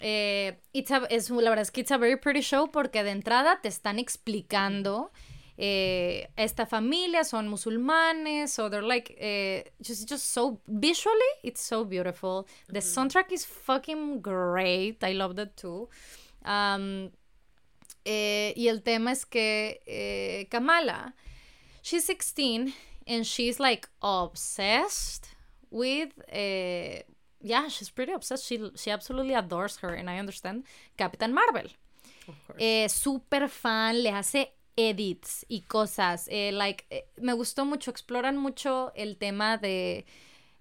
eh, 0.00 0.58
it's 0.72 0.90
a, 0.90 1.06
es, 1.10 1.30
la 1.30 1.50
verdad 1.50 1.62
es 1.62 1.70
que 1.70 1.80
it's 1.80 1.90
a 1.90 1.98
very 1.98 2.16
pretty 2.16 2.40
show 2.40 2.70
porque 2.70 3.02
de 3.02 3.10
entrada 3.10 3.60
te 3.62 3.68
están 3.68 3.98
explicando. 3.98 5.12
Eh, 5.56 6.28
esta 6.36 6.66
familia 6.66 7.22
son 7.22 7.48
musulmanes, 7.48 8.52
so 8.52 8.68
they're 8.68 8.82
like 8.82 9.14
eh, 9.20 9.70
just 9.80 10.08
just 10.08 10.24
so 10.32 10.60
visually 10.66 11.32
it's 11.44 11.60
so 11.60 11.84
beautiful. 11.84 12.46
The 12.68 12.80
soundtrack 12.80 13.30
is 13.30 13.46
fucking 13.46 14.20
great. 14.20 15.04
I 15.04 15.12
love 15.12 15.36
that 15.36 15.56
too. 15.56 15.88
Um, 16.44 17.12
y 18.04 18.68
el 18.68 18.82
tema 18.82 19.12
es 19.12 19.24
que 19.24 20.46
Kamala, 20.50 21.14
she's 21.82 22.04
16 22.04 22.74
and 23.06 23.24
she's 23.24 23.60
like 23.60 23.88
obsessed 24.02 25.28
with, 25.70 26.12
eh, 26.28 27.02
yeah, 27.44 27.68
she's 27.68 27.90
pretty 27.90 28.12
obsessed. 28.12 28.46
She, 28.46 28.70
she 28.74 28.90
absolutely 28.90 29.34
adores 29.34 29.76
her, 29.78 29.94
and 29.94 30.08
I 30.08 30.18
understand. 30.18 30.64
Captain 30.96 31.32
Marvel. 31.32 31.68
Eh, 32.58 32.88
super 32.88 33.48
fan, 33.48 34.02
le 34.02 34.10
hace 34.10 34.48
edits 34.76 35.44
y 35.50 35.62
cosas. 35.68 36.26
Eh, 36.30 36.50
like, 36.52 36.86
eh, 36.90 37.02
me 37.20 37.34
gustó 37.34 37.66
mucho, 37.66 37.92
exploran 37.92 38.36
mucho 38.38 38.92
el 38.96 39.16
tema 39.16 39.58
de 39.60 40.06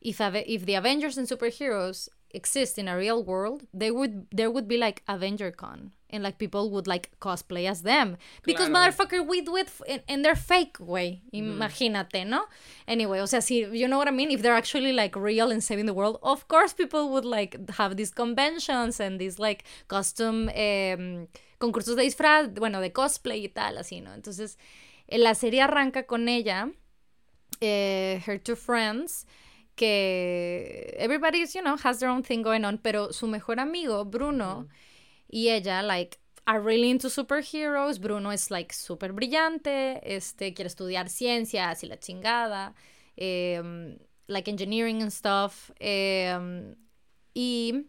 if, 0.02 0.20
if 0.20 0.66
the 0.66 0.76
Avengers 0.76 1.18
and 1.18 1.28
superheroes 1.28 2.10
exist 2.32 2.78
in 2.78 2.90
a 2.90 2.98
real 2.98 3.24
world, 3.24 3.66
they 3.74 3.90
would 3.90 4.28
there 4.32 4.52
would 4.52 4.68
be 4.68 4.78
like 4.78 5.04
Avenger 5.08 5.52
Con 5.52 5.94
and 6.14 6.24
like 6.24 6.38
people 6.38 6.70
would 6.70 6.88
like 6.88 7.10
cosplay 7.20 7.70
as 7.70 7.82
them 7.82 8.18
because 8.44 8.70
motherfucker 8.70 9.26
we 9.28 9.42
do 9.42 9.58
it 9.58 9.70
in, 9.88 10.02
in 10.08 10.22
their 10.22 10.36
fake 10.36 10.78
way. 10.80 11.22
Imagínate, 11.34 12.26
¿no? 12.26 12.46
Anyway, 12.88 13.20
o 13.20 13.26
sea, 13.26 13.42
si 13.42 13.66
you 13.74 13.88
know 13.88 13.98
what 13.98 14.08
I 14.08 14.12
mean, 14.12 14.32
if 14.32 14.42
they're 14.42 14.56
actually 14.56 14.94
like 14.94 15.16
real 15.16 15.52
and 15.52 15.64
saving 15.64 15.88
the 15.88 15.94
world, 15.94 16.20
of 16.24 16.48
course 16.48 16.72
people 16.74 17.10
would 17.10 17.26
like 17.26 17.58
have 17.72 17.98
these 17.98 18.12
conventions 18.12 19.00
and 19.00 19.20
these 19.20 19.40
like 19.40 19.66
custom 19.88 20.50
eh, 20.54 21.26
concursos 21.60 21.96
de 21.96 22.04
disfraz, 22.04 22.54
bueno, 22.54 22.80
de 22.80 22.92
cosplay 22.92 23.46
y 23.46 23.50
tal, 23.50 23.78
así, 23.78 24.02
¿no? 24.02 24.14
Entonces, 24.14 24.58
la 25.10 25.34
serie 25.34 25.62
arranca 25.62 26.04
con 26.04 26.30
ella, 26.30 26.70
eh, 27.62 28.22
her 28.26 28.38
two 28.38 28.56
friends 28.56 29.26
que 29.76 30.94
everybody's, 30.98 31.56
you 31.56 31.62
know, 31.62 31.78
has 31.78 32.00
their 32.00 32.10
own 32.10 32.22
thing 32.22 32.44
going 32.44 32.64
on, 32.66 32.78
pero 32.78 33.12
su 33.12 33.28
mejor 33.28 33.60
amigo, 33.60 34.06
Bruno, 34.06 34.68
y 35.34 35.50
ella, 35.50 35.82
like, 35.82 36.20
are 36.46 36.62
really 36.62 36.92
into 36.92 37.10
superheroes. 37.10 38.00
Bruno 38.00 38.32
es, 38.32 38.52
like, 38.52 38.72
súper 38.72 39.14
brillante, 39.14 40.00
este, 40.04 40.54
quiere 40.54 40.68
estudiar 40.68 41.10
ciencias 41.10 41.84
y 41.84 41.88
la 41.88 41.98
chingada, 41.98 42.76
em, 43.18 43.98
like, 44.28 44.48
engineering 44.48 45.02
and 45.02 45.12
stuff, 45.12 45.72
em, 45.80 46.76
y 47.34 47.88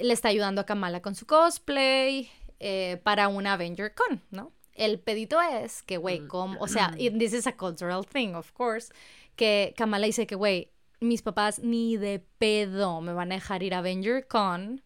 le 0.00 0.12
está 0.12 0.28
ayudando 0.28 0.60
a 0.60 0.66
Kamala 0.66 1.00
con 1.00 1.14
su 1.14 1.24
cosplay 1.24 2.28
eh, 2.58 3.00
para 3.04 3.28
una 3.28 3.52
Avenger 3.52 3.94
Con, 3.94 4.20
¿no? 4.30 4.50
El 4.72 4.98
pedito 4.98 5.40
es 5.40 5.84
que, 5.84 5.98
güey, 5.98 6.20
mm. 6.20 6.26
como, 6.26 6.60
o 6.60 6.66
sea, 6.66 6.90
this 6.96 7.32
is 7.32 7.46
a 7.46 7.56
cultural 7.56 8.04
thing, 8.04 8.34
of 8.34 8.50
course, 8.52 8.92
que 9.36 9.72
Kamala 9.76 10.06
dice 10.06 10.26
que, 10.26 10.34
güey, 10.34 10.72
mis 10.98 11.22
papás 11.22 11.60
ni 11.60 11.96
de 11.96 12.18
pedo 12.38 13.00
me 13.00 13.12
van 13.12 13.30
a 13.30 13.36
dejar 13.36 13.62
ir 13.62 13.74
a 13.74 13.78
Avenger 13.78 14.26
Con 14.26 14.82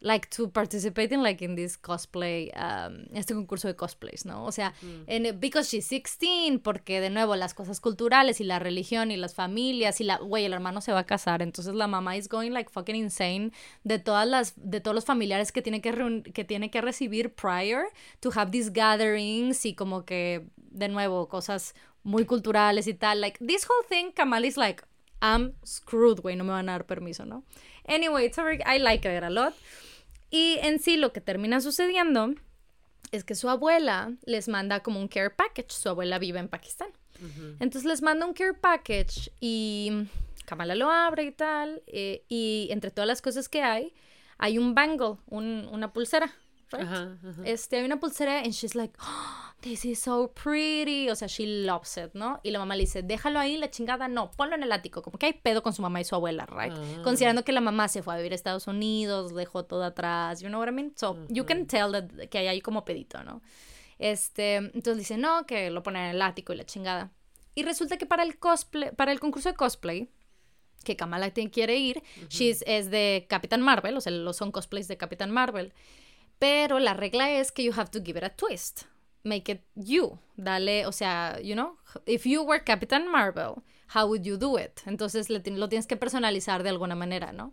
like 0.00 0.28
to 0.28 0.48
participate 0.48 1.12
in 1.12 1.22
like 1.22 1.44
in 1.44 1.56
this 1.56 1.76
cosplay 1.76 2.50
um, 2.56 3.04
este 3.12 3.34
concurso 3.34 3.68
de 3.68 3.76
cosplays 3.76 4.24
no 4.24 4.44
o 4.44 4.52
sea 4.52 4.72
mm. 4.82 5.04
en, 5.06 5.40
because 5.40 5.68
she's 5.68 5.88
16 5.88 6.60
porque 6.62 7.00
de 7.00 7.10
nuevo 7.10 7.36
las 7.36 7.54
cosas 7.54 7.80
culturales 7.80 8.40
y 8.40 8.44
la 8.44 8.58
religión 8.58 9.10
y 9.10 9.16
las 9.16 9.34
familias 9.34 10.00
y 10.00 10.04
la 10.04 10.16
güey 10.18 10.44
el 10.44 10.52
hermano 10.52 10.80
se 10.80 10.92
va 10.92 11.00
a 11.00 11.06
casar 11.06 11.42
entonces 11.42 11.74
la 11.74 11.86
mamá 11.86 12.16
is 12.16 12.28
going 12.28 12.50
like 12.50 12.70
fucking 12.70 12.96
insane 12.96 13.52
de 13.84 13.98
todas 13.98 14.26
las 14.26 14.54
de 14.56 14.80
todos 14.80 14.94
los 14.94 15.04
familiares 15.04 15.52
que 15.52 15.62
tiene 15.62 15.80
que 15.80 16.22
que 16.32 16.44
tiene 16.44 16.70
que 16.70 16.80
recibir 16.80 17.34
prior 17.34 17.84
to 18.20 18.30
have 18.34 18.50
these 18.50 18.70
gatherings 18.70 19.66
y 19.66 19.74
como 19.74 20.04
que 20.04 20.46
de 20.56 20.88
nuevo 20.88 21.28
cosas 21.28 21.74
muy 22.02 22.24
culturales 22.24 22.86
y 22.86 22.94
tal. 22.94 23.20
Like, 23.20 23.38
this 23.44 23.66
whole 23.68 23.86
thing, 23.88 24.12
Kamal 24.12 24.44
is 24.44 24.56
like, 24.56 24.82
I'm 25.20 25.54
screwed, 25.64 26.20
güey, 26.20 26.36
no 26.36 26.44
me 26.44 26.50
van 26.50 26.68
a 26.68 26.72
dar 26.72 26.86
permiso, 26.86 27.26
¿no? 27.26 27.44
Anyway, 27.86 28.26
it's 28.26 28.36
very, 28.36 28.60
I 28.64 28.78
like 28.78 29.06
it 29.06 29.22
a 29.22 29.30
lot. 29.30 29.54
Y 30.30 30.58
en 30.62 30.78
sí 30.78 30.96
lo 30.96 31.12
que 31.12 31.20
termina 31.20 31.60
sucediendo 31.60 32.34
es 33.12 33.24
que 33.24 33.34
su 33.34 33.48
abuela 33.48 34.12
les 34.24 34.48
manda 34.48 34.80
como 34.80 35.00
un 35.00 35.08
care 35.08 35.30
package. 35.30 35.72
Su 35.72 35.88
abuela 35.88 36.18
vive 36.18 36.38
en 36.38 36.48
Pakistán. 36.48 36.88
Entonces 37.58 37.84
les 37.84 38.00
manda 38.00 38.24
un 38.24 38.32
care 38.32 38.54
package 38.54 39.30
y 39.40 40.06
Kamala 40.46 40.74
lo 40.74 40.90
abre 40.90 41.24
y 41.24 41.32
tal. 41.32 41.82
Eh, 41.86 42.24
y 42.28 42.68
entre 42.70 42.90
todas 42.90 43.08
las 43.08 43.20
cosas 43.20 43.48
que 43.48 43.62
hay, 43.62 43.92
hay 44.38 44.56
un 44.56 44.74
bangle, 44.74 45.16
un, 45.26 45.68
una 45.70 45.92
pulsera 45.92 46.34
right? 46.72 46.88
Este, 47.44 47.76
hay 47.78 47.84
una 47.84 47.98
pulsera 47.98 48.38
and 48.38 48.52
she's 48.52 48.74
like, 48.74 48.94
oh, 49.00 49.54
this 49.60 49.84
is 49.84 49.98
so 49.98 50.32
pretty. 50.32 51.08
O 51.10 51.14
sea, 51.14 51.28
she 51.28 51.46
loves 51.46 51.96
it, 51.96 52.14
¿no? 52.14 52.40
Y 52.42 52.50
la 52.50 52.58
mamá 52.58 52.74
le 52.76 52.82
dice, 52.82 53.02
déjalo 53.02 53.38
ahí, 53.38 53.56
la 53.56 53.70
chingada, 53.70 54.08
no, 54.08 54.30
ponlo 54.30 54.54
en 54.54 54.62
el 54.62 54.72
ático. 54.72 55.02
Como 55.02 55.18
que 55.18 55.26
hay 55.26 55.32
pedo 55.34 55.62
con 55.62 55.72
su 55.72 55.82
mamá 55.82 56.00
y 56.00 56.04
su 56.04 56.14
abuela, 56.14 56.46
right? 56.46 56.72
Ah. 56.72 57.02
Considerando 57.02 57.44
que 57.44 57.52
la 57.52 57.60
mamá 57.60 57.88
se 57.88 58.02
fue 58.02 58.14
a 58.14 58.16
vivir 58.16 58.32
a 58.32 58.34
Estados 58.34 58.66
Unidos, 58.66 59.34
dejó 59.34 59.64
todo 59.64 59.84
atrás, 59.84 60.40
you 60.40 60.48
know 60.48 60.60
what 60.60 60.68
I 60.68 60.72
mean? 60.72 60.92
So, 60.96 61.18
you 61.28 61.44
can 61.44 61.66
tell 61.66 61.92
that, 61.92 62.28
que 62.28 62.38
hay 62.38 62.48
ahí 62.48 62.60
como 62.60 62.84
pedito, 62.84 63.22
¿no? 63.24 63.42
Este, 63.98 64.56
entonces 64.56 64.98
dice, 64.98 65.18
no, 65.18 65.44
que 65.46 65.70
lo 65.70 65.82
ponen 65.82 66.04
en 66.04 66.10
el 66.12 66.22
ático 66.22 66.52
y 66.52 66.56
la 66.56 66.64
chingada. 66.64 67.12
Y 67.54 67.64
resulta 67.64 67.98
que 67.98 68.06
para 68.06 68.22
el 68.22 68.38
cosplay, 68.38 68.92
para 68.92 69.12
el 69.12 69.20
concurso 69.20 69.50
de 69.50 69.54
cosplay, 69.54 70.08
que 70.84 70.96
Kamala 70.96 71.30
quiere 71.30 71.76
ir, 71.76 72.02
she's, 72.28 72.64
es 72.66 72.90
de 72.90 73.26
Capitán 73.28 73.60
Marvel, 73.60 73.96
o 73.96 74.00
sea, 74.00 74.12
son 74.32 74.50
cosplays 74.50 74.88
de 74.88 74.96
Capitán 74.96 75.30
Marvel. 75.30 75.72
Pero 76.40 76.78
la 76.78 76.94
regla 76.94 77.30
es 77.30 77.52
que 77.52 77.62
you 77.62 77.72
have 77.76 77.90
to 77.90 78.00
give 78.02 78.18
it 78.18 78.24
a 78.24 78.34
twist. 78.34 78.84
Make 79.22 79.52
it 79.52 79.60
you. 79.74 80.18
Dale, 80.36 80.86
o 80.86 80.92
sea, 80.92 81.38
you 81.40 81.54
know, 81.54 81.76
if 82.06 82.24
you 82.24 82.42
were 82.42 82.64
Captain 82.64 83.06
Marvel, 83.06 83.62
how 83.94 84.06
would 84.06 84.22
you 84.22 84.38
do 84.38 84.58
it? 84.58 84.80
Entonces 84.86 85.28
lo 85.28 85.68
tienes 85.68 85.86
que 85.86 85.96
personalizar 85.98 86.62
de 86.62 86.70
alguna 86.70 86.94
manera, 86.94 87.32
¿no? 87.32 87.52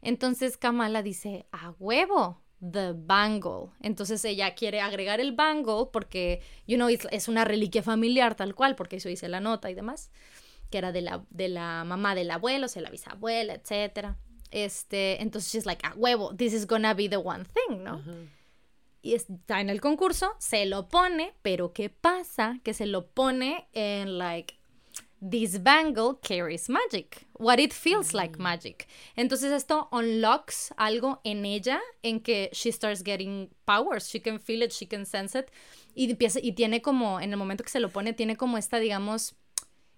Entonces 0.00 0.56
Kamala 0.56 1.02
dice, 1.02 1.44
a 1.52 1.74
huevo, 1.78 2.40
the 2.60 2.94
bangle. 2.94 3.72
Entonces 3.80 4.24
ella 4.24 4.54
quiere 4.54 4.80
agregar 4.80 5.20
el 5.20 5.32
bangle 5.32 5.90
porque, 5.92 6.40
you 6.66 6.76
know, 6.76 6.88
es 6.88 7.28
una 7.28 7.44
reliquia 7.44 7.82
familiar 7.82 8.34
tal 8.36 8.54
cual, 8.54 8.74
porque 8.74 8.96
eso 8.96 9.10
dice 9.10 9.28
la 9.28 9.40
nota 9.40 9.70
y 9.70 9.74
demás, 9.74 10.10
que 10.70 10.78
era 10.78 10.92
de 10.92 11.02
la, 11.02 11.26
de 11.28 11.48
la 11.48 11.84
mamá 11.84 12.14
del 12.14 12.30
abuelo, 12.30 12.66
o 12.66 12.68
sea, 12.68 12.80
la 12.80 12.90
bisabuela, 12.90 13.52
etcétera. 13.52 14.16
Este, 14.54 15.20
entonces 15.20 15.52
she's 15.52 15.66
like, 15.66 15.84
a 15.84 15.92
huevo, 15.96 16.32
this 16.36 16.52
is 16.52 16.64
gonna 16.64 16.94
be 16.94 17.08
the 17.08 17.16
one 17.16 17.44
thing, 17.44 17.82
¿no? 17.82 18.00
Y 19.02 19.14
está 19.14 19.60
en 19.60 19.68
el 19.68 19.80
concurso, 19.80 20.36
se 20.38 20.64
lo 20.64 20.88
pone, 20.88 21.34
pero 21.42 21.72
¿qué 21.72 21.90
pasa? 21.90 22.60
Que 22.62 22.72
se 22.72 22.86
lo 22.86 23.04
pone 23.04 23.66
en 23.72 24.16
like 24.16 24.54
this 25.20 25.60
bangle 25.60 26.14
carries 26.22 26.68
magic, 26.68 27.26
what 27.32 27.58
it 27.58 27.72
feels 27.72 28.14
like 28.14 28.38
magic. 28.38 28.86
Entonces 29.16 29.50
esto 29.50 29.88
unlocks 29.90 30.72
algo 30.76 31.20
en 31.24 31.44
ella 31.44 31.80
en 32.04 32.20
que 32.20 32.48
she 32.52 32.70
starts 32.70 33.02
getting 33.02 33.50
powers, 33.64 34.08
she 34.08 34.20
can 34.20 34.38
feel 34.38 34.62
it, 34.62 34.70
she 34.70 34.86
can 34.86 35.04
sense 35.04 35.36
it 35.36 35.50
y 35.96 36.08
empieza 36.08 36.38
y 36.40 36.52
tiene 36.52 36.80
como 36.80 37.20
en 37.20 37.32
el 37.32 37.36
momento 37.36 37.64
que 37.64 37.70
se 37.70 37.80
lo 37.80 37.88
pone 37.88 38.12
tiene 38.12 38.36
como 38.36 38.56
esta 38.56 38.78
digamos 38.78 39.34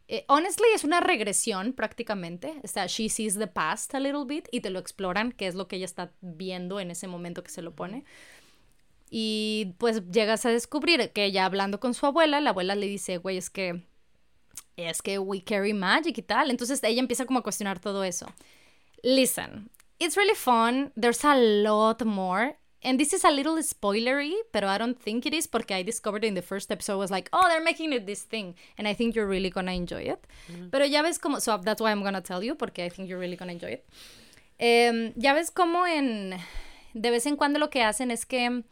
eh, 0.08 0.24
honestly, 0.28 0.66
es 0.74 0.84
una 0.84 1.00
regresión 1.00 1.72
prácticamente. 1.72 2.60
O 2.62 2.68
sea, 2.68 2.86
she 2.86 3.08
sees 3.08 3.38
the 3.38 3.46
past 3.46 3.94
a 3.94 4.00
little 4.00 4.24
bit 4.24 4.48
y 4.52 4.60
te 4.60 4.70
lo 4.70 4.78
exploran, 4.78 5.32
qué 5.32 5.46
es 5.46 5.54
lo 5.54 5.66
que 5.66 5.76
ella 5.76 5.84
está 5.84 6.12
viendo 6.20 6.78
en 6.80 6.90
ese 6.90 7.08
momento 7.08 7.42
que 7.42 7.50
se 7.50 7.62
lo 7.62 7.74
pone. 7.74 8.04
Y 9.10 9.74
pues 9.78 10.08
llegas 10.10 10.46
a 10.46 10.50
descubrir 10.50 11.10
que 11.12 11.24
ella 11.24 11.44
hablando 11.44 11.80
con 11.80 11.94
su 11.94 12.06
abuela, 12.06 12.40
la 12.40 12.50
abuela 12.50 12.74
le 12.74 12.86
dice, 12.86 13.18
güey, 13.18 13.36
es 13.36 13.50
que 13.50 13.82
es 14.76 15.00
que 15.00 15.18
we 15.18 15.42
carry 15.42 15.72
magic 15.72 16.18
y 16.18 16.22
tal. 16.22 16.50
Entonces 16.50 16.82
ella 16.82 17.00
empieza 17.00 17.26
como 17.26 17.40
a 17.40 17.42
cuestionar 17.42 17.80
todo 17.80 18.04
eso. 18.04 18.26
Listen, 19.02 19.70
it's 19.98 20.16
really 20.16 20.34
fun. 20.34 20.92
There's 21.00 21.24
a 21.24 21.36
lot 21.36 22.04
more. 22.04 22.58
And 22.86 23.00
this 23.00 23.12
is 23.12 23.24
a 23.24 23.32
little 23.32 23.56
spoilery, 23.64 24.32
pero 24.52 24.68
I 24.68 24.78
don't 24.78 24.96
think 24.96 25.26
it 25.26 25.34
is 25.34 25.48
porque 25.48 25.72
I 25.72 25.82
discovered 25.82 26.24
in 26.24 26.34
the 26.34 26.42
first 26.42 26.70
episode 26.70 26.98
was 26.98 27.10
like, 27.10 27.28
oh, 27.32 27.48
they're 27.48 27.64
making 27.64 27.92
it 27.92 28.06
this 28.06 28.22
thing. 28.22 28.54
And 28.78 28.86
I 28.86 28.94
think 28.94 29.16
you're 29.16 29.26
really 29.26 29.50
gonna 29.50 29.72
enjoy 29.72 30.02
it. 30.02 30.24
Pero 30.70 30.84
ya 30.84 31.02
ves 31.02 31.18
como, 31.18 31.40
so 31.40 31.58
that's 31.58 31.80
why 31.82 31.90
I'm 31.90 32.04
gonna 32.04 32.20
tell 32.20 32.44
you 32.44 32.54
porque 32.54 32.78
I 32.78 32.88
think 32.88 33.08
you're 33.08 33.18
really 33.18 33.34
gonna 33.34 33.54
enjoy 33.58 33.80
it. 33.80 33.84
Um, 34.60 35.12
ya 35.16 35.34
ves 35.34 35.50
como 35.50 35.84
en, 35.84 36.38
de 36.94 37.10
vez 37.10 37.26
en 37.26 37.34
cuando 37.34 37.58
lo 37.58 37.70
que 37.70 37.82
hacen 37.82 38.12
es 38.12 38.24
que 38.24 38.62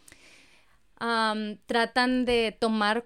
um, 1.00 1.56
tratan 1.66 2.24
de 2.24 2.56
tomar 2.56 3.04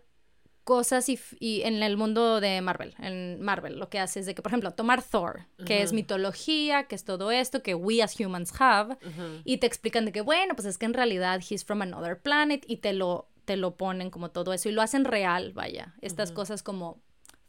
cosas 0.68 1.08
y, 1.08 1.62
en 1.62 1.82
el 1.82 1.96
mundo 1.96 2.42
de 2.42 2.60
Marvel, 2.60 2.94
en 2.98 3.40
Marvel, 3.40 3.78
lo 3.78 3.88
que 3.88 3.98
hace 3.98 4.20
es 4.20 4.26
de 4.26 4.34
que, 4.34 4.42
por 4.42 4.50
ejemplo, 4.50 4.72
tomar 4.72 5.02
Thor, 5.02 5.46
que 5.64 5.80
es 5.80 5.94
mitología, 5.94 6.84
que 6.84 6.94
es 6.94 7.04
todo 7.04 7.30
esto, 7.30 7.62
que 7.62 7.74
we 7.74 8.02
as 8.02 8.20
humans 8.20 8.52
have, 8.60 8.98
y 9.44 9.56
te 9.56 9.66
explican 9.66 10.04
de 10.04 10.12
que, 10.12 10.20
bueno, 10.20 10.54
pues 10.54 10.66
es 10.66 10.76
que 10.76 10.84
en 10.84 10.92
realidad 10.92 11.40
he's 11.40 11.64
from 11.64 11.80
another 11.80 12.20
planet 12.20 12.66
y 12.68 12.76
te 12.76 12.92
lo, 12.92 13.30
te 13.46 13.56
lo 13.56 13.76
ponen 13.78 14.10
como 14.10 14.30
todo 14.30 14.52
eso 14.52 14.68
y 14.68 14.72
lo 14.72 14.82
hacen 14.82 15.06
real, 15.06 15.54
vaya, 15.54 15.94
estas 16.02 16.32
cosas 16.32 16.62
como 16.62 17.00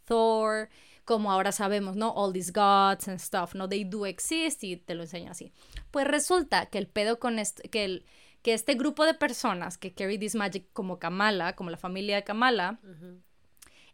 Thor, 0.05 0.69
como 1.03 1.29
ahora 1.29 1.51
sabemos, 1.51 1.97
¿no? 1.97 2.13
All 2.13 2.31
these 2.31 2.53
gods 2.53 3.09
and 3.09 3.19
stuff, 3.19 3.53
¿no? 3.53 3.67
They 3.67 3.83
do 3.83 4.05
exist 4.05 4.63
y 4.63 4.77
te 4.77 4.95
lo 4.95 5.03
enseñan 5.03 5.31
así. 5.31 5.51
Pues 5.91 6.07
resulta 6.07 6.67
que 6.67 6.77
el 6.77 6.87
pedo 6.87 7.19
con 7.19 7.37
esto, 7.37 7.63
que 7.69 7.83
el 7.83 8.05
que 8.41 8.53
este 8.53 8.75
grupo 8.75 9.05
de 9.05 9.13
personas 9.13 9.77
que 9.77 9.93
carry 9.93 10.17
this 10.17 10.35
magic 10.35 10.65
como 10.73 10.99
Kamala, 10.99 11.55
como 11.55 11.69
la 11.69 11.77
familia 11.77 12.15
de 12.15 12.23
Kamala, 12.23 12.79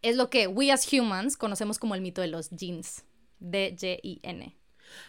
es 0.01 0.15
lo 0.15 0.29
que 0.29 0.47
we 0.47 0.71
as 0.71 0.91
humans 0.91 1.37
conocemos 1.37 1.79
como 1.79 1.95
el 1.95 2.01
mito 2.01 2.21
de 2.21 2.27
los 2.27 2.49
jeans. 2.51 3.05
D-J-I-N. 3.39 4.55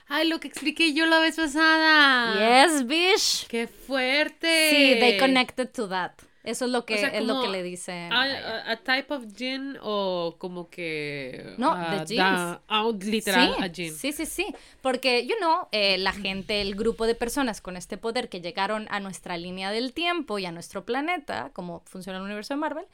Ay, 0.09 0.29
lo 0.29 0.41
que 0.41 0.49
expliqué 0.49 0.95
yo 0.95 1.07
la 1.07 1.21
vez 1.21 1.37
pasada. 1.37 2.65
Yes, 2.65 2.87
bish. 2.87 3.47
Qué 3.47 3.67
fuerte. 3.67 4.71
Sí, 4.71 4.99
they 4.99 5.19
connected 5.19 5.69
to 5.69 5.89
that. 5.89 6.13
Eso 6.47 6.65
es 6.65 6.71
lo 6.71 6.87
que, 6.87 6.95
es 6.95 7.25
lo 7.25 7.43
que 7.43 7.49
le 7.49 7.63
dicen. 7.63 8.13
A, 8.13 8.77
type 8.77 9.13
of 9.13 9.25
gin 9.37 9.77
o 9.83 10.37
como 10.39 10.71
que. 10.71 11.55
No, 11.59 11.73
uh, 11.73 12.07
the 12.07 12.15
jeans. 12.15 13.05
literal, 13.05 13.57
a 13.61 13.69
gin. 13.69 13.93
Sí, 13.93 14.13
sí, 14.13 14.27
sí. 14.27 14.55
Porque, 14.81 15.27
you 15.27 15.35
know, 15.39 15.67
eh, 15.73 15.99
la 15.99 16.13
gente, 16.13 16.61
el 16.61 16.77
grupo 16.77 17.07
de 17.07 17.17
personas 17.17 17.61
con 17.61 17.77
este 17.77 17.97
poder 17.99 18.29
que 18.29 18.41
llegaron 18.41 18.87
a 18.91 19.01
nuestra 19.01 19.37
línea 19.37 19.73
del 19.73 19.93
tiempo 19.93 20.39
y 20.39 20.47
a 20.47 20.53
nuestro 20.53 20.85
planeta, 20.85 21.51
como 21.53 21.83
funciona 21.85 22.19
el 22.19 22.25
universo 22.25 22.55
de 22.55 22.61
Marvel, 22.61 22.87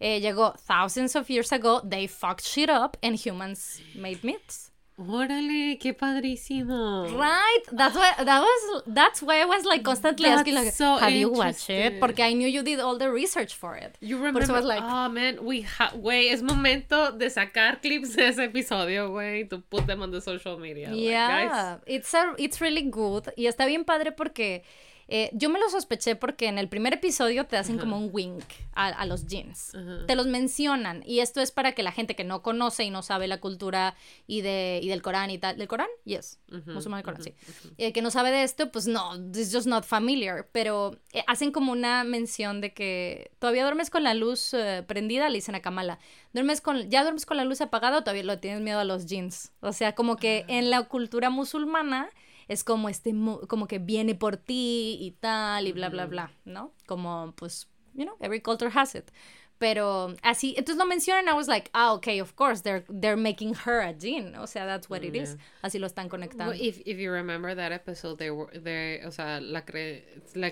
eh, 0.00 0.20
llegó 0.20 0.54
thousands 0.66 1.16
of 1.16 1.28
years 1.28 1.52
ago, 1.52 1.80
they 1.88 2.06
fucked 2.06 2.44
shit 2.44 2.68
up 2.70 2.98
and 3.02 3.16
humans 3.16 3.80
made 3.94 4.20
myths. 4.22 4.70
Órale, 4.98 5.78
qué 5.78 5.94
padrísimo. 5.94 7.06
Right, 7.16 7.62
that's 7.70 7.94
why 7.94 8.14
that 8.24 8.40
was 8.40 8.82
that's 8.84 9.22
why 9.22 9.40
I 9.40 9.44
was 9.44 9.64
like 9.64 9.84
constantly 9.84 10.28
asking 10.28 10.54
like, 10.54 10.74
have 10.76 11.12
you 11.12 11.30
watched 11.30 11.70
it? 11.70 12.00
Porque 12.00 12.18
I 12.18 12.32
knew 12.34 12.48
you 12.48 12.64
did 12.64 12.80
all 12.80 12.98
the 12.98 13.08
research 13.08 13.54
for 13.54 13.76
it. 13.76 13.96
You 14.00 14.16
remember? 14.16 14.44
Por 14.44 14.60
like, 14.62 14.82
oh 14.82 15.08
man, 15.08 15.44
we 15.44 15.62
ha 15.62 15.92
güey, 15.94 16.30
es 16.32 16.42
momento 16.42 17.12
de 17.12 17.30
sacar 17.30 17.80
clips 17.80 18.16
de 18.16 18.26
ese 18.26 18.40
episodio, 18.40 19.10
güey, 19.10 19.48
to 19.48 19.60
put 19.60 19.86
them 19.86 20.02
on 20.02 20.10
the 20.10 20.20
social 20.20 20.58
media. 20.58 20.92
Yeah, 20.92 21.76
like, 21.76 21.82
it's 21.86 22.12
a, 22.12 22.34
it's 22.36 22.60
really 22.60 22.90
good 22.90 23.28
y 23.36 23.46
está 23.46 23.66
bien 23.66 23.84
padre 23.84 24.10
porque 24.10 24.64
eh, 25.10 25.30
yo 25.32 25.48
me 25.48 25.58
lo 25.58 25.68
sospeché 25.70 26.16
porque 26.16 26.48
en 26.48 26.58
el 26.58 26.68
primer 26.68 26.92
episodio 26.92 27.46
te 27.46 27.56
hacen 27.56 27.78
como 27.78 27.96
un 27.96 28.10
wink 28.12 28.44
a, 28.74 29.06
los 29.06 29.26
jeans. 29.26 29.72
Te 30.06 30.14
los 30.14 30.26
mencionan. 30.26 31.02
Y 31.06 31.20
esto 31.20 31.40
es 31.40 31.50
para 31.50 31.72
que 31.72 31.82
la 31.82 31.92
gente 31.92 32.14
que 32.14 32.24
no 32.24 32.42
conoce 32.42 32.84
y 32.84 32.90
no 32.90 33.02
sabe 33.02 33.26
la 33.26 33.40
cultura 33.40 33.96
y, 34.26 34.42
de, 34.42 34.80
y 34.82 34.88
del 34.88 35.00
Corán 35.00 35.30
y 35.30 35.38
tal. 35.38 35.56
¿Del 35.56 35.66
Corán? 35.66 35.88
Yes. 36.04 36.38
Musulmán 36.66 36.98
del 36.98 37.04
Corán, 37.04 37.22
sí. 37.22 37.34
Eh, 37.78 37.92
que 37.92 38.02
no 38.02 38.10
sabe 38.10 38.30
de 38.30 38.42
esto, 38.42 38.70
pues 38.70 38.86
no, 38.86 39.16
it's 39.16 39.52
just 39.52 39.66
not 39.66 39.84
familiar. 39.84 40.46
Pero 40.52 40.96
eh, 41.12 41.24
hacen 41.26 41.52
como 41.52 41.72
una 41.72 42.04
mención 42.04 42.60
de 42.60 42.74
que 42.74 43.30
todavía 43.38 43.62
duermes 43.62 43.88
con 43.88 44.04
la 44.04 44.12
luz 44.12 44.54
prendida, 44.86 45.30
le 45.30 45.36
dicen 45.36 45.54
a 45.54 45.60
Kamala. 45.60 45.98
¿Duermes 46.34 46.60
con, 46.60 46.90
¿Ya 46.90 47.02
duermes 47.02 47.24
con 47.24 47.38
la 47.38 47.44
luz 47.44 47.62
apagada 47.62 47.98
o 47.98 48.00
todavía 48.02 48.24
lo 48.24 48.38
tienes 48.40 48.60
miedo 48.60 48.78
a 48.78 48.84
los 48.84 49.06
jeans? 49.06 49.52
O 49.60 49.72
sea, 49.72 49.94
como 49.94 50.16
que 50.16 50.44
ah. 50.46 50.52
en 50.52 50.68
la 50.68 50.82
cultura 50.82 51.30
musulmana 51.30 52.10
es 52.48 52.64
como 52.64 52.88
este, 52.88 53.14
como 53.46 53.68
que 53.68 53.78
viene 53.78 54.14
por 54.14 54.36
ti 54.36 54.96
y 55.00 55.12
tal 55.20 55.66
y 55.66 55.72
bla, 55.72 55.88
bla, 55.90 56.06
bla, 56.06 56.32
¿no? 56.44 56.72
Como, 56.86 57.34
pues, 57.36 57.68
you 57.94 58.04
know, 58.04 58.16
every 58.20 58.40
culture 58.40 58.70
has 58.74 58.94
it. 58.94 59.10
Pero 59.58 60.14
así, 60.22 60.54
entonces 60.56 60.76
lo 60.76 60.86
mencionan, 60.86 61.28
I 61.28 61.32
was 61.32 61.48
like, 61.48 61.68
ah, 61.74 61.92
okay, 61.94 62.20
of 62.20 62.36
course, 62.36 62.62
they're, 62.62 62.84
they're 62.88 63.16
making 63.16 63.54
her 63.66 63.80
a 63.80 63.92
Jean. 63.92 64.36
O 64.36 64.46
sea, 64.46 64.66
that's 64.66 64.88
what 64.88 65.02
it 65.02 65.16
is. 65.16 65.36
Así 65.62 65.80
lo 65.80 65.88
están 65.88 66.08
conectando. 66.08 66.54
if, 66.54 66.80
if 66.86 66.98
you 66.98 67.10
remember 67.10 67.56
that 67.56 67.72
episode, 67.72 68.18
they 68.18 68.30
were, 68.30 68.50
they, 68.52 69.02
o 69.04 69.10
sea, 69.10 69.40
la 69.40 69.62
cre 69.62 70.04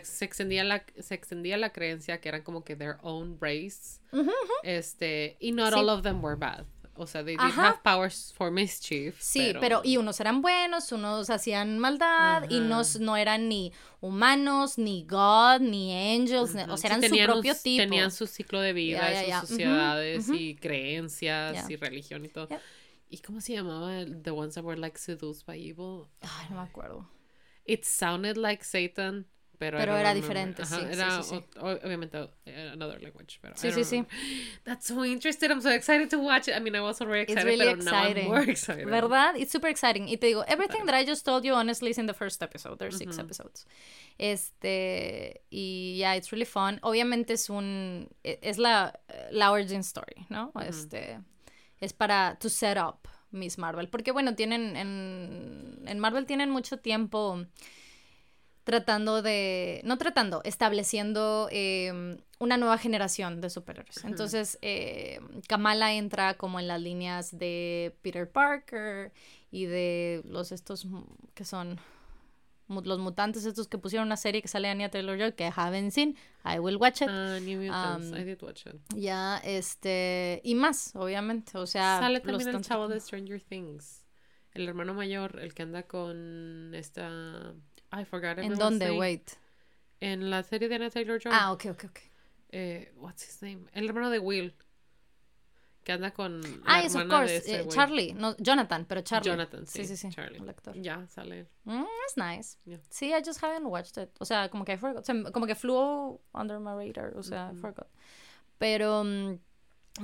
se, 0.02 0.24
extendía 0.24 0.64
la, 0.64 0.80
se 1.00 1.14
extendía 1.14 1.56
la 1.56 1.70
creencia 1.70 2.20
que 2.20 2.28
eran 2.28 2.42
como 2.42 2.64
que 2.64 2.74
their 2.74 2.98
own 3.02 3.38
race. 3.40 4.00
Este, 4.64 5.36
y 5.40 5.52
not 5.52 5.72
all 5.72 5.88
of 5.88 6.02
them 6.02 6.20
were 6.20 6.36
bad. 6.36 6.64
O 6.98 7.06
sea, 7.06 7.24
they 7.24 7.36
did 7.36 7.52
have 7.56 7.82
powers 7.82 8.32
for 8.36 8.50
mischief. 8.50 9.20
Sí, 9.20 9.52
pero... 9.60 9.82
y 9.84 9.96
unos 9.96 10.18
eran 10.20 10.42
buenos, 10.42 10.92
unos 10.92 11.30
hacían 11.30 11.78
maldad 11.78 12.48
y 12.48 12.60
no, 12.60 12.82
no 13.00 13.16
eran 13.16 13.48
ni 13.48 13.72
humanos, 14.00 14.78
ni 14.78 15.04
God, 15.04 15.60
ni 15.60 15.92
angels, 15.92 16.54
o 16.68 16.76
sea, 16.76 16.88
eran 16.88 17.02
su 17.02 17.16
propio 17.24 17.54
tipo. 17.54 17.82
Tenían 17.82 18.10
su 18.10 18.26
ciclo 18.26 18.60
de 18.60 18.72
vida, 18.72 19.24
y 19.24 19.32
sus 19.32 19.48
sociedades 19.50 20.28
y 20.28 20.56
creencias 20.56 21.68
y 21.70 21.76
religión 21.76 22.24
y 22.24 22.28
todo. 22.28 22.48
¿Y 23.08 23.18
cómo 23.18 23.40
se 23.40 23.52
llamaba? 23.52 24.04
The 24.04 24.30
ones 24.30 24.54
that 24.54 24.64
were 24.64 24.78
like 24.78 24.98
seduced 24.98 25.46
by 25.46 25.56
evil. 25.56 26.08
Ay, 26.22 26.46
no 26.50 26.56
me 26.56 26.62
acuerdo. 26.62 27.08
It 27.64 27.84
sounded 27.84 28.36
like 28.36 28.64
Satan 28.64 29.26
pero, 29.58 29.78
pero 29.78 29.96
era 29.96 30.14
diferente, 30.14 30.64
sí, 30.64 30.76
era 30.90 31.22
sí, 31.22 31.36
sí, 31.36 31.44
obviamente 31.60 32.30
another 32.72 33.02
language, 33.02 33.38
pero 33.40 33.56
sí, 33.56 33.72
sí, 33.72 33.84
sí. 33.84 34.06
That's 34.64 34.86
so 34.86 35.04
interesting. 35.04 35.50
I'm 35.50 35.60
so 35.60 35.70
excited 35.70 36.10
to 36.10 36.18
watch 36.18 36.48
it. 36.48 36.54
I 36.54 36.60
mean, 36.60 36.74
I 36.74 36.80
was 36.80 37.00
already 37.00 37.22
excited, 37.22 37.44
really 37.44 37.66
pero 37.66 37.76
exciting. 37.78 38.14
now 38.14 38.20
I'm 38.22 38.28
more 38.28 38.50
excited. 38.50 38.86
¿Verdad? 38.86 39.36
It's 39.36 39.52
super 39.52 39.68
exciting. 39.68 40.08
Y 40.08 40.16
te 40.16 40.26
digo, 40.28 40.44
everything 40.46 40.86
that 40.86 40.94
I 40.94 41.04
just 41.04 41.24
told 41.24 41.44
you 41.44 41.54
honestly 41.54 41.90
is 41.90 41.98
in 41.98 42.06
the 42.06 42.14
first 42.14 42.42
episode. 42.42 42.78
There's 42.78 42.98
six 42.98 43.18
episodes. 43.18 43.66
Este, 44.18 45.42
y 45.50 45.96
yeah, 45.98 46.14
it's 46.14 46.32
really 46.32 46.46
fun. 46.46 46.78
Obviamente 46.82 47.34
es 47.34 47.50
un, 47.50 48.08
e, 48.24 48.38
es 48.42 48.58
la, 48.58 48.92
la 49.30 49.50
origin 49.50 49.80
story, 49.80 50.26
¿no? 50.28 50.52
Este, 50.60 51.18
es 51.80 51.92
para 51.92 52.36
to 52.40 52.48
set 52.48 52.78
up 52.78 53.08
Miss 53.30 53.58
Marvel. 53.58 53.88
Porque 53.88 54.12
bueno, 54.12 54.34
tienen, 54.34 54.76
en, 54.76 55.82
en 55.86 55.98
Marvel 55.98 56.26
tienen 56.26 56.50
mucho 56.50 56.78
tiempo 56.78 57.44
tratando 58.66 59.22
de, 59.22 59.80
no 59.84 59.96
tratando, 59.96 60.40
estableciendo 60.42 61.48
eh, 61.52 62.18
una 62.40 62.56
nueva 62.56 62.78
generación 62.78 63.40
de 63.40 63.48
superhéroes. 63.48 64.04
Entonces, 64.04 64.58
eh, 64.60 65.20
Kamala 65.46 65.94
entra 65.94 66.34
como 66.34 66.58
en 66.58 66.66
las 66.66 66.80
líneas 66.82 67.38
de 67.38 67.96
Peter 68.02 68.28
Parker 68.28 69.12
y 69.52 69.66
de 69.66 70.22
los 70.24 70.50
estos 70.50 70.84
que 71.34 71.44
son 71.44 71.78
los 72.68 72.98
mutantes 72.98 73.44
estos 73.44 73.68
que 73.68 73.78
pusieron 73.78 74.08
una 74.08 74.16
serie 74.16 74.42
que 74.42 74.48
sale 74.48 74.68
Anya 74.68 74.90
Taylor-Joy 74.90 75.34
que 75.34 75.52
haven't 75.54 75.92
seen, 75.92 76.16
I 76.44 76.58
will 76.58 76.76
watch 76.76 77.02
it. 77.02 77.08
Ah, 77.08 77.38
New 77.40 77.60
Mutants, 77.60 78.08
I 78.18 78.24
did 78.24 78.42
watch 78.42 78.66
it. 78.66 78.74
Ya, 78.96 79.40
este, 79.44 80.40
y 80.42 80.56
más, 80.56 80.90
obviamente, 80.96 81.56
o 81.56 81.68
sea... 81.68 82.00
Sale 82.00 82.18
también 82.18 82.48
el 82.48 82.60
chavo 82.62 82.88
de 82.88 82.98
Stranger 82.98 83.40
Things, 83.40 84.02
el 84.54 84.68
hermano 84.68 84.92
mayor, 84.92 85.38
el 85.38 85.54
que 85.54 85.62
anda 85.62 85.84
con 85.84 86.74
esta... 86.74 87.54
I 88.00 88.04
forgot 88.04 88.38
¿En 88.38 88.54
dónde? 88.54 88.90
Wait. 88.90 89.36
En 90.00 90.30
la 90.30 90.42
serie 90.42 90.68
de 90.68 90.74
Anna 90.74 90.90
Taylor 90.90 91.18
Joy. 91.18 91.32
Ah, 91.34 91.52
ok, 91.52 91.66
ok, 91.70 91.84
ok. 91.84 92.00
Eh, 92.50 92.92
what's 92.96 93.22
his 93.22 93.42
name? 93.42 93.66
El 93.72 93.88
hermano 93.88 94.10
de 94.10 94.18
Will. 94.18 94.54
Que 95.84 95.92
anda 95.92 96.10
con. 96.10 96.42
Ah, 96.66 96.82
yes, 96.82 96.96
of 96.96 97.08
course. 97.08 97.42
Eh, 97.46 97.64
Charlie. 97.68 98.12
No, 98.12 98.34
Jonathan, 98.38 98.84
pero 98.86 99.02
Charlie. 99.02 99.30
Jonathan, 99.30 99.66
sí. 99.66 99.84
Sí, 99.84 99.96
sí, 99.96 99.96
sí. 99.96 100.14
Charlie. 100.14 100.38
El 100.38 100.48
actor. 100.48 100.74
Ya, 100.74 101.06
sale. 101.08 101.46
Mm, 101.64 101.84
that's 102.00 102.16
nice. 102.16 102.58
Sí, 102.90 103.12
I 103.14 103.22
just 103.24 103.40
haven't 103.40 103.66
watched 103.66 103.96
it. 103.96 104.10
O 104.18 104.24
sea, 104.24 104.48
como 104.48 104.64
que 104.64 104.72
I 104.72 104.76
forgot. 104.76 105.02
O 105.02 105.04
sea, 105.04 105.30
como 105.32 105.46
que 105.46 105.54
flew 105.54 106.20
under 106.34 106.58
my 106.58 106.74
radar. 106.74 107.16
O 107.16 107.22
sea, 107.22 107.52
I 107.52 107.56
forgot. 107.56 107.86
Pero. 108.58 109.00
Um, 109.00 109.38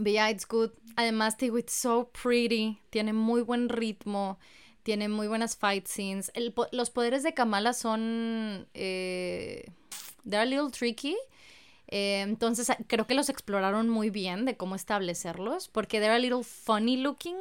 yeah, 0.05 0.31
it's 0.31 0.47
good. 0.47 0.70
Además, 0.97 1.36
digo, 1.36 1.59
it's 1.59 1.74
so 1.74 2.10
pretty. 2.12 2.81
Tiene 2.90 3.12
muy 3.12 3.43
buen 3.43 3.69
ritmo. 3.69 4.39
Tiene 4.82 5.09
muy 5.09 5.28
buenas 5.28 5.56
fight 5.56 5.86
scenes. 5.86 6.30
El, 6.34 6.54
los 6.72 6.90
poderes 6.90 7.22
de 7.22 7.34
Kamala 7.34 7.72
son. 7.72 8.66
Eh, 8.74 9.64
they're 10.24 10.42
a 10.42 10.46
little 10.46 10.70
tricky. 10.70 11.16
Eh, 11.88 12.20
entonces 12.22 12.70
creo 12.86 13.06
que 13.06 13.14
los 13.14 13.28
exploraron 13.28 13.88
muy 13.88 14.10
bien 14.10 14.44
de 14.44 14.56
cómo 14.56 14.74
establecerlos. 14.74 15.68
Porque 15.68 16.00
they're 16.00 16.14
a 16.14 16.18
little 16.18 16.42
funny 16.42 16.96
looking. 16.96 17.36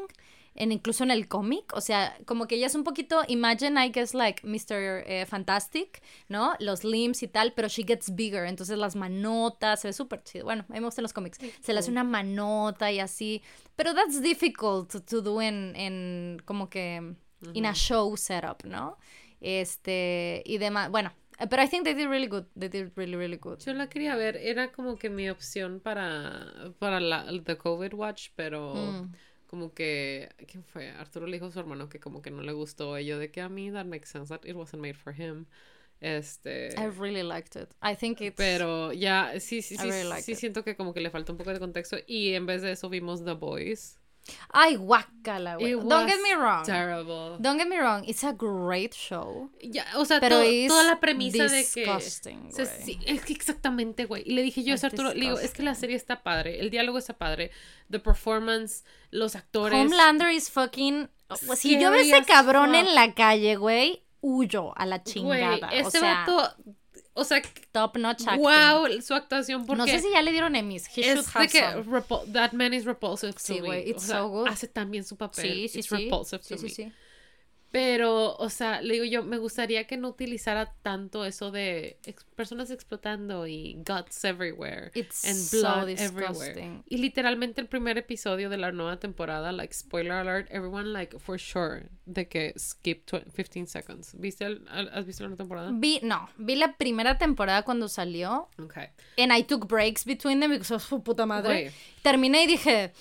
En, 0.53 0.73
incluso 0.73 1.05
en 1.05 1.11
el 1.11 1.29
cómic, 1.29 1.71
o 1.73 1.79
sea, 1.79 2.17
como 2.25 2.45
que 2.45 2.55
ella 2.55 2.67
es 2.67 2.75
un 2.75 2.83
poquito, 2.83 3.21
imagine, 3.29 3.83
I 3.83 3.89
guess, 3.89 4.13
like 4.13 4.45
Mr. 4.45 5.01
Eh, 5.07 5.25
Fantastic, 5.25 6.01
¿no? 6.27 6.55
Los 6.59 6.83
limbs 6.83 7.23
y 7.23 7.29
tal, 7.29 7.53
pero 7.53 7.69
she 7.69 7.83
gets 7.83 8.13
bigger, 8.13 8.45
entonces 8.45 8.77
las 8.77 8.97
manotas, 8.97 9.79
se 9.79 9.87
ve 9.87 9.93
súper 9.93 10.23
chido. 10.23 10.43
Bueno, 10.43 10.65
a 10.67 10.73
mí 10.73 10.79
me 10.81 10.85
gustan 10.85 11.03
los 11.03 11.13
cómics. 11.13 11.37
Se 11.61 11.71
le 11.71 11.79
hace 11.79 11.89
una 11.89 12.03
manota 12.03 12.91
y 12.91 12.99
así, 12.99 13.41
pero 13.77 13.93
that's 13.95 14.21
difficult 14.21 14.91
to, 15.05 15.21
do 15.21 15.41
en, 15.41 15.73
en 15.77 16.41
como 16.43 16.69
que 16.69 17.15
in 17.53 17.65
a 17.65 17.73
show 17.73 18.15
setup, 18.17 18.63
¿no? 18.65 18.97
Este, 19.39 20.43
y 20.45 20.57
demás, 20.59 20.89
bueno, 20.91 21.11
pero 21.49 21.63
I 21.63 21.67
think 21.67 21.83
they 21.83 21.93
did 21.93 22.07
really 22.07 22.27
good. 22.27 22.45
They 22.55 22.69
did 22.69 22.91
really, 22.95 23.15
really 23.15 23.37
good. 23.37 23.59
Yo 23.59 23.73
la 23.73 23.89
quería 23.89 24.15
ver. 24.15 24.37
Era 24.37 24.71
como 24.71 24.97
que 24.97 25.09
mi 25.09 25.29
opción 25.29 25.79
para, 25.79 26.73
para 26.77 26.99
la, 26.99 27.25
The 27.43 27.57
COVID 27.57 27.93
Watch, 27.93 28.29
pero 28.35 28.75
mm. 28.75 29.13
como 29.47 29.73
que... 29.73 30.29
¿Quién 30.47 30.63
fue? 30.63 30.89
Arturo 30.89 31.25
le 31.25 31.33
dijo 31.33 31.47
a 31.47 31.51
su 31.51 31.59
hermano 31.59 31.89
que 31.89 31.99
como 31.99 32.21
que 32.21 32.29
no 32.29 32.41
le 32.43 32.51
gustó. 32.51 32.97
Yo 32.99 33.17
de 33.17 33.31
que 33.31 33.41
a 33.41 33.49
mí 33.49 33.71
that 33.71 33.85
makes 33.85 34.07
sense. 34.07 34.29
That 34.29 34.45
it 34.45 34.55
wasn't 34.55 34.81
made 34.81 34.93
for 34.93 35.13
him. 35.13 35.47
Este... 35.99 36.69
I 36.77 36.87
really 36.87 37.23
liked 37.23 37.59
it. 37.59 37.69
I 37.81 37.95
think 37.95 38.21
it's... 38.21 38.35
Pero 38.35 38.91
ya, 38.91 39.39
sí, 39.39 39.61
sí, 39.61 39.77
sí. 39.77 39.89
sí 40.21 40.35
siento 40.35 40.63
que 40.63 40.75
como 40.75 40.93
que 40.93 41.01
le 41.01 41.09
falta 41.09 41.31
un 41.31 41.37
poco 41.39 41.51
de 41.51 41.59
contexto. 41.59 41.97
Y 42.05 42.33
en 42.33 42.45
vez 42.45 42.61
de 42.61 42.71
eso 42.71 42.89
vimos 42.89 43.25
The 43.25 43.33
Boys. 43.33 43.99
Ay, 44.49 44.75
guácala, 44.75 45.55
güey. 45.55 45.73
Don't 45.73 46.07
get 46.07 46.19
me 46.21 46.35
wrong. 46.35 46.63
Terrible. 46.65 47.37
Don't 47.39 47.57
get 47.57 47.67
me 47.67 47.77
wrong. 47.77 48.03
It's 48.07 48.23
a 48.23 48.33
great 48.33 48.93
show. 48.93 49.49
Ya, 49.61 49.85
o 49.95 50.05
sea, 50.05 50.19
pero 50.19 50.41
toda 50.67 50.83
la 50.83 50.99
premisa 50.99 51.45
de 51.47 51.65
que. 51.65 51.85
sí, 52.01 52.99
es 53.05 53.25
que 53.25 53.33
exactamente, 53.33 54.05
güey. 54.05 54.23
Y 54.25 54.33
le 54.33 54.43
dije 54.43 54.63
yo 54.63 54.75
a 54.75 54.85
Arturo, 54.85 55.13
le 55.13 55.21
digo, 55.21 55.39
es 55.39 55.53
que 55.53 55.63
la 55.63 55.75
serie 55.75 55.95
está 55.95 56.23
padre, 56.23 56.59
el 56.59 56.69
diálogo 56.69 56.97
está 56.97 57.17
padre, 57.17 57.51
the 57.89 57.99
performance, 57.99 58.83
los 59.09 59.35
actores. 59.35 59.79
Homelander 59.79 60.29
is 60.29 60.49
fucking. 60.49 61.09
Si 61.55 61.79
yo 61.79 61.91
veo 61.91 62.01
ese 62.01 62.23
cabrón 62.23 62.75
en 62.75 62.93
la 62.93 63.13
calle, 63.13 63.55
güey, 63.55 64.03
huyo 64.21 64.73
a 64.77 64.85
la 64.85 65.03
chingada. 65.03 65.67
Güey, 65.67 65.79
ese 65.79 65.97
o 65.97 66.01
sea, 66.01 66.25
vato 66.25 66.55
o 67.13 67.23
sea, 67.23 67.41
top 67.71 67.97
notch 67.97 68.21
acting. 68.25 68.41
Wow, 68.41 69.01
su 69.01 69.13
actuación 69.13 69.65
porque 69.65 69.77
No 69.77 69.87
sé 69.87 69.99
si 69.99 70.11
ya 70.11 70.21
le 70.21 70.31
dieron 70.31 70.55
Emmys. 70.55 70.87
He 70.95 71.01
es 71.01 71.15
should 71.15 71.27
have 71.33 71.47
de 71.47 71.51
que 71.51 72.31
that 72.31 72.53
man 72.53 72.73
is 72.73 72.85
repulsive 72.85 73.33
sí, 73.37 73.57
to 73.57 73.67
me. 73.67 73.79
It's 73.79 74.03
o 74.03 74.07
sea, 74.07 74.17
so 74.19 74.29
good. 74.29 74.47
Hace 74.47 74.67
también 74.67 75.03
su 75.03 75.17
papel. 75.17 75.45
Sí, 75.45 75.67
sí, 75.67 75.79
It's 75.79 75.89
sí. 75.89 75.95
repulsive 75.95 76.41
sí, 76.43 76.53
to 76.53 76.57
sí, 76.57 76.63
me. 76.63 76.69
Sí. 76.69 76.93
Pero, 77.71 78.35
o 78.35 78.49
sea, 78.49 78.81
le 78.81 78.95
digo 78.95 79.05
yo, 79.05 79.23
me 79.23 79.37
gustaría 79.37 79.87
que 79.87 79.95
no 79.95 80.09
utilizara 80.09 80.73
tanto 80.81 81.23
eso 81.23 81.51
de 81.51 81.97
ex 82.05 82.25
personas 82.35 82.69
explotando 82.69 83.47
y 83.47 83.81
guts 83.87 84.25
everywhere. 84.25 84.91
It's 84.93 85.23
and 85.23 85.49
blood 85.51 85.97
so 85.97 86.03
everywhere. 86.03 86.83
Y 86.89 86.97
literalmente 86.97 87.61
el 87.61 87.67
primer 87.67 87.97
episodio 87.97 88.49
de 88.49 88.57
la 88.57 88.73
nueva 88.73 88.97
temporada, 88.97 89.53
like, 89.53 89.73
spoiler 89.73 90.11
alert, 90.11 90.49
everyone, 90.51 90.91
like, 90.91 91.17
for 91.17 91.39
sure, 91.39 91.87
de 92.05 92.27
que 92.27 92.53
skip 92.59 93.09
15 93.09 93.67
seconds. 93.67 94.15
¿Viste 94.19 94.45
el, 94.45 94.67
¿Has 94.67 95.05
visto 95.05 95.25
la 95.25 95.37
temporada? 95.37 95.71
Vi, 95.73 96.01
no, 96.03 96.29
vi 96.37 96.55
la 96.55 96.75
primera 96.75 97.17
temporada 97.17 97.63
cuando 97.63 97.87
salió. 97.87 98.49
Okay. 98.59 98.87
And 99.17 99.31
I 99.31 99.43
took 99.43 99.67
breaks 99.67 100.03
between 100.03 100.41
them 100.41 100.51
because, 100.51 100.73
oh, 100.91 100.99
puta 100.99 101.25
madre. 101.25 101.71
Terminé 102.03 102.43
y 102.43 102.47
dije... 102.47 102.91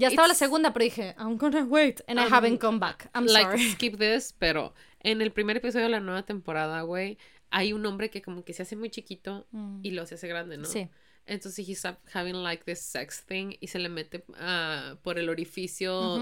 Ya 0.00 0.08
estaba 0.08 0.28
la 0.28 0.34
segunda, 0.34 0.72
pero 0.72 0.84
dije, 0.84 1.14
I'm 1.18 1.36
gonna 1.36 1.64
wait. 1.64 2.00
And 2.08 2.18
I 2.18 2.24
haven't 2.24 2.58
come 2.58 2.78
back. 2.78 3.10
I'm 3.14 3.26
like, 3.26 3.44
sorry. 3.44 3.70
skip 3.72 3.98
this, 3.98 4.34
pero 4.38 4.72
en 5.00 5.20
el 5.20 5.30
primer 5.30 5.58
episodio 5.58 5.86
de 5.86 5.90
la 5.90 6.00
nueva 6.00 6.22
temporada, 6.22 6.82
güey, 6.82 7.18
hay 7.50 7.72
un 7.72 7.84
hombre 7.84 8.10
que 8.10 8.22
como 8.22 8.44
que 8.44 8.54
se 8.54 8.62
hace 8.62 8.76
muy 8.76 8.90
chiquito 8.90 9.46
mm. 9.52 9.80
y 9.82 9.90
lo 9.90 10.06
se 10.06 10.14
hace 10.14 10.28
grande, 10.28 10.56
¿no? 10.56 10.64
Sí. 10.64 10.88
Entonces 11.26 11.68
he's 11.68 11.84
having 12.12 12.42
like 12.42 12.64
this 12.64 12.80
sex 12.80 13.22
thing 13.22 13.54
y 13.60 13.68
se 13.68 13.78
le 13.78 13.88
mete 13.88 14.24
uh, 14.30 14.96
por 15.02 15.18
el 15.18 15.28
orificio 15.28 16.18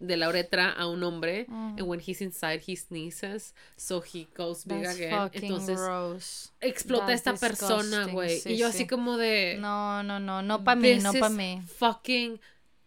de 0.00 0.16
la 0.16 0.28
uretra 0.28 0.70
a 0.72 0.86
un 0.86 1.02
hombre. 1.02 1.46
Mm. 1.48 1.78
And 1.78 1.82
when 1.82 2.00
he's 2.00 2.20
inside, 2.20 2.60
he 2.66 2.76
sneezes. 2.76 3.54
So 3.76 4.02
he 4.02 4.28
goes 4.36 4.66
big 4.66 4.82
That's 4.82 4.96
again. 4.96 5.30
Entonces 5.32 5.78
gross. 5.78 6.52
explota 6.60 7.06
That's 7.06 7.26
esta 7.26 7.36
persona, 7.36 8.06
güey. 8.06 8.40
Sí, 8.40 8.50
y 8.50 8.56
yo 8.58 8.70
sí. 8.70 8.78
así 8.78 8.86
como 8.86 9.16
de. 9.16 9.56
No, 9.58 10.02
no, 10.02 10.20
no. 10.20 10.42
No 10.42 10.62
para 10.62 10.78
mí, 10.78 10.98
no 10.98 11.12
para 11.12 11.30
mí. 11.30 11.62
Fucking 11.78 12.38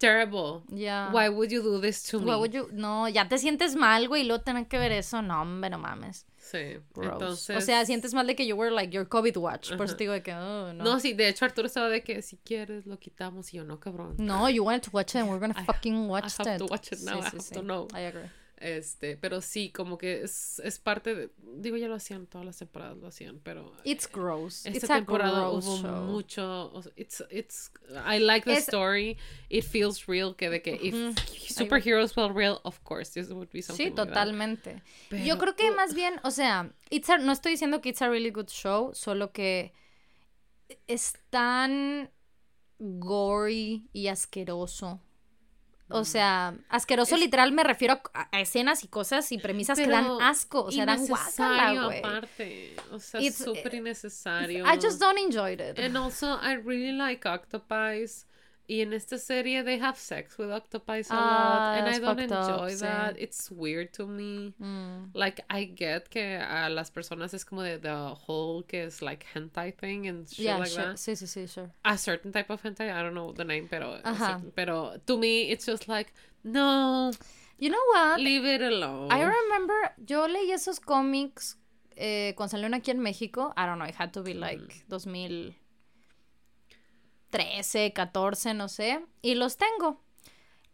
terrible. 0.04 0.64
Yeah. 0.70 1.12
Why 1.12 1.30
would 1.30 1.52
you 1.52 1.62
do 1.62 1.80
this 1.80 2.04
to 2.10 2.20
me? 2.20 2.26
Why 2.26 2.36
would 2.36 2.54
you... 2.54 2.70
No, 2.72 3.08
ya 3.08 3.28
te 3.28 3.38
sientes 3.38 3.76
mal, 3.76 4.08
güey, 4.08 4.22
y 4.22 4.28
luego 4.28 4.44
tener 4.44 4.68
que 4.68 4.78
ver 4.78 4.92
eso. 4.92 5.22
No, 5.22 5.42
hombre, 5.42 5.70
no 5.70 5.78
mames. 5.78 6.26
Sí. 6.38 6.80
Gross. 6.94 7.14
Entonces... 7.14 7.58
O 7.58 7.62
sea, 7.62 7.86
sientes 7.86 8.14
mal 8.14 8.28
de 8.28 8.36
que 8.36 8.46
you 8.46 8.56
were 8.56 8.72
like 8.72 8.94
your 8.94 9.08
COVID 9.08 9.38
watch. 9.38 9.76
Por 9.76 9.86
eso 9.86 9.96
te 9.96 10.04
digo 10.04 10.14
de 10.14 10.22
que, 10.22 10.34
oh, 10.34 10.74
no. 10.74 10.84
No, 10.84 11.00
sí, 11.00 11.14
de 11.14 11.30
hecho 11.30 11.46
Arturo 11.46 11.68
estaba 11.68 11.90
de 11.90 12.04
que 12.04 12.22
si 12.22 12.38
quieres 12.38 12.86
lo 12.86 13.00
quitamos 13.00 13.54
y 13.54 13.58
yo 13.58 13.64
no, 13.64 13.80
cabrón. 13.80 14.16
No, 14.18 14.50
you 14.50 14.64
wanted 14.64 14.84
to 14.84 14.92
watch 14.92 15.16
it 15.16 15.22
and 15.22 15.30
we're 15.30 15.40
gonna 15.40 15.56
I, 15.58 15.66
fucking 15.66 16.08
watch 16.08 16.36
I 16.40 16.44
have 16.44 16.56
it. 16.56 16.60
to 16.60 16.66
watch 16.66 16.92
it 16.92 17.00
now. 17.04 17.14
Sí, 17.14 17.20
I 17.20 17.22
sí, 17.22 17.34
have 17.34 17.44
sí. 17.44 17.54
to 17.56 17.62
know. 17.62 17.88
I 17.94 18.02
agree. 18.02 18.30
Este, 18.58 19.18
pero 19.18 19.42
sí, 19.42 19.72
como 19.72 19.98
que 19.98 20.22
es, 20.24 20.60
es 20.60 20.80
parte 20.80 21.16
de, 21.16 21.30
digo, 21.58 21.76
ya 21.76 21.88
lo 21.90 21.96
hacían, 21.96 22.28
todas 22.28 22.46
las 22.46 22.58
temporadas 22.58 22.96
lo 22.98 23.08
hacían, 23.08 23.40
pero 23.44 23.74
It's 23.84 24.10
gross. 24.10 24.66
esta 24.66 24.78
it's 24.78 24.88
temporada 24.88 25.40
a 25.48 25.50
gross 25.50 25.66
hubo 25.66 25.82
show. 25.82 26.04
mucho, 26.06 26.72
o 26.72 26.82
sea, 26.82 26.92
it's, 26.96 27.24
it's, 27.30 27.72
I 28.08 28.20
like 28.20 28.46
the 28.46 28.54
Es- 28.58 28.68
story, 28.70 29.18
it 29.50 29.66
feels 29.66 30.06
real, 30.08 30.34
que 30.36 30.50
de 30.50 30.62
que 30.62 30.80
if 30.82 30.96
superheroes 31.50 32.14
felt 32.14 32.34
real, 32.34 32.62
of 32.64 32.80
course, 32.84 33.12
this 33.12 33.30
would 33.32 33.50
be 33.52 33.62
something 33.62 33.90
Sí, 33.90 33.92
totalmente. 33.94 34.82
Pero, 35.10 35.26
Yo 35.26 35.38
creo 35.40 35.56
que 35.58 35.70
uh, 35.70 35.76
más 35.76 35.94
bien, 35.94 36.22
o 36.24 36.32
sea, 36.32 36.72
it's 36.90 37.10
a- 37.10 37.18
no 37.18 37.34
estoy 37.34 37.52
diciendo 37.54 37.82
que 37.82 37.90
it's 37.90 38.02
a 38.02 38.08
really 38.10 38.30
good 38.32 38.48
show, 38.50 38.92
solo 38.94 39.34
que 39.34 39.74
es 40.88 41.16
tan 41.30 42.10
gory 42.80 43.90
y 43.94 44.08
asqueroso. 44.08 45.02
O 45.90 46.06
sea, 46.06 46.56
asqueroso 46.70 47.18
literal 47.18 47.52
me 47.52 47.64
refiero 47.64 48.02
a, 48.14 48.28
a 48.36 48.42
escenas 48.42 48.84
y 48.84 48.88
cosas 48.88 49.32
y 49.32 49.38
premisas 49.38 49.78
que 49.78 49.88
dan 49.88 50.08
asco, 50.22 50.64
o 50.64 50.72
sea, 50.72 50.86
dan 50.86 51.06
guacala, 51.06 51.86
güey. 51.86 52.00
aparte, 52.00 52.76
o 52.92 53.00
sea, 53.00 53.22
súper 53.32 53.76
innecesario. 53.76 54.66
I 54.66 54.80
just 54.82 55.00
don't 55.00 55.20
enjoy 55.20 55.54
it. 55.54 55.78
And 55.80 55.96
also, 55.98 56.40
I 56.42 56.56
really 56.56 56.94
like 56.94 57.28
octopies. 57.28 58.26
Y 58.66 58.80
en 58.80 58.94
esta 58.94 59.18
serie 59.18 59.62
they 59.64 59.78
have 59.78 59.98
sex 59.98 60.38
with 60.38 60.50
octopi 60.50 61.04
a 61.10 61.14
lot 61.14 61.78
and 61.78 61.88
I 61.90 62.00
don't 62.00 62.20
enjoy 62.20 62.76
that. 62.78 63.16
It's 63.20 63.52
weird 63.52 63.92
to 63.94 64.08
me. 64.08 64.54
Mm. 64.62 65.10
Like 65.14 65.44
I 65.50 65.66
get 65.66 66.10
que 66.10 66.38
a 66.38 66.70
las 66.70 66.90
personas 66.90 67.34
es 67.34 67.44
como 67.44 67.64
de 67.64 67.78
the 67.78 68.16
whole 68.26 68.64
que 68.64 68.86
es 68.86 69.02
like 69.02 69.26
hentai 69.34 69.78
thing 69.78 70.08
and 70.08 70.30
shit 70.30 70.46
yeah, 70.46 70.58
like 70.58 70.72
sure. 70.72 70.84
that. 70.84 70.98
Sí, 70.98 71.12
sí, 71.16 71.28
sí, 71.28 71.48
sure. 71.50 71.72
A 71.84 71.98
certain 71.98 72.32
type 72.32 72.50
of 72.50 72.62
hentai, 72.62 72.90
I 72.90 73.04
don't 73.04 73.14
know 73.14 73.34
the 73.34 73.44
name, 73.44 73.68
pero 73.70 74.00
certain, 74.02 74.54
pero 74.56 74.96
to 75.08 75.18
me 75.18 75.52
it's 75.52 75.66
just 75.66 75.90
like 75.90 76.14
no. 76.44 77.12
You 77.60 77.70
know 77.70 77.86
what? 77.94 78.20
Leave 78.20 78.46
it 78.46 78.62
alone. 78.62 79.12
I 79.12 79.24
remember 79.24 79.94
yo 80.06 80.28
leí 80.28 80.52
esos 80.52 80.80
cómics 80.80 81.58
eh, 81.98 82.34
cuando 82.38 82.52
salieron 82.52 82.74
aquí 82.74 82.92
en 82.92 83.00
México. 83.00 83.54
I 83.58 83.66
don't 83.66 83.78
know, 83.78 83.88
it 83.88 83.96
had 83.96 84.14
to 84.14 84.24
be 84.24 84.34
like 84.34 84.60
mm. 84.60 84.90
2000 84.90 85.54
13, 87.34 87.94
14, 87.94 88.54
no 88.54 88.68
sé, 88.70 89.04
y 89.24 89.34
los 89.34 89.58
tengo. 89.58 90.00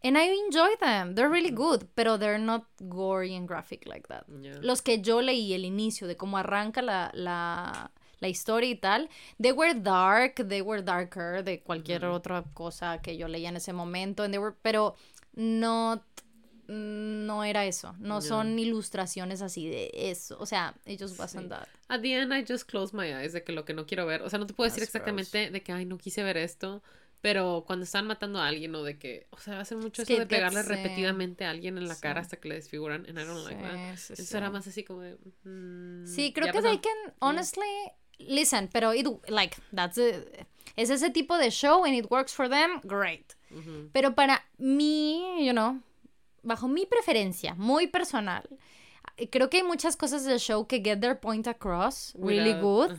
And 0.02 0.16
I 0.18 0.28
enjoy 0.46 0.76
them. 0.78 1.14
They're 1.14 1.30
really 1.30 1.50
good, 1.50 1.88
pero 1.94 2.18
they're 2.18 2.38
not 2.38 2.66
gory 2.80 3.34
and 3.34 3.48
graphic 3.48 3.86
like 3.86 4.08
that. 4.08 4.24
Los 4.62 4.82
que 4.82 5.00
yo 5.00 5.22
leí 5.22 5.54
el 5.54 5.64
inicio 5.64 6.06
de 6.06 6.16
cómo 6.16 6.36
arranca 6.36 6.82
la, 6.82 7.10
la, 7.14 7.90
la, 8.18 8.28
historia 8.28 8.70
y 8.70 8.76
tal, 8.76 9.08
they 9.38 9.52
were 9.52 9.74
dark, 9.74 10.36
they 10.36 10.60
were 10.60 10.82
darker 10.82 11.42
de 11.42 11.62
cualquier 11.62 12.04
otra 12.04 12.44
cosa 12.54 13.00
que 13.02 13.16
yo 13.16 13.26
leía 13.26 13.48
en 13.48 13.56
ese 13.56 13.72
momento, 13.72 14.22
and 14.22 14.32
they 14.32 14.38
were, 14.38 14.54
pero 14.62 14.96
no 15.34 16.02
no 16.70 17.42
era 17.42 17.66
eso. 17.66 17.96
No 17.98 18.20
son 18.20 18.58
ilustraciones 18.58 19.42
así 19.42 19.68
de 19.68 19.90
eso. 19.92 20.36
O 20.38 20.46
sea, 20.46 20.74
ellos 20.86 21.18
wasn't 21.18 21.48
that. 21.48 21.66
At 21.88 22.00
the 22.00 22.14
end, 22.14 22.32
I 22.32 22.44
just 22.46 22.68
close 22.68 22.94
my 22.94 23.12
eyes 23.12 23.32
de 23.32 23.42
que 23.42 23.52
lo 23.52 23.64
que 23.64 23.74
no 23.74 23.86
quiero 23.86 24.06
ver. 24.06 24.22
O 24.22 24.30
sea, 24.30 24.38
no 24.38 24.46
te 24.46 24.54
puedo 24.54 24.68
decir 24.70 24.82
exactamente 24.82 25.50
de 25.50 25.62
que, 25.62 25.72
ay, 25.72 25.84
no 25.84 25.98
quise 25.98 26.22
ver 26.22 26.36
esto. 26.36 26.82
Pero 27.20 27.64
cuando 27.66 27.84
están 27.84 28.06
matando 28.06 28.38
a 28.38 28.46
alguien 28.46 28.74
o 28.74 28.82
de 28.82 28.98
que, 28.98 29.26
o 29.30 29.38
sea, 29.38 29.60
hacen 29.60 29.78
mucho 29.80 30.02
eso 30.02 30.16
de 30.16 30.26
pegarle 30.26 30.62
repetidamente 30.62 31.44
a 31.44 31.50
alguien 31.50 31.76
en 31.76 31.86
la 31.86 31.98
cara 31.98 32.20
hasta 32.20 32.38
que 32.38 32.48
le 32.48 32.54
desfiguran. 32.54 33.04
And 33.06 33.18
I 33.18 33.24
don't 33.24 33.44
like 33.44 33.60
that. 33.60 34.18
Eso 34.18 34.38
era 34.38 34.48
más 34.48 34.66
así 34.66 34.84
como 34.84 35.00
de. 35.00 35.18
Mm, 35.44 36.06
sí, 36.06 36.32
creo 36.32 36.52
que 36.52 36.62
they 36.62 36.78
can, 36.78 37.14
honestly, 37.18 37.66
listen, 38.18 38.68
pero 38.72 38.94
it, 38.94 39.06
like, 39.28 39.56
that's 39.74 39.98
es 40.76 40.88
ese 40.88 41.10
tipo 41.10 41.36
de 41.36 41.50
show 41.50 41.84
and 41.84 41.94
it 41.94 42.06
works 42.10 42.32
for 42.32 42.48
them, 42.48 42.80
great. 42.84 43.34
Pero 43.92 44.14
para 44.14 44.44
mí, 44.58 45.44
you 45.44 45.52
know, 45.52 45.82
bajo 46.42 46.68
mi 46.68 46.86
preferencia, 46.86 47.54
muy 47.54 47.86
personal, 47.86 48.48
creo 49.30 49.50
que 49.50 49.58
hay 49.58 49.62
muchas 49.62 49.96
cosas 49.96 50.24
del 50.24 50.38
show 50.38 50.66
que 50.66 50.80
get 50.82 51.00
their 51.00 51.18
point 51.18 51.46
across 51.46 52.14
really 52.18 52.54
good. 52.54 52.92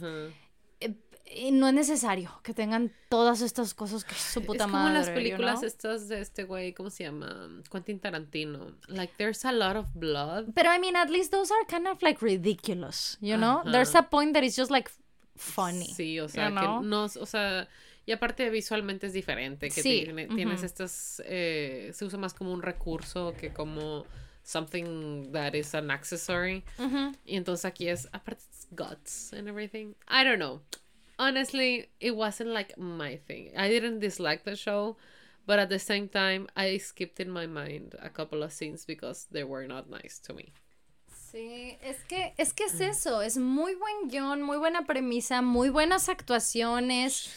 Eh, 0.79 0.95
y 1.33 1.51
no 1.51 1.67
es 1.67 1.73
necesario 1.73 2.41
que 2.43 2.53
tengan 2.53 2.91
todas 3.09 3.41
estas 3.41 3.73
cosas 3.73 4.03
que 4.03 4.15
su 4.15 4.43
puta 4.43 4.65
es 4.65 4.71
como 4.71 4.89
las 4.89 5.09
películas 5.09 5.63
estas 5.63 6.09
de 6.09 6.19
este 6.19 6.43
güey, 6.43 6.73
¿cómo 6.73 6.89
se 6.89 7.05
llama? 7.05 7.63
Quentin 7.71 7.99
Tarantino. 7.99 8.75
Like 8.87 9.13
there's 9.17 9.45
a 9.45 9.51
lot 9.51 9.77
of 9.77 9.87
blood. 9.93 10.49
Pero 10.53 10.73
I 10.73 10.79
mean, 10.79 10.95
at 10.95 11.09
least 11.09 11.31
those 11.31 11.51
are 11.53 11.65
kind 11.67 11.87
of 11.87 12.01
like 12.01 12.21
ridiculous, 12.21 13.17
you 13.21 13.37
know? 13.37 13.61
There's 13.63 13.95
a 13.95 14.03
point 14.03 14.33
that 14.33 14.43
is 14.43 14.55
just 14.57 14.71
like 14.71 14.91
funny. 15.37 15.93
Sí, 15.93 16.19
o 16.19 16.27
sea, 16.27 16.49
que 16.49 16.67
no, 16.85 17.05
o 17.05 17.25
sea, 17.25 17.67
y 18.05 18.11
aparte 18.13 18.49
visualmente 18.49 19.07
es 19.07 19.13
diferente, 19.13 19.69
que 19.69 19.83
tienes 19.83 20.63
estas, 20.63 21.21
eh, 21.25 21.91
se 21.93 22.05
usa 22.05 22.17
más 22.17 22.33
como 22.33 22.51
un 22.51 22.61
recurso 22.61 23.33
que 23.39 23.53
como 23.53 24.05
something 24.43 25.31
that 25.31 25.53
is 25.53 25.75
an 25.75 25.91
accessory. 25.91 26.63
Y 27.25 27.35
entonces 27.35 27.65
aquí 27.65 27.89
es, 27.89 28.07
aparte 28.11 28.43
es 28.51 28.67
guts 28.71 29.33
and 29.33 29.47
everything. 29.47 29.93
I 30.07 30.23
don't 30.23 30.39
know. 30.39 30.61
Honestly, 31.17 31.89
it 31.99 32.15
wasn't 32.15 32.49
like 32.49 32.75
my 32.77 33.17
thing. 33.17 33.51
I 33.55 33.69
didn't 33.69 33.99
dislike 33.99 34.43
the 34.43 34.55
show, 34.55 34.97
but 35.45 35.59
at 35.59 35.69
the 35.69 35.77
same 35.77 36.07
time, 36.07 36.47
I 36.55 36.79
skipped 36.79 37.19
in 37.19 37.29
my 37.29 37.45
mind 37.45 37.95
a 38.01 38.09
couple 38.09 38.41
of 38.41 38.51
scenes 38.51 38.85
because 38.85 39.27
they 39.31 39.43
were 39.43 39.67
not 39.67 39.87
nice 39.87 40.19
to 40.23 40.33
me. 40.33 40.51
Sí, 41.31 41.77
es 41.81 42.03
que, 42.09 42.33
es 42.37 42.53
que 42.53 42.65
es 42.65 42.81
eso, 42.81 43.21
es 43.21 43.37
muy 43.37 43.75
buen 43.75 44.09
guion, 44.09 44.41
muy 44.41 44.57
buena 44.57 44.85
premisa, 44.85 45.41
muy 45.41 45.69
buenas 45.69 46.09
actuaciones 46.09 47.29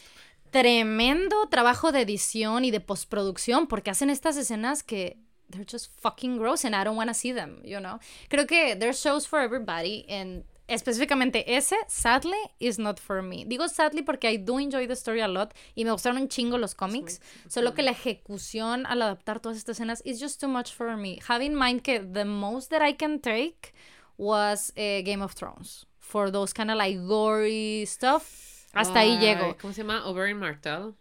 tremendo 0.54 1.48
trabajo 1.48 1.90
de 1.90 2.02
edición 2.02 2.64
y 2.64 2.70
de 2.70 2.78
postproducción 2.78 3.66
porque 3.66 3.90
hacen 3.90 4.08
estas 4.08 4.36
escenas 4.36 4.84
que 4.84 5.18
they're 5.50 5.66
just 5.68 5.90
fucking 6.00 6.38
gross 6.38 6.64
and 6.64 6.76
I 6.76 6.84
don't 6.84 6.96
want 6.96 7.08
to 7.08 7.14
see 7.14 7.32
them, 7.32 7.60
you 7.64 7.80
know. 7.80 7.98
Creo 8.28 8.46
que 8.46 8.76
there's 8.76 9.00
shows 9.00 9.26
for 9.26 9.40
everybody 9.40 10.06
and 10.08 10.44
específicamente 10.68 11.56
ese, 11.56 11.74
sadly, 11.88 12.38
is 12.60 12.78
not 12.78 13.00
for 13.00 13.20
me. 13.20 13.44
Digo 13.44 13.68
sadly 13.68 14.02
porque 14.02 14.28
I 14.28 14.36
do 14.36 14.60
enjoy 14.60 14.86
the 14.86 14.94
story 14.94 15.22
a 15.22 15.26
lot 15.26 15.54
y 15.74 15.82
me 15.82 15.90
gustaron 15.90 16.18
un 16.18 16.28
chingo 16.28 16.56
los 16.56 16.76
cómics, 16.76 17.20
solo 17.48 17.74
que 17.74 17.82
la 17.82 17.90
ejecución 17.90 18.86
al 18.86 19.02
adaptar 19.02 19.40
todas 19.40 19.58
estas 19.58 19.80
escenas 19.80 20.02
is 20.04 20.20
just 20.20 20.40
too 20.40 20.48
much 20.48 20.72
for 20.72 20.96
me. 20.96 21.18
Have 21.26 21.44
in 21.44 21.56
mind 21.56 21.82
que 21.82 21.98
the 21.98 22.24
most 22.24 22.70
that 22.70 22.80
I 22.80 22.92
can 22.92 23.18
take 23.18 23.74
was 24.16 24.72
uh, 24.76 25.02
Game 25.02 25.20
of 25.20 25.32
Thrones 25.32 25.84
for 25.98 26.30
those 26.30 26.52
kind 26.52 26.70
of 26.70 26.76
like 26.76 27.04
gory 27.08 27.86
stuff. 27.86 28.53
Hasta 28.74 29.00
ahí 29.00 29.18
llego. 29.18 29.56
¿Cómo 29.60 29.72
se 29.72 29.82
llama? 29.82 30.06
Oberyn 30.06 30.38
Martell. 30.38 30.94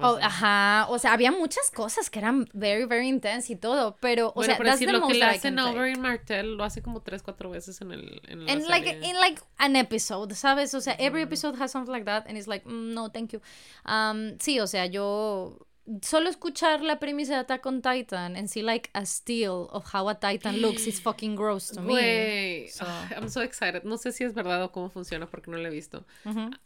Oh, 0.00 0.18
ajá, 0.20 0.86
o 0.88 0.98
sea, 0.98 1.12
había 1.12 1.30
muchas 1.30 1.70
cosas 1.70 2.10
que 2.10 2.18
eran 2.18 2.48
very, 2.52 2.84
very 2.84 3.08
intense 3.08 3.52
y 3.52 3.56
todo, 3.56 3.96
pero, 4.00 4.32
o 4.34 4.42
sea, 4.42 4.56
pero 4.56 4.70
that's 4.70 4.82
lo 4.82 5.06
que 5.06 5.14
le 5.14 5.24
hacen 5.24 5.58
a 5.58 5.70
Oberyn 5.70 6.00
Martell 6.00 6.56
lo 6.56 6.64
hace 6.64 6.82
como 6.82 7.00
tres, 7.00 7.22
cuatro 7.22 7.50
veces 7.50 7.80
en 7.80 7.92
el 7.92 8.20
en 8.28 8.46
la 8.46 8.52
serie. 8.52 8.68
like 8.68 8.90
in 9.06 9.16
like 9.16 9.40
an 9.58 9.76
episode, 9.76 10.34
¿sabes? 10.34 10.74
O 10.74 10.80
sea, 10.80 10.96
every 10.98 11.22
episode 11.22 11.56
has 11.60 11.70
something 11.70 11.92
like 11.92 12.04
that 12.04 12.26
and 12.26 12.36
it's 12.36 12.48
like, 12.48 12.66
mm, 12.66 12.94
no, 12.94 13.08
thank 13.08 13.32
you. 13.32 13.40
Um, 13.86 14.36
sí, 14.38 14.60
o 14.60 14.66
sea, 14.66 14.86
yo 14.86 15.65
solo 16.02 16.28
escuchar 16.28 16.82
la 16.82 16.98
premisa 16.98 17.34
de 17.34 17.40
Attack 17.40 17.66
on 17.66 17.80
Titan 17.82 18.36
and 18.36 18.48
see 18.48 18.62
like 18.62 18.90
a 18.94 19.06
still 19.06 19.68
of 19.70 19.84
how 19.92 20.08
a 20.08 20.14
Titan 20.14 20.60
looks 20.60 20.86
is 20.86 21.00
fucking 21.00 21.36
gross 21.36 21.68
to 21.70 21.80
me. 21.80 22.68
So. 22.68 22.84
I'm 23.16 23.28
so 23.28 23.42
excited. 23.42 23.84
No 23.84 23.96
sé 23.96 24.12
si 24.12 24.24
es 24.24 24.34
verdad 24.34 24.62
o 24.62 24.72
cómo 24.72 24.90
funciona 24.90 25.26
porque 25.26 25.50
no 25.50 25.58
lo 25.58 25.68
he 25.68 25.70
visto. 25.70 26.04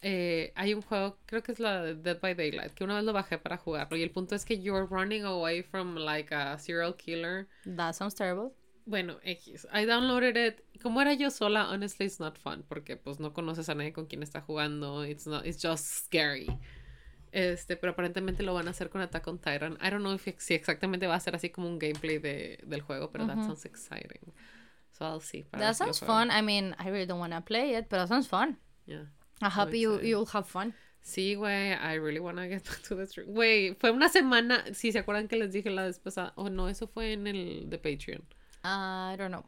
eh, 0.02 0.52
hay 0.54 0.74
un 0.74 0.82
juego, 0.82 1.18
creo 1.26 1.42
que 1.42 1.52
es 1.52 1.60
la 1.60 1.82
de 1.82 1.94
Dead 1.94 2.20
by 2.20 2.34
Daylight, 2.34 2.72
que 2.72 2.84
una 2.84 2.96
vez 2.96 3.04
lo 3.04 3.12
bajé 3.12 3.38
para 3.38 3.56
jugarlo 3.56 3.96
y 3.96 4.02
el 4.02 4.10
punto 4.10 4.34
es 4.34 4.44
que 4.44 4.60
you're 4.60 4.86
running 4.86 5.24
away 5.24 5.62
from 5.62 5.96
like 5.96 6.34
a 6.34 6.58
serial 6.58 6.94
killer. 6.96 7.46
That 7.64 7.94
sounds 7.94 8.14
terrible. 8.14 8.52
Bueno, 8.86 9.18
X. 9.22 9.66
I 9.72 9.84
downloaded 9.84 10.36
it. 10.36 10.64
Como 10.82 11.00
era 11.00 11.12
yo 11.12 11.30
sola, 11.30 11.68
honestly 11.70 12.06
it's 12.06 12.18
not 12.18 12.38
fun 12.38 12.64
porque 12.66 12.96
pues 12.96 13.20
no 13.20 13.32
conoces 13.32 13.68
a 13.68 13.74
nadie 13.74 13.92
con 13.92 14.06
quien 14.06 14.22
está 14.22 14.40
jugando. 14.40 15.04
It's 15.04 15.26
not, 15.26 15.46
it's 15.46 15.62
just 15.62 15.84
scary. 16.06 16.48
Este, 17.32 17.76
pero 17.76 17.92
aparentemente 17.92 18.42
lo 18.42 18.54
van 18.54 18.66
a 18.66 18.70
hacer 18.70 18.90
con 18.90 19.00
Attack 19.00 19.26
on 19.28 19.38
Titan. 19.38 19.78
I 19.80 19.90
don't 19.90 20.00
know 20.00 20.14
if, 20.14 20.26
si 20.38 20.54
exactamente 20.54 21.06
va 21.06 21.14
a 21.14 21.20
ser 21.20 21.36
así 21.36 21.50
como 21.50 21.68
un 21.68 21.78
gameplay 21.78 22.18
de, 22.18 22.58
del 22.66 22.82
juego, 22.82 23.10
pero 23.10 23.26
that 23.26 23.36
sounds 23.36 23.64
exciting. 23.64 24.32
So 24.92 25.04
I'll 25.04 25.20
see. 25.20 25.46
That 25.52 25.74
sounds 25.74 26.00
fun. 26.00 26.30
I 26.30 26.42
mean, 26.42 26.74
I 26.78 26.88
really 26.90 27.06
don't 27.06 27.20
want 27.20 27.32
to 27.32 27.40
play 27.40 27.76
it, 27.76 27.88
but 27.88 27.98
that 27.98 28.08
sounds 28.08 28.26
fun. 28.26 28.58
Yeah. 28.86 29.04
I 29.40 29.48
hope 29.48 29.74
you, 29.74 30.00
you'll 30.00 30.26
have 30.26 30.46
fun. 30.46 30.74
Sí, 31.02 31.34
güey, 31.34 31.72
I 31.72 31.94
really 31.94 32.20
want 32.20 32.36
to 32.36 32.46
get 32.46 32.64
back 32.68 32.82
to 32.88 32.94
the 32.94 33.06
stream. 33.06 33.32
Güey, 33.32 33.74
fue 33.78 33.90
una 33.90 34.08
semana, 34.08 34.64
si 34.74 34.92
se 34.92 34.98
acuerdan 34.98 35.28
que 35.28 35.36
les 35.36 35.52
dije 35.52 35.70
la 35.70 35.84
vez 35.84 35.98
pasada, 35.98 36.32
o 36.36 36.44
oh, 36.44 36.50
no, 36.50 36.68
eso 36.68 36.86
fue 36.86 37.12
en 37.12 37.26
el 37.26 37.70
de 37.70 37.78
Patreon. 37.78 38.22
Uh, 38.62 39.14
I 39.14 39.16
don't 39.16 39.30
know. 39.30 39.44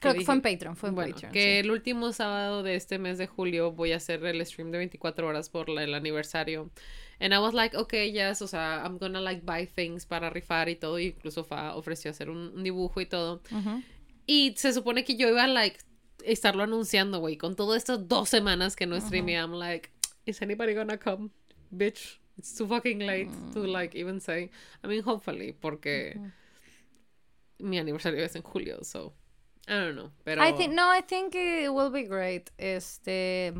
Creo 0.00 0.14
que, 0.14 0.24
fue 0.24 0.34
en 0.34 0.42
Patreon, 0.42 0.76
fue 0.76 0.90
en 0.90 0.94
bueno, 0.94 1.12
Patreon. 1.12 1.32
Que 1.32 1.60
el 1.60 1.70
último 1.70 2.12
sábado 2.12 2.62
de 2.62 2.76
este 2.76 2.98
mes 2.98 3.18
de 3.18 3.26
julio 3.26 3.72
voy 3.72 3.92
a 3.92 3.96
hacer 3.96 4.24
el 4.24 4.44
stream 4.46 4.70
de 4.70 4.78
24 4.78 5.26
horas 5.26 5.50
por 5.50 5.70
el 5.70 5.94
aniversario. 5.94 6.70
And 7.20 7.34
I 7.34 7.38
was 7.40 7.52
like, 7.52 7.74
okay, 7.74 8.08
yes, 8.08 8.42
o 8.42 8.46
sea, 8.46 8.82
I'm 8.84 8.98
gonna 8.98 9.20
like 9.20 9.44
buy 9.44 9.64
things 9.66 10.06
para 10.06 10.30
rifar 10.30 10.68
y 10.68 10.76
todo. 10.76 10.98
Y 10.98 11.14
incluso 11.16 11.44
Fa 11.44 11.74
ofreció 11.74 12.10
hacer 12.10 12.30
un, 12.30 12.62
dibujo 12.62 13.00
y 13.00 13.06
todo. 13.06 13.40
Y 14.26 14.54
se 14.56 14.72
supone 14.72 15.04
que 15.04 15.16
yo 15.16 15.28
iba 15.28 15.44
a 15.44 15.48
like 15.48 15.80
estarlo 16.24 16.62
anunciando, 16.62 17.18
güey. 17.18 17.36
Con 17.36 17.56
todo 17.56 17.74
esto 17.74 17.98
dos 17.98 18.28
semanas 18.28 18.76
que 18.76 18.86
no 18.86 19.00
streamé, 19.00 19.34
I'm 19.34 19.52
like, 19.52 19.90
is 20.26 20.42
anybody 20.42 20.74
gonna 20.74 20.98
come? 20.98 21.30
Bitch, 21.74 22.18
it's 22.36 22.54
too 22.54 22.66
fucking 22.66 23.00
late 23.00 23.30
to 23.52 23.60
mm. 23.60 23.72
like 23.72 23.96
even 23.96 24.20
say. 24.20 24.50
I 24.84 24.86
mean, 24.86 25.02
hopefully, 25.02 25.52
porque 25.52 26.18
mi 27.58 27.78
aniversario 27.78 28.22
es 28.24 28.36
en 28.36 28.42
julio, 28.42 28.84
so 28.84 29.12
I 29.66 29.72
don't 29.72 29.96
know. 29.96 30.12
Pero... 30.24 30.40
I 30.40 30.52
think, 30.52 30.72
no, 30.72 30.88
I 30.88 31.00
think 31.00 31.34
it 31.34 31.72
will 31.72 31.90
be 31.90 32.04
great. 32.04 32.50
Este, 32.58 33.52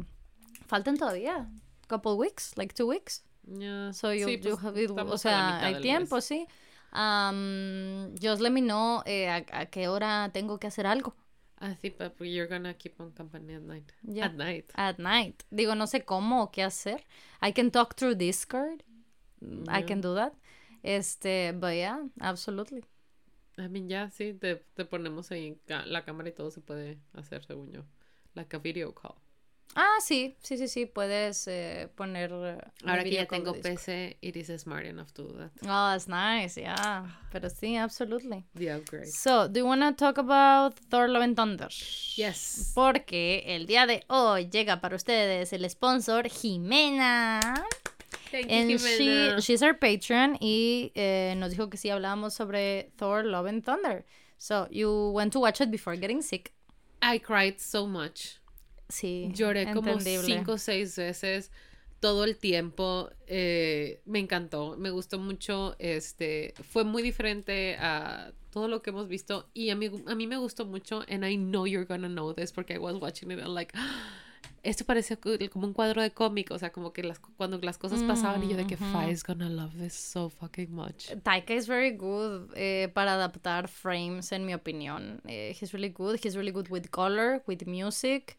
faltan 0.68 0.96
todavía 0.96 1.48
couple 1.88 2.16
weeks, 2.16 2.52
like 2.56 2.74
two 2.74 2.86
weeks. 2.86 3.22
Yeah. 3.50 3.92
So 3.92 4.12
you, 4.12 4.26
sí, 4.26 4.38
pues, 4.38 4.58
have 4.62 4.76
it, 4.76 4.90
o 4.90 5.18
sea, 5.18 5.60
hay 5.60 5.80
tiempo, 5.80 6.20
sí. 6.20 6.46
Um, 6.92 8.14
just 8.18 8.40
let 8.40 8.50
me 8.50 8.60
know 8.60 9.02
eh, 9.06 9.28
a, 9.28 9.44
a, 9.52 9.66
qué 9.66 9.88
hora 9.88 10.30
tengo 10.32 10.58
que 10.58 10.66
hacer 10.66 10.86
algo. 10.86 11.14
I 11.60 11.74
think 11.74 11.98
that 11.98 12.14
you're 12.20 12.46
gonna 12.46 12.74
keep 12.74 13.00
on 13.00 13.10
company 13.12 13.54
at 13.54 13.62
night. 13.62 13.92
Yeah. 14.02 14.26
At 14.26 14.34
night. 14.34 14.70
At 14.74 14.98
night. 14.98 15.44
Digo, 15.50 15.74
no 15.74 15.86
sé 15.86 16.04
cómo 16.04 16.42
o 16.44 16.50
qué 16.50 16.62
hacer. 16.62 17.04
I 17.42 17.52
can 17.52 17.70
talk 17.70 17.96
through 17.96 18.14
Discord. 18.14 18.84
Yeah. 19.40 19.76
I 19.76 19.82
can 19.82 20.00
do 20.00 20.14
that. 20.14 20.34
Este, 20.82 21.52
but 21.52 21.74
yeah, 21.74 21.98
absolutely. 22.20 22.84
I 23.58 23.66
mean, 23.66 23.88
ya, 23.88 24.08
sí, 24.10 24.34
te, 24.34 24.56
te 24.74 24.84
ponemos 24.84 25.32
ahí 25.32 25.58
la 25.66 26.04
cámara 26.04 26.28
y 26.28 26.32
todo 26.32 26.50
se 26.50 26.60
puede 26.60 26.98
hacer, 27.12 27.44
según 27.44 27.72
yo. 27.72 27.82
Like 28.34 28.54
a 28.54 28.60
video 28.60 28.92
call. 28.94 29.16
Ah, 29.76 29.98
sí, 30.00 30.36
sí, 30.42 30.56
sí, 30.56 30.66
sí, 30.66 30.86
puedes 30.86 31.46
eh, 31.46 31.88
poner... 31.94 32.32
Ahora 32.84 33.04
que 33.04 33.12
ya 33.12 33.26
tengo 33.26 33.52
PC, 33.52 34.16
it 34.22 34.36
is 34.36 34.48
smart 34.60 34.86
enough 34.86 35.12
to 35.12 35.22
do 35.22 35.32
that. 35.34 35.50
Oh, 35.62 35.90
that's 35.92 36.08
nice, 36.08 36.56
yeah. 36.56 37.04
Pero 37.30 37.48
sí, 37.48 37.76
absolutely. 37.76 38.44
The 38.54 38.72
upgrade. 38.72 39.06
So, 39.06 39.46
do 39.46 39.60
you 39.60 39.66
want 39.66 39.82
to 39.82 39.92
talk 39.92 40.18
about 40.18 40.74
Thor 40.90 41.06
Love 41.08 41.22
and 41.22 41.36
Thunder? 41.36 41.68
Yes. 42.16 42.72
Porque 42.74 43.44
el 43.46 43.66
día 43.66 43.86
de 43.86 44.02
hoy 44.08 44.48
llega 44.50 44.80
para 44.80 44.96
ustedes 44.96 45.52
el 45.52 45.68
sponsor 45.70 46.24
Jimena. 46.28 47.40
Thank 48.32 48.50
And 48.50 48.70
you, 48.70 48.78
she, 48.78 49.06
Jimena. 49.06 49.40
she's 49.42 49.62
our 49.62 49.74
patron 49.74 50.36
y 50.40 50.90
eh, 50.94 51.34
nos 51.36 51.50
dijo 51.50 51.70
que 51.70 51.78
sí 51.78 51.88
hablábamos 51.88 52.32
sobre 52.32 52.90
Thor 52.96 53.24
Love 53.24 53.46
and 53.46 53.64
Thunder. 53.64 54.04
So, 54.38 54.66
you 54.70 55.10
went 55.12 55.32
to 55.34 55.40
watch 55.40 55.60
it 55.60 55.70
before 55.70 55.94
getting 55.96 56.20
sick. 56.22 56.52
I 57.00 57.18
cried 57.18 57.60
so 57.60 57.86
much. 57.86 58.40
Sí. 58.88 59.30
Lloré 59.34 59.72
como 59.72 60.00
cinco 60.00 60.52
o 60.52 60.58
seis 60.58 60.96
veces 60.96 61.50
todo 62.00 62.24
el 62.24 62.36
tiempo. 62.36 63.10
eh, 63.26 64.00
me 64.06 64.18
encantó, 64.18 64.76
me 64.76 64.90
gustó 64.90 65.18
mucho. 65.18 65.76
Este 65.78 66.54
fue 66.70 66.84
muy 66.84 67.02
diferente 67.02 67.76
a 67.78 68.32
todo 68.50 68.68
lo 68.68 68.82
que 68.82 68.90
hemos 68.90 69.08
visto 69.08 69.48
y 69.52 69.70
a 69.70 69.76
mí, 69.76 69.90
a 70.06 70.14
mí 70.14 70.26
me 70.26 70.36
gustó 70.36 70.64
mucho. 70.64 71.04
And 71.08 71.24
I 71.24 71.36
know 71.36 71.66
you're 71.66 71.86
gonna 71.86 72.08
know 72.08 72.32
this 72.32 72.52
porque 72.52 72.74
I 72.74 72.78
was 72.78 72.96
watching 73.00 73.30
it 73.30 73.40
and 73.40 73.54
like 73.54 73.72
esto 74.68 74.84
parece 74.84 75.16
co- 75.16 75.30
como 75.52 75.66
un 75.66 75.72
cuadro 75.72 76.00
de 76.02 76.10
cómic, 76.12 76.50
o 76.50 76.58
sea, 76.58 76.70
como 76.70 76.92
que 76.92 77.02
las, 77.02 77.18
cuando 77.18 77.58
las 77.58 77.78
cosas 77.78 78.02
pasaban 78.04 78.42
y 78.44 78.48
yo 78.48 78.56
de 78.56 78.66
que 78.66 78.76
Fi 78.76 79.10
is 79.10 79.24
gonna 79.24 79.48
love 79.48 79.72
this 79.78 79.94
so 79.94 80.28
fucking 80.30 80.70
much. 80.72 81.10
Taika 81.22 81.54
is 81.54 81.66
very 81.66 81.90
good 81.96 82.50
eh, 82.54 82.88
para 82.94 83.14
adaptar 83.14 83.68
frames, 83.68 84.30
en 84.32 84.44
mi 84.46 84.54
opinión. 84.54 85.20
Eh, 85.26 85.56
he's 85.60 85.72
really 85.72 85.88
good. 85.90 86.18
He's 86.22 86.34
really 86.36 86.50
good 86.52 86.68
with 86.70 86.86
color, 86.90 87.42
with 87.46 87.66
music. 87.66 88.36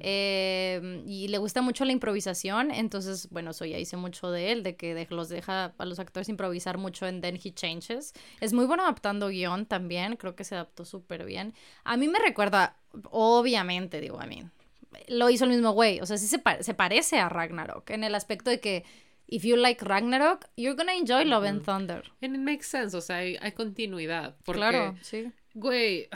Eh, 0.00 1.02
y 1.06 1.28
le 1.28 1.38
gusta 1.38 1.62
mucho 1.62 1.84
la 1.84 1.92
improvisación. 1.92 2.70
Entonces, 2.70 3.28
bueno, 3.30 3.50
eso 3.50 3.64
ya 3.64 3.78
hice 3.78 3.96
mucho 3.96 4.30
de 4.30 4.52
él, 4.52 4.62
de 4.62 4.76
que 4.76 4.94
de- 4.94 5.06
los 5.10 5.28
deja 5.28 5.74
a 5.76 5.84
los 5.84 5.98
actores 5.98 6.28
improvisar 6.28 6.78
mucho 6.78 7.06
and 7.06 7.22
then 7.22 7.36
he 7.42 7.52
changes. 7.52 8.12
Es 8.40 8.52
muy 8.52 8.66
bueno 8.66 8.82
adaptando 8.84 9.28
guion 9.28 9.66
también. 9.66 10.16
Creo 10.16 10.34
que 10.36 10.44
se 10.44 10.54
adaptó 10.54 10.84
súper 10.84 11.24
bien. 11.24 11.54
A 11.84 11.96
mí 11.96 12.08
me 12.08 12.18
recuerda, 12.18 12.76
obviamente, 13.10 14.00
digo, 14.00 14.20
a 14.20 14.26
mí. 14.26 14.42
Lo 15.08 15.30
hizo 15.30 15.44
el 15.44 15.50
mismo 15.50 15.70
güey. 15.72 16.00
O 16.00 16.06
sea, 16.06 16.16
sí 16.18 16.26
se, 16.26 16.38
pa- 16.38 16.62
se 16.62 16.74
parece 16.74 17.18
a 17.18 17.28
Ragnarok 17.28 17.90
en 17.90 18.04
el 18.04 18.14
aspecto 18.14 18.50
de 18.50 18.60
que. 18.60 18.84
If 19.28 19.44
you 19.44 19.56
like 19.56 19.82
Ragnarok, 19.82 20.44
you're 20.58 20.76
gonna 20.76 20.94
enjoy 20.94 21.24
Love 21.24 21.44
and 21.46 21.64
Thunder. 21.64 22.02
And 22.20 22.34
it 22.34 22.42
makes 22.42 22.66
sense, 22.66 22.94
o 22.94 23.00
sea, 23.00 23.18
hay, 23.18 23.38
hay 23.40 23.52
continuidad. 23.52 24.36
Porque, 24.44 24.58
Claro, 24.58 24.94
sí. 25.00 25.32
Güey, 25.54 26.08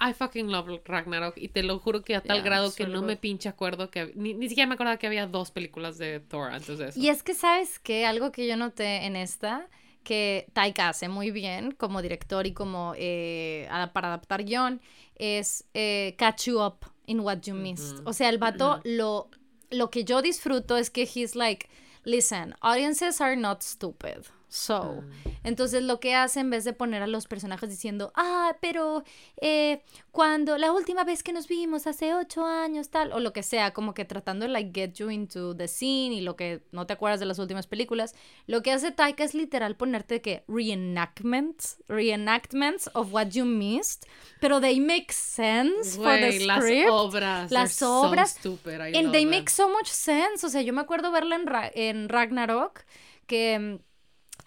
I 0.00 0.12
fucking 0.14 0.50
love 0.50 0.80
Ragnarok 0.84 1.36
y 1.36 1.48
te 1.48 1.62
lo 1.62 1.78
juro 1.78 2.02
que 2.02 2.16
a 2.16 2.22
tal 2.22 2.38
Yeah, 2.38 2.44
grado 2.44 2.74
que 2.74 2.86
no 2.88 3.02
me 3.02 3.16
pinche 3.16 3.48
acuerdo 3.48 3.90
que 3.92 4.12
ni, 4.16 4.34
ni 4.34 4.48
siquiera 4.48 4.66
me 4.66 4.74
acordaba 4.74 4.96
que 4.96 5.06
había 5.06 5.28
dos 5.28 5.52
películas 5.52 5.96
de 5.98 6.18
Thor 6.18 6.50
antes 6.50 6.78
de 6.78 6.88
eso. 6.88 6.98
Y 6.98 7.08
es 7.08 7.22
que, 7.22 7.34
¿sabes 7.34 7.78
qué? 7.78 8.04
Algo 8.06 8.32
que 8.32 8.48
yo 8.48 8.56
noté 8.56 9.04
en 9.04 9.14
esta, 9.14 9.68
que 10.02 10.46
Taika 10.52 10.88
hace 10.88 11.08
muy 11.08 11.30
bien 11.30 11.70
como 11.70 12.02
director 12.02 12.46
y 12.48 12.52
como 12.52 12.94
eh, 12.96 13.68
para 13.92 14.08
adaptar 14.08 14.42
guion, 14.44 14.80
es 15.14 15.68
eh, 15.74 16.16
catch 16.18 16.46
you 16.46 16.60
up 16.60 16.78
in 17.10 17.24
what 17.24 17.46
you 17.46 17.54
missed. 17.54 18.00
O 18.06 18.12
sea, 18.12 18.28
el 18.28 18.38
vato, 18.38 18.80
lo, 18.84 19.28
lo 19.70 19.88
que 19.88 20.04
yo 20.04 20.22
disfruto 20.22 20.76
es 20.76 20.90
que 20.90 21.04
he's 21.04 21.34
like, 21.34 21.68
listen, 22.04 22.54
audiences 22.62 23.20
are 23.20 23.36
not 23.36 23.62
stupid. 23.62 24.26
So, 24.52 25.04
entonces 25.44 25.84
lo 25.84 26.00
que 26.00 26.16
hace 26.16 26.40
en 26.40 26.50
vez 26.50 26.64
de 26.64 26.72
poner 26.72 27.02
a 27.02 27.06
los 27.06 27.28
personajes 27.28 27.70
diciendo, 27.70 28.10
ah, 28.16 28.56
pero 28.60 29.04
eh, 29.40 29.80
cuando 30.10 30.58
la 30.58 30.72
última 30.72 31.04
vez 31.04 31.22
que 31.22 31.32
nos 31.32 31.46
vimos 31.46 31.86
hace 31.86 32.14
ocho 32.14 32.44
años, 32.44 32.90
tal, 32.90 33.12
o 33.12 33.20
lo 33.20 33.32
que 33.32 33.44
sea, 33.44 33.72
como 33.72 33.94
que 33.94 34.04
tratando 34.04 34.46
de 34.46 34.50
like 34.50 34.72
get 34.74 34.94
you 34.94 35.08
into 35.08 35.54
the 35.56 35.68
scene 35.68 36.12
y 36.16 36.20
lo 36.20 36.34
que 36.34 36.62
no 36.72 36.84
te 36.84 36.94
acuerdas 36.94 37.20
de 37.20 37.26
las 37.26 37.38
últimas 37.38 37.68
películas, 37.68 38.16
lo 38.48 38.60
que 38.62 38.72
hace 38.72 38.90
Taika 38.90 39.22
es 39.22 39.34
literal 39.34 39.76
ponerte 39.76 40.20
que 40.20 40.42
reenactments, 40.48 41.78
reenactments 41.88 42.90
of 42.94 43.12
what 43.12 43.28
you 43.28 43.44
missed, 43.44 44.04
pero 44.40 44.60
they 44.60 44.80
make 44.80 45.12
sense 45.12 45.96
for 45.96 46.16
the 46.18 46.26
Güey, 46.38 46.46
las 46.46 46.64
script. 46.64 46.88
obras. 46.90 47.50
Las 47.52 47.78
they're 47.78 47.88
so 47.88 48.02
obras. 48.02 48.30
stupid, 48.32 48.80
And 48.96 49.12
they 49.12 49.24
make 49.24 49.48
so 49.48 49.68
much 49.68 49.86
sense. 49.86 50.44
O 50.44 50.48
sea, 50.50 50.62
yo 50.62 50.72
me 50.72 50.80
acuerdo 50.80 51.12
verla 51.12 51.36
en, 51.36 51.46
Ra- 51.46 51.70
en 51.72 52.08
Ragnarok, 52.08 52.84
que 53.26 53.58
mm, 53.58 53.78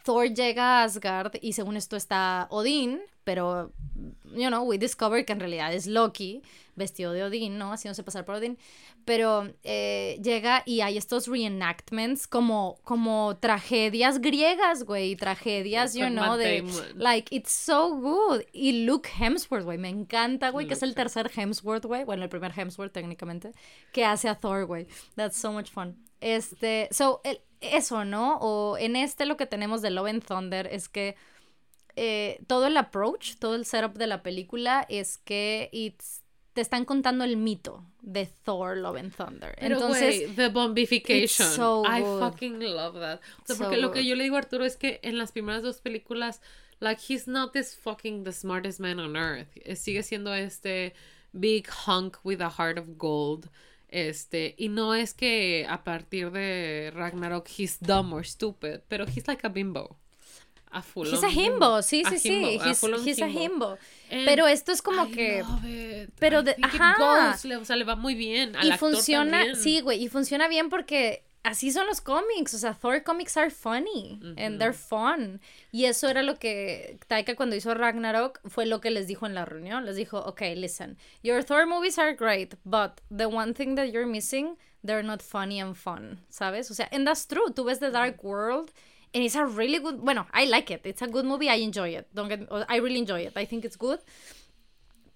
Thor 0.04 0.34
llega 0.34 0.82
a 0.82 0.84
Asgard 0.84 1.34
y 1.42 1.54
según 1.54 1.78
esto 1.78 1.96
está 1.96 2.48
Odín, 2.50 3.02
pero, 3.24 3.72
you 4.36 4.48
know, 4.48 4.64
we 4.64 4.78
discover 4.78 5.26
que 5.26 5.34
en 5.34 5.40
realidad 5.40 5.74
es 5.74 5.88
Loki, 5.88 6.44
vestido 6.76 7.14
de 7.14 7.24
Odín, 7.24 7.58
¿no? 7.58 7.72
Haciéndose 7.72 8.04
pasar 8.04 8.26
por 8.26 8.36
Odín. 8.36 8.58
Pero 9.06 9.54
eh, 9.64 10.20
llega 10.22 10.64
y 10.66 10.82
hay 10.82 10.98
estos 10.98 11.28
reenactments 11.28 12.28
como, 12.28 12.80
como 12.84 13.38
tragedias 13.38 14.20
griegas, 14.20 14.84
güey, 14.84 15.16
tragedias, 15.16 15.94
you 15.94 16.04
Con 16.04 16.14
know, 16.14 16.28
Matt 16.28 16.40
de... 16.40 16.62
Damon. 16.62 17.00
Like, 17.00 17.36
it's 17.36 17.52
so 17.52 17.96
good. 17.96 18.42
Y 18.52 18.86
Luke 18.86 19.10
Hemsworth, 19.18 19.64
güey, 19.66 19.78
me 19.78 19.90
encanta, 19.90 20.50
güey, 20.50 20.68
que 20.68 20.74
es 20.74 20.84
el 20.84 20.96
tercer 20.96 21.32
Hemsworth, 21.34 21.86
güey. 21.86 22.04
Bueno, 22.04 22.24
el 22.24 22.30
primer 22.30 22.52
Hemsworth 22.58 22.92
técnicamente, 22.92 23.52
que 23.92 24.06
hace 24.06 24.28
a 24.28 24.36
Thor, 24.36 24.66
güey. 24.66 24.88
That's 25.16 25.38
so 25.38 25.52
much 25.52 25.70
fun. 25.70 25.98
Este, 26.24 26.88
so, 26.92 27.22
el- 27.24 27.42
eso, 27.62 28.06
¿no? 28.06 28.38
O 28.42 28.78
en 28.78 28.96
este 28.96 29.26
lo 29.26 29.38
que 29.38 29.46
tenemos 29.46 29.82
de 29.82 29.90
Love 29.92 30.08
and 30.10 30.26
Thunder 30.26 30.68
es 30.72 30.90
que 30.90 31.16
eh, 31.96 32.40
todo 32.48 32.68
el 32.68 32.76
approach, 32.78 33.36
todo 33.36 33.56
el 33.56 33.66
setup 33.66 33.94
de 33.98 34.08
la 34.08 34.24
película 34.24 34.86
es 34.90 35.18
que 35.18 35.70
it's, 35.72 36.24
te 36.54 36.62
están 36.62 36.86
contando 36.86 37.24
el 37.24 37.38
mito 37.38 37.86
de 38.02 38.26
Thor, 38.44 38.78
Love 38.78 38.98
and 38.98 39.16
Thunder. 39.16 39.56
Pero, 39.60 39.76
Entonces, 39.76 40.22
güey, 40.24 40.36
the 40.36 40.50
bombification. 40.50 41.24
it's 41.24 41.56
so 41.56 41.84
I 41.86 42.02
good. 42.02 42.20
fucking 42.20 42.60
love 42.60 43.00
that. 43.00 43.20
O 43.20 43.46
sea, 43.46 43.56
So 43.56 43.64
porque 43.64 43.78
lo 43.78 43.92
que 43.92 44.02
good. 44.02 44.08
yo 44.10 44.16
le 44.16 44.24
digo 44.24 44.36
a 44.36 44.40
Arturo 44.40 44.66
es 44.66 44.76
que 44.78 45.00
en 45.04 45.18
las 45.18 45.32
primeras 45.32 45.62
dos 45.64 45.82
películas, 45.82 46.42
like, 46.80 47.02
he's 47.08 47.28
not 47.28 47.54
this 47.54 47.76
fucking 47.76 48.24
the 48.24 48.32
smartest 48.34 48.80
man 48.80 49.00
on 49.00 49.16
earth. 49.16 49.50
Eh, 49.64 49.76
Sigue 49.76 50.04
siendo 50.04 50.34
este 50.34 50.94
big 51.32 51.68
hunk 51.88 52.18
with 52.24 52.42
a 52.42 52.50
heart 52.50 52.78
of 52.80 52.98
gold. 52.98 53.50
Este, 53.94 54.56
y 54.58 54.70
no 54.70 54.96
es 54.96 55.14
que 55.14 55.68
a 55.70 55.84
partir 55.84 56.32
de 56.32 56.92
Ragnarok 56.96 57.48
he's 57.58 57.78
dumb 57.80 58.12
or 58.14 58.26
stupid, 58.26 58.80
pero 58.88 59.06
he's 59.06 59.28
like 59.28 59.46
a 59.46 59.50
bimbo. 59.50 59.96
A 60.72 60.82
full 60.82 61.06
he's 61.08 61.20
on 61.20 61.26
a 61.26 61.32
himbo, 61.32 61.84
sí, 61.84 62.02
A 62.04 62.10
sí, 62.10 62.18
sí. 62.18 62.60
He's, 62.66 62.82
he's 63.06 63.22
a 63.22 63.30
himbo. 63.30 63.78
And 64.10 64.26
Pero 64.26 64.48
esto 64.48 64.72
es 64.72 64.82
como 64.82 65.06
I 65.06 65.12
que... 65.12 65.44
love 65.44 65.64
it. 65.66 66.10
pero 66.18 66.42
de- 66.42 66.56
ajá. 66.64 66.96
goes, 66.98 67.46
le- 67.46 67.58
o 67.58 67.66
sea, 67.66 67.76
le 67.76 67.84
va 67.84 67.96
muy 67.96 68.16
bien. 68.16 68.56
Al 68.56 68.66
y 68.68 68.72
actor 68.72 68.94
funciona, 68.94 69.38
también. 69.38 69.56
sí, 69.56 69.82
güey, 69.82 70.04
y 70.04 70.08
funciona 70.08 70.48
bien 70.48 70.70
porque 70.72 71.22
así 71.44 71.72
son 71.72 71.88
los 71.88 72.02
cómics, 72.02 72.54
o 72.54 72.58
sea, 72.58 72.74
Thor 72.74 73.04
comics 73.04 73.36
are 73.38 73.50
funny 73.50 74.20
and 74.38 74.60
they're 74.60 74.74
fun. 74.74 75.42
Y 75.72 75.86
eso 75.86 76.08
era 76.08 76.24
lo 76.24 76.36
que 76.36 76.98
Taika 77.08 77.36
cuando 77.36 77.56
hizo 77.56 77.74
Ragnarok 77.74 78.40
fue 78.48 78.66
lo 78.66 78.80
que 78.80 78.92
les 78.92 79.08
dijo 79.08 79.26
en 79.26 79.36
la 79.36 79.46
reunión, 79.46 79.86
les 79.86 79.96
dijo, 79.96 80.20
okay, 80.26 80.56
listen, 80.56 80.98
your 81.22 81.44
Thor 81.44 81.66
movies 81.66 82.00
are 82.00 82.14
great, 82.14 82.56
but 82.64 83.02
the 83.10 83.26
one 83.26 83.54
thing 83.54 83.76
that 83.76 83.92
you're 83.92 84.08
missing, 84.08 84.58
they're 84.84 85.04
not 85.04 85.22
funny 85.22 85.60
and 85.60 85.76
fun, 85.76 86.20
¿sabes? 86.30 86.72
O 86.72 86.74
sea, 86.74 86.88
and 86.92 87.06
that's 87.06 87.28
true, 87.28 87.52
tú 87.54 87.66
ves 87.66 87.80
The 87.80 87.92
Dark 87.92 88.24
World 88.24 88.72
and 89.14 89.24
it's 89.24 89.36
a 89.36 89.46
really 89.46 89.80
good, 89.80 90.00
bueno, 90.00 90.26
I 90.34 90.46
like 90.46 90.74
it, 90.74 90.86
it's 90.86 91.02
a 91.02 91.08
good 91.08 91.26
movie, 91.26 91.50
I 91.50 91.62
enjoy 91.62 91.90
it, 91.90 92.08
don't 92.14 92.30
get, 92.30 92.48
I 92.70 92.78
really 92.78 93.00
enjoy 93.00 93.22
it, 93.22 93.38
I 93.38 93.46
think 93.46 93.66
it's 93.66 93.78
good. 93.78 94.00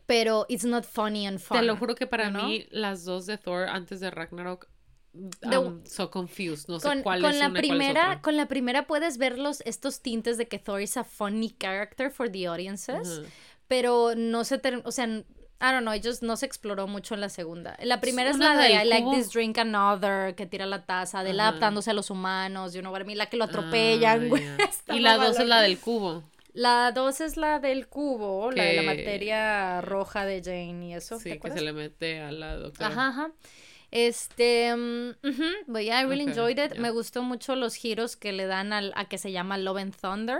Pero 0.07 0.45
it's 0.47 0.63
not 0.63 0.85
funny 0.85 1.25
and 1.25 1.37
fun. 1.37 1.59
Te 1.59 1.65
lo 1.65 1.75
juro 1.75 1.93
que 1.93 2.07
para 2.07 2.29
mí, 2.29 2.65
las 2.71 3.03
dos 3.03 3.25
de 3.25 3.37
Thor 3.37 3.67
antes 3.67 3.99
de 3.99 4.09
Ragnarok, 4.09 4.69
I'm 5.43 5.85
so 5.85 6.09
confused. 6.09 6.67
No 6.69 6.79
sé 6.79 7.01
cuál 7.03 7.21
con 7.21 7.31
es 7.31 7.39
la 7.39 7.47
una 7.49 7.59
y 7.59 7.67
cuál 7.67 7.81
es 7.81 7.87
primera 7.87 8.07
otra. 8.07 8.21
con 8.21 8.37
la 8.37 8.47
primera 8.47 8.87
puedes 8.87 9.17
ver 9.17 9.37
los 9.37 9.61
estos 9.61 10.01
tintes 10.01 10.37
de 10.37 10.47
que 10.47 10.59
Thor 10.59 10.81
is 10.81 10.97
a 10.97 11.03
funny 11.03 11.49
character 11.49 12.11
for 12.11 12.31
the 12.31 12.47
audiences 12.47 13.21
pero 13.67 14.13
no 14.15 14.43
se 14.43 14.61
o 14.83 14.91
sea 14.91 15.23
I 15.59 15.71
don't 15.71 15.81
know, 15.81 15.95
just 15.99 16.21
no 16.21 16.37
se 16.37 16.45
exploró 16.45 16.85
mucho 16.85 17.15
en 17.15 17.21
la 17.21 17.29
segunda. 17.29 17.75
La 17.81 17.99
primera 17.99 18.29
es 18.29 18.37
la 18.37 18.55
de 18.55 18.73
I 18.73 18.85
like 18.85 19.07
this 19.11 19.31
drink 19.31 19.57
another, 19.57 20.35
que 20.35 20.45
tira 20.45 20.67
la 20.67 20.85
taza, 20.85 21.23
de 21.23 21.31
él 21.31 21.39
adaptándose 21.39 21.89
a 21.89 21.93
los 21.93 22.11
humanos, 22.11 22.75
you 22.75 22.81
know 22.81 22.93
what 22.93 23.01
I 23.01 23.05
mean, 23.05 23.17
la 23.17 23.25
que 23.25 23.37
lo 23.37 23.45
atropellan, 23.45 24.25
Ah, 24.25 24.27
güey. 24.29 24.43
Y 24.89 24.99
la 24.99 25.17
dos 25.17 25.39
es 25.39 25.47
la 25.47 25.61
del 25.61 25.79
cubo. 25.79 26.23
La 26.53 26.91
dos 26.91 27.21
es 27.21 27.37
la 27.37 27.59
del 27.59 27.87
cubo, 27.87 28.51
la 28.51 28.63
de 28.63 28.73
la 28.75 28.81
materia 28.83 29.81
roja 29.81 30.25
de 30.25 30.43
Jane 30.43 30.89
y 30.89 30.93
eso, 30.93 31.17
¿te 31.17 31.33
Sí, 31.33 31.39
que 31.39 31.49
se 31.51 31.61
le 31.61 31.73
mete 31.73 32.19
a 32.21 32.31
la 32.31 32.55
doctora. 32.55 32.89
Ajá, 32.89 33.07
ajá. 33.07 33.31
Este, 33.89 34.75
mm, 34.75 35.11
ujú, 35.23 35.43
but 35.67 35.81
yeah, 35.81 36.01
I 36.01 36.03
really 36.05 36.23
Ok, 36.23 36.29
enjoyed 36.31 36.59
it. 36.59 36.73
ya. 36.75 36.81
Me 36.81 36.89
gustó 36.89 37.23
mucho 37.23 37.55
los 37.55 37.75
giros 37.75 38.17
que 38.17 38.33
le 38.33 38.45
dan 38.45 38.73
al, 38.73 38.91
a 38.95 39.05
que 39.05 39.17
se 39.17 39.31
llama 39.31 39.57
Love 39.57 39.77
and 39.77 39.95
Thunder. 39.95 40.39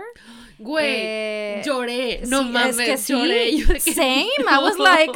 Güey, 0.58 0.84
Eh, 0.86 1.62
lloré. 1.64 2.20
No 2.26 2.42
sí, 2.42 2.48
mames, 2.50 2.78
es 2.78 2.86
que 2.86 2.96
sí, 2.98 3.12
lloré. 3.14 3.56
Yo 3.56 3.66
same. 3.80 4.26
I 4.38 4.58
was 4.62 4.78
like, 4.78 5.12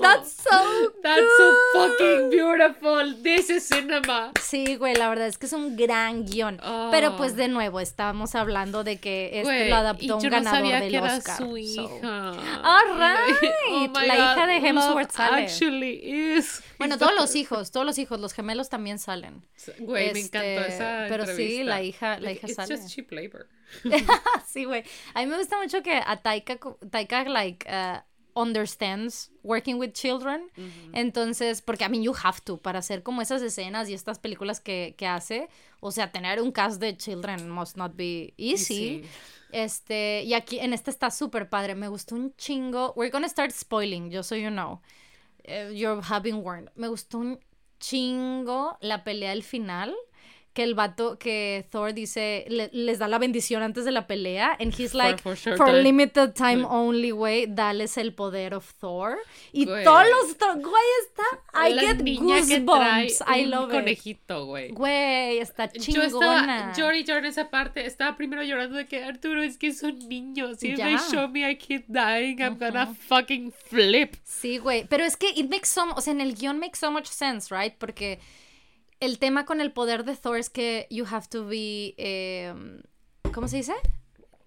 that's 0.00 0.32
so 0.32 0.92
That's 1.02 1.26
so 1.36 1.54
good. 1.74 1.90
fucking 1.90 2.30
beautiful. 2.30 3.16
This 3.22 3.50
is 3.50 3.64
cinema. 3.66 4.30
Sí, 4.40 4.76
güey, 4.76 4.94
la 4.94 5.08
verdad 5.08 5.26
es 5.26 5.36
que 5.36 5.46
es 5.46 5.52
un 5.52 5.76
gran 5.76 6.24
guion. 6.24 6.60
Pero 6.92 7.16
pues 7.16 7.34
de 7.34 7.48
nuevo, 7.48 7.80
estábamos 7.80 8.34
hablando 8.36 8.84
de 8.84 9.00
que 9.00 9.30
este 9.40 9.42
Güey, 9.42 9.68
lo 9.70 9.76
adaptó 9.76 10.16
un 10.18 10.22
no 10.22 10.30
ganador 10.30 10.58
sabía 10.60 10.80
del 10.80 10.90
que 10.90 10.96
era 10.98 11.16
Oscar. 11.16 11.36
su 11.36 11.44
so- 11.46 11.56
hija. 11.56 12.30
All 12.62 12.96
right. 12.96 13.50
Oh 13.94 14.00
La 14.06 14.14
hija 14.16 14.46
de 14.46 14.58
God, 14.60 14.66
Hemsworth 14.66 15.18
Love 15.18 15.28
sale. 15.30 15.42
Actually 15.44 16.00
is. 16.36 16.62
Bueno, 16.88 16.98
todos 16.98 17.14
los 17.14 17.34
hijos, 17.36 17.70
todos 17.70 17.86
los 17.86 17.98
hijos, 17.98 18.20
los 18.20 18.32
gemelos 18.32 18.68
también 18.68 18.98
salen. 18.98 19.44
Güey, 19.78 20.12
me 20.12 20.20
encantó 20.20 20.46
Este, 20.46 20.68
esa 20.74 21.06
Pero 21.08 21.24
sí, 21.24 21.30
entrevista. 21.30 21.64
la 21.64 21.82
hija, 21.82 22.18
la 22.20 22.32
hija 22.32 22.46
It's 22.46 22.56
sale. 22.56 22.76
just 22.76 22.88
cheap 22.94 23.10
labor. 23.12 23.48
sí, 24.46 24.64
güey. 24.64 24.84
A 25.14 25.20
mí 25.20 25.26
me 25.26 25.36
gusta 25.38 25.56
mucho 25.60 25.82
que 25.82 25.94
a 25.94 26.16
Taika, 26.22 26.58
Taika 26.90 27.24
like, 27.24 27.66
uh, 27.68 28.00
understands 28.34 29.30
working 29.42 29.78
with 29.78 29.92
children. 29.92 30.50
Entonces, 30.92 31.60
porque 31.62 31.84
a 31.84 31.88
mí 31.88 32.02
you 32.02 32.14
have 32.22 32.40
to, 32.44 32.56
para 32.58 32.78
hacer 32.78 33.02
como 33.02 33.22
esas 33.22 33.42
escenas 33.42 33.88
y 33.88 33.94
estas 33.94 34.18
películas 34.18 34.60
que, 34.60 34.94
que 34.96 35.06
hace, 35.06 35.48
o 35.80 35.90
sea, 35.90 36.10
tener 36.12 36.40
un 36.40 36.50
cast 36.52 36.80
de 36.80 36.96
children 36.96 37.48
must 37.50 37.76
not 37.76 37.94
be 37.94 38.34
easy. 38.36 38.64
Sí. 38.64 39.04
Este, 39.52 40.22
y 40.24 40.32
aquí 40.32 40.58
en 40.60 40.72
este 40.72 40.90
está 40.90 41.10
súper 41.10 41.50
padre, 41.50 41.74
me 41.74 41.88
gustó 41.88 42.14
un 42.14 42.34
chingo. 42.36 42.94
We're 42.96 43.10
gonna 43.10 43.28
start 43.28 43.50
spoiling, 43.52 44.10
just 44.10 44.30
so 44.30 44.34
you 44.36 44.48
know. 44.48 44.80
Eh, 45.44 45.70
you 45.72 46.00
have 46.00 46.22
been 46.22 46.42
warned. 46.42 46.70
Me 46.76 46.88
gustó 46.88 47.18
un 47.18 47.40
chingo 47.80 48.76
la 48.80 49.04
pelea 49.04 49.30
del 49.30 49.42
final. 49.42 49.94
Que 50.54 50.64
el 50.64 50.74
vato, 50.74 51.18
que 51.18 51.66
Thor 51.70 51.94
dice, 51.94 52.44
le- 52.48 52.68
les 52.74 52.98
da 52.98 53.08
la 53.08 53.18
bendición 53.18 53.62
antes 53.62 53.86
de 53.86 53.90
la 53.90 54.06
pelea. 54.06 54.56
And 54.60 54.74
he's 54.78 54.92
like, 54.92 55.22
for 55.22 55.34
for 55.34 55.56
time." 55.56 55.82
limited 55.82 56.34
time 56.34 56.64
only, 56.68 57.10
güey, 57.10 57.46
dales 57.48 57.96
el 57.96 58.12
poder 58.12 58.52
of 58.54 58.70
Thor. 58.74 59.16
Y 59.52 59.64
Güey. 59.64 59.82
todos 59.82 60.04
los, 60.08 60.36
güey, 60.62 60.84
está, 61.06 61.66
I 61.68 61.72
La 61.74 61.82
get 61.82 62.02
goosebumps. 62.20 63.22
I 63.34 63.46
love 63.46 63.70
it. 63.70 63.76
conejito, 63.78 64.44
güey. 64.46 64.72
Güey, 64.72 65.38
está 65.38 65.72
Yo 65.72 65.80
chingona. 65.80 66.70
estaba, 66.70 66.72
lloré 66.76 66.98
y 66.98 67.04
lloré 67.04 67.20
en 67.20 67.24
esa 67.26 67.48
parte. 67.48 67.86
Estaba 67.86 68.16
primero 68.16 68.42
llorando 68.42 68.76
de 68.76 68.86
que 68.86 69.02
Arturo 69.02 69.42
es 69.42 69.56
que 69.56 69.68
es 69.68 69.82
un 69.82 69.98
niño. 70.08 70.54
Si 70.54 70.76
Ya. 70.76 70.84
they 70.86 70.96
show 71.10 71.28
me 71.28 71.44
a 71.46 71.54
kid 71.56 71.82
dying, 71.88 72.36
I'm 72.40 72.58
gonna 72.58 72.94
fucking 73.08 73.52
flip. 73.70 74.16
Sí, 74.24 74.58
güey, 74.58 74.86
pero 74.86 75.04
es 75.04 75.16
que 75.16 75.30
it 75.30 75.48
makes 75.48 75.66
so, 75.68 75.84
o 75.96 76.00
sea, 76.02 76.12
en 76.12 76.20
el 76.20 76.34
guion 76.34 76.58
makes 76.58 76.78
so 76.78 76.90
much 76.90 77.06
sense, 77.06 77.48
right? 77.54 77.74
Porque 77.78 78.18
el 79.04 79.18
tema 79.18 79.44
con 79.44 79.60
el 79.60 79.72
poder 79.72 80.04
de 80.04 80.14
Thor 80.16 80.38
es 80.38 80.48
que 80.48 80.86
you 80.90 81.04
have 81.10 81.26
to 81.28 81.44
be, 81.46 81.94
eh, 81.98 82.54
¿cómo 83.32 83.48
se 83.48 83.56
dice? 83.58 83.74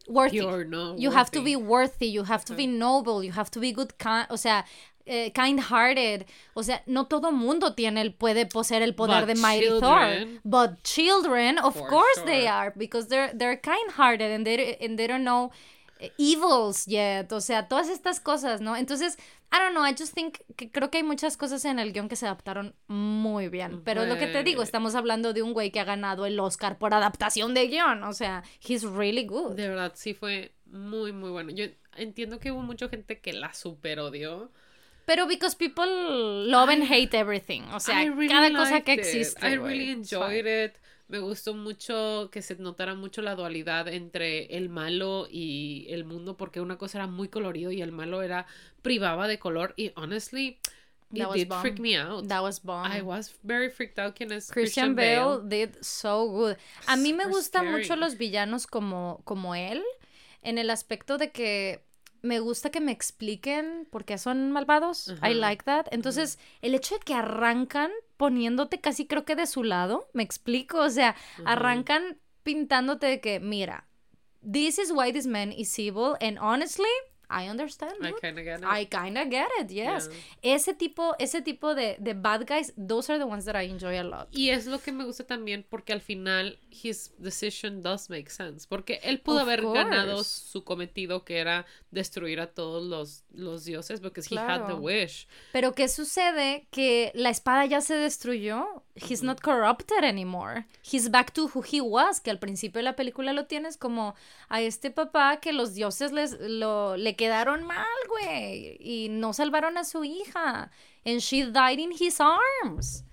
Worthy. 0.07 0.38
You're 0.38 0.65
no 0.65 0.95
you 0.98 1.11
have 1.11 1.30
to 1.32 1.41
be 1.41 1.56
worthy, 1.56 2.11
you 2.11 2.23
have 2.23 2.45
to 2.45 2.56
be 2.56 2.68
noble, 2.68 3.26
you 3.26 3.34
have 3.34 3.49
to 3.52 3.60
be 3.60 3.72
good, 3.72 3.91
ki- 3.98 4.27
o 4.30 4.38
sea, 4.38 4.64
eh, 5.07 5.32
kind-hearted. 5.34 6.26
O 6.53 6.61
sea, 6.64 6.82
no 6.86 7.06
todo 7.07 7.32
mundo 7.32 7.73
tiene 7.73 8.02
el, 8.02 8.14
puede 8.14 8.45
poseer 8.45 8.82
el 8.84 8.94
poder 8.94 9.26
But 9.26 9.36
de 9.36 9.41
Mighty 9.41 9.65
children- 9.65 9.82
Thor. 9.82 10.41
But 10.44 10.84
children, 10.84 11.57
of 11.57 11.76
course 11.90 12.22
they 12.26 12.48
are, 12.48 12.72
because 12.76 13.07
they're, 13.07 13.32
they're 13.34 13.60
kind-hearted 13.60 14.32
and 14.32 14.45
they, 14.45 14.77
and 14.80 14.98
they 14.98 15.07
don't 15.07 15.23
know 15.23 15.52
evils 16.17 16.85
yet. 16.85 17.31
O 17.31 17.41
sea, 17.41 17.67
todas 17.67 17.89
estas 17.89 18.19
cosas, 18.19 18.61
¿no? 18.61 18.76
Entonces, 18.76 19.17
I 19.51 19.57
don't 19.57 19.72
know, 19.72 19.85
I 19.85 19.95
just 19.97 20.13
think 20.13 20.39
que 20.55 20.72
creo 20.72 20.91
que 20.91 20.97
hay 20.97 21.03
muchas 21.03 21.38
cosas 21.38 21.63
en 21.65 21.80
el 21.80 21.93
guion 21.93 22.09
que 22.09 22.15
se 22.15 22.26
adaptaron 22.26 22.76
muy 22.88 23.47
bien. 23.49 23.81
Pero 23.84 24.03
es 24.03 24.09
lo 24.09 24.17
que 24.17 24.27
te 24.27 24.43
digo, 24.43 24.63
estamos 24.63 24.95
hablando 24.95 25.34
de 25.34 25.41
un 25.41 25.53
güey 25.53 25.72
que 25.72 25.80
ha 25.80 25.85
ganado 25.85 26.26
el 26.26 26.39
Oscar 26.39 26.77
por 26.77 26.93
adaptación 26.93 27.53
de 27.53 27.67
guion. 27.67 28.03
O 28.03 28.13
sea, 28.13 28.43
he's 28.67 28.84
really 28.84 29.26
good. 29.26 29.55
De 29.55 29.69
verdad, 29.69 29.93
sí 29.95 30.13
fue 30.13 30.53
muy, 30.65 31.11
muy 31.11 31.30
bueno. 31.30 31.51
Yo 31.51 31.65
entiendo 31.95 32.39
que 32.39 32.51
hubo 32.51 32.61
mucha 32.61 32.89
gente 32.89 33.19
que 33.19 33.34
la 33.34 33.53
super 33.53 33.99
odió. 33.99 34.51
Pero 35.05 35.27
because 35.27 35.55
people 35.55 35.85
love 35.85 36.69
and 36.69 36.84
hate 36.84 37.13
everything. 37.13 37.61
O 37.73 37.80
sea, 37.80 38.03
I 38.03 38.09
really 38.09 38.27
cada 38.27 38.51
cosa 38.51 38.81
que 38.81 38.93
existe. 38.93 39.47
I 39.47 39.55
really 39.57 39.91
enjoyed 39.91 40.47
it. 40.47 40.77
Me 41.07 41.19
gustó 41.19 41.53
mucho 41.53 42.30
que 42.32 42.41
se 42.41 42.56
notara 42.56 42.95
mucho 42.95 43.22
la 43.22 43.36
dualidad 43.36 43.88
entre 43.88 44.57
el 44.57 44.69
malo 44.69 45.27
y 45.30 45.86
el 45.90 46.03
mundo, 46.03 46.36
porque 46.36 46.61
una 46.61 46.77
cosa 46.77 46.98
era 46.98 47.07
muy 47.07 47.27
colorido 47.27 47.72
y 47.72 47.82
el 47.82 47.91
malo 47.91 48.23
era 48.23 48.48
privaba 48.82 49.27
de 49.27 49.38
color. 49.38 49.73
Y 49.77 49.91
honestly, 49.95 50.60
it 51.14 51.26
was 51.26 51.36
did 51.36 51.48
bomb. 51.48 51.61
freak 51.61 51.80
me 51.80 51.95
out. 51.95 52.27
That 52.27 52.41
was 52.41 52.60
bomb. 52.60 52.91
I 52.91 53.02
was 53.02 53.36
very 53.44 53.69
freaked 53.69 53.99
out. 53.99 54.15
¿Quién 54.15 54.32
es 54.32 54.52
Christian 54.52 54.95
Bale, 54.95 55.41
did 55.44 55.76
so 55.82 56.26
good. 56.27 56.56
A 56.88 56.95
mí 56.95 57.14
me 57.14 57.26
gustan 57.26 57.72
mucho 57.72 57.95
los 57.95 58.18
villanos 58.18 58.65
como, 58.65 59.22
como 59.26 59.53
él, 59.53 59.84
en 60.41 60.57
el 60.57 60.72
aspecto 60.72 61.19
de 61.19 61.32
que 61.32 61.84
me 62.23 62.40
gusta 62.40 62.72
que 62.72 62.82
me 62.82 62.91
expliquen 62.91 63.88
por 63.91 64.06
qué 64.06 64.18
son 64.18 64.52
malvados. 64.52 65.14
I 65.23 65.36
like 65.36 65.64
that. 65.65 65.86
Entonces, 65.91 66.40
el 66.61 66.73
hecho 66.73 66.95
de 66.95 67.02
que 67.02 67.14
arrancan 67.14 67.91
poniéndote 68.17 68.79
casi 68.79 69.05
creo 69.07 69.25
que 69.25 69.35
de 69.35 69.47
su 69.47 69.63
lado, 69.63 70.07
me 70.13 70.23
explico, 70.23 70.79
o 70.79 70.89
sea, 70.89 71.15
arrancan 71.45 72.17
pintándote 72.43 73.07
de 73.07 73.19
que, 73.19 73.39
mira, 73.39 73.87
this 74.41 74.77
is 74.77 74.91
why 74.91 75.11
this 75.11 75.27
man 75.27 75.51
is 75.51 75.77
evil 75.79 76.15
and 76.21 76.37
honestly, 76.39 76.85
I 77.38 77.49
understand. 77.49 77.95
I 78.02 78.12
dude. 78.12 78.22
kinda 78.22 78.41
get 78.44 78.60
it. 78.60 78.66
I 78.66 78.86
kinda 78.86 79.26
get 79.26 79.48
it, 79.62 79.70
yes. 79.72 80.10
Yeah. 80.41 80.56
Ese 80.56 80.74
tipo, 80.74 81.16
ese 81.20 81.41
tipo 81.41 81.76
de, 81.76 81.98
de 81.99 82.14
bad 82.14 82.45
guys, 82.48 82.74
those 82.78 83.10
are 83.12 83.20
the 83.20 83.26
ones 83.26 83.44
that 83.45 83.56
I 83.62 83.66
enjoy 83.70 83.98
a 83.99 84.03
lot. 84.03 84.28
Y 84.32 84.52
es 84.52 84.68
lo 84.68 84.80
que 84.80 84.91
me 84.94 85.03
gusta 85.03 85.26
también 85.26 85.66
porque 85.70 85.91
al 85.91 85.99
final 86.02 86.57
his 86.72 87.12
decision 87.18 87.82
does 87.82 88.10
make 88.10 88.30
sense. 88.30 88.66
Porque 88.70 88.99
él 89.03 89.20
pudo 89.20 89.38
Of 89.38 89.41
haber 89.44 89.62
ganado 89.64 90.16
course. 90.16 90.48
su 90.49 90.64
cometido 90.64 91.26
que 91.26 91.40
era 91.40 91.66
destruir 91.91 92.40
a 92.40 92.48
todos 92.48 92.84
los, 92.84 93.24
los 93.34 93.66
dioses 93.66 93.99
because 93.99 94.28
he 94.34 94.38
had 94.38 94.60
the 94.62 94.66
Claro. 94.68 94.78
wish. 94.78 95.28
Pero 95.52 95.74
¿qué 95.74 95.88
sucede? 95.90 96.68
Que 96.72 97.12
la 97.16 97.30
espada 97.32 97.66
ya 97.66 97.82
se 97.82 97.95
destruyó. 97.95 98.84
He's 98.95 99.22
not 99.22 99.41
corrupted 99.41 100.03
anymore. 100.05 100.65
He's 100.81 101.09
back 101.09 101.31
to 101.34 101.47
who 101.53 101.61
he 101.61 101.81
was. 101.81 102.22
Que 102.22 102.31
al 102.31 102.39
principio 102.39 102.80
de 102.80 102.84
la 102.84 102.95
película 102.95 103.34
lo 103.34 103.45
tienes 103.45 103.76
como 103.77 104.15
a 104.47 104.61
este 104.61 104.89
papá 104.89 105.41
que 105.41 105.51
los 105.51 105.73
dioses 105.73 106.13
les, 106.13 106.38
lo, 106.39 106.95
le 106.95 107.15
quedaron 107.15 107.63
mal, 107.65 107.85
güey. 108.07 108.77
Y 108.80 109.09
no 109.09 109.34
salvaron 109.34 109.77
a 109.77 109.84
su 109.84 110.03
hija. 110.05 110.72
And 111.05 111.19
she 111.19 111.43
died 111.45 111.80
in 111.80 111.91
his 111.91 112.19
arms. 112.22 113.03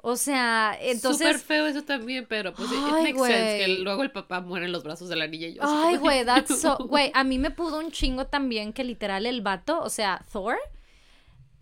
O 0.00 0.16
sea, 0.16 0.76
entonces... 0.80 1.26
Súper 1.26 1.38
feo 1.40 1.66
eso 1.66 1.82
también, 1.82 2.26
pero 2.28 2.52
pues 2.54 2.70
it- 2.70 2.76
it 2.78 2.84
Ay, 2.92 3.12
makes 3.12 3.26
sense 3.26 3.58
que 3.58 3.68
luego 3.82 4.02
el 4.04 4.12
papá 4.12 4.40
muere 4.40 4.66
en 4.66 4.72
los 4.72 4.84
brazos 4.84 5.08
de 5.08 5.16
la 5.16 5.26
niña 5.26 5.48
y 5.48 5.54
yo 5.54 5.60
Ay, 5.64 5.96
güey, 5.96 6.24
that's 6.24 6.60
so. 6.60 6.76
Güey, 6.88 7.10
a 7.14 7.24
mí 7.24 7.38
me 7.38 7.50
pudo 7.50 7.78
un 7.80 7.90
chingo 7.90 8.26
también 8.26 8.72
que 8.72 8.84
literal 8.84 9.26
el 9.26 9.40
vato, 9.40 9.80
o 9.80 9.88
sea, 9.90 10.24
Thor, 10.32 10.56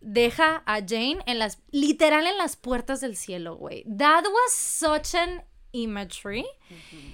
deja 0.06 0.62
a 0.66 0.80
Jane 0.80 1.18
en 1.26 1.38
las. 1.38 1.58
Literal 1.70 2.26
en 2.26 2.38
las 2.38 2.56
puertas 2.56 3.00
del 3.00 3.16
cielo, 3.16 3.56
güey. 3.56 3.84
That 3.84 4.24
was 4.24 4.52
such 4.52 5.14
an 5.14 5.42
imagery. 5.72 6.46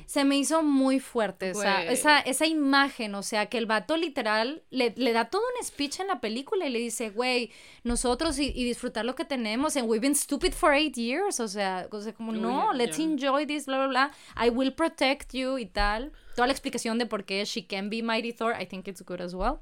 Se 0.06 0.24
me 0.24 0.36
hizo 0.36 0.62
muy 0.62 1.00
fuerte 1.00 1.50
esa, 1.50 1.82
Güey. 1.82 1.92
esa, 1.92 2.20
esa 2.20 2.46
imagen, 2.46 3.14
o 3.16 3.22
sea, 3.22 3.46
que 3.46 3.58
el 3.58 3.66
vato 3.66 3.96
literal 3.96 4.62
le, 4.70 4.94
le 4.96 5.12
da 5.12 5.24
todo 5.30 5.42
un 5.58 5.64
speech 5.66 5.98
en 5.98 6.06
la 6.06 6.20
película 6.20 6.66
y 6.66 6.70
le 6.70 6.78
dice, 6.78 7.10
güey, 7.10 7.50
nosotros 7.82 8.38
y, 8.38 8.52
y 8.54 8.64
disfrutar 8.64 9.04
lo 9.04 9.16
que 9.16 9.24
tenemos, 9.24 9.76
and 9.76 9.88
we've 9.88 10.00
been 10.00 10.14
stupid 10.14 10.52
for 10.52 10.72
eight 10.72 10.96
years, 10.96 11.40
o 11.40 11.48
sea, 11.48 11.88
o 11.90 12.00
sea 12.00 12.12
como, 12.12 12.30
no, 12.30 12.72
let's 12.72 13.00
enjoy 13.00 13.46
this, 13.46 13.66
bla, 13.66 13.78
bla, 13.78 13.88
bla, 13.88 14.10
I 14.36 14.48
will 14.50 14.72
protect 14.72 15.32
you 15.34 15.58
y 15.58 15.66
tal. 15.66 16.12
Toda 16.36 16.46
la 16.46 16.52
explicación 16.52 16.98
de 16.98 17.06
por 17.06 17.24
qué 17.24 17.44
she 17.44 17.66
can 17.66 17.90
be 17.90 18.02
Mighty 18.02 18.32
Thor, 18.32 18.54
I 18.60 18.66
think 18.66 18.86
it's 18.86 19.02
good 19.02 19.20
as 19.20 19.34
well. 19.34 19.60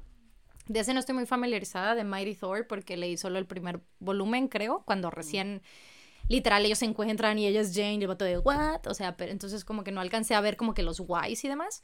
De 0.67 0.79
ese 0.79 0.93
no 0.93 0.99
estoy 0.99 1.15
muy 1.15 1.25
familiarizada 1.25 1.95
de 1.95 2.03
Mighty 2.03 2.35
Thor 2.35 2.67
porque 2.67 2.97
leí 2.97 3.17
solo 3.17 3.39
el 3.39 3.45
primer 3.45 3.81
volumen, 3.99 4.47
creo, 4.47 4.83
cuando 4.85 5.09
recién 5.09 5.61
literal 6.27 6.65
ellos 6.65 6.79
se 6.79 6.85
encuentran 6.85 7.37
y 7.39 7.47
ella 7.47 7.61
es 7.61 7.73
Jane 7.73 7.95
y 7.95 8.01
el 8.01 8.07
vato 8.07 8.25
de 8.25 8.37
what, 8.37 8.87
o 8.87 8.93
sea, 8.93 9.17
pero 9.17 9.31
entonces 9.31 9.65
como 9.65 9.83
que 9.83 9.91
no 9.91 10.01
alcancé 10.01 10.33
a 10.33 10.41
ver 10.41 10.57
como 10.57 10.73
que 10.73 10.83
los 10.83 10.99
whys 10.99 11.43
y 11.43 11.47
demás. 11.47 11.83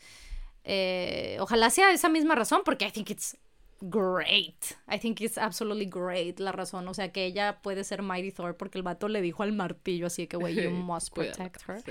Eh, 0.64 1.38
ojalá 1.40 1.70
sea 1.70 1.92
esa 1.92 2.10
misma 2.10 2.36
razón 2.36 2.62
porque 2.66 2.86
I 2.86 2.92
think 2.92 3.10
it's 3.10 3.38
great. 3.80 4.66
I 4.92 4.98
think 5.00 5.22
it's 5.22 5.38
absolutely 5.38 5.86
great 5.86 6.40
la 6.40 6.52
razón, 6.52 6.88
o 6.88 6.94
sea, 6.94 7.12
que 7.12 7.26
ella 7.26 7.60
puede 7.62 7.84
ser 7.84 8.02
Mighty 8.02 8.32
Thor 8.32 8.58
porque 8.58 8.78
el 8.78 8.84
vato 8.84 9.08
le 9.08 9.22
dijo 9.22 9.44
al 9.44 9.54
martillo 9.54 10.08
así 10.08 10.28
que 10.28 10.38
güey, 10.38 10.56
you 10.56 10.70
must 10.72 11.14
protect 11.14 11.62
her. 11.68 11.82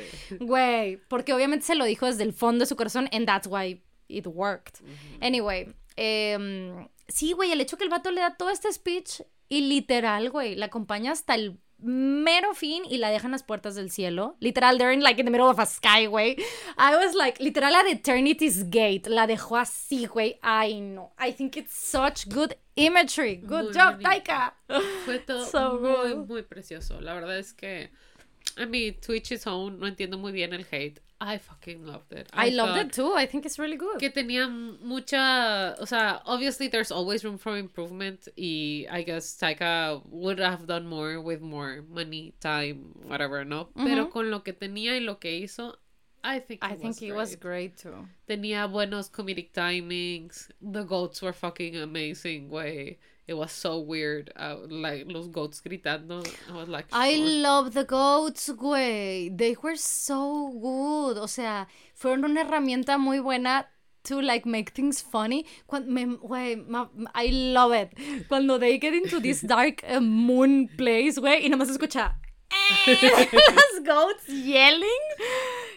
Güey, 0.40 0.96
porque 1.08 1.32
obviamente 1.32 1.66
se 1.66 1.74
lo 1.74 1.84
dijo 1.84 2.06
desde 2.06 2.22
el 2.22 2.32
fondo 2.32 2.60
de 2.60 2.66
su 2.66 2.76
corazón 2.76 3.08
and 3.12 3.26
that's 3.26 3.46
why 3.46 3.82
it 4.08 4.26
worked. 4.26 4.80
Anyway, 5.20 5.72
em, 5.96 6.88
sí, 7.08 7.32
güey, 7.32 7.52
el 7.52 7.60
hecho 7.60 7.76
que 7.76 7.84
el 7.84 7.90
vato 7.90 8.10
le 8.10 8.20
da 8.20 8.36
todo 8.36 8.50
este 8.50 8.72
speech 8.72 9.22
y 9.48 9.62
literal, 9.62 10.30
güey, 10.30 10.54
la 10.54 10.66
acompaña 10.66 11.12
hasta 11.12 11.34
el 11.34 11.58
mero 11.78 12.54
fin 12.54 12.84
y 12.88 12.96
la 12.96 13.10
dejan 13.10 13.32
las 13.32 13.42
puertas 13.42 13.74
del 13.74 13.90
cielo. 13.90 14.36
Literal, 14.40 14.78
they're 14.78 14.94
in 14.94 15.02
like 15.02 15.20
in 15.20 15.26
the 15.26 15.30
middle 15.30 15.48
of 15.48 15.58
a 15.58 15.66
sky, 15.66 16.06
güey. 16.06 16.36
I 16.78 16.96
was 16.96 17.14
like, 17.14 17.38
literal 17.38 17.74
at 17.74 17.86
Eternity's 17.86 18.64
Gate. 18.70 19.08
La 19.08 19.26
dejó 19.26 19.58
así, 19.58 20.06
güey. 20.06 20.38
Ay, 20.42 20.80
no. 20.80 21.12
I 21.18 21.32
think 21.32 21.56
it's 21.56 21.74
such 21.74 22.28
good 22.28 22.54
imagery. 22.76 23.36
Good 23.36 23.64
Muy 23.64 23.72
job, 23.74 24.00
bonito. 24.00 24.08
Taika. 24.08 24.54
Fue 25.04 25.18
todo 25.18 25.44
So 25.50 25.78
muy, 25.78 26.12
good. 26.14 26.28
muy 26.28 26.42
precioso. 26.42 27.00
La 27.00 27.12
verdad 27.14 27.38
es 27.38 27.52
que 27.52 27.90
I 28.58 28.64
mean, 28.64 28.94
Twitch 28.94 29.32
is 29.32 29.46
own, 29.46 29.78
no 29.78 29.86
entiendo 29.86 30.16
muy 30.16 30.32
bien 30.32 30.54
el 30.54 30.64
hate. 30.70 31.02
I 31.20 31.38
fucking 31.38 31.86
loved 31.86 32.12
it. 32.12 32.28
I, 32.32 32.50
loved 32.50 32.72
thought 32.72 32.86
it 32.86 32.92
too. 32.92 33.12
I 33.14 33.26
think 33.26 33.46
it's 33.46 33.58
really 33.58 33.76
good. 33.76 33.98
Que 33.98 34.10
tenía 34.10 34.48
mucha, 34.48 35.74
o 35.80 35.86
sea, 35.86 36.20
obviously 36.26 36.68
there's 36.68 36.92
always 36.92 37.24
room 37.24 37.38
for 37.38 37.56
improvement 37.56 38.28
y 38.36 38.86
I 38.90 39.02
guess 39.02 39.36
Taika 39.38 40.02
would 40.10 40.38
have 40.38 40.66
done 40.66 40.86
more 40.86 41.20
with 41.20 41.40
more 41.40 41.82
money, 41.88 42.34
time, 42.40 42.92
whatever, 43.06 43.44
¿no? 43.44 43.68
Pero 43.74 44.10
con 44.10 44.30
lo 44.30 44.40
que 44.40 44.52
tenía 44.52 44.96
y 44.96 45.00
lo 45.00 45.18
que 45.18 45.30
hizo, 45.30 45.76
I 46.22 46.40
think 46.40 46.62
I 46.62 46.74
think 46.74 47.00
it 47.00 47.12
was 47.12 47.36
great 47.36 47.78
too. 47.78 48.08
Tenía 48.28 48.70
buenos 48.70 49.08
comedic 49.08 49.52
timings. 49.52 50.50
The 50.60 50.82
goats 50.84 51.22
were 51.22 51.32
fucking 51.32 51.76
amazing, 51.76 52.50
güey. 52.50 52.98
It 53.28 53.34
was 53.34 53.50
so 53.50 53.80
weird. 53.80 54.30
Uh, 54.36 54.56
like 54.68 55.06
los 55.08 55.26
goats 55.28 55.60
gritando. 55.60 56.24
I 56.48 56.56
was 56.56 56.68
like, 56.68 56.86
I 56.92 57.16
love 57.16 57.74
the 57.74 57.84
goats, 57.84 58.48
güey. 58.50 59.36
They 59.36 59.56
were 59.60 59.76
so 59.76 60.50
good. 60.52 61.18
O 61.18 61.26
sea, 61.26 61.66
fueron 61.94 62.24
una 62.24 62.44
herramienta 62.44 62.98
muy 62.98 63.18
buena 63.18 63.66
to 64.04 64.20
like 64.20 64.46
make 64.46 64.70
things 64.70 65.00
funny. 65.00 65.44
Cuando 65.66 65.90
me, 65.90 66.16
I 67.14 67.26
love 67.26 67.72
it. 67.72 67.92
Cuando 68.28 68.58
they 68.58 68.78
get 68.78 68.94
into 68.94 69.18
this 69.18 69.40
dark 69.54 69.82
uh, 69.88 70.00
moon 70.00 70.68
place, 70.76 71.18
güey, 71.18 71.44
y 71.44 71.48
nomás 71.48 71.68
escucha 71.68 72.14
las 72.86 73.84
goats 73.84 74.26
yelling. 74.26 74.86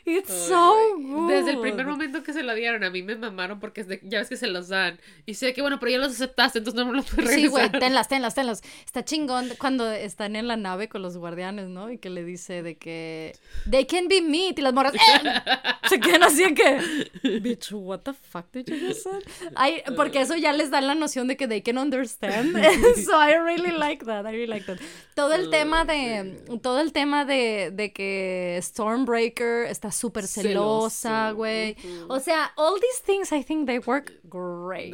It's 0.06 0.34
so 0.48 0.96
good. 0.98 1.30
Desde 1.30 1.52
el 1.52 1.60
primer 1.60 1.86
momento 1.86 2.24
que 2.24 2.34
se 2.34 2.42
lo 2.42 2.54
dieron, 2.56 2.84
a 2.84 2.90
mí 2.90 3.04
me 3.04 3.16
mamaron 3.16 3.60
porque 3.60 3.86
ya 4.04 4.20
ves 4.20 4.30
que 4.30 4.38
se 4.38 4.48
los 4.48 4.70
dan. 4.70 5.00
Y 5.26 5.36
sé 5.36 5.54
que, 5.54 5.62
bueno, 5.62 5.80
pero 5.80 5.92
ya 5.92 5.98
los 5.98 6.14
aceptaste, 6.14 6.60
entonces 6.60 6.80
no 6.84 6.92
me 6.92 6.98
los 6.98 7.06
puedes 7.06 7.26
regresar. 7.26 7.40
Sí, 7.40 7.48
güey, 7.48 7.72
tenlas, 7.72 8.08
tenlas, 8.08 8.36
tenlas. 8.36 8.62
Está 8.86 9.04
chingón 9.04 9.50
cuando 9.60 9.92
están 9.92 10.36
en 10.36 10.48
la 10.48 10.58
nave 10.58 10.90
con 10.90 11.02
los 11.02 11.18
guardianes, 11.18 11.70
¿no? 11.70 11.92
Y 11.92 11.98
que 11.98 12.10
le 12.10 12.24
dice 12.24 12.64
de 12.64 12.78
que 12.78 13.36
they 13.70 13.86
can 13.86 14.08
be 14.08 14.22
meat 14.22 14.58
y 14.58 14.62
las 14.62 14.74
morras 14.74 14.94
¡eh! 14.96 15.00
se 15.90 16.00
quedan 16.00 16.24
así 16.24 16.54
que 16.54 17.40
bitch, 17.40 17.72
what 17.74 18.00
the 18.00 18.14
fuck 18.14 18.46
did 18.52 18.66
you 18.66 18.88
just 18.88 19.04
say? 19.04 19.20
Ay, 19.56 19.84
porque 19.96 20.22
eso 20.22 20.36
ya 20.36 20.54
les 20.54 20.72
da 20.72 20.82
la 20.82 20.96
noción 20.96 21.28
de 21.28 21.38
que 21.38 21.48
they 21.48 21.62
can 21.62 21.78
understand. 21.78 22.56
so 23.06 23.20
I 23.20 23.36
really 23.36 23.72
like 23.72 24.06
that. 24.06 24.26
I 24.26 24.32
really 24.32 24.48
like 24.48 24.66
that. 24.66 24.80
Todo 25.16 25.34
el 25.34 25.50
tema 25.50 25.86
de 25.86 26.42
todo 26.60 26.80
el 26.80 26.94
tema 26.94 27.26
de, 27.26 27.72
de 27.72 27.92
que 27.92 28.60
Stormbreaker 28.62 29.66
está 29.66 29.92
súper 29.92 30.28
celosa, 30.28 31.32
güey. 31.32 31.76
O 32.08 32.20
sea, 32.20 32.52
all 32.56 32.80
these 32.80 33.02
things 33.04 33.32
I 33.32 33.44
think 33.44 33.68
they 33.68 33.80
work 33.80 34.14
great. 34.24 34.94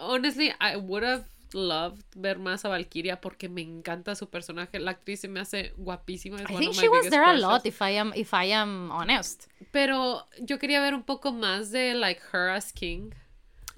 Honestly, 0.00 0.52
I 0.60 0.76
would 0.76 1.04
have 1.04 1.24
loved 1.52 2.04
ver 2.14 2.38
más 2.38 2.64
a 2.64 2.68
Valkyria 2.68 3.20
porque 3.20 3.48
me 3.48 3.62
encanta 3.62 4.14
su 4.14 4.28
personaje. 4.28 4.78
La 4.78 4.92
actriz 4.92 5.20
se 5.20 5.28
me 5.28 5.40
hace 5.40 5.72
guapísima. 5.76 6.40
I 6.42 6.56
think 6.56 6.74
she 6.74 6.88
was 6.88 7.08
there 7.08 7.24
a 7.24 7.34
lot, 7.34 7.66
if 7.66 7.80
I 7.80 7.96
am, 7.96 8.12
if 8.14 8.32
I 8.32 8.52
am 8.52 8.90
honest. 8.90 9.46
Pero 9.72 10.26
yo 10.40 10.58
quería 10.58 10.80
ver 10.80 10.94
un 10.94 11.02
poco 11.02 11.32
más 11.32 11.70
de 11.70 11.94
like 11.94 12.20
her 12.32 12.50
as 12.50 12.72
king. 12.72 13.12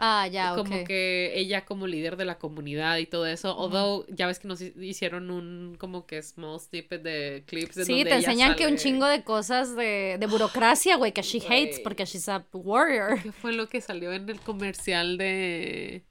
Ah, 0.00 0.28
ya, 0.28 0.54
Como 0.54 0.84
que 0.84 1.32
ella 1.34 1.64
como 1.64 1.88
líder 1.88 2.16
de 2.16 2.24
la 2.24 2.38
comunidad 2.38 2.98
y 2.98 3.06
todo 3.06 3.26
eso. 3.26 3.56
Although, 3.58 4.06
ya 4.08 4.28
ves 4.28 4.38
que 4.38 4.46
nos 4.46 4.60
hicieron 4.60 5.30
un 5.32 5.76
como 5.76 6.06
que 6.06 6.22
small 6.22 6.60
snippet 6.60 7.02
de 7.02 7.42
clips 7.46 7.74
de 7.74 7.84
Sí, 7.84 8.04
te 8.04 8.14
enseñan 8.14 8.54
que 8.54 8.68
un 8.68 8.76
chingo 8.76 9.06
de 9.06 9.24
cosas 9.24 9.74
de, 9.74 10.16
de 10.18 10.26
burocracia, 10.26 10.96
güey, 10.96 11.12
que 11.12 11.22
she 11.22 11.38
hates 11.44 11.80
porque 11.80 12.04
she's 12.04 12.28
a 12.28 12.46
warrior. 12.52 13.20
¿Qué 13.20 13.32
fue 13.32 13.52
lo 13.52 13.68
que 13.68 13.80
salió 13.80 14.12
en 14.12 14.28
el 14.28 14.40
comercial 14.40 15.18
de... 15.18 16.04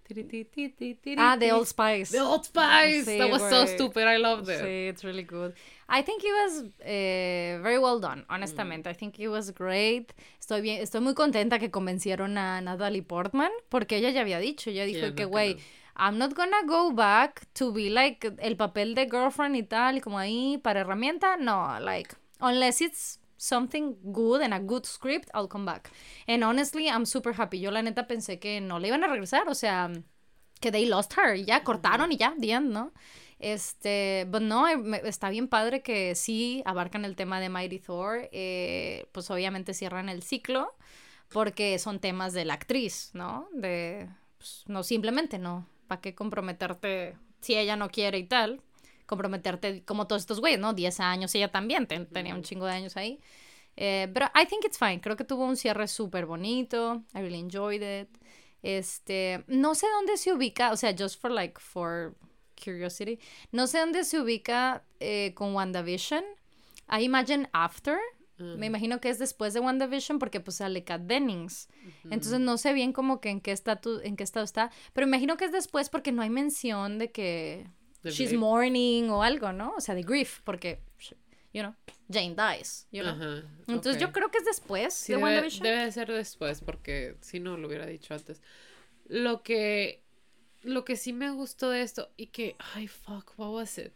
Ah, 1.18 1.38
The 1.38 1.52
Old 1.52 1.68
Spice. 1.68 2.12
The 2.12 2.22
Old 2.22 2.46
Spice. 2.46 3.06
That 3.06 3.30
was 3.30 3.42
so 3.42 3.66
stupid. 3.66 4.08
I 4.08 4.18
loved 4.18 4.50
it. 4.50 4.62
Sí, 4.62 4.90
it's 4.90 5.04
really 5.04 5.24
good. 5.24 5.54
I 5.90 6.02
think 6.02 6.24
it 6.24 6.32
was 6.32 6.64
uh, 6.64 7.62
very 7.62 7.80
well 7.80 8.00
done, 8.00 8.26
honestamente. 8.30 8.90
Mm. 8.90 8.92
I 8.92 8.94
think 8.94 9.20
it 9.20 9.30
was 9.30 9.52
great. 9.52 10.14
Estoy 10.40 10.62
bien, 10.62 10.82
estoy 10.82 11.02
muy 11.02 11.14
contenta 11.14 11.60
que 11.60 11.72
convencieron 11.72 12.38
a 12.38 12.62
Natalie 12.62 13.04
Portman, 13.04 13.52
porque 13.70 13.98
ella 13.98 14.10
ya 14.10 14.22
había 14.22 14.40
dicho, 14.40 14.70
ella 14.70 14.86
dijo 14.86 15.16
que, 15.16 15.26
güey, 15.26 15.58
I'm 15.96 16.18
not 16.18 16.36
gonna 16.36 16.64
go 16.66 16.92
back 16.92 17.48
to 17.54 17.72
be 17.72 17.90
like 17.90 18.34
el 18.40 18.56
papel 18.56 18.96
de 18.96 19.10
girlfriend 19.10 19.56
y 19.56 19.64
tal, 19.64 19.98
y 19.98 20.02
como 20.02 20.20
ahí 20.20 20.58
para 20.58 20.82
herramienta, 20.82 21.38
no, 21.38 21.80
like, 21.80 22.16
unless 22.40 22.82
it's 22.82 23.20
something 23.38 23.95
good 24.11 24.41
and 24.41 24.53
a 24.53 24.59
good 24.59 24.85
script, 24.85 25.30
I'll 25.34 25.47
come 25.47 25.65
back. 25.65 25.91
And 26.27 26.43
honestly, 26.43 26.88
I'm 26.88 27.05
super 27.05 27.34
happy. 27.34 27.59
Yo 27.59 27.72
la 27.72 27.81
neta 27.81 28.07
pensé 28.07 28.39
que 28.39 28.59
no 28.61 28.80
le 28.80 28.89
iban 28.89 29.03
a 29.03 29.07
regresar, 29.07 29.47
o 29.47 29.55
sea, 29.55 29.91
que 30.59 30.72
they 30.72 30.85
lost 30.85 31.14
her, 31.18 31.35
y 31.35 31.45
ya 31.45 31.64
cortaron 31.64 32.11
y 32.11 32.18
ya, 32.18 32.34
the 32.39 32.51
end, 32.51 32.72
¿no? 32.72 32.91
Este, 33.39 34.26
but 34.30 34.41
no, 34.41 34.68
eh, 34.68 35.01
está 35.05 35.30
bien 35.30 35.47
padre 35.47 35.84
que 35.84 36.15
sí 36.15 36.64
abarcan 36.65 37.05
el 37.05 37.15
tema 37.15 37.39
de 37.39 37.49
Mighty 37.49 37.80
Thor, 37.80 38.30
eh, 38.31 39.07
pues 39.11 39.30
obviamente 39.30 39.73
cierran 39.73 40.09
el 40.09 40.23
ciclo, 40.23 40.73
porque 41.30 41.77
son 41.77 41.99
temas 41.99 42.34
de 42.34 42.45
la 42.45 42.55
actriz, 42.55 43.11
¿no? 43.14 43.47
De, 43.53 44.09
pues, 44.38 44.64
no, 44.68 44.84
simplemente 44.84 45.38
no, 45.38 45.68
¿para 45.88 46.01
qué 46.01 46.15
comprometerte 46.15 47.15
si 47.41 47.55
ella 47.55 47.76
no 47.76 47.89
quiere 47.89 48.18
y 48.18 48.23
tal? 48.23 48.61
Comprometerte 49.08 49.84
como 49.84 50.06
todos 50.06 50.22
estos 50.22 50.40
güeyes, 50.40 50.60
¿no? 50.60 50.74
10 50.74 51.00
años, 51.00 51.34
ella 51.34 51.52
también 51.52 51.88
tenía 51.88 52.36
un 52.36 52.44
chingo 52.44 52.68
de 52.68 52.74
años 52.74 52.96
ahí. 52.96 53.20
Eh, 53.76 54.10
pero 54.14 54.28
I 54.36 54.46
think 54.46 54.66
it's 54.66 54.78
fine, 54.78 55.02
creo 55.02 55.16
que 55.16 55.24
tuvo 55.24 55.46
un 55.46 55.56
cierre 55.56 55.88
súper 55.88 56.26
bonito, 56.26 57.04
I 57.16 57.22
really 57.22 57.40
enjoyed 57.40 57.82
it. 58.02 58.10
Este, 58.64 59.44
no 59.48 59.76
sé 59.76 59.88
dónde 59.96 60.18
se 60.18 60.34
ubica, 60.34 60.72
o 60.72 60.78
sea, 60.78 60.94
just 60.98 61.20
for 61.20 61.32
like, 61.32 61.60
for 61.60 62.16
curiosity. 62.62 63.20
No 63.52 63.68
sé 63.68 63.80
dónde 63.80 64.04
se 64.04 64.20
ubica 64.20 64.84
eh, 65.00 65.34
con 65.36 65.54
WandaVision. 65.54 66.24
I 66.90 67.04
imagine 67.04 67.48
after. 67.54 67.98
Me 68.38 68.56
mm. 68.56 68.64
imagino 68.64 69.02
que 69.02 69.10
es 69.10 69.20
después 69.20 69.54
de 69.54 69.60
WandaVision 69.60 70.20
porque 70.20 70.40
pues 70.40 70.58
sale 70.58 70.84
Kat 70.84 71.02
Dennings. 71.02 71.70
Entonces 72.04 72.40
no 72.40 72.58
sé 72.58 72.74
bien 72.74 72.94
como 72.94 73.20
que 73.20 73.30
en 73.30 73.42
qué, 73.42 73.52
estado, 73.52 74.02
en 74.02 74.16
qué 74.16 74.24
estado 74.24 74.44
está. 74.44 74.72
Pero 74.94 75.08
imagino 75.08 75.38
que 75.38 75.46
es 75.46 75.52
después 75.52 75.90
porque 75.90 76.12
no 76.12 76.22
hay 76.22 76.30
mención 76.30 77.00
de 77.00 77.12
que 77.12 77.68
she's 78.12 78.34
mourning 78.34 79.10
o 79.10 79.24
algo, 79.24 79.52
¿no? 79.52 79.76
O 79.76 79.82
sea, 79.82 79.96
de 79.96 80.04
grief. 80.04 80.42
Porque, 80.44 80.80
you 81.54 81.62
know, 81.62 81.76
Jane 82.12 82.36
dies, 82.36 82.88
you 82.92 83.04
know. 83.04 83.44
Entonces 83.68 84.00
yo 84.02 84.12
creo 84.12 84.32
que 84.32 84.40
es 84.40 84.46
después 84.46 85.08
de 85.08 85.14
debe, 85.14 85.24
WandaVision. 85.24 85.64
Debe 85.64 85.92
ser 85.92 86.12
después 86.12 86.62
porque 86.62 87.18
si 87.22 87.40
no 87.40 87.58
lo 87.58 87.68
hubiera 87.68 87.86
dicho 87.86 88.14
antes. 88.14 88.42
Lo 89.08 89.42
que 89.44 90.04
lo 90.64 90.84
que 90.84 90.96
sí 90.96 91.14
me 91.14 91.32
gustó 91.32 91.70
de 91.70 91.82
esto 91.82 92.12
y 92.18 92.28
que, 92.28 92.56
ay, 92.74 92.88
fuck, 92.88 93.34
what 93.38 93.54
was 93.54 93.78
it? 93.78 93.94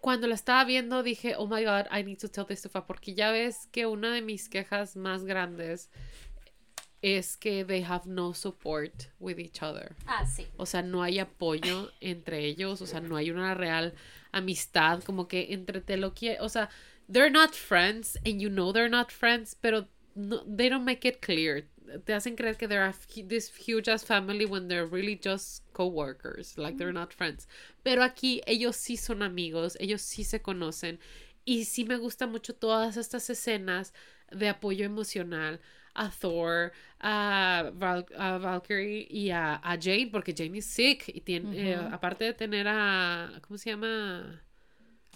Cuando 0.00 0.26
lo 0.26 0.34
estaba 0.34 0.64
viendo 0.64 1.02
dije, 1.02 1.34
oh 1.36 1.46
my 1.46 1.64
god, 1.64 1.86
I 1.90 2.02
need 2.02 2.18
to 2.18 2.28
tell 2.28 2.46
this 2.46 2.62
to 2.62 2.68
Fa, 2.68 2.86
porque 2.86 3.14
ya 3.14 3.30
ves 3.30 3.68
que 3.72 3.86
una 3.86 4.12
de 4.12 4.22
mis 4.22 4.48
quejas 4.48 4.96
más 4.96 5.24
grandes 5.24 5.90
es 7.04 7.36
que 7.36 7.64
they 7.64 7.82
have 7.82 8.06
no 8.06 8.32
support 8.32 9.10
with 9.20 9.38
each 9.38 9.62
other. 9.62 9.94
Ah, 10.06 10.24
sí. 10.24 10.46
O 10.56 10.64
sea, 10.64 10.82
no 10.82 11.02
hay 11.02 11.18
apoyo 11.18 11.90
entre 12.00 12.46
ellos, 12.46 12.80
o 12.80 12.86
sea, 12.86 13.00
no 13.00 13.16
hay 13.16 13.30
una 13.30 13.54
real 13.54 13.92
amistad, 14.32 15.02
como 15.04 15.28
que 15.28 15.52
entre 15.52 15.82
te 15.82 15.98
lo 15.98 16.14
quiere, 16.14 16.40
o 16.40 16.48
sea, 16.48 16.70
they're 17.06 17.30
not 17.30 17.54
friends 17.54 18.16
and 18.24 18.40
you 18.40 18.48
know 18.48 18.72
they're 18.72 18.88
not 18.88 19.12
friends, 19.12 19.54
pero 19.54 19.86
no, 20.14 20.42
they 20.46 20.70
don't 20.70 20.84
make 20.84 21.04
it 21.06 21.20
clear 21.20 21.64
te 22.04 22.14
hacen 22.14 22.36
creer 22.36 22.56
que 22.56 22.66
they're 22.66 22.92
this 23.28 23.50
huge 23.50 23.88
ass 23.88 24.04
family 24.04 24.46
when 24.46 24.68
they're 24.68 24.86
really 24.86 25.20
just 25.22 25.62
coworkers, 25.72 26.56
like 26.56 26.78
they're 26.78 26.92
not 26.92 27.12
friends. 27.12 27.46
Pero 27.82 28.02
aquí 28.02 28.40
ellos 28.46 28.76
sí 28.76 28.96
son 28.96 29.22
amigos, 29.22 29.76
ellos 29.80 30.00
sí 30.00 30.24
se 30.24 30.40
conocen 30.40 30.98
y 31.44 31.64
sí 31.64 31.84
me 31.84 31.96
gustan 31.96 32.32
mucho 32.32 32.54
todas 32.54 32.96
estas 32.96 33.28
escenas 33.28 33.92
de 34.30 34.48
apoyo 34.48 34.86
emocional 34.86 35.60
a 35.94 36.10
Thor, 36.10 36.72
a, 37.00 37.70
Valkyrie 37.74 39.06
y 39.08 39.30
a, 39.30 39.60
Jane, 39.80 40.08
porque 40.10 40.34
Jane 40.36 40.58
is 40.58 40.66
sick 40.66 41.08
y 41.08 41.20
tiene, 41.20 41.70
eh, 41.70 41.76
aparte 41.76 42.24
de 42.24 42.34
tener 42.34 42.66
a, 42.68 43.30
¿cómo 43.42 43.58
se 43.58 43.70
llama? 43.70 44.42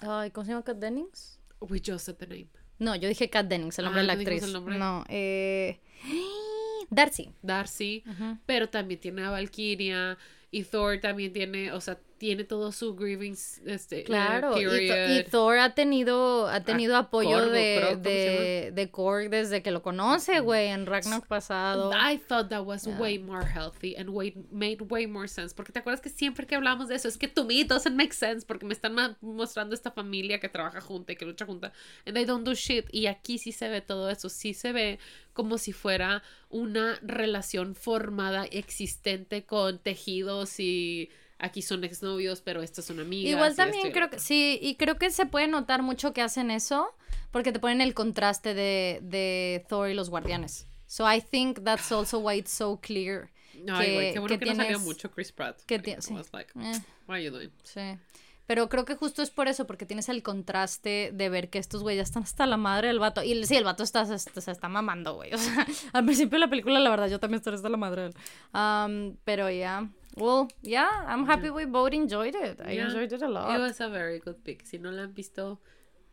¿Cómo 0.00 0.44
se 0.44 0.52
llama 0.52 0.62
Kat 0.62 0.78
Dennings? 0.78 1.40
We 1.60 1.80
just 1.84 2.06
said 2.06 2.16
the 2.16 2.26
name. 2.26 2.48
No, 2.78 2.94
yo 2.94 3.08
dije 3.08 3.28
Kat 3.28 3.46
Dennings, 3.46 3.78
el 3.78 3.86
nombre 3.86 4.02
de 4.02 4.06
la 4.06 4.12
actriz. 4.14 4.46
No, 4.52 5.04
eh... 5.08 5.80
Darcy. 6.90 7.34
Darcy, 7.42 8.02
pero 8.46 8.68
también 8.70 9.00
tiene 9.00 9.24
a 9.24 9.30
Valkyria 9.30 10.16
y 10.50 10.62
Thor 10.64 10.98
también 11.00 11.32
tiene, 11.32 11.72
o 11.72 11.80
sea, 11.80 11.98
tiene 12.18 12.44
todo 12.44 12.72
su 12.72 12.94
grieving 12.94 13.36
este, 13.64 14.02
claro 14.04 14.54
y, 14.60 15.24
Thor 15.30 15.58
ha 15.58 15.74
tenido 15.74 16.48
ha 16.48 16.64
tenido 16.64 16.96
apoyo 16.96 17.46
de, 17.46 17.96
de, 18.02 18.72
de 18.74 18.90
Korg 18.90 19.30
desde 19.30 19.62
que 19.62 19.70
lo 19.70 19.82
conoce 19.82 20.40
güey 20.40 20.68
en 20.68 20.86
Ragnarok 20.86 21.26
pasado. 21.26 21.92
I 21.92 22.18
thought 22.18 22.48
that 22.50 22.64
was 22.64 22.86
way 22.98 23.18
more 23.18 23.44
healthy 23.44 23.94
and 23.96 24.10
way, 24.10 24.34
made 24.50 24.82
way 24.82 25.06
more 25.06 25.28
sense 25.28 25.54
porque 25.54 25.72
te 25.72 25.78
acuerdas 25.78 26.00
que 26.00 26.10
siempre 26.10 26.46
que 26.46 26.56
hablamos 26.56 26.88
de 26.88 26.96
eso 26.96 27.08
es 27.08 27.16
que 27.16 27.28
to 27.28 27.44
me 27.44 27.60
it 27.60 27.68
doesn't 27.68 27.96
make 27.96 28.12
sense 28.12 28.44
porque 28.44 28.66
me 28.66 28.74
están 28.74 29.16
mostrando 29.20 29.74
esta 29.74 29.90
familia 29.90 30.40
que 30.40 30.48
trabaja 30.48 30.80
junta 30.80 31.12
y 31.12 31.16
que 31.16 31.24
lucha 31.24 31.46
junta 31.46 31.72
and 32.04 32.14
they 32.14 32.24
don't 32.24 32.44
do 32.44 32.54
shit 32.54 32.86
y 32.92 33.06
aquí 33.06 33.38
sí 33.38 33.52
se 33.52 33.68
ve 33.68 33.80
todo 33.80 34.10
eso 34.10 34.28
sí 34.28 34.54
se 34.54 34.72
ve 34.72 34.98
como 35.32 35.56
si 35.56 35.72
fuera 35.72 36.22
una 36.50 36.98
relación 37.02 37.76
formada 37.76 38.44
existente 38.46 39.44
con 39.44 39.78
tejidos 39.78 40.58
y 40.58 41.10
aquí 41.38 41.62
son 41.62 41.84
exnovios, 41.84 42.40
pero 42.40 42.62
estas 42.62 42.84
son 42.84 43.00
amigas. 43.00 43.30
Igual 43.30 43.56
también 43.56 43.92
creo 43.92 44.10
que 44.10 44.18
sí, 44.18 44.58
y 44.60 44.76
creo 44.76 44.96
que 44.96 45.10
se 45.10 45.26
puede 45.26 45.48
notar 45.48 45.82
mucho 45.82 46.12
que 46.12 46.22
hacen 46.22 46.50
eso, 46.50 46.94
porque 47.30 47.52
te 47.52 47.60
ponen 47.60 47.80
el 47.80 47.94
contraste 47.94 48.54
de, 48.54 49.00
de 49.02 49.64
Thor 49.68 49.90
y 49.90 49.94
los 49.94 50.10
guardianes. 50.10 50.66
So 50.86 51.10
I 51.10 51.20
think 51.20 51.62
that's 51.64 51.92
also 51.92 52.18
why 52.18 52.38
it's 52.38 52.52
so 52.52 52.78
clear. 52.80 53.30
No, 53.58 53.76
que, 53.80 54.12
qué 54.12 54.20
bueno 54.20 54.38
que, 54.38 54.46
no 54.46 54.54
salió 54.54 54.78
mucho 54.78 55.10
Chris 55.10 55.32
Pratt. 55.32 55.60
Que 55.66 55.80
sí. 56.00 56.14
like, 56.32 56.52
eh. 56.60 56.80
are 57.08 57.24
you 57.24 57.32
doing? 57.32 57.50
Sí. 57.64 57.98
Pero 58.46 58.68
creo 58.68 58.84
que 58.84 58.94
justo 58.94 59.20
es 59.20 59.30
por 59.30 59.48
eso, 59.48 59.66
porque 59.66 59.84
tienes 59.84 60.08
el 60.08 60.22
contraste 60.22 61.10
de 61.12 61.28
ver 61.28 61.50
que 61.50 61.58
estos 61.58 61.82
güeyes 61.82 62.04
están 62.08 62.22
hasta 62.22 62.46
la 62.46 62.56
madre 62.56 62.88
del 62.88 62.98
vato. 62.98 63.22
Y 63.22 63.44
sí, 63.44 63.56
el 63.56 63.64
vato 63.64 63.82
está, 63.82 64.06
se, 64.06 64.30
está 64.38 64.68
mamando, 64.68 65.16
güey. 65.16 65.32
O 65.34 65.38
sea, 65.38 65.66
al 65.92 66.04
principio 66.04 66.36
de 66.36 66.38
la 66.38 66.48
película, 66.48 66.78
la 66.78 66.88
verdad, 66.88 67.08
yo 67.08 67.18
también 67.18 67.38
estoy 67.38 67.52
hasta 67.54 67.68
la 67.68 67.76
madre 67.76 68.02
de 68.02 68.08
él. 68.08 68.14
Um, 68.54 69.16
pero 69.24 69.50
ya. 69.50 69.90
Yeah. 70.18 70.24
Well, 70.24 70.48
yeah, 70.62 71.04
I'm 71.06 71.26
happy 71.26 71.50
we 71.50 71.64
both 71.64 71.92
enjoyed 71.92 72.34
it. 72.34 72.60
I 72.64 72.72
enjoyed 72.72 73.12
it 73.12 73.22
a 73.22 73.28
lot. 73.28 73.54
It 73.54 73.60
was 73.60 73.80
a 73.80 73.88
very 73.88 74.18
good 74.18 74.44
pick. 74.44 74.66
Si 74.66 74.78
no 74.78 74.90
la 74.90 75.02
han 75.02 75.12
visto, 75.12 75.58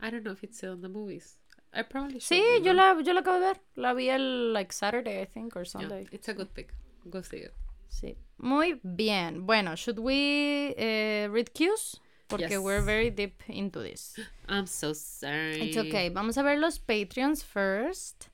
I 0.02 0.10
don't 0.10 0.24
know 0.24 0.32
if 0.32 0.44
it's 0.44 0.58
still 0.58 0.74
in 0.74 0.82
the 0.82 0.90
movies. 0.90 1.38
I 1.74 1.82
probably 1.84 2.20
should. 2.20 2.38
Sí, 2.38 2.64
yo 2.64 2.74
la, 2.74 3.02
yo 3.02 3.14
la 3.14 3.22
acabo 3.22 3.40
de 3.40 3.48
ver. 3.48 3.60
La 3.76 3.94
vi 3.94 4.10
el, 4.10 4.54
like, 4.54 4.72
Saturday, 4.72 5.22
I 5.22 5.26
think, 5.26 5.56
or 5.56 5.66
Sunday. 5.66 6.04
Yeah, 6.04 6.10
it's 6.14 6.30
a 6.30 6.34
good 6.34 6.54
pick. 6.54 6.74
Go 7.10 7.22
see 7.22 7.38
it. 7.38 7.54
Sí. 7.90 8.16
Muy 8.38 8.80
bien. 8.84 9.46
Bueno, 9.46 9.76
should 9.76 10.00
we 10.00 10.74
uh, 10.78 11.30
read 11.32 11.54
cues? 11.54 12.00
Porque 12.28 12.50
yes. 12.50 12.60
we're 12.60 12.82
very 12.82 13.10
deep 13.10 13.44
into 13.48 13.80
this. 13.80 14.16
I'm 14.50 14.66
so 14.66 14.94
sorry. 14.94 15.70
It's 15.70 15.78
okay. 15.78 16.10
Vamos 16.10 16.38
a 16.38 16.44
ver 16.44 16.58
los 16.58 16.80
Patreons 16.80 17.44
first. 17.44 18.30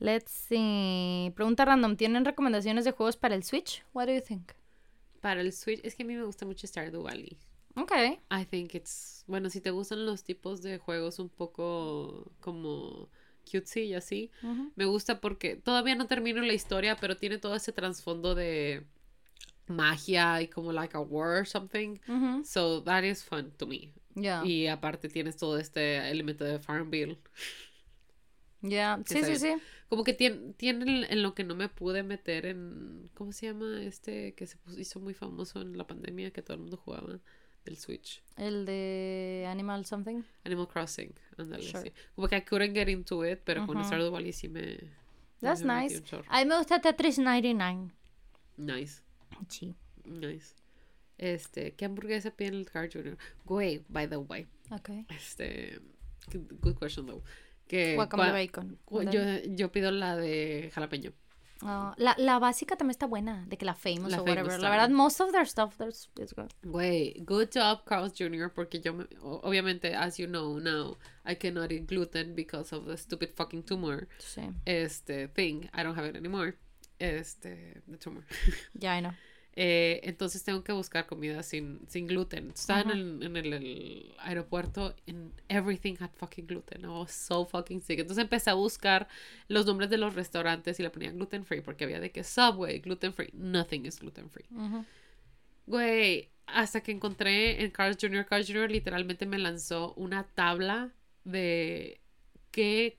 Let's 0.00 0.32
see. 0.32 1.32
Pregunta 1.34 1.64
random. 1.64 1.96
¿Tienen 1.96 2.24
recomendaciones 2.24 2.84
de 2.84 2.92
juegos 2.92 3.16
para 3.16 3.34
el 3.34 3.42
Switch? 3.42 3.82
What 3.92 4.06
do 4.06 4.12
you 4.12 4.20
think? 4.20 4.52
Para 5.26 5.40
el 5.40 5.52
Switch, 5.52 5.80
es 5.82 5.96
que 5.96 6.04
a 6.04 6.06
mí 6.06 6.14
me 6.14 6.22
gusta 6.22 6.46
mucho 6.46 6.68
Stardew 6.68 7.02
Valley. 7.02 7.36
Ok. 7.74 7.90
I 8.30 8.44
think 8.44 8.76
it's. 8.76 9.24
Bueno, 9.26 9.50
si 9.50 9.60
te 9.60 9.72
gustan 9.72 10.06
los 10.06 10.22
tipos 10.22 10.62
de 10.62 10.78
juegos 10.78 11.18
un 11.18 11.28
poco 11.30 12.30
como 12.38 13.08
cutesy 13.42 13.80
y 13.86 13.94
así, 13.94 14.30
me 14.76 14.84
gusta 14.84 15.20
porque 15.20 15.56
todavía 15.56 15.96
no 15.96 16.06
termino 16.06 16.42
la 16.42 16.52
historia, 16.52 16.96
pero 17.00 17.16
tiene 17.16 17.38
todo 17.38 17.56
ese 17.56 17.72
trasfondo 17.72 18.36
de 18.36 18.86
magia 19.66 20.40
y 20.42 20.46
como 20.46 20.70
like 20.72 20.96
a 20.96 21.00
war 21.00 21.40
or 21.40 21.44
something. 21.44 21.98
So 22.44 22.84
that 22.84 23.02
is 23.02 23.24
fun 23.24 23.50
to 23.56 23.66
me. 23.66 23.92
Yeah. 24.14 24.44
Y 24.46 24.68
aparte 24.68 25.08
tienes 25.08 25.36
todo 25.36 25.58
este 25.58 26.08
elemento 26.08 26.44
de 26.44 26.60
Farmville. 26.60 27.18
Ya, 28.68 29.00
sí, 29.06 29.22
sí, 29.24 29.36
sí. 29.36 29.54
Como 29.88 30.04
que 30.04 30.12
tiene, 30.12 30.52
tiene 30.56 31.06
en 31.08 31.22
lo 31.22 31.34
que 31.34 31.44
no 31.44 31.54
me 31.54 31.68
pude 31.68 32.02
meter 32.02 32.46
en. 32.46 33.10
¿Cómo 33.14 33.32
se 33.32 33.46
llama? 33.46 33.82
Este 33.82 34.34
que 34.34 34.46
se 34.46 34.58
hizo 34.76 35.00
muy 35.00 35.14
famoso 35.14 35.60
en 35.60 35.76
la 35.76 35.86
pandemia 35.86 36.30
que 36.30 36.42
todo 36.42 36.54
el 36.54 36.60
mundo 36.60 36.76
jugaba. 36.76 37.18
Del 37.64 37.76
Switch. 37.76 38.22
El 38.36 38.64
de 38.64 39.44
Animal 39.48 39.84
Something. 39.86 40.22
Animal 40.44 40.68
Crossing. 40.68 41.12
Andale, 41.36 41.92
Como 42.14 42.28
que 42.28 42.36
I 42.36 42.42
couldn't 42.42 42.74
get 42.74 42.88
into 42.88 43.26
it, 43.26 43.40
pero 43.44 43.66
con 43.66 43.84
Stardew 43.84 44.12
Valley 44.12 44.32
sí 44.32 44.48
me. 44.48 44.78
That's 45.40 45.62
nice. 45.62 46.00
A 46.28 46.44
mí 46.44 46.48
me 46.48 46.56
gusta 46.58 46.80
Tetris 46.80 47.18
99. 47.18 47.90
Nice. 48.56 49.02
Sí. 49.48 49.74
Nice. 50.04 50.54
Este, 51.18 51.74
¿qué 51.74 51.86
hamburguesa 51.86 52.30
pide 52.30 52.50
el 52.50 52.70
Car 52.70 52.88
Jr.? 52.92 53.18
Güey, 53.44 53.84
by 53.88 54.08
the 54.08 54.16
way. 54.16 54.46
Ok. 54.70 54.90
Este, 55.08 55.80
good 56.32 56.76
question 56.78 57.06
though. 57.06 57.22
Que 57.66 57.94
Guacamole 57.94 58.32
bacon. 58.32 58.78
Yo, 59.10 59.20
yo 59.48 59.72
pido 59.72 59.90
la 59.90 60.16
de 60.16 60.70
jalapeño. 60.74 61.12
Oh, 61.62 61.94
la, 61.96 62.14
la 62.18 62.38
básica 62.38 62.76
también 62.76 62.90
está 62.90 63.06
buena, 63.06 63.46
de 63.46 63.56
que 63.56 63.64
la 63.64 63.74
famous 63.74 64.12
o 64.12 64.22
whatever. 64.22 64.60
La 64.60 64.68
verdad, 64.68 64.90
most 64.90 65.20
of 65.22 65.32
their 65.32 65.46
stuff 65.46 65.80
is 65.80 66.10
good. 66.34 66.50
Güey, 66.62 67.24
good 67.24 67.48
job, 67.50 67.82
Carl's 67.86 68.12
Jr., 68.12 68.50
porque 68.54 68.80
yo, 68.80 68.92
me, 68.92 69.06
obviamente, 69.22 69.94
as 69.94 70.18
you 70.18 70.26
know 70.26 70.58
now, 70.60 70.98
I 71.24 71.34
cannot 71.34 71.72
eat 71.72 71.86
gluten 71.86 72.34
because 72.34 72.74
of 72.74 72.84
the 72.84 72.98
stupid 72.98 73.30
fucking 73.34 73.62
tumor. 73.62 74.06
Sí. 74.18 74.42
Este 74.66 75.28
thing. 75.28 75.70
I 75.72 75.82
don't 75.82 75.96
have 75.96 76.06
it 76.06 76.14
anymore. 76.14 76.56
Este, 76.98 77.80
the 77.88 77.96
tumor. 77.96 78.24
Yeah, 78.78 78.92
I 78.92 79.00
know. 79.00 79.14
Eh, 79.58 80.00
entonces 80.04 80.44
tengo 80.44 80.62
que 80.62 80.72
buscar 80.72 81.06
comida 81.06 81.42
sin, 81.42 81.80
sin 81.88 82.06
gluten. 82.06 82.50
Estaba 82.50 82.82
en, 82.82 82.90
el, 82.90 83.22
en 83.22 83.36
el, 83.36 84.14
aeropuerto 84.18 84.94
and 85.08 85.32
everything 85.48 85.96
had 85.98 86.10
fucking 86.14 86.46
gluten. 86.46 86.84
I 86.84 86.88
was 86.88 87.12
so 87.12 87.46
fucking 87.46 87.80
sick. 87.80 87.98
Entonces 87.98 88.22
empecé 88.22 88.50
a 88.50 88.54
buscar 88.54 89.08
los 89.48 89.64
nombres 89.64 89.88
de 89.88 89.96
los 89.96 90.14
restaurantes 90.14 90.78
y 90.78 90.82
le 90.82 90.90
ponía 90.90 91.10
gluten 91.10 91.46
free 91.46 91.62
porque 91.62 91.84
había 91.84 92.00
de 92.00 92.12
que 92.12 92.22
Subway, 92.22 92.80
gluten 92.80 93.14
free. 93.14 93.30
Nothing 93.32 93.86
is 93.86 93.98
gluten 93.98 94.28
free. 94.28 94.44
Güey, 95.66 96.28
hasta 96.46 96.82
que 96.82 96.92
encontré 96.92 97.64
en 97.64 97.70
Carl's 97.70 97.96
Jr. 97.98 98.26
Carl's 98.26 98.48
Jr. 98.48 98.70
literalmente 98.70 99.24
me 99.24 99.38
lanzó 99.38 99.94
una 99.94 100.24
tabla 100.24 100.92
de 101.24 102.00
qué 102.56 102.98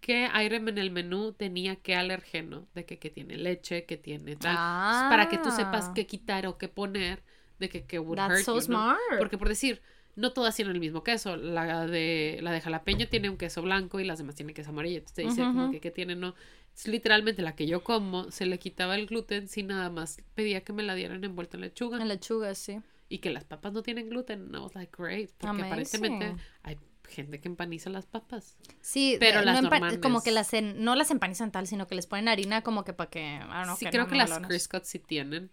qué 0.00 0.28
item 0.34 0.68
en 0.68 0.78
el 0.78 0.90
menú 0.90 1.32
tenía 1.32 1.76
qué 1.76 1.94
alergeno, 1.96 2.66
de 2.74 2.84
que, 2.84 2.98
que 2.98 3.10
tiene 3.10 3.36
leche, 3.36 3.84
que 3.84 3.96
tiene 3.96 4.36
tal, 4.36 4.54
para 4.54 5.28
que 5.28 5.38
tú 5.38 5.50
sepas 5.50 5.90
qué 5.94 6.06
quitar 6.06 6.46
o 6.46 6.56
qué 6.56 6.68
poner, 6.68 7.22
de 7.58 7.68
que, 7.68 7.84
que 7.84 7.98
would 7.98 8.18
hurt 8.18 8.44
so 8.44 8.60
smart. 8.60 8.98
Porque 9.18 9.38
por 9.38 9.48
decir, 9.48 9.82
no 10.14 10.32
todas 10.32 10.54
tienen 10.56 10.74
el 10.74 10.80
mismo 10.80 11.02
queso, 11.02 11.36
la 11.36 11.86
de, 11.86 12.38
la 12.42 12.52
de 12.52 12.60
jalapeño 12.60 13.08
tiene 13.08 13.28
un 13.28 13.36
queso 13.36 13.62
blanco 13.62 14.00
y 14.00 14.04
las 14.04 14.18
demás 14.18 14.34
tienen 14.34 14.54
queso 14.54 14.70
amarillo, 14.70 14.98
entonces 14.98 15.14
te 15.14 15.22
dice 15.22 15.42
como 15.42 15.70
que, 15.70 15.90
tiene, 15.90 16.14
no, 16.16 16.34
es 16.74 16.86
literalmente 16.86 17.42
la 17.42 17.54
que 17.54 17.66
yo 17.66 17.82
como, 17.82 18.30
se 18.30 18.46
le 18.46 18.58
quitaba 18.58 18.94
el 18.94 19.06
gluten 19.06 19.48
sin 19.48 19.68
nada 19.68 19.90
más, 19.90 20.22
pedía 20.34 20.62
que 20.62 20.72
me 20.72 20.82
la 20.82 20.94
dieran 20.94 21.24
envuelta 21.24 21.56
en 21.56 21.62
lechuga. 21.62 22.00
En 22.00 22.08
lechuga, 22.08 22.54
sí. 22.54 22.80
Y 23.08 23.18
que 23.18 23.30
las 23.30 23.44
papas 23.44 23.72
no 23.72 23.82
tienen 23.82 24.08
gluten, 24.08 24.50
I 24.52 24.58
was 24.58 24.74
like, 24.74 24.92
great, 24.96 25.30
porque 25.38 25.62
aparentemente 25.62 26.34
hay 26.62 26.76
gente 27.08 27.40
que 27.40 27.48
empaniza 27.48 27.90
las 27.90 28.06
papas. 28.06 28.56
Sí, 28.80 29.16
pero 29.18 29.42
las 29.42 29.62
normales... 29.62 29.98
como 29.98 30.22
que 30.22 30.30
las 30.30 30.52
no 30.52 30.94
las 30.94 31.10
empanizan 31.10 31.52
tal, 31.52 31.66
sino 31.66 31.86
que 31.86 31.94
les 31.94 32.06
ponen 32.06 32.28
harina 32.28 32.62
como 32.62 32.84
que 32.84 32.92
para 32.92 33.10
que, 33.10 33.40
Sí, 33.78 33.86
creo 33.86 34.06
que 34.06 34.16
las 34.16 34.38
Criscots 34.40 34.88
sí 34.88 34.98
tienen. 34.98 35.50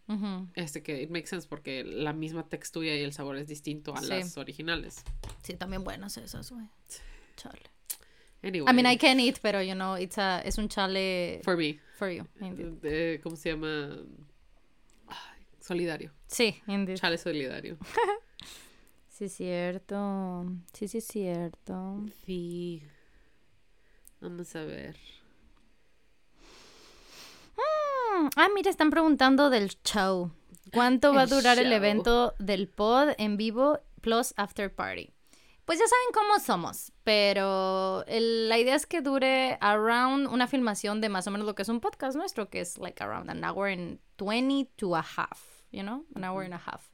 Este 0.55 0.83
que 0.83 1.01
it 1.01 1.09
makes 1.09 1.27
sense 1.27 1.47
porque 1.47 1.83
la 1.83 2.13
misma 2.13 2.47
textura 2.47 2.95
y 2.95 3.03
el 3.03 3.13
sabor 3.13 3.37
es 3.37 3.47
distinto 3.47 3.95
a 3.95 4.01
las 4.01 4.37
originales. 4.37 5.03
Sí, 5.43 5.53
también 5.53 5.83
buenas 5.83 6.17
esas, 6.17 6.51
güey. 6.51 6.67
Chale. 7.35 7.61
Anyway. 8.43 8.69
I 8.69 8.75
mean, 8.75 8.85
I 8.85 8.97
can 8.97 9.19
eat, 9.19 9.37
pero 9.41 9.61
you 9.61 9.73
know, 9.73 9.95
it's 9.95 10.17
a, 10.17 10.41
es 10.41 10.57
un 10.57 10.67
chale 10.67 11.39
for 11.43 11.55
me. 11.55 11.79
For 11.97 12.09
you. 12.09 12.27
¿Cómo 13.23 13.37
se 13.37 13.51
llama? 13.51 13.97
solidario. 15.63 16.11
Sí, 16.27 16.61
indeed. 16.67 16.97
Chale 16.97 17.17
solidario. 17.17 17.77
Sí, 19.13 19.29
cierto. 19.29 20.43
Sí, 20.73 20.87
sí, 20.87 20.99
cierto. 20.99 22.03
Sí. 22.25 22.81
Vamos 24.19 24.55
a 24.55 24.63
ver. 24.63 24.97
Mm, 27.55 28.29
ah, 28.35 28.47
mira, 28.55 28.71
están 28.71 28.89
preguntando 28.89 29.51
del 29.51 29.69
show. 29.83 30.31
¿Cuánto 30.73 31.13
va 31.13 31.21
a 31.21 31.25
durar 31.27 31.59
el 31.59 31.71
evento 31.71 32.33
del 32.39 32.67
pod 32.67 33.09
en 33.19 33.37
vivo 33.37 33.81
plus 34.01 34.33
after 34.35 34.73
party? 34.73 35.13
Pues 35.65 35.77
ya 35.77 35.85
saben 35.85 36.11
cómo 36.11 36.39
somos, 36.39 36.91
pero 37.03 38.03
la 38.07 38.57
idea 38.57 38.73
es 38.73 38.87
que 38.87 39.01
dure 39.01 39.59
around 39.61 40.25
una 40.25 40.47
filmación 40.47 41.01
de 41.01 41.09
más 41.09 41.27
o 41.27 41.31
menos 41.31 41.45
lo 41.45 41.53
que 41.53 41.61
es 41.61 41.69
un 41.69 41.81
podcast 41.81 42.17
nuestro, 42.17 42.49
que 42.49 42.61
es 42.61 42.79
like 42.79 43.03
around 43.03 43.29
an 43.29 43.43
hour 43.43 43.69
and 43.69 43.99
20 44.17 44.71
to 44.75 44.95
a 44.95 45.01
half, 45.01 45.63
you 45.71 45.83
know, 45.83 46.03
an 46.15 46.23
hour 46.23 46.43
and 46.43 46.55
a 46.55 46.57
half 46.57 46.92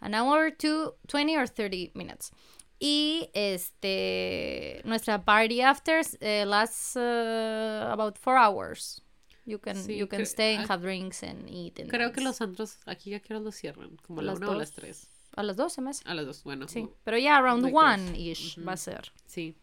an 0.00 0.14
hour 0.14 0.50
to 0.50 0.94
20 1.08 1.36
or 1.36 1.46
30 1.46 1.92
minutes. 1.94 2.30
Y 2.78 3.30
este, 3.32 4.82
nuestra 4.84 5.24
party 5.24 5.62
after 5.62 6.00
uh, 6.00 6.46
lasts 6.46 6.96
uh, 6.96 7.88
about 7.90 8.18
four 8.18 8.36
hours. 8.36 9.00
You 9.46 9.58
can, 9.58 9.76
you 9.88 10.06
can 10.08 10.26
stay 10.26 10.56
and 10.56 10.68
have 10.68 10.82
drinks 10.82 11.22
and 11.22 11.48
eat. 11.48 11.78
And 11.78 11.88
creo 11.88 12.12
que 12.12 12.20
los 12.22 12.40
antros 12.40 12.78
aquí 12.84 13.10
ya 13.10 13.20
quiero 13.20 13.40
los 13.40 13.54
cierran, 13.54 13.96
como 14.04 14.20
a 14.20 14.24
las 14.24 14.38
una 14.38 14.50
o 14.50 14.54
las 14.54 14.72
tres. 14.72 15.06
A 15.36 15.42
las 15.42 15.56
dos 15.56 15.72
se 15.74 15.82
me 15.82 15.90
A 16.04 16.14
las 16.14 16.26
dos, 16.26 16.42
bueno. 16.44 16.66
Sí, 16.66 16.88
pero 17.04 17.16
ya 17.16 17.36
around 17.36 17.72
one-ish 17.72 18.58
va 18.66 18.72
a 18.72 18.76
ser. 18.76 19.12
Sí. 19.26 19.54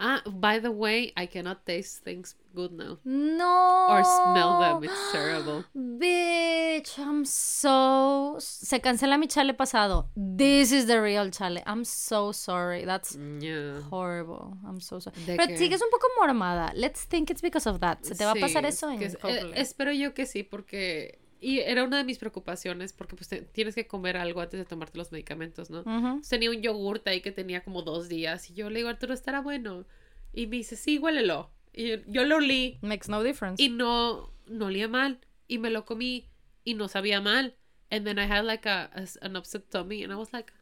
Ah, 0.00 0.22
by 0.26 0.60
the 0.60 0.70
way, 0.70 1.12
I 1.16 1.26
cannot 1.26 1.66
taste 1.66 2.04
things 2.04 2.36
good 2.54 2.72
now. 2.72 2.98
No. 3.04 3.88
Or 3.90 4.04
smell 4.04 4.60
them. 4.60 4.84
It's 4.84 5.12
terrible. 5.12 5.64
Bitch, 5.76 6.98
I'm 6.98 7.24
so. 7.24 8.36
Se 8.38 8.78
cancela 8.78 9.18
mi 9.18 9.26
chale 9.26 9.54
pasado. 9.54 10.06
This 10.16 10.70
is 10.70 10.86
the 10.86 11.02
real 11.02 11.30
chale. 11.30 11.62
I'm 11.66 11.84
so 11.84 12.30
sorry. 12.30 12.84
That's 12.84 13.18
yeah. 13.40 13.80
horrible. 13.90 14.56
I'm 14.66 14.80
so 14.80 15.00
sorry. 15.00 15.16
Pero 15.26 15.46
que... 15.48 15.58
sigues 15.58 15.82
un 15.82 15.90
poco 15.90 16.06
mormada. 16.20 16.72
Let's 16.76 17.04
think 17.04 17.30
it's 17.30 17.42
because 17.42 17.66
of 17.66 17.80
that. 17.80 18.04
¿Se 18.04 18.14
te 18.14 18.24
va 18.24 18.32
a 18.32 18.34
pasar 18.36 18.64
eso? 18.66 18.88
En 18.90 19.02
eh, 19.02 19.52
espero 19.56 19.92
yo 19.92 20.14
que 20.14 20.26
sí, 20.26 20.44
porque 20.44 21.18
y 21.40 21.60
era 21.60 21.84
una 21.84 21.98
de 21.98 22.04
mis 22.04 22.18
preocupaciones 22.18 22.92
porque 22.92 23.16
pues 23.16 23.28
tienes 23.52 23.74
que 23.74 23.86
comer 23.86 24.16
algo 24.16 24.40
antes 24.40 24.58
de 24.58 24.64
tomarte 24.64 24.98
los 24.98 25.12
medicamentos, 25.12 25.70
¿no? 25.70 25.84
Tenía 26.28 26.50
un 26.50 26.60
yogurt 26.60 27.06
ahí 27.06 27.20
que 27.20 27.32
tenía 27.32 27.62
como 27.62 27.82
dos 27.82 28.08
días 28.08 28.50
y 28.50 28.54
yo 28.54 28.70
le 28.70 28.78
digo, 28.80 28.88
Arturo, 28.88 29.14
estará 29.14 29.40
bueno. 29.40 29.86
Y 30.32 30.46
me 30.46 30.56
dice, 30.56 30.76
sí, 30.76 30.98
huélelo. 30.98 31.50
Y 31.72 32.00
yo, 32.10 32.24
lo 32.24 32.36
olí. 32.36 32.78
Makes 32.82 33.08
no 33.08 33.22
difference. 33.22 33.62
Y 33.62 33.68
no, 33.68 34.32
no 34.46 34.66
olía 34.66 34.88
mal. 34.88 35.20
Y 35.46 35.58
me 35.58 35.70
lo 35.70 35.84
comí 35.84 36.28
y 36.64 36.74
no 36.74 36.88
sabía 36.88 37.20
mal. 37.20 37.56
And 37.90 38.04
then 38.04 38.18
I 38.18 38.30
had 38.30 38.44
like 38.44 38.68
a, 38.68 38.90
an 39.22 39.36
upset 39.36 39.70
tummy 39.70 40.02
and 40.02 40.12
I 40.12 40.16
was 40.16 40.32
like, 40.32 40.52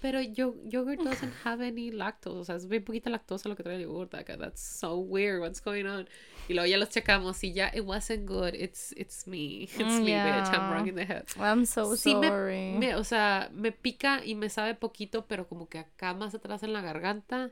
pero 0.00 0.20
yo, 0.20 0.54
yogurt 0.64 1.00
doesn't 1.00 1.32
have 1.44 1.60
any 1.60 1.90
lactose. 1.90 2.38
O 2.38 2.44
sea, 2.44 2.56
es 2.56 2.68
bien 2.68 2.84
poquita 2.84 3.10
lactosa 3.10 3.48
lo 3.48 3.56
que 3.56 3.62
trae 3.62 3.76
el 3.76 3.82
yogurt. 3.82 4.14
Acá. 4.14 4.36
That's 4.36 4.60
so 4.60 4.98
weird. 4.98 5.40
What's 5.40 5.60
going 5.60 5.86
on? 5.86 6.08
Y 6.48 6.54
luego 6.54 6.66
ya 6.66 6.78
los 6.78 6.88
checamos 6.88 7.42
y 7.44 7.52
ya, 7.52 7.70
it 7.74 7.84
wasn't 7.84 8.26
good. 8.26 8.54
It's, 8.54 8.92
it's 8.96 9.26
me. 9.26 9.62
It's 9.78 9.78
mm, 9.78 10.04
me, 10.04 10.12
bitch. 10.12 10.48
I'm 10.52 10.72
wrong 10.72 10.88
in 10.88 10.94
the 10.94 11.04
head. 11.04 11.24
I'm 11.38 11.66
so 11.66 11.94
sorry. 11.96 12.76
Me, 12.78 12.94
o 12.94 13.04
sea, 13.04 13.50
me 13.52 13.72
pica 13.72 14.22
y 14.24 14.34
me 14.34 14.48
sabe 14.48 14.74
poquito, 14.74 15.26
pero 15.26 15.46
como 15.46 15.68
que 15.68 15.78
acá 15.78 16.14
más 16.14 16.34
atrás 16.34 16.62
en 16.62 16.72
la 16.72 16.80
garganta 16.80 17.50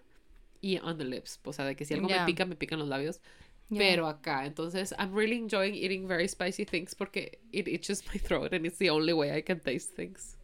y 0.63 0.79
on 0.79 0.99
the 0.99 1.05
lips. 1.05 1.41
O 1.45 1.53
sea, 1.53 1.65
de 1.65 1.75
que 1.75 1.85
si 1.85 1.95
algo 1.95 2.09
me 2.09 2.25
pica, 2.25 2.47
me 2.47 2.57
pican 2.57 2.79
los 2.79 2.89
labios. 2.89 3.21
Pero 3.69 4.07
acá, 4.07 4.47
entonces, 4.47 4.95
I'm 4.97 5.13
really 5.13 5.37
enjoying 5.37 5.75
eating 5.75 6.07
very 6.07 6.29
spicy 6.29 6.65
things 6.65 6.95
porque 6.95 7.41
it 7.53 7.67
itches 7.67 8.05
my 8.07 8.19
throat 8.19 8.53
and 8.53 8.65
it's 8.65 8.79
the 8.79 8.91
only 8.91 9.13
way 9.13 9.37
I 9.37 9.43
can 9.43 9.59
taste 9.59 9.97
things. 9.97 10.37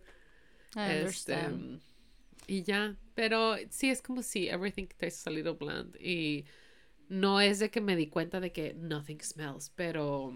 I 0.75 0.91
este, 0.91 1.33
understand. 1.33 1.81
Y 2.47 2.63
ya, 2.63 2.97
pero 3.15 3.57
sí 3.71 3.91
es 3.91 4.03
como 4.03 4.23
si 4.23 4.49
everything 4.49 4.87
tastes 4.87 5.27
a 5.27 5.31
little 5.31 5.53
bland 5.53 5.97
y 6.01 6.45
no 7.09 7.41
es 7.41 7.59
de 7.59 7.71
que 7.71 7.81
me 7.81 7.97
di 7.97 8.07
cuenta 8.07 8.41
de 8.41 8.53
que 8.53 8.75
nothing 8.75 9.21
smells, 9.21 9.71
pero 9.75 10.33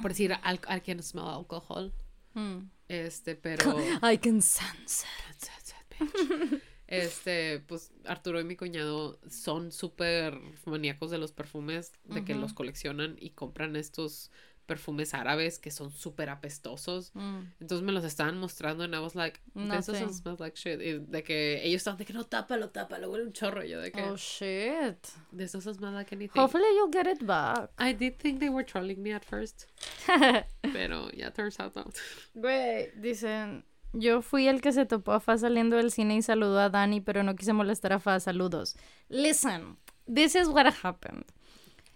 por 0.00 0.10
decir, 0.10 0.32
I 0.44 0.80
can 0.80 1.02
smell 1.02 1.26
alcohol. 1.26 1.92
Hmm. 2.34 2.70
Este, 2.88 3.34
pero 3.42 3.76
I 4.02 4.18
can 4.18 4.40
sense 4.40 5.04
it. 5.28 5.60
Este, 6.90 7.60
pues 7.60 7.92
Arturo 8.04 8.40
y 8.40 8.44
mi 8.44 8.56
cuñado 8.56 9.20
son 9.30 9.70
súper 9.70 10.36
maníacos 10.66 11.12
de 11.12 11.18
los 11.18 11.30
perfumes, 11.30 11.92
de 12.02 12.24
que 12.24 12.34
los 12.34 12.52
coleccionan 12.52 13.16
y 13.20 13.30
compran 13.30 13.76
estos 13.76 14.32
perfumes 14.70 15.14
árabes 15.14 15.58
que 15.58 15.72
son 15.72 15.90
súper 15.90 16.30
apestosos. 16.30 17.10
Mm. 17.14 17.40
Entonces 17.60 17.84
me 17.84 17.90
los 17.90 18.04
estaban 18.04 18.38
mostrando 18.38 18.84
y 18.84 18.94
I 18.94 19.00
was 19.00 19.16
like, 19.16 19.40
this 19.52 19.86
doesn't 19.86 20.12
smell 20.12 20.36
like 20.38 20.56
shit. 20.56 20.80
Y 20.80 21.00
de 21.00 21.24
que 21.24 21.60
ellos 21.64 21.80
estaban 21.80 21.98
de 21.98 22.04
que 22.04 22.12
no, 22.12 22.24
tápalo, 22.24 22.70
tápalo, 22.70 23.10
huele 23.10 23.24
un 23.24 23.32
chorro. 23.32 23.64
yo 23.64 23.80
de 23.80 23.90
que, 23.90 24.00
oh 24.02 24.16
shit. 24.16 25.08
This 25.36 25.50
doesn't 25.50 25.74
smell 25.74 25.92
like 25.92 26.14
anything. 26.14 26.40
Hopefully 26.40 26.68
you'll 26.76 26.92
get 26.92 27.08
it 27.08 27.26
back. 27.26 27.70
I 27.78 27.92
did 27.92 28.16
think 28.20 28.38
they 28.38 28.48
were 28.48 28.64
trolling 28.64 29.02
me 29.02 29.12
at 29.12 29.24
first. 29.24 29.66
Pero 30.62 31.10
yeah, 31.12 31.30
turns 31.30 31.58
out 31.58 31.74
not. 31.74 31.96
Güey, 32.34 32.92
dicen, 32.94 33.64
yo 33.92 34.22
fui 34.22 34.46
el 34.46 34.60
que 34.60 34.70
se 34.70 34.86
topó 34.86 35.14
a 35.14 35.20
Fa 35.20 35.36
saliendo 35.36 35.76
del 35.76 35.90
cine 35.90 36.14
y 36.14 36.22
saludó 36.22 36.60
a 36.60 36.68
Dani, 36.68 37.00
pero 37.00 37.24
no 37.24 37.34
quise 37.34 37.52
molestar 37.52 37.92
a 37.92 37.98
Fa. 37.98 38.20
Saludos. 38.20 38.76
Listen, 39.08 39.78
this 40.06 40.36
is 40.36 40.46
what 40.46 40.72
happened. 40.84 41.24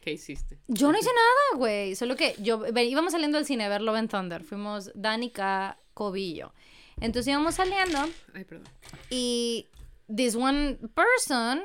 ¿Qué 0.05 0.13
hiciste? 0.13 0.59
Yo 0.69 0.93
no 0.93 0.99
hice 0.99 1.09
nada, 1.09 1.59
güey. 1.59 1.95
Solo 1.95 2.15
que 2.15 2.37
yo 2.39 2.63
íbamos 2.67 3.13
saliendo 3.13 3.39
del 3.39 3.47
cine 3.47 3.65
a 3.65 3.71
ver 3.71 3.81
Love 3.81 3.97
and 3.97 4.11
Thunder. 4.11 4.45
Fuimos 4.45 4.93
Dani, 4.95 5.31
K, 5.31 5.79
Cobillo. 5.95 6.53
Entonces 7.01 7.31
íbamos 7.33 7.55
saliendo. 7.55 7.99
Ay, 8.35 8.45
perdón. 8.45 8.69
Y 9.09 9.71
this 10.15 10.37
one 10.37 10.79
person 10.95 11.63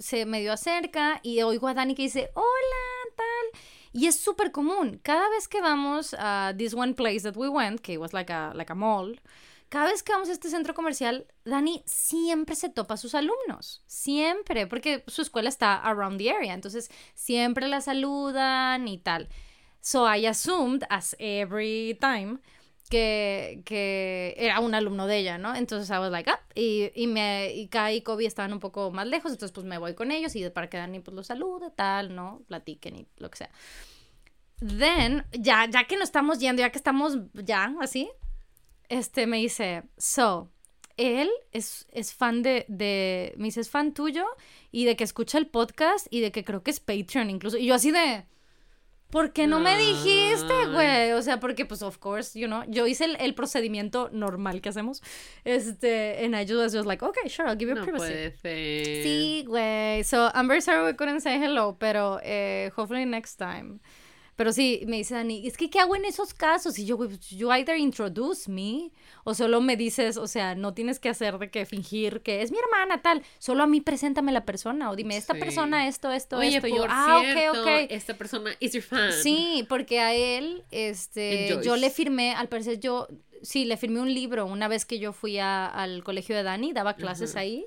se 0.00 0.26
medio 0.26 0.52
acerca 0.52 1.20
y 1.22 1.40
oigo 1.42 1.68
a 1.68 1.74
Dani 1.74 1.94
que 1.94 2.02
dice, 2.02 2.28
hola, 2.34 3.14
tal. 3.14 3.60
Y 3.92 4.08
es 4.08 4.18
súper 4.18 4.50
común. 4.50 4.98
Cada 5.04 5.28
vez 5.28 5.46
que 5.46 5.60
vamos 5.60 6.12
a 6.18 6.54
this 6.58 6.74
one 6.74 6.92
place 6.92 7.20
that 7.20 7.36
we 7.36 7.48
went, 7.48 7.80
que 7.82 7.98
was 7.98 8.12
like 8.12 8.32
a, 8.32 8.52
like 8.56 8.72
a 8.72 8.74
mall, 8.74 9.16
cada 9.68 9.90
vez 9.90 10.02
que 10.02 10.12
vamos 10.12 10.28
a 10.28 10.32
este 10.32 10.48
centro 10.48 10.74
comercial, 10.74 11.26
Dani 11.44 11.82
siempre 11.86 12.54
se 12.54 12.68
topa 12.68 12.94
a 12.94 12.96
sus 12.96 13.14
alumnos, 13.14 13.82
siempre, 13.86 14.66
porque 14.66 15.04
su 15.06 15.22
escuela 15.22 15.48
está 15.48 15.76
around 15.76 16.18
the 16.18 16.30
area, 16.30 16.54
entonces 16.54 16.90
siempre 17.14 17.68
la 17.68 17.80
saludan 17.80 18.86
y 18.88 18.98
tal. 18.98 19.28
So 19.80 20.12
I 20.12 20.26
assumed, 20.26 20.84
as 20.88 21.16
every 21.18 21.96
time, 22.00 22.38
que, 22.88 23.62
que 23.64 24.34
era 24.38 24.60
un 24.60 24.74
alumno 24.74 25.06
de 25.06 25.18
ella, 25.18 25.38
¿no? 25.38 25.54
Entonces 25.54 25.90
I 25.90 25.98
was 25.98 26.10
like, 26.10 26.30
ah, 26.30 26.40
y, 26.54 26.90
y, 26.94 27.06
me, 27.06 27.52
y 27.52 27.68
Kai 27.68 27.96
y 27.96 28.02
Kobe 28.02 28.26
estaban 28.26 28.52
un 28.52 28.60
poco 28.60 28.90
más 28.90 29.06
lejos, 29.06 29.32
entonces 29.32 29.52
pues 29.52 29.66
me 29.66 29.78
voy 29.78 29.94
con 29.94 30.12
ellos 30.12 30.34
y 30.36 30.48
para 30.50 30.68
que 30.68 30.76
Dani 30.76 31.00
pues 31.00 31.14
los 31.14 31.26
salude, 31.26 31.70
tal, 31.74 32.14
¿no? 32.14 32.42
Platiquen 32.46 32.96
y 32.96 33.06
lo 33.16 33.30
que 33.30 33.38
sea. 33.38 33.50
Then, 34.58 35.24
ya, 35.32 35.68
ya 35.68 35.84
que 35.84 35.96
nos 35.96 36.04
estamos 36.04 36.38
yendo, 36.38 36.60
ya 36.60 36.70
que 36.70 36.78
estamos 36.78 37.18
ya 37.34 37.74
así, 37.80 38.08
este 38.88 39.26
me 39.26 39.38
dice, 39.38 39.84
so, 39.96 40.50
él 40.96 41.30
es, 41.52 41.86
es 41.92 42.14
fan 42.14 42.42
de, 42.42 42.64
de, 42.68 43.34
me 43.36 43.46
dice, 43.46 43.60
es 43.60 43.70
fan 43.70 43.92
tuyo 43.92 44.24
y 44.72 44.84
de 44.84 44.96
que 44.96 45.04
escucha 45.04 45.38
el 45.38 45.46
podcast 45.46 46.06
y 46.10 46.20
de 46.20 46.32
que 46.32 46.44
creo 46.44 46.62
que 46.62 46.70
es 46.70 46.80
Patreon 46.80 47.30
incluso. 47.30 47.58
Y 47.58 47.66
yo 47.66 47.74
así 47.74 47.90
de, 47.90 48.24
¿por 49.10 49.32
qué 49.32 49.46
no 49.46 49.60
me 49.60 49.76
dijiste, 49.76 50.66
güey? 50.72 51.12
O 51.12 51.22
sea, 51.22 51.38
porque 51.38 51.66
pues, 51.66 51.82
of 51.82 51.98
course, 51.98 52.38
you 52.38 52.46
know, 52.46 52.64
yo 52.68 52.86
hice 52.86 53.04
el, 53.04 53.16
el 53.20 53.34
procedimiento 53.34 54.08
normal 54.12 54.60
que 54.60 54.70
hacemos. 54.70 55.02
Este, 55.44 56.24
and 56.24 56.34
I 56.34 56.46
just 56.46 56.74
was 56.74 56.86
like, 56.86 57.04
okay, 57.04 57.28
sure, 57.28 57.48
I'll 57.48 57.58
give 57.58 57.68
you 57.68 57.74
no 57.74 57.82
privacy. 57.82 58.12
Puede 58.12 58.36
ser. 58.38 59.02
Sí, 59.02 59.44
güey. 59.46 60.02
So, 60.02 60.30
I'm 60.34 60.48
very 60.48 60.62
sorry 60.62 60.84
we 60.84 60.96
couldn't 60.96 61.20
say 61.20 61.38
hello, 61.38 61.76
pero 61.78 62.20
eh, 62.22 62.70
hopefully 62.74 63.04
next 63.04 63.36
time. 63.36 63.80
Pero 64.36 64.52
sí, 64.52 64.82
me 64.86 64.98
dice 64.98 65.14
Dani, 65.14 65.46
es 65.46 65.56
que 65.56 65.70
¿qué 65.70 65.80
hago 65.80 65.96
en 65.96 66.04
esos 66.04 66.34
casos? 66.34 66.78
Y 66.78 66.84
yo, 66.84 66.98
pues, 66.98 67.30
you 67.30 67.50
either 67.50 67.76
introduce 67.76 68.50
me, 68.50 68.92
o 69.24 69.32
solo 69.32 69.62
me 69.62 69.76
dices, 69.76 70.18
o 70.18 70.26
sea, 70.26 70.54
no 70.54 70.74
tienes 70.74 71.00
que 71.00 71.08
hacer 71.08 71.38
de 71.38 71.50
que 71.50 71.64
fingir 71.64 72.20
que 72.20 72.42
es 72.42 72.50
mi 72.50 72.58
hermana, 72.58 73.00
tal. 73.00 73.22
Solo 73.38 73.62
a 73.62 73.66
mí 73.66 73.80
preséntame 73.80 74.32
la 74.32 74.44
persona, 74.44 74.90
o 74.90 74.96
dime, 74.96 75.16
esta 75.16 75.34
persona, 75.34 75.88
esto, 75.88 76.12
esto, 76.12 76.36
Oye, 76.36 76.56
esto. 76.56 76.68
Por 76.68 76.76
yo, 76.76 76.86
ah, 76.86 77.22
ok, 77.22 77.58
ok. 77.58 77.68
Esta 77.88 78.14
persona 78.14 78.50
is 78.60 78.72
your 78.72 78.82
fan. 78.82 79.10
Sí, 79.12 79.64
porque 79.70 80.00
a 80.00 80.14
él, 80.14 80.64
este, 80.70 81.58
yo 81.64 81.76
le 81.76 81.88
firmé, 81.88 82.34
al 82.34 82.48
parecer 82.48 82.78
yo, 82.78 83.08
sí, 83.40 83.64
le 83.64 83.78
firmé 83.78 84.00
un 84.00 84.12
libro 84.12 84.44
una 84.44 84.68
vez 84.68 84.84
que 84.84 84.98
yo 84.98 85.14
fui 85.14 85.38
al 85.38 86.04
colegio 86.04 86.36
de 86.36 86.42
Dani, 86.42 86.74
daba 86.74 86.94
clases 86.94 87.36
ahí 87.36 87.66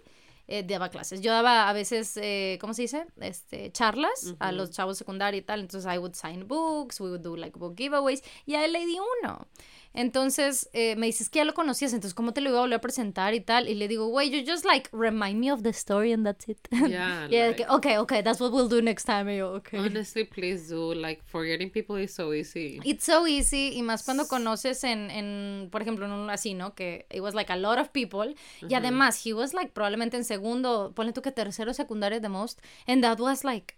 eh, 0.49 0.63
daba 0.63 0.89
clases. 0.89 1.21
Yo 1.21 1.31
daba 1.31 1.69
a 1.69 1.73
veces, 1.73 2.17
eh, 2.17 2.57
¿cómo 2.59 2.73
se 2.73 2.81
dice? 2.81 3.05
Este, 3.21 3.71
charlas 3.71 4.35
a 4.39 4.51
los 4.51 4.71
chavos 4.71 4.97
secundarios 4.97 5.43
y 5.43 5.45
tal. 5.45 5.59
Entonces, 5.59 5.91
I 5.91 5.99
would 5.99 6.15
sign 6.15 6.47
books, 6.47 6.99
we 6.99 7.09
would 7.09 7.21
do 7.21 7.35
like 7.35 7.57
book 7.57 7.76
giveaways. 7.76 8.23
Y 8.45 8.55
a 8.55 8.65
él 8.65 8.73
le 8.73 8.85
di 8.85 8.97
uno. 9.21 9.47
Entonces 9.93 10.69
eh, 10.73 10.95
me 10.95 11.07
dices 11.07 11.29
que 11.29 11.39
ya 11.39 11.45
lo 11.45 11.53
conocías, 11.53 11.93
entonces 11.93 12.13
¿cómo 12.13 12.33
te 12.33 12.41
lo 12.41 12.49
iba 12.49 12.59
a 12.59 12.61
volver 12.61 12.77
a 12.77 12.81
presentar 12.81 13.33
y 13.33 13.41
tal? 13.41 13.67
Y 13.67 13.75
le 13.75 13.87
digo, 13.87 14.07
güey, 14.07 14.29
you 14.29 14.49
just 14.49 14.65
like 14.65 14.89
remind 14.91 15.39
me 15.39 15.51
of 15.51 15.63
the 15.63 15.73
story 15.73 16.13
and 16.13 16.25
that's 16.25 16.47
it. 16.47 16.59
Yeah. 16.71 17.27
yeah 17.29 17.47
like, 17.47 17.69
okay, 17.69 17.97
okay, 17.97 18.21
that's 18.21 18.39
what 18.39 18.51
we'll 18.51 18.69
do 18.69 18.81
next 18.81 19.05
time. 19.05 19.29
Y 19.29 19.37
yo, 19.37 19.53
okay. 19.55 19.79
Honestly, 19.79 20.23
please 20.25 20.69
do. 20.69 20.93
Like, 20.93 21.23
forgetting 21.25 21.71
people 21.71 21.95
is 21.97 22.13
so 22.13 22.33
easy. 22.33 22.79
It's 22.83 23.05
so 23.05 23.27
easy. 23.27 23.73
Y 23.75 23.81
más 23.81 24.03
cuando 24.03 24.27
conoces 24.27 24.83
en, 24.83 25.09
en 25.09 25.69
por 25.71 25.81
ejemplo, 25.81 26.05
en 26.05 26.11
un 26.11 26.29
así, 26.29 26.53
¿no? 26.53 26.75
Que 26.75 27.05
it 27.11 27.21
was 27.21 27.33
like 27.33 27.51
a 27.51 27.57
lot 27.57 27.79
of 27.79 27.89
people. 27.89 28.35
Y 28.61 28.75
además, 28.75 29.25
he 29.25 29.33
was 29.33 29.53
like 29.53 29.73
probablemente 29.73 30.17
en 30.17 30.23
segundo, 30.23 30.93
ponle 30.95 31.13
tú 31.13 31.21
que 31.21 31.31
tercero 31.31 31.73
secundario 31.73 32.21
the 32.21 32.29
most. 32.29 32.61
And 32.87 33.03
that 33.03 33.19
was 33.19 33.43
like 33.43 33.75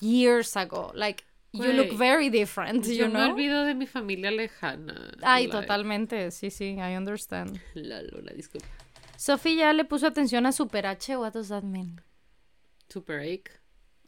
years 0.00 0.56
ago. 0.56 0.90
Like, 0.94 1.24
You 1.52 1.72
look 1.72 1.92
very 1.92 2.30
different, 2.30 2.86
you 2.86 2.94
yo 2.94 3.08
know? 3.08 3.26
me 3.26 3.32
olvido 3.32 3.64
de 3.66 3.74
mi 3.74 3.86
familia 3.86 4.30
lejana. 4.30 5.12
Ay, 5.22 5.48
totalmente, 5.48 6.30
sí, 6.30 6.50
sí, 6.50 6.76
I 6.78 6.96
understand. 6.96 7.60
La 7.74 8.00
Lola, 8.02 8.32
disculpa. 8.32 8.66
Sofía 9.18 9.54
ya 9.54 9.72
le 9.72 9.84
puso 9.84 10.06
atención 10.06 10.46
a 10.46 10.52
Super 10.52 10.86
H, 10.86 11.16
what 11.18 11.32
does 11.34 11.48
that 11.48 11.62
mean? 11.62 12.00
Super 12.88 13.20
Ache. 13.20 13.60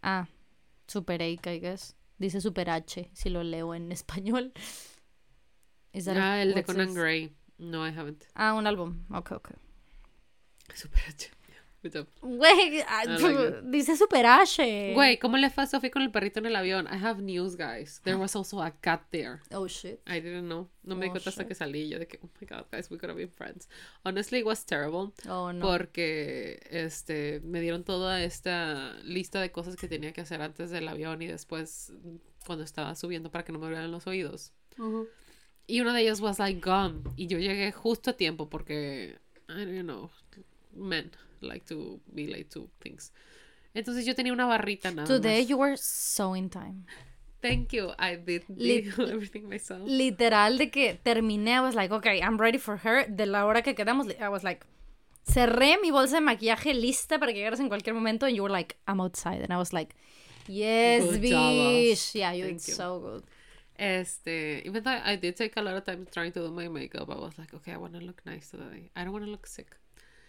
Ah, 0.02 0.26
Super 0.88 1.22
Ache, 1.22 1.54
I 1.54 1.60
guess. 1.60 1.94
Dice 2.18 2.40
Super 2.40 2.70
H, 2.70 3.10
si 3.12 3.28
lo 3.28 3.42
leo 3.42 3.74
en 3.74 3.92
español. 3.92 4.52
ah, 6.16 6.42
el 6.42 6.54
de 6.54 6.64
Conan 6.64 6.94
Gray. 6.94 7.36
No, 7.58 7.86
I 7.86 7.90
haven't. 7.90 8.24
Ah, 8.34 8.54
un 8.54 8.66
álbum. 8.66 9.04
Ok, 9.10 9.32
ok. 9.32 9.50
Super 10.74 11.02
H. 11.08 11.30
Güey, 12.22 12.82
ah, 12.88 13.60
dice 13.64 13.96
Super 13.96 14.26
Ashe. 14.26 14.92
Güey, 14.94 15.18
¿cómo 15.18 15.36
le 15.36 15.50
fue 15.50 15.64
a 15.64 15.66
Sophie 15.66 15.90
con 15.90 16.02
el 16.02 16.10
perrito 16.10 16.38
en 16.38 16.46
el 16.46 16.56
avión? 16.56 16.86
I 16.86 16.96
have 16.96 17.20
news, 17.20 17.56
guys. 17.56 18.00
There 18.04 18.16
was 18.16 18.34
also 18.34 18.62
a 18.62 18.70
cat 18.70 19.02
there. 19.10 19.40
Oh, 19.52 19.66
shit. 19.66 20.00
I 20.06 20.20
didn't 20.20 20.46
know. 20.46 20.68
No 20.82 20.94
me 20.94 21.02
di 21.02 21.08
oh, 21.08 21.12
cuenta 21.12 21.30
hasta 21.30 21.46
que 21.46 21.54
salí. 21.54 21.88
Yo 21.88 21.98
de 21.98 22.06
que, 22.06 22.18
oh 22.22 22.28
my 22.40 22.46
god, 22.46 22.66
guys, 22.70 22.90
we 22.90 22.98
could 22.98 23.10
have 23.10 23.18
been 23.18 23.30
friends. 23.30 23.68
Honestly, 24.04 24.38
it 24.40 24.46
was 24.46 24.64
terrible. 24.64 25.12
Oh, 25.28 25.52
no. 25.52 25.66
Porque, 25.66 26.60
este, 26.70 27.40
me 27.44 27.60
dieron 27.60 27.84
toda 27.84 28.22
esta 28.22 28.94
lista 29.02 29.40
de 29.40 29.52
cosas 29.52 29.76
que 29.76 29.88
tenía 29.88 30.12
que 30.12 30.22
hacer 30.22 30.40
antes 30.40 30.70
del 30.70 30.88
avión 30.88 31.20
y 31.22 31.26
después 31.26 31.92
cuando 32.46 32.64
estaba 32.64 32.94
subiendo 32.94 33.30
para 33.30 33.44
que 33.44 33.52
no 33.52 33.58
me 33.58 33.66
abrieran 33.66 33.90
los 33.90 34.06
oídos. 34.06 34.52
Y 35.66 35.80
uno 35.80 35.92
de 35.92 36.02
ellos 36.02 36.20
was 36.20 36.38
like 36.38 36.60
gum. 36.60 37.02
Y 37.16 37.26
yo 37.26 37.38
llegué 37.38 37.72
justo 37.72 38.10
a 38.10 38.12
tiempo 38.14 38.48
porque, 38.48 39.18
I 39.48 39.64
don't 39.64 39.82
know, 39.82 40.10
men 40.74 41.10
like 41.44 41.64
to 41.66 42.00
be 42.12 42.26
late 42.26 42.50
to 42.50 42.68
things. 42.80 43.12
Entonces 43.74 44.06
yo 44.06 44.14
tenía 44.14 44.32
una 44.32 44.46
barrita 44.46 44.90
nada 44.92 45.06
Today 45.08 45.46
you 45.46 45.56
were 45.58 45.76
so 45.76 46.34
in 46.34 46.48
time. 46.48 46.86
Thank 47.40 47.72
you. 47.74 47.92
I 47.98 48.16
did, 48.16 48.44
everything 48.98 49.48
myself. 49.48 49.82
Literal 49.86 50.56
de 50.56 50.70
que 50.70 50.94
terminé, 50.94 51.56
I 51.56 51.60
was 51.60 51.74
like, 51.74 51.92
okay, 51.92 52.20
I'm 52.22 52.38
ready 52.38 52.58
for 52.58 52.78
her. 52.78 53.06
De 53.06 53.26
la 53.26 53.44
hora 53.44 53.60
que 53.60 53.74
quedamos, 53.74 54.06
I 54.18 54.28
was 54.28 54.44
like, 54.44 54.64
cerré 55.26 55.76
mi 55.82 55.90
bolsa 55.90 56.16
de 56.16 56.20
maquillaje 56.22 56.72
lista 56.72 57.18
para 57.18 57.32
que 57.32 57.40
llegaras 57.40 57.60
en 57.60 57.68
cualquier 57.68 57.94
momento 57.94 58.24
and 58.24 58.34
you 58.34 58.42
were 58.42 58.52
like, 58.52 58.76
I'm 58.86 59.00
outside. 59.00 59.42
And 59.42 59.52
I 59.52 59.58
was 59.58 59.74
like, 59.74 59.94
yes, 60.46 61.04
good 61.04 61.20
bitch. 61.20 62.14
Yeah, 62.14 62.32
you 62.32 62.46
did 62.46 62.60
so 62.60 63.00
good. 63.00 63.24
Este, 63.76 64.62
even 64.64 64.84
though 64.84 65.00
I 65.04 65.16
did 65.16 65.34
take 65.34 65.52
a 65.56 65.62
lot 65.62 65.74
of 65.74 65.84
time 65.84 66.06
trying 66.10 66.32
to 66.32 66.40
do 66.40 66.50
my 66.50 66.68
makeup, 66.68 67.10
I 67.10 67.16
was 67.16 67.36
like, 67.36 67.52
okay, 67.54 67.72
I 67.72 67.76
want 67.76 67.92
to 67.94 68.00
look 68.00 68.22
nice 68.24 68.50
today. 68.50 68.90
I 68.94 69.04
don't 69.04 69.12
want 69.12 69.24
to 69.24 69.30
look 69.30 69.46
sick. 69.46 69.76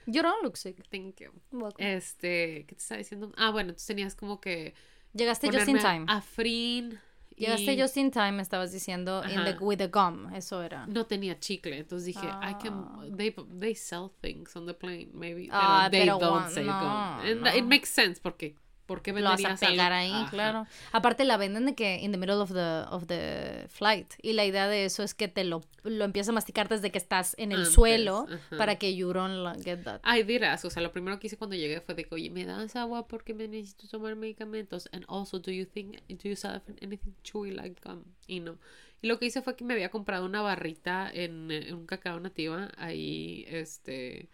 You 0.06 0.22
don't 0.22 0.44
look 0.44 0.58
sick. 0.58 0.78
Thank 0.92 1.20
you. 1.20 1.32
Este, 1.78 2.66
¿qué 2.68 2.76
te 2.76 2.82
estaba 2.82 3.00
diciendo? 3.00 3.32
Ah, 3.38 3.52
bueno, 3.52 3.74
tú 3.74 3.84
tenías 3.86 4.16
como 4.16 4.40
que. 4.40 4.74
Llegaste 5.14 5.52
just 5.52 5.68
in 5.68 5.80
time. 5.80 6.06
Afrin. 6.08 7.00
Llegaste 7.38 7.76
just 7.78 7.98
in 7.98 8.12
time, 8.12 8.42
estabas 8.42 8.72
diciendo, 8.72 9.22
in 9.30 9.44
the, 9.44 9.58
with 9.60 9.80
the 9.80 9.88
gum, 9.88 10.34
eso 10.34 10.62
era. 10.62 10.86
No 10.88 11.06
tenía 11.06 11.38
chicle, 11.38 11.78
entonces 11.78 12.06
dije, 12.06 12.26
I 12.28 12.54
can, 12.54 12.86
ah. 12.88 13.04
they, 13.12 13.36
they 13.60 13.76
sell 13.76 14.10
things 14.22 14.56
on 14.56 14.66
the 14.66 14.74
plane, 14.74 15.10
maybe, 15.14 15.50
ah, 15.52 15.90
they 15.92 16.06
don't 16.06 16.50
say 16.50 16.64
gum. 16.64 17.20
And 17.26 17.48
it 17.48 17.66
makes 17.66 17.90
sense, 17.90 18.22
porque 18.22 18.56
¿Por 18.86 19.02
qué 19.02 19.14
lo 19.14 19.24
vas 19.24 19.44
a 19.44 19.56
pegar 19.56 19.92
ahí, 19.92 20.14
claro. 20.30 20.68
Aparte 20.92 21.26
la 21.26 21.38
venden 21.38 21.66
de 21.66 21.76
que 21.76 22.00
in 22.02 22.12
the 22.12 22.18
middle 22.18 22.36
of 22.36 22.54
the, 22.54 22.86
of 22.92 23.08
the 23.08 23.68
flight. 23.70 24.14
Y 24.22 24.34
la 24.34 24.46
idea 24.46 24.68
de 24.68 24.86
eso 24.86 25.02
es 25.04 25.14
que 25.14 25.28
te 25.28 25.44
lo, 25.44 25.64
lo 25.84 26.06
empiezas 26.06 26.30
a 26.30 26.34
masticar 26.34 26.70
desde 26.70 26.92
que 26.92 26.98
estás 26.98 27.36
en 27.38 27.52
el 27.52 27.66
suelo 27.66 28.28
para 28.58 28.76
que 28.76 28.96
you 28.96 29.12
don't 29.12 29.64
get 29.64 29.84
that. 29.84 30.00
Ay, 30.04 30.24
dirás, 30.24 30.64
o 30.66 30.70
sea, 30.70 30.84
lo 30.84 30.92
primero 30.92 31.20
que 31.20 31.28
hice 31.28 31.38
cuando 31.38 31.56
llegué 31.56 31.82
fue 31.82 31.96
de 31.96 32.06
que, 32.06 32.16
oye, 32.16 32.30
¿me 32.30 32.46
das 32.46 32.76
agua 32.76 33.08
porque 33.08 33.34
me 33.34 33.48
necesito 33.48 33.88
tomar 33.88 34.16
medicamentos? 34.16 34.88
And 34.92 35.06
also, 35.08 35.40
do 35.40 35.52
you 35.52 35.66
think, 35.66 35.98
do 36.08 36.30
you 36.30 36.36
have 36.44 36.62
anything 36.82 37.14
chewy 37.24 37.52
like 37.52 37.82
gum? 37.84 38.04
Y 38.28 38.40
no. 38.40 38.58
Y 39.02 39.08
lo 39.08 39.20
que 39.20 39.26
hice 39.26 39.42
fue 39.42 39.56
que 39.56 39.64
me 39.64 39.74
había 39.74 39.90
comprado 39.90 40.26
una 40.26 40.42
barrita 40.42 41.10
en, 41.12 41.52
en 41.52 41.74
un 41.74 41.86
cacao 41.86 42.20
nativa 42.20 42.72
ahí, 42.78 43.46
este 43.48 44.30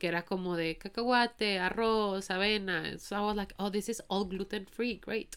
que 0.00 0.08
era 0.08 0.24
como 0.24 0.56
de 0.56 0.78
cacahuate, 0.78 1.58
arroz, 1.58 2.30
avena. 2.30 2.98
So 2.98 3.16
I 3.16 3.20
was 3.20 3.36
like, 3.36 3.54
oh, 3.58 3.70
this 3.70 3.88
is 3.88 4.02
all 4.08 4.24
gluten 4.24 4.66
free, 4.66 4.98
great. 5.04 5.36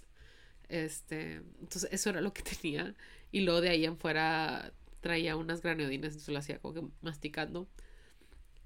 Este, 0.70 1.42
entonces 1.60 1.90
eso 1.92 2.10
era 2.10 2.22
lo 2.22 2.34
que 2.34 2.42
tenía. 2.62 2.96
Y 3.32 3.42
luego 3.42 3.62
de 3.62 3.70
ahí 3.70 3.86
en 3.86 3.98
fuera 3.98 4.72
traía 5.02 5.36
unas 5.36 5.62
granodinas, 5.62 6.14
entonces 6.14 6.30
lo 6.30 6.40
hacía 6.40 6.60
como 6.60 6.74
que 6.74 6.84
masticando. 7.02 7.68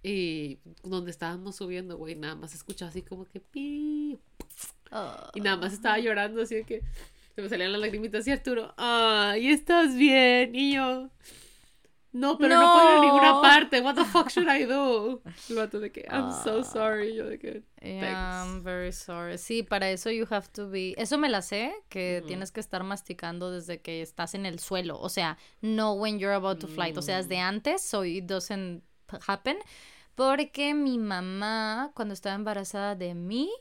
Y 0.04 0.60
donde 0.84 1.10
estábamos 1.10 1.56
subiendo, 1.56 1.98
güey, 1.98 2.16
nada 2.16 2.36
más 2.36 2.54
escuchaba 2.54 2.90
así 2.90 3.02
como 3.02 3.26
que 3.26 3.40
pi. 3.40 4.20
Y 5.34 5.42
nada 5.42 5.58
más 5.58 5.74
estaba 5.74 5.98
llorando, 5.98 6.44
así 6.44 6.56
de 6.56 6.64
que 6.64 6.84
se 7.36 7.42
me 7.42 7.50
salían 7.50 7.72
las 7.72 7.82
lagrimitas 7.82 8.26
y 8.28 8.32
Arturo, 8.32 8.74
ay, 8.78 9.50
estás 9.50 9.96
bien. 9.96 10.54
Y 10.54 10.76
yo, 10.76 11.10
no, 12.12 12.38
pero 12.38 12.56
no, 12.56 12.74
puedo 12.74 12.92
ir 12.92 12.98
a 12.98 13.02
ninguna 13.02 13.42
parte. 13.42 13.82
What 13.82 13.96
the 13.96 14.06
fuck 14.06 14.30
should 14.30 14.48
I 14.48 14.66
do? 14.66 15.22
El 15.50 15.56
vato 15.56 15.80
de 15.80 15.92
que, 15.92 16.06
I'm 16.10 16.32
so 16.32 16.60
ah. 16.60 16.64
sorry. 16.64 17.16
Yo 17.16 17.26
de 17.26 17.38
que, 17.38 17.64
yeah, 17.82 18.44
I'm 18.44 18.64
very 18.64 18.92
sorry. 18.92 19.38
Sí, 19.38 19.64
para 19.64 19.90
eso 19.90 20.10
you 20.10 20.26
have 20.30 20.48
to 20.54 20.70
be. 20.70 20.96
Eso 20.98 21.18
me 21.18 21.30
la 21.30 21.42
sé, 21.42 21.74
que 21.90 22.24
tienes 22.26 22.52
que 22.52 22.60
estar 22.60 22.84
masticando 22.84 23.52
desde 23.52 23.82
que 23.82 24.02
estás 24.02 24.36
en 24.36 24.46
el 24.46 24.60
suelo. 24.60 25.00
O 25.00 25.10
sea, 25.10 25.38
no 25.62 25.94
when 25.94 26.18
you're 26.20 26.36
about 26.36 26.60
to 26.60 26.68
fly. 26.68 26.94
O 26.96 27.02
sea, 27.02 27.18
desde 27.18 27.38
mm. 27.38 27.48
antes, 27.48 27.82
so 27.82 28.04
it 28.04 28.26
doesn't 28.26 28.84
happen. 29.28 29.58
Porque 30.16 30.74
mi 30.74 30.98
mamá, 30.98 31.92
cuando 31.94 32.14
estaba 32.14 32.36
embarazada 32.36 32.96
de 32.96 33.14
mí, 33.14 33.52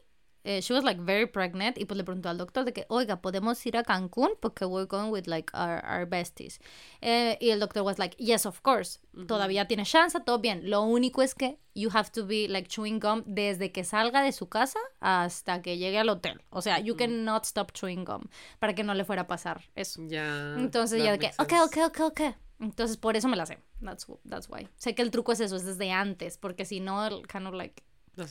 eh, 0.46 0.60
she 0.62 0.72
was 0.72 0.84
like 0.84 1.00
very 1.00 1.26
pregnant 1.26 1.76
y 1.76 1.86
pues 1.86 1.98
le 1.98 2.04
preguntó 2.04 2.28
al 2.28 2.38
doctor 2.38 2.64
de 2.64 2.72
que, 2.72 2.86
oiga, 2.88 3.20
podemos 3.20 3.66
ir 3.66 3.76
a 3.76 3.82
Cancún 3.82 4.30
porque 4.40 4.64
we're 4.64 4.86
going 4.86 5.10
with 5.10 5.26
like 5.26 5.50
our, 5.52 5.84
our 5.84 6.06
besties. 6.08 6.60
Eh, 7.00 7.36
y 7.40 7.50
el 7.50 7.58
doctor 7.58 7.82
was 7.82 7.98
like, 7.98 8.16
yes, 8.16 8.46
of 8.46 8.60
course. 8.62 9.00
Todavía 9.26 9.66
tiene 9.66 9.84
chance, 9.84 10.18
todo 10.20 10.38
bien. 10.38 10.70
Lo 10.70 10.82
único 10.82 11.22
es 11.22 11.34
que 11.34 11.58
you 11.74 11.90
have 11.92 12.10
to 12.10 12.24
be 12.26 12.46
like 12.48 12.68
chewing 12.68 13.00
gum 13.00 13.24
desde 13.26 13.72
que 13.72 13.82
salga 13.82 14.22
de 14.22 14.30
su 14.30 14.48
casa 14.48 14.78
hasta 15.00 15.62
que 15.62 15.78
llegue 15.78 15.98
al 15.98 16.08
hotel. 16.08 16.40
O 16.50 16.62
sea, 16.62 16.78
you 16.78 16.96
cannot 16.96 17.44
stop 17.44 17.72
chewing 17.72 18.04
gum 18.04 18.22
para 18.60 18.72
que 18.74 18.84
no 18.84 18.94
le 18.94 19.04
fuera 19.04 19.22
a 19.22 19.26
pasar 19.26 19.64
eso. 19.74 20.00
Ya. 20.06 20.54
Entonces 20.58 21.02
ya 21.02 21.10
de 21.10 21.18
que, 21.18 21.30
ok, 21.38 21.52
ok, 21.64 21.76
ok, 21.86 22.00
ok. 22.00 22.20
Entonces 22.60 22.96
por 22.96 23.16
eso 23.16 23.26
me 23.26 23.36
la 23.36 23.46
sé. 23.46 23.58
That's, 23.82 24.06
that's 24.28 24.48
why. 24.48 24.68
Sé 24.76 24.94
que 24.94 25.02
el 25.02 25.10
truco 25.10 25.32
es 25.32 25.40
eso, 25.40 25.56
es 25.56 25.64
desde 25.64 25.90
antes, 25.90 26.38
porque 26.38 26.64
si 26.64 26.78
no, 26.78 27.08
kind 27.30 27.48
of 27.48 27.54
like 27.54 27.82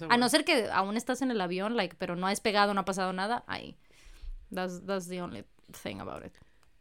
a 0.09 0.17
no 0.17 0.29
ser 0.29 0.45
que 0.45 0.69
aún 0.71 0.97
estás 0.97 1.21
en 1.21 1.31
el 1.31 1.41
avión, 1.41 1.75
like, 1.75 1.95
pero 1.97 2.15
no 2.15 2.27
has 2.27 2.39
pegado, 2.39 2.73
no 2.73 2.81
ha 2.81 2.85
pasado 2.85 3.13
nada, 3.13 3.43
ahí. 3.47 3.75
That's, 4.53 4.85
that's 4.85 5.07
the 5.07 5.21
only 5.21 5.43
thing 5.83 5.99
about 5.99 6.25
it. 6.25 6.33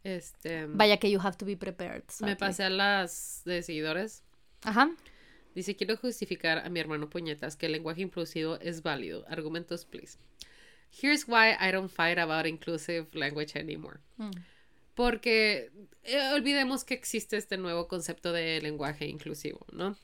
Este, 0.03 0.67
Vaya 0.67 0.97
que 0.97 1.09
you 1.09 1.19
have 1.19 1.35
to 1.37 1.45
be 1.45 1.57
prepared. 1.57 2.03
Me 2.19 2.35
pasé 2.35 2.63
a 2.63 2.69
las 2.69 3.41
de 3.45 3.63
seguidores. 3.63 4.23
Ajá. 4.63 4.89
Dice, 5.55 5.75
quiero 5.75 5.97
justificar 5.97 6.59
a 6.59 6.69
mi 6.69 6.79
hermano 6.79 7.09
Puñetas 7.09 7.55
que 7.55 7.67
el 7.67 7.71
lenguaje 7.71 8.01
inclusivo 8.01 8.59
es 8.59 8.83
válido. 8.83 9.25
Argumentos, 9.27 9.85
please. 9.85 10.17
Here's 10.91 11.27
why 11.27 11.55
I 11.59 11.71
don't 11.71 11.89
fight 11.89 12.19
about 12.19 12.45
inclusive 12.45 13.07
language 13.13 13.57
anymore. 13.57 13.99
Mm. 14.17 14.31
Porque 14.95 15.71
eh, 16.03 16.31
olvidemos 16.33 16.83
que 16.83 16.93
existe 16.93 17.37
este 17.37 17.57
nuevo 17.57 17.87
concepto 17.87 18.31
de 18.31 18.61
lenguaje 18.61 19.07
inclusivo, 19.07 19.65
¿no? 19.71 19.97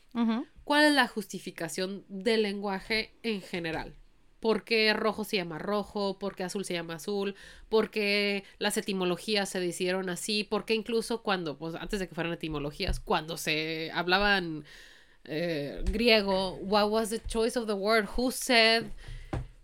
¿Cuál 0.72 0.85
es 0.85 0.93
la 0.93 1.10
justificación 1.10 2.06
del 2.07 2.43
lenguaje 2.43 3.11
en 3.23 3.41
general? 3.41 3.93
¿Por 4.39 4.64
qué 4.64 4.93
rojo 4.93 5.26
se 5.26 5.35
llama 5.35 5.60
rojo? 5.60 6.18
¿Por 6.18 6.34
qué 6.34 6.45
azul 6.45 6.64
se 6.64 6.76
llama 6.76 6.93
azul? 6.93 7.35
¿Por 7.68 7.91
qué 7.91 8.45
las 8.57 8.77
etimologías 8.77 9.49
se 9.49 9.60
decidieron 9.60 10.10
así? 10.10 10.45
¿Por 10.45 10.64
qué 10.64 10.73
incluso 10.73 11.23
cuando, 11.23 11.57
pues 11.57 11.76
antes 11.76 11.99
de 11.99 12.07
que 12.07 12.15
fueran 12.15 12.31
etimologías, 12.31 13.02
cuando 13.02 13.35
se 13.35 13.91
hablaban 13.93 14.64
eh, 15.26 15.84
griego, 15.91 16.56
what 16.61 16.89
was 16.89 17.10
the 17.10 17.19
choice 17.27 17.60
of 17.60 17.68
the 17.68 17.73
word? 17.73 18.07
Who 18.15 18.31
said? 18.31 18.85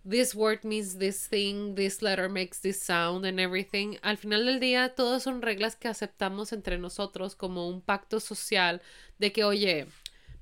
this 0.04 0.34
word 0.34 0.62
means 0.62 0.98
this 0.98 1.26
thing, 1.26 1.74
this 1.74 2.02
letter 2.02 2.28
makes 2.28 2.60
this 2.60 2.82
sound 2.82 3.24
and 3.24 3.40
everything. 3.40 3.96
Al 4.02 4.18
final 4.18 4.44
del 4.44 4.60
día, 4.60 4.94
todas 4.94 5.22
son 5.22 5.40
reglas 5.40 5.74
que 5.74 5.88
aceptamos 5.88 6.52
entre 6.52 6.76
nosotros 6.76 7.34
como 7.34 7.66
un 7.66 7.80
pacto 7.80 8.20
social 8.20 8.82
de 9.18 9.32
que, 9.32 9.44
oye, 9.44 9.86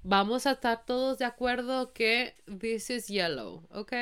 vamos 0.06 0.46
a 0.46 0.52
estar 0.52 0.84
todos 0.86 1.18
de 1.18 1.24
acuerdo 1.24 1.92
que 1.92 2.34
this 2.60 2.90
is 2.90 3.08
yellow, 3.08 3.66
¿ok? 3.70 3.92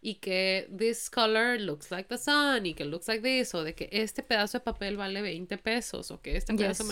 Y 0.00 0.14
que 0.14 0.68
this 0.76 1.10
color 1.10 1.60
looks 1.60 1.90
like 1.90 2.08
the 2.08 2.16
sun 2.16 2.64
y 2.66 2.74
que 2.74 2.84
looks 2.84 3.08
like 3.08 3.22
this, 3.22 3.54
o 3.54 3.64
de 3.64 3.74
que 3.74 3.88
este 3.92 4.22
pedazo 4.22 4.58
de 4.58 4.64
papel 4.64 4.96
vale 4.96 5.20
20 5.22 5.58
pesos, 5.58 6.10
o 6.10 6.20
que 6.20 6.36
este 6.36 6.54
pedazo... 6.54 6.84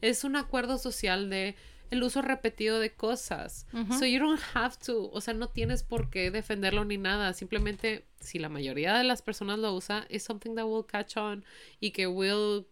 Es 0.00 0.24
un 0.24 0.36
acuerdo 0.36 0.78
social 0.78 1.30
de 1.30 1.56
el 1.90 2.02
uso 2.02 2.22
repetido 2.22 2.80
de 2.80 2.94
cosas. 2.94 3.66
So 3.98 4.06
you 4.06 4.18
don't 4.18 4.40
have 4.54 4.76
to, 4.86 5.10
o 5.10 5.20
sea, 5.20 5.34
no 5.34 5.48
tienes 5.48 5.82
por 5.82 6.08
qué 6.08 6.30
defenderlo 6.30 6.86
ni 6.86 6.96
nada. 6.96 7.34
Simplemente, 7.34 8.06
si 8.20 8.38
la 8.38 8.48
mayoría 8.48 8.96
de 8.96 9.04
las 9.04 9.20
personas 9.20 9.58
lo 9.58 9.74
usa, 9.74 10.06
es 10.08 10.22
something 10.22 10.54
that 10.54 10.64
will 10.64 10.86
catch 10.86 11.16
on 11.18 11.44
y 11.80 11.90
que 11.90 12.06
will 12.06 12.66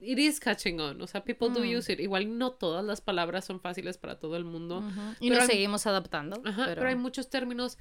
it 0.00 0.18
is 0.18 0.40
catching 0.40 0.80
on, 0.80 1.00
o 1.00 1.06
sea, 1.06 1.22
people 1.22 1.48
do 1.48 1.60
mm. 1.60 1.78
use 1.78 1.92
it. 1.92 2.00
Igual 2.00 2.38
no 2.38 2.52
todas 2.52 2.84
las 2.84 3.00
palabras 3.00 3.44
son 3.44 3.60
fáciles 3.60 3.98
para 3.98 4.18
todo 4.18 4.36
el 4.36 4.44
mundo. 4.44 4.82
Y 5.20 5.30
nos 5.30 5.46
seguimos 5.46 5.86
adaptando. 5.86 6.42
pero... 6.42 6.86
hay 6.86 6.96
muchos 6.96 7.30
términos 7.30 7.78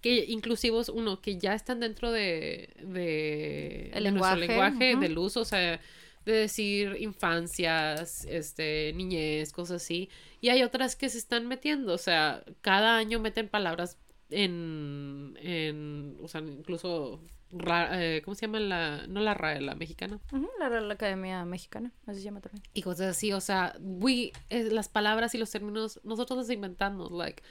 que 0.00 0.24
inclusivos, 0.28 0.88
uno, 0.88 1.20
que 1.20 1.36
ya 1.38 1.54
están 1.54 1.80
dentro 1.80 2.10
de, 2.10 2.74
de, 2.82 3.90
el 3.92 4.04
lenguaje, 4.04 4.36
nuestro 4.36 4.64
lenguaje, 4.64 4.96
del 4.96 5.18
uso, 5.18 5.40
o 5.40 5.44
sea, 5.44 5.80
de 6.24 6.32
decir 6.32 6.96
infancias, 7.00 8.24
este, 8.24 8.92
niñez, 8.94 9.52
cosas 9.52 9.82
así. 9.82 10.08
Y 10.40 10.48
hay 10.48 10.62
otras 10.62 10.96
que 10.96 11.08
se 11.10 11.18
están 11.18 11.46
metiendo, 11.48 11.92
o 11.92 11.98
sea, 11.98 12.44
cada 12.62 12.96
año 12.96 13.20
meten 13.20 13.48
palabras 13.48 13.98
en, 14.30 15.36
en 15.42 16.16
o 16.22 16.28
sea, 16.28 16.40
incluso, 16.40 17.20
eh, 17.52 18.22
¿cómo 18.24 18.34
se 18.34 18.42
llama 18.46 18.60
la, 18.60 19.06
no 19.06 19.20
la 19.20 19.34
RAE, 19.34 19.60
la 19.60 19.74
mexicana? 19.74 20.18
la, 20.58 20.68
la, 20.80 20.94
Academia 20.94 21.44
Mexicana, 21.44 21.92
así 22.06 22.20
se 22.20 22.24
llama 22.24 22.40
también. 22.40 22.62
Y 22.74 22.82
cosas 22.82 23.16
así, 23.16 23.32
o 23.32 23.40
sea, 23.40 23.74
we, 23.80 24.32
eh, 24.50 24.64
las 24.64 24.88
palabras 24.88 25.34
y 25.34 25.38
los 25.38 25.50
términos, 25.50 26.00
nosotros 26.04 26.38
las 26.38 26.50
inventamos, 26.50 27.10
like, 27.10 27.42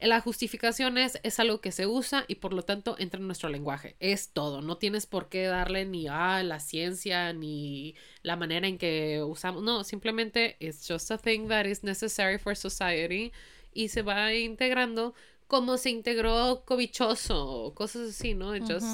la 0.00 0.20
justificación 0.20 0.98
es, 0.98 1.18
es 1.22 1.38
algo 1.38 1.60
que 1.60 1.72
se 1.72 1.86
usa 1.86 2.24
y 2.28 2.36
por 2.36 2.52
lo 2.52 2.62
tanto 2.62 2.96
entra 2.98 3.20
en 3.20 3.26
nuestro 3.26 3.48
lenguaje. 3.48 3.96
Es 4.00 4.30
todo. 4.30 4.60
No 4.60 4.76
tienes 4.76 5.06
por 5.06 5.28
qué 5.28 5.44
darle 5.44 5.84
ni 5.86 6.08
a 6.08 6.42
la 6.42 6.60
ciencia 6.60 7.32
ni 7.32 7.94
la 8.22 8.36
manera 8.36 8.66
en 8.66 8.76
que 8.76 9.22
usamos. 9.22 9.62
No, 9.62 9.84
simplemente 9.84 10.56
it's 10.58 10.86
just 10.86 11.10
a 11.10 11.18
thing 11.18 11.48
that 11.48 11.64
is 11.64 11.84
necessary 11.84 12.38
for 12.38 12.56
society 12.56 13.32
y 13.72 13.88
se 13.88 14.02
va 14.02 14.32
integrando 14.34 15.14
como 15.46 15.76
se 15.76 15.90
integró 15.90 16.64
cobichoso 16.64 17.46
o 17.46 17.74
cosas 17.74 18.10
así, 18.10 18.34
¿no? 18.34 18.58
Just... 18.58 18.86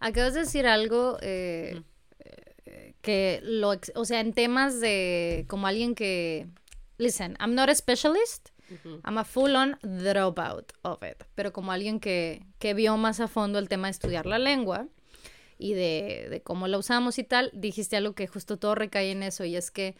Acabas 0.00 0.34
de 0.34 0.40
decir 0.40 0.66
algo 0.66 1.18
eh, 1.20 1.82
eh, 2.64 2.94
que 3.02 3.40
lo, 3.42 3.72
o 3.94 4.04
sea, 4.04 4.20
en 4.20 4.32
temas 4.32 4.80
de 4.80 5.44
como 5.46 5.66
alguien 5.66 5.94
que, 5.94 6.48
listen, 6.96 7.36
I'm 7.38 7.54
not 7.54 7.68
a 7.68 7.74
specialist. 7.74 8.50
I'm 9.04 9.18
a 9.18 9.24
full 9.24 9.56
on 9.56 9.76
dropout 9.82 10.72
of 10.82 11.02
it. 11.02 11.24
Pero 11.34 11.52
como 11.52 11.72
alguien 11.72 11.98
que, 11.98 12.46
que 12.60 12.72
vio 12.72 12.96
más 12.96 13.18
a 13.18 13.26
fondo 13.26 13.58
el 13.58 13.68
tema 13.68 13.88
de 13.88 13.92
estudiar 13.92 14.26
la 14.26 14.38
lengua 14.38 14.86
y 15.58 15.74
de, 15.74 16.28
de, 16.30 16.40
cómo 16.42 16.68
la 16.68 16.78
usamos 16.78 17.18
y 17.18 17.24
tal, 17.24 17.50
dijiste 17.52 17.96
algo 17.96 18.14
que 18.14 18.28
justo 18.28 18.58
todo 18.58 18.76
recae 18.76 19.10
en 19.10 19.24
eso 19.24 19.44
y 19.44 19.56
es 19.56 19.72
que 19.72 19.96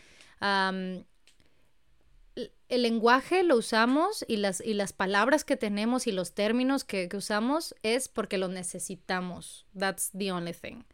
el 2.71 2.83
lenguaje 2.83 3.43
lo 3.43 3.57
usamos 3.57 4.25
y 4.27 4.37
las, 4.37 4.61
y 4.61 4.75
las 4.75 4.93
palabras 4.93 5.45
que 5.45 5.57
tenemos 5.57 6.07
y 6.07 6.13
los 6.13 6.33
términos 6.33 6.85
que, 6.85 7.09
usamos 7.15 7.75
es 7.83 8.09
porque 8.09 8.39
lo 8.39 8.49
necesitamos. 8.49 9.67
That's 9.79 10.11
the 10.17 10.33
only 10.33 10.53
thing. 10.53 10.85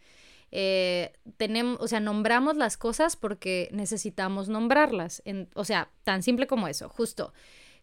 Eh, 0.50 1.12
tenemos, 1.36 1.78
o 1.80 1.88
sea, 1.88 2.00
nombramos 2.00 2.56
las 2.56 2.76
cosas 2.76 3.16
porque 3.16 3.68
necesitamos 3.72 4.48
nombrarlas. 4.48 5.22
En, 5.24 5.48
o 5.54 5.64
sea, 5.64 5.90
tan 6.02 6.22
simple 6.22 6.46
como 6.46 6.66
eso, 6.68 6.88
justo 6.88 7.32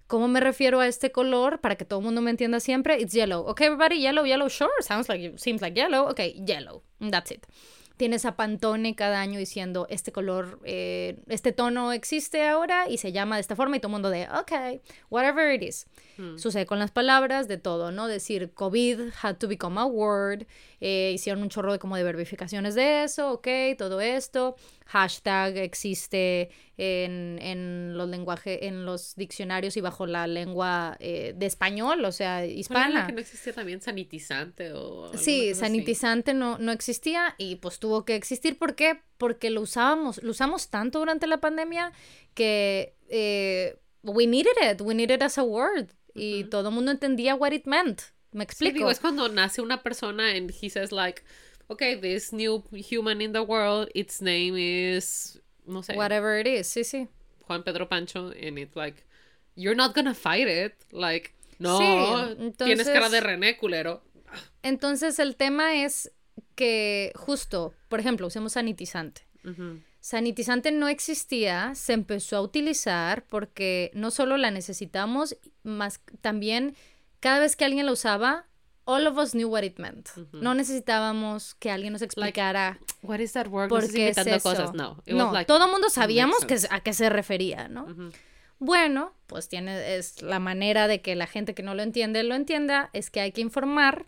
¿Cómo 0.07 0.27
me 0.27 0.41
refiero 0.41 0.81
a 0.81 0.87
este 0.87 1.11
color 1.11 1.61
para 1.61 1.75
que 1.75 1.85
todo 1.85 1.99
el 1.99 2.05
mundo 2.05 2.21
me 2.21 2.29
entienda 2.29 2.59
siempre? 2.59 2.99
It's 2.99 3.13
yellow. 3.13 3.47
Okay, 3.47 3.67
everybody, 3.67 4.01
yellow, 4.01 4.25
yellow, 4.25 4.49
sure. 4.49 4.69
Sounds 4.81 5.07
like, 5.07 5.39
seems 5.39 5.61
like 5.61 5.75
yellow. 5.79 6.09
Okay, 6.09 6.43
yellow. 6.45 6.83
That's 6.99 7.31
it 7.31 7.47
tienes 7.97 8.25
a 8.25 8.35
Pantone 8.35 8.95
cada 8.95 9.21
año 9.21 9.39
diciendo 9.39 9.85
este 9.89 10.11
color, 10.11 10.59
eh, 10.63 11.19
este 11.27 11.51
tono 11.51 11.91
existe 11.91 12.45
ahora 12.47 12.89
y 12.89 12.97
se 12.97 13.11
llama 13.11 13.35
de 13.35 13.41
esta 13.41 13.55
forma 13.55 13.77
y 13.77 13.79
todo 13.79 13.89
el 13.89 13.93
mundo 13.93 14.09
de, 14.09 14.27
ok, 14.29 14.81
whatever 15.09 15.53
it 15.53 15.61
is. 15.61 15.87
Hmm. 16.17 16.37
Sucede 16.37 16.65
con 16.65 16.79
las 16.79 16.91
palabras 16.91 17.47
de 17.47 17.57
todo, 17.57 17.91
¿no? 17.91 18.07
Decir 18.07 18.51
COVID 18.53 19.11
had 19.21 19.37
to 19.37 19.47
become 19.47 19.79
a 19.79 19.85
word, 19.85 20.45
eh, 20.81 21.11
hicieron 21.13 21.43
un 21.43 21.49
chorro 21.49 21.71
de 21.71 21.79
como 21.79 21.95
de 21.95 22.03
verificaciones 22.03 22.75
de 22.75 23.03
eso, 23.03 23.31
ok, 23.33 23.47
todo 23.77 24.01
esto. 24.01 24.55
Hashtag 24.93 25.57
existe 25.57 26.51
en, 26.77 27.97
los 27.97 28.07
lenguajes, 28.07 28.59
en 28.61 28.85
los 28.85 29.15
diccionarios 29.15 29.75
y 29.75 29.81
bajo 29.81 30.05
la 30.05 30.27
lengua 30.27 30.97
eh, 30.99 31.33
de 31.35 31.47
español, 31.47 32.05
o 32.05 32.11
sea, 32.11 32.45
hispana. 32.45 33.07
que 33.07 33.13
no 33.13 33.19
existía 33.19 33.53
también 33.53 33.81
sanitizante 33.81 34.71
o 34.71 35.11
Sí, 35.17 35.55
sanitizante 35.55 36.35
no, 36.35 36.59
no 36.59 36.71
existía 36.71 37.33
y 37.39 37.55
pues 37.55 37.79
tuvo 37.79 38.05
que 38.05 38.15
existir. 38.15 38.59
¿Por 38.59 38.75
qué? 38.75 39.01
Porque 39.17 39.49
lo 39.49 39.61
usábamos, 39.61 40.21
lo 40.21 40.29
usamos 40.29 40.69
tanto 40.69 40.99
durante 40.99 41.25
la 41.25 41.41
pandemia 41.41 41.91
que 42.35 42.95
eh, 43.09 43.79
we 44.03 44.27
needed 44.27 44.53
it, 44.61 44.79
we 44.81 44.93
needed 44.93 45.15
it 45.15 45.23
as 45.23 45.39
a 45.39 45.43
word. 45.43 45.87
Y 46.13 46.43
todo 46.43 46.69
el 46.69 46.75
mundo 46.75 46.91
entendía 46.91 47.33
what 47.33 47.51
it 47.51 47.65
meant. 47.65 47.99
Me 48.31 48.43
explico. 48.43 48.75
digo, 48.75 48.91
es 48.91 48.99
cuando 48.99 49.27
nace 49.27 49.59
una 49.59 49.81
persona 49.81 50.35
and 50.35 50.51
he 50.51 50.69
says 50.69 50.91
like, 50.91 51.23
okay, 51.69 51.95
this 51.95 52.31
new 52.31 52.63
human 52.71 53.21
in 53.21 53.31
the 53.31 53.43
world, 53.43 53.89
its 53.95 54.21
name 54.21 54.55
is, 54.57 55.39
no 55.65 55.81
sé. 55.81 55.95
Whatever 55.95 56.39
it 56.39 56.47
is, 56.47 56.67
sí, 56.67 56.83
sí. 56.83 57.07
Juan 57.47 57.63
Pedro 57.63 57.87
Pancho, 57.87 58.27
and 58.29 58.57
it's 58.57 58.75
like, 58.75 59.03
you're 59.55 59.75
not 59.75 59.93
gonna 59.93 60.13
fight 60.13 60.47
it. 60.47 60.73
Like, 60.91 61.31
no, 61.59 61.79
sí, 61.79 62.53
tienes 62.57 62.87
cara 62.87 63.09
de 63.09 63.21
René, 63.21 63.57
culero. 63.57 64.01
Entonces 64.63 65.19
el 65.19 65.35
tema 65.35 65.83
es 65.83 66.11
que 66.55 67.11
justo, 67.15 67.73
por 67.89 67.99
ejemplo, 67.99 68.27
usemos 68.27 68.53
sanitizante. 68.53 69.21
Sanitizante 69.99 70.71
no 70.71 70.87
existía, 70.87 71.75
se 71.75 71.93
empezó 71.93 72.37
a 72.37 72.41
utilizar 72.41 73.25
porque 73.27 73.91
no 73.93 74.09
solo 74.09 74.37
la 74.37 74.51
necesitamos, 74.51 75.37
más 75.63 76.01
también 76.21 76.75
cada 77.19 77.39
vez 77.39 77.55
que 77.55 77.65
alguien 77.65 77.85
la 77.85 77.91
usaba, 77.91 78.47
all 78.85 79.07
of 79.07 79.17
us 79.17 79.31
knew 79.33 79.47
what 79.47 79.63
it 79.63 79.79
meant. 79.79 80.09
No 80.33 80.53
necesitábamos 80.53 81.55
que 81.55 81.71
alguien 81.71 81.93
nos 81.93 82.01
explicara. 82.01 82.79
what 83.01 83.19
is 83.19 83.33
that 83.33 83.47
word? 83.47 83.69
¿Por 83.69 83.89
qué 83.91 84.09
es 84.09 84.17
eso? 84.17 84.49
Cosas. 84.49 84.73
No, 84.73 85.01
no 85.05 85.45
todo 85.45 85.65
el 85.65 85.71
mundo 85.71 85.89
sabíamos 85.89 86.45
que, 86.45 86.57
a 86.69 86.79
qué 86.81 86.93
se 86.93 87.09
refería, 87.09 87.67
¿no? 87.67 87.87
Bueno, 88.59 89.13
pues 89.27 89.49
tiene, 89.49 89.97
es 89.97 90.21
la 90.21 90.39
manera 90.39 90.87
de 90.87 91.01
que 91.01 91.15
la 91.15 91.27
gente 91.27 91.53
que 91.53 91.63
no 91.63 91.75
lo 91.75 91.83
entiende 91.83 92.23
lo 92.23 92.35
entienda, 92.35 92.89
es 92.93 93.09
que 93.09 93.19
hay 93.19 93.31
que 93.31 93.41
informar 93.41 94.05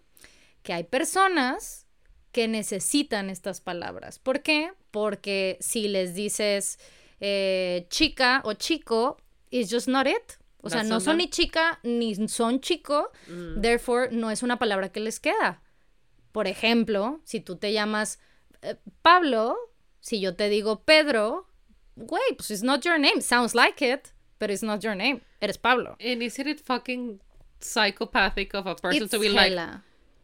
que 0.63 0.73
hay 0.73 0.83
personas 0.83 1.85
que 2.31 2.47
necesitan 2.47 3.29
estas 3.29 3.61
palabras. 3.61 4.19
¿Por 4.19 4.41
qué? 4.41 4.71
Porque 4.91 5.57
si 5.61 5.87
les 5.87 6.15
dices 6.15 6.79
eh, 7.21 7.85
chica 7.89 8.41
o 8.43 8.53
chico, 8.53 9.17
it's 9.51 9.71
just 9.71 9.87
not 9.87 10.07
it. 10.07 10.33
O 10.65 10.69
sea, 10.69 10.83
no 10.83 10.99
son 10.99 11.17
ni 11.17 11.29
chica 11.29 11.79
ni 11.83 12.15
son 12.27 12.59
chico, 12.59 13.11
mm. 13.27 13.61
therefore 13.61 14.09
no 14.11 14.31
es 14.31 14.41
una 14.41 14.57
palabra 14.57 14.89
que 14.89 14.99
les 14.99 15.19
queda. 15.19 15.61
Por 16.31 16.47
ejemplo, 16.47 17.21
si 17.23 17.39
tú 17.39 17.55
te 17.55 17.71
llamas 17.71 18.19
eh, 18.63 18.75
Pablo, 19.03 19.55
si 19.99 20.19
yo 20.19 20.35
te 20.35 20.49
digo 20.49 20.83
Pedro, 20.83 21.47
güey, 21.95 22.35
pues 22.35 22.49
it's 22.49 22.63
not 22.63 22.83
your 22.83 22.97
name. 22.97 23.21
Sounds 23.21 23.53
like 23.53 23.79
it, 23.81 24.11
but 24.39 24.49
it's 24.49 24.63
not 24.63 24.81
your 24.81 24.95
name. 24.95 25.21
Eres 25.39 25.59
Pablo. 25.59 25.97
And 25.99 26.23
isn't 26.23 26.47
it 26.47 26.59
fucking 26.61 27.21
psychopathic 27.61 28.55
of 28.55 28.65
a 28.65 28.75
person 28.75 29.07
to 29.07 29.19
be 29.19 29.29
like, 29.29 29.53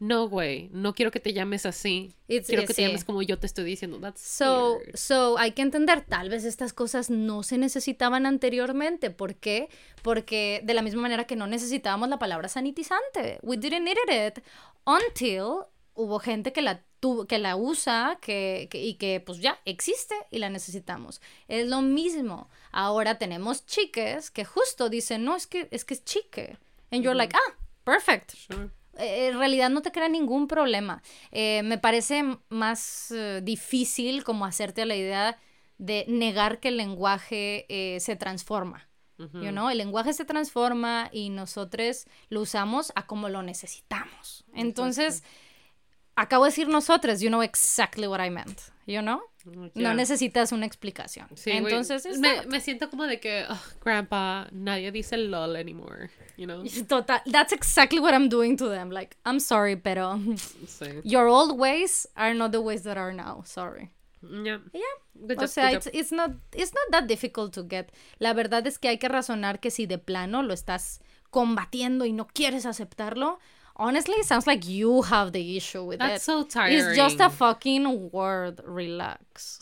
no, 0.01 0.27
güey, 0.27 0.67
no 0.73 0.95
quiero 0.95 1.11
que 1.11 1.19
te 1.19 1.31
llames 1.31 1.67
así. 1.67 2.15
quiero 2.27 2.65
que 2.65 2.73
te 2.73 2.81
llames 2.81 3.05
como 3.05 3.21
yo 3.21 3.37
te 3.37 3.45
estoy 3.45 3.65
diciendo. 3.65 3.99
That's 3.99 4.19
so, 4.19 4.79
so, 4.95 5.37
hay 5.37 5.51
que 5.51 5.61
entender, 5.61 6.01
tal 6.01 6.27
vez 6.27 6.43
estas 6.43 6.73
cosas 6.73 7.11
no 7.11 7.43
se 7.43 7.59
necesitaban 7.59 8.25
anteriormente. 8.25 9.11
¿Por 9.11 9.35
qué? 9.35 9.69
Porque 10.01 10.61
de 10.63 10.73
la 10.73 10.81
misma 10.81 11.03
manera 11.03 11.25
que 11.25 11.35
no 11.35 11.45
necesitábamos 11.45 12.09
la 12.09 12.17
palabra 12.17 12.49
sanitizante. 12.49 13.37
We 13.43 13.57
didn't 13.57 13.83
need 13.83 13.97
it 14.09 14.43
until 14.85 15.67
hubo 15.93 16.17
gente 16.17 16.51
que 16.51 16.63
la 16.63 16.83
que 17.27 17.37
la 17.37 17.55
usa 17.55 18.17
que, 18.21 18.69
y 18.73 18.95
que 18.95 19.19
pues 19.23 19.39
ya 19.39 19.59
existe 19.65 20.15
y 20.31 20.39
la 20.39 20.49
necesitamos. 20.49 21.21
Es 21.47 21.67
lo 21.67 21.83
mismo. 21.83 22.49
Ahora 22.71 23.19
tenemos 23.19 23.67
chiques 23.67 24.31
que 24.31 24.45
justo 24.45 24.89
dicen, 24.89 25.25
no, 25.25 25.35
es 25.35 25.45
que 25.45 25.67
es 25.69 25.85
que 25.85 25.93
es 25.93 26.03
chique. 26.03 26.57
And 26.89 27.03
you're 27.03 27.15
like, 27.15 27.35
ah, 27.37 27.55
perfect. 27.83 28.31
Sure. 28.35 28.71
Eh, 28.97 29.27
en 29.27 29.37
realidad 29.37 29.69
no 29.69 29.81
te 29.81 29.91
crea 29.91 30.09
ningún 30.09 30.47
problema. 30.47 31.01
Eh, 31.31 31.61
me 31.63 31.77
parece 31.77 32.23
más 32.49 33.11
eh, 33.11 33.41
difícil 33.43 34.23
como 34.23 34.45
hacerte 34.45 34.85
la 34.85 34.95
idea 34.95 35.37
de 35.77 36.05
negar 36.07 36.59
que 36.59 36.67
el 36.69 36.77
lenguaje 36.77 37.65
se 37.99 38.15
transforma. 38.15 38.87
El 39.33 39.77
lenguaje 39.77 40.13
se 40.13 40.25
transforma 40.25 41.09
y 41.11 41.29
nosotros 41.29 42.05
lo 42.29 42.41
usamos 42.41 42.91
a 42.95 43.05
como 43.05 43.29
lo 43.29 43.43
necesitamos. 43.43 44.45
Entonces, 44.53 45.23
acabo 46.21 46.45
de 46.45 46.51
decir 46.51 46.67
nosotros, 46.67 47.21
you 47.21 47.29
know 47.29 47.41
exactly 47.41 48.07
what 48.07 48.19
I 48.19 48.29
meant, 48.29 48.61
you 48.85 49.01
know? 49.01 49.21
No 49.73 49.93
necesitas 49.93 50.51
una 50.51 50.67
explicación. 50.67 51.27
Entonces, 51.45 52.19
me, 52.19 52.45
me, 52.45 52.61
siento 52.61 52.89
como 52.89 53.07
de 53.07 53.19
que, 53.19 53.45
grandpa, 53.83 54.47
nadie 54.51 54.91
dice 54.91 55.17
lol 55.17 55.55
anymore, 55.55 56.11
you 56.37 56.45
know? 56.45 56.63
Total, 56.87 57.21
that's 57.25 57.51
exactly 57.51 57.99
what 57.99 58.13
I'm 58.13 58.29
doing 58.29 58.55
to 58.57 58.69
them. 58.69 58.91
Like, 58.91 59.17
I'm 59.25 59.39
sorry, 59.39 59.75
pero 59.75 60.19
your 61.03 61.27
old 61.27 61.57
ways 61.57 62.07
are 62.15 62.35
not 62.35 62.51
the 62.51 62.61
ways 62.61 62.83
that 62.83 62.97
are 62.97 63.13
now. 63.13 63.41
Sorry. 63.45 63.89
Yeah. 64.21 64.59
Yeah. 64.73 65.35
o 65.37 65.47
sea, 65.47 65.71
it's, 65.71 65.87
it's, 65.91 66.11
not, 66.11 66.31
it's 66.53 66.73
not 66.73 66.91
that 66.91 67.07
difficult 67.07 67.53
to 67.53 67.63
get. 67.63 67.91
La 68.19 68.33
verdad 68.33 68.67
es 68.67 68.77
que 68.77 68.89
hay 68.89 68.99
que 68.99 69.09
razonar 69.09 69.59
que 69.59 69.71
si 69.71 69.87
de 69.87 69.97
plano 69.97 70.43
lo 70.43 70.53
estás 70.53 71.01
combatiendo 71.31 72.05
y 72.05 72.11
no 72.11 72.27
quieres 72.27 72.67
aceptarlo, 72.67 73.39
honestly, 73.75 74.15
it 74.15 74.25
sounds 74.25 74.47
like 74.47 74.67
you 74.67 75.01
have 75.03 75.31
the 75.31 75.57
issue 75.57 75.83
with 75.83 75.99
That's 75.99 76.23
it. 76.23 76.25
so 76.25 76.43
tiring. 76.43 76.77
It's 76.77 76.95
just 76.95 77.19
a 77.19 77.29
fucking 77.29 78.11
word. 78.11 78.61
Relax. 78.65 79.59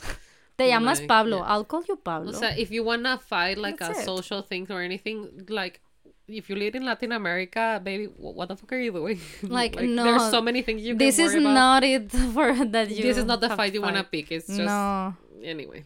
Te 0.58 0.68
llamas 0.70 1.02
Pablo. 1.02 1.40
I'll 1.40 1.66
call 1.66 1.84
you 1.88 1.96
Pablo. 1.96 2.32
O 2.32 2.34
sea, 2.34 2.54
if 2.58 2.72
you 2.72 2.84
wanna 2.84 3.18
fight 3.18 3.58
like 3.58 3.82
a 3.82 3.94
social 3.96 4.42
thing 4.42 4.68
or 4.70 4.82
anything, 4.82 5.46
like 5.50 5.82
if 6.28 6.50
you 6.50 6.56
live 6.56 6.76
in 6.76 6.86
Latin 6.86 7.12
America, 7.12 7.82
baby, 7.84 8.06
what 8.06 8.48
the 8.48 8.56
fuck 8.56 8.74
are 8.74 8.80
you 8.80 8.92
doing? 8.92 9.20
Like, 9.44 9.76
like 9.76 9.90
no, 9.90 10.04
there's 10.04 10.30
so 10.30 10.42
many 10.42 10.62
things 10.62 10.82
you 10.84 10.96
this 10.96 11.20
is 11.20 11.36
not 11.36 11.84
it 11.84 12.12
for 12.34 12.54
that 12.66 12.90
you. 12.90 13.04
This 13.04 13.18
is 13.18 13.26
not 13.26 13.42
the 13.42 13.50
fight 13.50 13.74
you 13.74 13.82
wanna 13.82 14.04
pick. 14.04 14.32
It's 14.32 14.48
just 14.48 14.60
no. 14.60 15.16
anyway. 15.44 15.84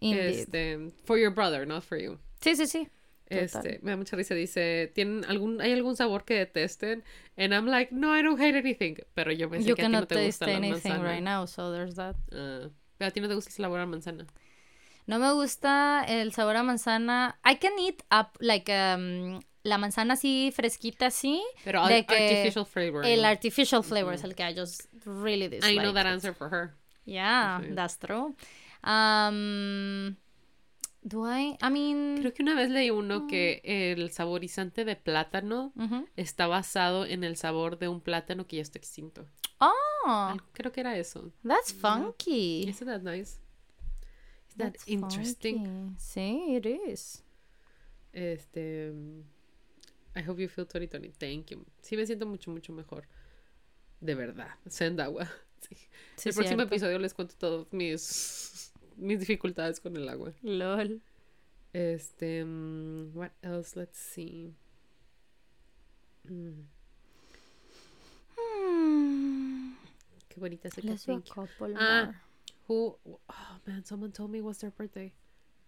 Indeed. 0.00 0.48
Este, 0.48 0.92
for 1.04 1.18
your 1.18 1.30
brother, 1.30 1.66
not 1.66 1.82
for 1.82 1.96
you. 1.96 2.18
Sí, 2.40 2.54
sí, 2.54 2.66
sí. 2.66 2.88
Este, 3.30 3.78
me 3.82 3.90
da 3.90 3.96
mucha 3.96 4.16
risa, 4.16 4.34
dice, 4.34 4.90
¿tienen 4.94 5.24
algún, 5.26 5.60
¿hay 5.60 5.72
algún 5.72 5.96
sabor 5.96 6.24
que 6.24 6.34
detesten? 6.34 7.04
And 7.36 7.52
I'm 7.52 7.66
like, 7.66 7.92
no, 7.94 8.16
I 8.16 8.22
don't 8.22 8.40
hate 8.40 8.56
anything. 8.56 8.96
Pero 9.14 9.32
yo 9.32 9.50
pensé 9.50 9.74
que 9.74 9.82
a 9.82 9.86
ti 9.86 9.92
no 9.92 10.06
te 10.06 10.26
gusta 10.26 10.46
la 10.46 10.60
manzana. 10.60 11.02
right 11.02 11.22
now, 11.22 11.46
so 11.46 11.70
there's 11.70 11.94
that. 11.96 12.16
Uh, 12.32 12.70
a 13.00 13.10
ti 13.10 13.20
no 13.20 13.28
te 13.28 13.34
gusta 13.34 13.50
el 13.50 13.56
sabor 13.56 13.80
a 13.80 13.86
manzana. 13.86 14.26
No 15.06 15.18
me 15.18 15.32
gusta 15.32 16.04
el 16.06 16.32
sabor 16.32 16.56
a 16.56 16.62
manzana. 16.62 17.38
I 17.44 17.56
can 17.56 17.78
eat 17.78 18.02
up, 18.10 18.36
like, 18.40 18.70
um, 18.70 19.40
la 19.62 19.78
manzana 19.78 20.14
así 20.14 20.52
fresquita 20.54 21.06
así. 21.06 21.42
Pero 21.64 21.86
de 21.86 21.98
artificial 21.98 22.66
flavor. 22.66 23.06
El 23.06 23.24
artificial 23.24 23.82
flavor 23.84 24.14
es 24.14 24.24
el 24.24 24.34
que 24.34 24.42
I 24.42 24.54
just 24.54 24.86
really 25.04 25.48
dislike. 25.48 25.78
I 25.78 25.82
know 25.82 25.92
that 25.92 26.06
answer 26.06 26.34
for 26.34 26.48
her. 26.50 26.74
Yeah, 27.04 27.60
that's 27.74 27.98
true. 27.98 28.34
Um, 28.84 30.16
Do 31.02 31.24
I? 31.26 31.56
I 31.62 31.70
mean. 31.70 32.18
Creo 32.18 32.34
que 32.34 32.42
una 32.42 32.54
vez 32.54 32.70
leí 32.70 32.90
uno 32.90 33.26
que 33.26 33.60
el 33.64 34.10
saborizante 34.10 34.84
de 34.84 34.96
plátano 34.96 35.72
está 36.16 36.46
basado 36.46 37.04
en 37.06 37.24
el 37.24 37.36
sabor 37.36 37.78
de 37.78 37.88
un 37.88 38.00
plátano 38.00 38.46
que 38.46 38.56
ya 38.56 38.62
está 38.62 38.78
extinto. 38.78 39.26
Oh. 39.60 40.36
Creo 40.52 40.72
que 40.72 40.80
era 40.80 40.96
eso. 40.98 41.32
That's 41.46 41.72
funky. 41.72 42.68
Isn't 42.68 42.86
that 42.86 43.02
nice? 43.02 43.38
Is 44.48 44.56
that 44.56 44.74
interesting? 44.86 45.96
Sí, 45.98 46.56
it 46.56 46.66
is. 46.66 47.24
Este. 48.12 48.92
I 50.16 50.22
hope 50.22 50.40
you 50.40 50.48
feel 50.48 50.66
2020. 50.66 51.12
Thank 51.18 51.50
you. 51.50 51.64
Sí, 51.80 51.96
me 51.96 52.04
siento 52.06 52.26
mucho, 52.26 52.50
mucho 52.50 52.72
mejor. 52.72 53.06
De 54.00 54.14
verdad. 54.14 54.50
Send 54.68 55.00
agua. 55.00 55.28
Sí. 55.60 56.28
el 56.28 56.34
próximo 56.36 56.62
episodio 56.62 57.00
les 57.00 57.14
cuento 57.14 57.34
todos 57.36 57.66
mis 57.72 58.67
mis 58.98 59.20
dificultades 59.20 59.80
con 59.80 59.96
el 59.96 60.08
agua. 60.08 60.32
LOL. 60.42 61.00
Este, 61.72 62.42
um, 62.42 63.10
what 63.14 63.32
else? 63.42 63.76
Let's 63.76 63.98
see. 63.98 64.54
Mm. 66.28 66.66
Qué 70.28 70.40
bonita 70.40 70.70
canción. 70.70 71.22
Ah, 71.76 72.12
who? 72.66 72.96
Oh 73.06 73.56
man, 73.66 73.84
someone 73.84 74.12
told 74.12 74.30
me 74.30 74.40
what's 74.40 74.60
their 74.60 74.70
birthday. 74.70 75.12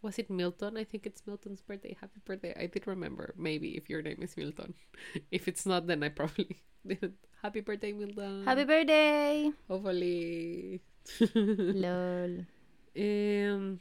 Was 0.02 0.18
it 0.18 0.30
Milton? 0.30 0.76
I 0.76 0.84
think 0.84 1.06
it's 1.06 1.26
Milton's 1.26 1.60
birthday. 1.60 1.96
Happy 2.00 2.20
birthday. 2.24 2.54
I 2.58 2.66
did 2.66 2.86
remember. 2.86 3.34
Maybe 3.36 3.76
if 3.76 3.90
your 3.90 4.00
name 4.00 4.22
is 4.22 4.36
Milton. 4.36 4.74
if 5.30 5.46
it's 5.46 5.66
not, 5.66 5.86
then 5.86 6.02
I 6.02 6.08
probably 6.08 6.56
didn't. 6.86 7.16
Happy 7.42 7.60
birthday, 7.60 7.92
Milton. 7.92 8.44
Happy 8.44 8.64
birthday. 8.64 9.52
Hopefully. 9.68 10.80
Lol. 11.34 12.46
Um, 12.94 13.78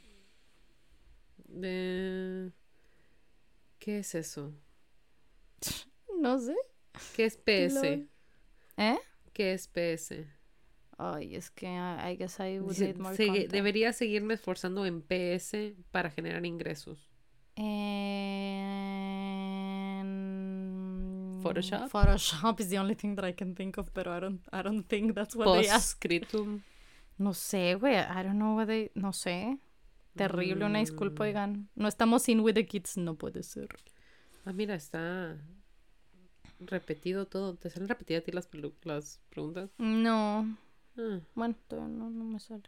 de... 1.48 2.52
¿Qué 3.78 3.98
es 3.98 4.14
eso? 4.14 4.52
No 6.20 6.38
sé. 6.38 6.54
¿Qué 7.16 7.24
es 7.24 7.36
PS? 7.36 7.74
Lol. 7.82 8.08
¿Eh? 8.76 8.98
¿Qué 9.32 9.52
es 9.54 9.68
PS? 9.68 10.26
Ay, 10.98 11.34
es 11.34 11.50
que 11.50 11.66
I, 11.66 12.12
I 12.12 12.16
guess 12.16 12.38
I 12.40 12.58
would 12.60 12.70
Dice, 12.74 12.84
need 12.88 12.96
more 12.98 13.16
"Sigue- 13.16 13.28
content. 13.28 13.52
debería 13.52 13.92
seguirme 13.94 14.34
esforzando 14.34 14.84
en 14.84 15.00
PS 15.02 15.74
para 15.90 16.10
generar 16.10 16.44
ingresos. 16.44 17.10
And 20.00 21.42
Photoshop? 21.42 21.88
Photoshop 21.90 22.60
is 22.60 22.68
the 22.68 22.78
only 22.78 22.94
thing 22.94 23.14
that 23.16 23.24
I 23.24 23.32
can 23.32 23.54
think 23.54 23.78
of, 23.78 23.90
pero 23.94 24.14
I 24.14 24.20
don't, 24.20 24.40
I 24.52 24.62
don't 24.62 24.84
think 24.86 25.14
that's 25.14 25.34
what 25.34 25.46
they 25.58 25.68
ask. 25.68 25.98
Postscriptum. 26.00 26.62
No 27.20 27.34
sé, 27.34 27.74
güey. 27.74 27.96
I 27.96 28.22
don't 28.22 28.38
know 28.38 28.56
what 28.56 28.66
they... 28.66 28.90
No 28.94 29.12
sé. 29.12 29.58
Terrible, 30.16 30.64
una 30.64 30.78
Mm. 30.78 30.82
disculpa, 30.82 31.24
oigan. 31.24 31.68
No 31.74 31.86
estamos 31.86 32.26
in 32.28 32.40
with 32.40 32.54
the 32.54 32.64
kids, 32.66 32.96
no 32.96 33.14
puede 33.14 33.42
ser. 33.42 33.68
Ah, 34.46 34.52
mira, 34.52 34.74
está 34.74 35.36
repetido 36.58 37.26
todo. 37.26 37.54
¿Te 37.56 37.68
salen 37.68 37.88
repetidas 37.88 38.22
a 38.22 38.24
ti 38.24 38.32
las, 38.32 38.48
las 38.84 39.20
preguntas? 39.28 39.70
No. 39.78 40.56
Ah. 40.98 41.20
Bueno, 41.34 41.54
todavía 41.68 41.94
no, 41.96 42.10
no 42.10 42.24
me 42.24 42.40
sale. 42.40 42.62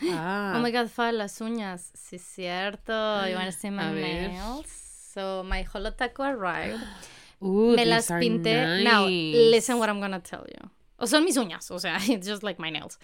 Ah, 0.00 0.54
Oh 0.56 0.60
my 0.62 0.70
god, 0.70 0.86
fa, 0.88 1.10
las 1.10 1.40
uñas. 1.40 1.90
Sí, 1.94 2.18
cierto. 2.18 2.92
You 3.28 3.34
wanna 3.34 3.50
see 3.52 3.70
my 3.70 3.92
nails? 3.92 4.66
So, 4.68 5.42
my 5.42 5.64
holotaco 5.64 6.22
arrived. 6.22 6.80
Ooh, 7.42 7.74
me 7.74 7.84
las 7.84 8.06
pinté. 8.08 8.82
Now, 8.84 9.06
listen 9.08 9.78
what 9.78 9.88
I'm 9.88 10.00
gonna 10.00 10.20
tell 10.22 10.44
you. 10.46 10.70
O 10.98 11.06
son 11.06 11.24
mis 11.24 11.36
uñas, 11.36 11.70
o 11.70 11.78
sea, 11.78 11.96
it's 12.08 12.26
just 12.28 12.42
like 12.42 12.60
my 12.60 12.70
nails. 12.70 12.98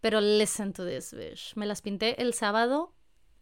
Pero 0.00 0.20
listen 0.20 0.72
to 0.72 0.84
this, 0.86 1.12
bitch. 1.12 1.54
Me 1.56 1.66
las 1.66 1.82
pinté 1.82 2.20
el 2.22 2.32
sábado 2.32 2.94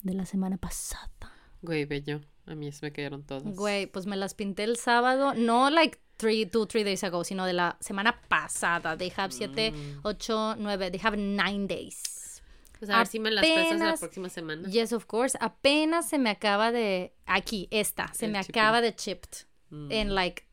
de 0.03 0.15
la 0.15 0.25
semana 0.27 0.57
pasada. 0.57 1.33
Güey, 1.63 1.85
bello. 1.85 2.21
A 2.47 2.55
mí 2.55 2.73
se 2.73 2.85
me 2.87 2.93
cayeron 2.93 3.23
todas. 3.25 3.45
Güey, 3.57 3.87
pues 3.87 4.07
me 4.07 4.17
las 4.17 4.35
pinté 4.35 4.65
el 4.65 4.77
sábado, 4.77 5.35
no 5.35 5.71
like 5.71 5.99
three, 6.17 6.47
two, 6.47 6.67
three 6.67 6.83
days 6.83 7.05
ago, 7.05 7.23
sino 7.23 7.45
de 7.45 7.53
la 7.53 7.77
semana 7.81 8.21
pasada. 8.29 8.97
They 8.97 9.13
have 9.17 9.33
siete, 9.33 9.73
Mm. 9.73 10.01
ocho, 10.03 10.57
nueve, 10.57 10.91
they 10.91 11.01
have 11.03 11.17
nine 11.17 11.67
days. 11.69 12.43
Pues 12.79 12.91
a 12.91 12.99
ver 12.99 13.07
si 13.09 13.19
me 13.19 13.31
las 13.33 13.45
prestas 13.45 13.81
la 13.81 13.97
próxima 13.97 14.29
semana. 14.29 14.69
Yes, 14.69 14.93
of 14.93 15.05
course. 15.07 15.37
Apenas 15.41 16.09
se 16.09 16.17
me 16.19 16.31
acaba 16.31 16.71
de. 16.73 17.13
Aquí, 17.27 17.69
esta. 17.71 18.13
Se 18.15 18.27
El 18.27 18.33
me 18.33 18.41
chipping. 18.41 18.61
acaba 18.61 18.81
de 18.81 18.95
chipped. 18.95 19.47
Mm. 19.71 19.93
In 19.93 20.15
like 20.15 20.45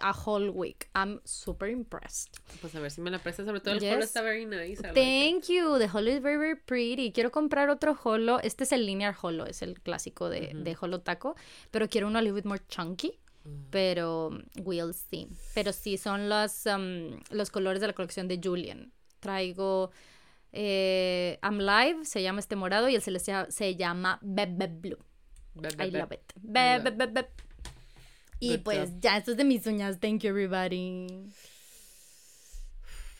a 0.00 0.12
whole 0.12 0.50
week. 0.50 0.88
I'm 0.94 1.20
super 1.24 1.68
impressed. 1.68 2.38
Pues 2.60 2.74
a 2.74 2.80
ver 2.80 2.90
si 2.90 3.00
me 3.00 3.10
la 3.10 3.18
prestas. 3.18 3.46
Sobre 3.46 3.60
todo 3.60 3.74
el 3.74 3.80
Yes. 3.80 3.94
holo 3.94 4.04
está 4.04 4.22
very 4.22 4.44
nice. 4.44 4.80
I 4.80 4.88
like. 4.88 4.94
Thank 4.94 5.44
you. 5.48 5.78
The 5.78 5.88
holo 5.88 6.10
is 6.10 6.20
very, 6.22 6.36
very 6.36 6.56
pretty. 6.56 7.12
Quiero 7.12 7.30
comprar 7.30 7.70
otro 7.70 7.94
holo. 8.04 8.38
Este 8.40 8.64
es 8.64 8.72
el 8.72 8.84
linear 8.86 9.14
holo, 9.20 9.46
es 9.46 9.62
el 9.62 9.80
clásico 9.80 10.28
de, 10.28 10.52
de 10.54 10.76
holo 10.80 11.00
taco. 11.00 11.34
Pero 11.70 11.88
quiero 11.88 12.06
uno 12.08 12.18
a 12.18 12.22
little 12.22 12.36
bit 12.36 12.44
more 12.44 12.62
chunky. 12.68 13.18
Mm. 13.44 13.64
Pero 13.70 14.30
we'll 14.62 14.92
see. 14.94 15.26
Pero 15.54 15.72
sí, 15.72 15.96
son 15.96 16.28
los, 16.28 16.64
um, 16.66 17.18
los 17.30 17.50
colores 17.50 17.80
de 17.80 17.88
la 17.88 17.92
colección 17.92 18.28
de 18.28 18.38
Julian. 18.42 18.92
Traigo 19.20 19.90
eh, 20.52 21.38
I'm 21.42 21.58
Live, 21.58 22.04
se 22.04 22.22
llama 22.22 22.40
este 22.40 22.56
morado, 22.56 22.88
y 22.88 22.94
el 22.94 23.02
celestial 23.02 23.50
se 23.50 23.74
llama 23.74 24.18
Bebe 24.22 24.66
Blue. 24.66 24.98
Be- 25.54 25.68
be- 25.76 25.86
I 25.86 25.90
love 25.90 26.12
it. 26.12 26.20
Be- 26.36 26.78
love 26.78 26.84
be- 26.84 26.90
be- 26.90 27.06
be. 27.22 27.28
Y 28.42 28.56
Good 28.56 28.62
pues 28.64 28.90
job. 28.90 29.00
ya, 29.00 29.16
esto 29.18 29.30
es 29.30 29.36
de 29.36 29.44
mis 29.44 29.64
uñas. 29.68 30.00
Thank 30.00 30.22
you, 30.22 30.30
everybody. 30.30 31.06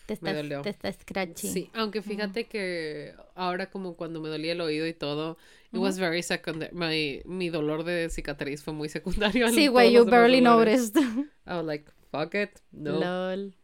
Te 0.06 0.14
Me 0.20 0.30
estás, 0.30 0.34
dolió. 0.34 0.62
te 0.62 0.70
estás 0.70 0.96
scratching. 1.00 1.52
Sí, 1.52 1.70
aunque 1.74 2.02
fíjate 2.02 2.46
que 2.48 3.14
ahora 3.36 3.70
como 3.70 3.94
cuando 3.94 4.20
me 4.20 4.28
dolía 4.28 4.50
el 4.50 4.60
oído 4.60 4.84
y 4.88 4.94
todo, 4.94 5.38
it 5.72 5.78
was 5.78 5.96
very 6.00 6.24
secondary. 6.24 6.74
My, 6.74 7.22
mi 7.24 7.50
dolor 7.50 7.84
de 7.84 8.10
cicatriz 8.10 8.64
fue 8.64 8.72
muy 8.74 8.88
secundario. 8.88 9.48
Sí, 9.50 9.68
güey, 9.68 9.92
you 9.92 10.04
barely 10.04 10.40
noticed. 10.40 10.96
I 10.96 11.54
was 11.54 11.64
like, 11.66 11.88
fuck 12.10 12.34
it, 12.34 12.58
no. 12.72 12.98
Lol. 12.98 13.54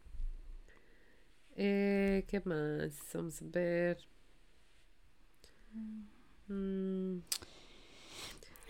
Eh, 1.56 2.24
¿qué 2.28 2.40
más? 2.44 2.92
Vamos 3.12 3.42
a 3.42 3.44
ver. 3.48 3.98
Mm, 6.46 7.18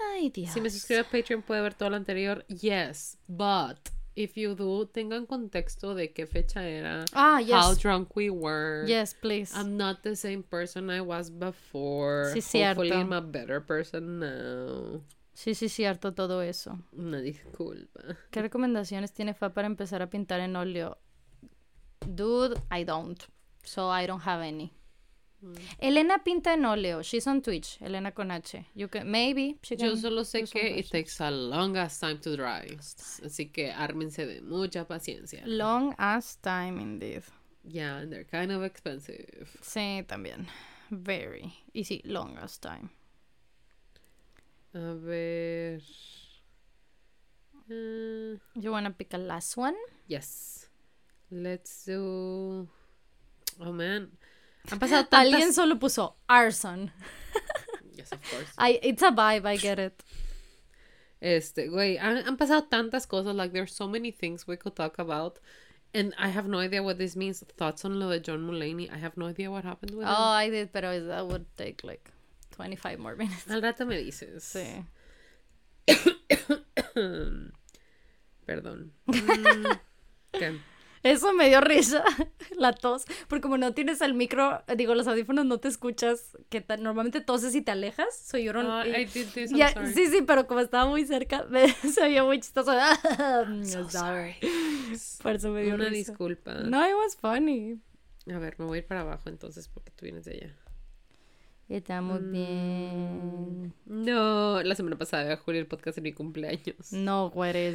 Ay, 0.01 0.31
Dios. 0.31 0.53
si 0.53 0.61
me 0.61 0.71
suscribo 0.71 1.03
a 1.03 1.05
Patreon 1.05 1.43
puede 1.43 1.61
ver 1.63 1.75
todo 1.75 1.91
lo 1.91 1.97
anterior. 1.97 2.45
Yes, 2.49 3.19
but 3.29 3.91
if 4.15 4.37
you 4.37 4.55
do, 4.55 4.87
tengan 4.87 5.27
contexto 5.27 5.95
de 5.95 6.13
qué 6.13 6.27
fecha 6.27 6.69
era. 6.69 7.05
Ah, 7.13 7.41
How 7.41 7.71
yes. 7.71 7.79
drunk 7.79 8.15
we 8.17 8.31
were. 8.31 8.85
Yes, 8.87 9.15
please. 9.15 9.53
I'm 9.55 9.77
not 9.77 10.03
the 10.03 10.17
same 10.17 10.43
person 10.43 10.91
I 10.91 11.01
was 11.01 11.31
before. 11.31 12.33
Sí, 12.35 12.41
cierto. 12.43 12.81
Hopefully 12.83 13.01
I'm 13.01 13.13
a 13.13 13.21
better 13.21 13.61
person 13.65 14.19
now. 14.21 15.03
Sí, 15.35 15.55
sí, 15.55 15.69
cierto, 15.69 16.15
todo 16.15 16.43
eso. 16.43 16.79
Una 16.93 17.21
disculpa. 17.21 18.01
¿Qué 18.33 18.43
recomendaciones 18.43 19.13
tiene 19.13 19.35
Fa 19.35 19.55
para 19.55 19.69
empezar 19.69 20.03
a 20.03 20.11
pintar 20.11 20.41
en 20.41 20.57
óleo? 20.57 20.99
Dude, 22.07 22.61
I 22.73 22.85
don't. 22.85 23.23
So 23.63 23.89
I 23.89 24.07
don't 24.07 24.27
have 24.27 24.43
any. 24.43 24.73
Mm. 25.41 25.55
Elena 25.79 26.19
pinta 26.25 26.55
en 26.55 26.65
óleo. 26.65 27.03
She's 27.03 27.27
on 27.29 27.43
Twitch. 27.43 27.81
Elena 27.81 28.11
con 28.13 28.31
H. 28.33 28.67
You 28.75 28.89
can, 28.89 29.09
maybe. 29.11 29.57
She 29.63 29.77
Yo 29.77 29.91
can 29.91 29.97
solo 30.01 30.23
sé 30.25 30.51
que 30.51 30.79
it 30.79 30.91
takes 30.91 31.21
a 31.21 31.31
long 31.31 31.77
ass 31.77 32.01
time 32.01 32.17
to 32.19 32.37
dry. 32.37 32.77
Así 33.25 33.53
que 33.53 33.71
ármense 33.73 34.27
de 34.27 34.41
mucha 34.43 34.85
paciencia. 34.87 35.43
Long 35.47 35.95
as 35.97 36.37
time, 36.43 36.81
indeed. 36.81 37.23
Yeah, 37.65 37.99
and 37.99 38.11
they're 38.13 38.25
kind 38.25 38.51
of 38.51 38.65
expensive. 38.65 39.49
Sí, 39.61 40.03
también. 40.09 40.47
Very. 40.91 41.53
Y 41.73 41.85
sí, 41.85 42.01
long 42.05 42.37
as 42.39 42.59
time. 42.59 42.91
A 44.75 44.95
ver. 44.95 45.81
Eh, 47.71 48.39
You 48.55 48.71
wanna 48.73 48.91
pick 48.91 49.13
a 49.15 49.19
last 49.19 49.57
one? 49.57 49.77
yes. 50.07 50.69
Let's 51.31 51.85
do. 51.85 52.67
Oh 53.61 53.73
man. 53.73 54.11
Han 54.71 54.79
pasado 54.79 55.07
Alguien 55.13 55.41
tantas. 55.41 55.55
solo 55.55 55.77
puso 55.79 56.17
arson. 56.29 56.91
Yes, 57.95 58.13
of 58.13 58.21
course. 58.31 58.49
I, 58.59 58.79
it's 58.83 59.03
a 59.03 59.11
vibe, 59.11 59.47
I 59.47 59.57
get 59.57 59.79
it. 59.79 60.03
Este, 61.21 61.69
güey, 61.69 61.97
han, 61.99 62.23
han 62.25 62.37
pasado 62.37 62.69
tantas 62.69 63.07
cosas. 63.07 63.35
Like, 63.35 63.53
there's 63.53 63.73
so 63.75 63.89
many 63.89 64.11
things 64.13 64.47
we 64.47 64.57
could 64.57 64.77
talk 64.77 64.99
about. 64.99 65.39
And 65.95 66.15
I 66.19 66.29
have 66.29 66.47
no 66.47 66.59
idea 66.59 66.83
what 66.83 66.99
this 66.99 67.17
means. 67.17 67.43
Thoughts 67.57 67.85
on 67.85 67.99
lo 67.99 68.11
de 68.11 68.21
John 68.21 68.41
Mulaney. 68.47 68.89
I 68.93 68.99
have 68.99 69.17
no 69.17 69.27
idea 69.27 69.51
what 69.51 69.65
happened 69.65 69.93
with 69.97 70.07
Oh, 70.07 70.11
him. 70.11 70.17
I 70.37 70.51
did, 70.51 70.73
pero 70.73 71.01
that 71.07 71.27
would 71.27 71.47
take 71.57 71.83
like 71.83 72.11
25 72.53 72.99
more 72.99 73.17
minutes. 73.17 73.49
Al 73.51 73.63
rato 73.63 73.87
me 73.87 73.97
dices. 73.97 74.45
Sí. 74.45 74.85
Perdón. 78.47 78.91
Mm. 79.07 79.79
Eso 81.03 81.33
me 81.33 81.49
dio 81.49 81.61
risa, 81.61 82.03
la 82.57 82.73
tos, 82.73 83.05
porque 83.29 83.43
como 83.43 83.57
no 83.59 83.73
tienes 83.75 84.01
el 84.01 84.15
micro, 84.15 84.63
digo, 84.77 84.95
los 84.95 85.07
audífonos 85.07 85.47
no 85.47 85.59
te 85.59 85.69
escuchas, 85.69 86.37
que 86.49 86.65
normalmente 86.79 87.21
toses 87.21 87.55
y 87.55 87.63
te 87.63 87.71
alejas, 87.71 88.07
soy 88.27 88.45
yo 88.45 88.53
I 88.87 89.05
did 89.05 89.27
this, 89.35 89.51
I'm 89.51 89.59
Ya, 89.59 89.73
sorry. 89.73 89.93
sí, 89.95 90.07
sí, 90.09 90.23
pero 90.27 90.47
como 90.47 90.61
estaba 90.61 90.87
muy 90.89 91.05
cerca, 91.07 91.45
me, 91.51 91.69
se 91.69 92.03
oía 92.03 92.25
muy 92.25 92.41
chistoso. 92.41 92.73
I'm 93.19 93.65
sorry. 93.65 94.37
Por 95.23 95.37
eso 95.37 95.51
me 95.51 95.63
dio 95.63 95.75
Una 95.77 95.89
risa. 95.89 96.13
disculpa. 96.13 96.55
No, 96.55 96.85
it 96.89 96.95
was 96.95 97.17
funny. 97.17 97.81
A 98.33 98.39
ver, 98.39 98.57
me 98.59 98.67
voy 98.67 98.79
a 98.79 98.81
ir 98.81 98.87
para 98.87 99.01
abajo 99.03 99.29
entonces 99.29 99.69
porque 99.69 99.91
tú 99.93 100.05
vienes 100.05 100.25
de 100.25 100.33
allá. 100.33 100.55
Estamos 101.69 102.23
Mm. 102.23 102.33
bien. 102.33 103.75
No, 103.87 104.63
la 104.63 104.75
semana 104.75 104.97
pasada 104.97 105.37
Julio 105.37 105.61
el 105.61 105.67
podcast 105.67 105.97
de 105.97 106.03
mi 106.03 106.13
cumpleaños. 106.13 106.93
No 106.93 107.31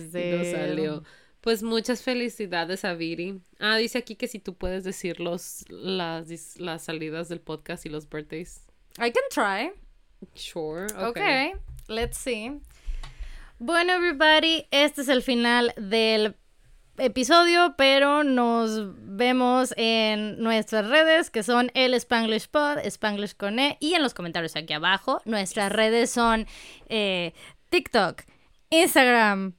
Y 0.10 0.12
ser. 0.12 0.38
no 0.38 0.58
salió. 0.60 1.04
Pues 1.44 1.62
muchas 1.62 2.02
felicidades 2.04 2.86
a 2.86 2.94
Viri. 2.94 3.42
Ah, 3.60 3.76
dice 3.76 3.98
aquí 3.98 4.16
que 4.16 4.30
si 4.30 4.40
tú 4.40 4.56
puedes 4.56 4.86
decir 4.86 5.20
los, 5.20 5.66
las, 5.68 6.58
las 6.58 6.84
salidas 6.84 7.28
del 7.28 7.42
podcast 7.42 7.86
y 7.86 7.90
los 7.90 8.08
birthdays. 8.10 8.66
I 8.98 9.12
can 9.12 9.24
try. 9.30 9.72
Sure. 10.36 10.86
Ok, 10.96 11.10
Okay. 11.18 11.52
let's 11.90 12.16
see. 12.16 12.62
Bueno, 13.60 13.92
everybody, 13.92 14.66
este 14.72 15.02
es 15.02 15.10
el 15.10 15.22
final 15.22 15.74
del 15.76 16.36
episodio, 16.98 17.76
pero 17.78 18.24
nos 18.24 18.94
vemos 19.18 19.74
en 19.76 20.42
nuestras 20.42 20.88
redes, 20.88 21.30
que 21.30 21.44
son 21.44 21.72
el 21.74 21.94
Spanglish 21.96 22.48
Pod, 22.48 22.78
Spanglish 22.86 23.36
con 23.36 23.60
E, 23.60 23.76
y 23.82 23.96
en 23.96 24.02
los 24.02 24.14
comentarios 24.14 24.56
aquí 24.56 24.72
abajo. 24.72 25.22
Nuestras 25.26 25.74
redes 25.74 26.10
son 26.10 26.48
eh, 26.88 27.34
TikTok, 27.70 28.22
Instagram, 28.70 29.56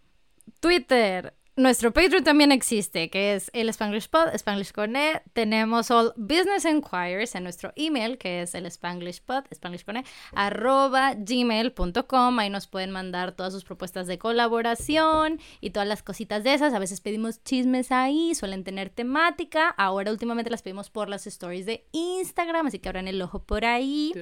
Twitter, 0.60 1.34
nuestro 1.56 1.92
Patreon 1.92 2.24
también 2.24 2.50
existe, 2.50 3.10
que 3.10 3.34
es 3.34 3.50
el 3.52 3.68
Spanglish 3.68 4.08
Pod, 4.08 4.34
Spanglish 4.34 4.72
con 4.72 4.96
E. 4.96 5.22
Tenemos 5.32 5.90
all 5.90 6.12
business 6.16 6.64
inquiries 6.64 7.34
en 7.34 7.44
nuestro 7.44 7.72
email, 7.76 8.18
que 8.18 8.42
es 8.42 8.54
el 8.54 8.66
Spanglish 8.66 9.20
Pod, 9.22 9.44
Spanglish 9.50 9.84
con 9.84 9.98
E, 9.98 10.04
arroba 10.32 11.14
gmail.com. 11.14 12.38
Ahí 12.38 12.50
nos 12.50 12.66
pueden 12.66 12.90
mandar 12.90 13.32
todas 13.32 13.52
sus 13.52 13.64
propuestas 13.64 14.06
de 14.06 14.18
colaboración 14.18 15.40
y 15.60 15.70
todas 15.70 15.88
las 15.88 16.02
cositas 16.02 16.42
de 16.42 16.54
esas. 16.54 16.74
A 16.74 16.78
veces 16.78 17.00
pedimos 17.00 17.42
chismes 17.44 17.92
ahí, 17.92 18.34
suelen 18.34 18.64
tener 18.64 18.90
temática. 18.90 19.68
Ahora 19.68 20.10
últimamente 20.10 20.50
las 20.50 20.62
pedimos 20.62 20.90
por 20.90 21.08
las 21.08 21.26
stories 21.26 21.66
de 21.66 21.84
Instagram, 21.92 22.66
así 22.66 22.80
que 22.80 22.88
abran 22.88 23.06
el 23.06 23.22
ojo 23.22 23.44
por 23.44 23.64
ahí. 23.64 24.12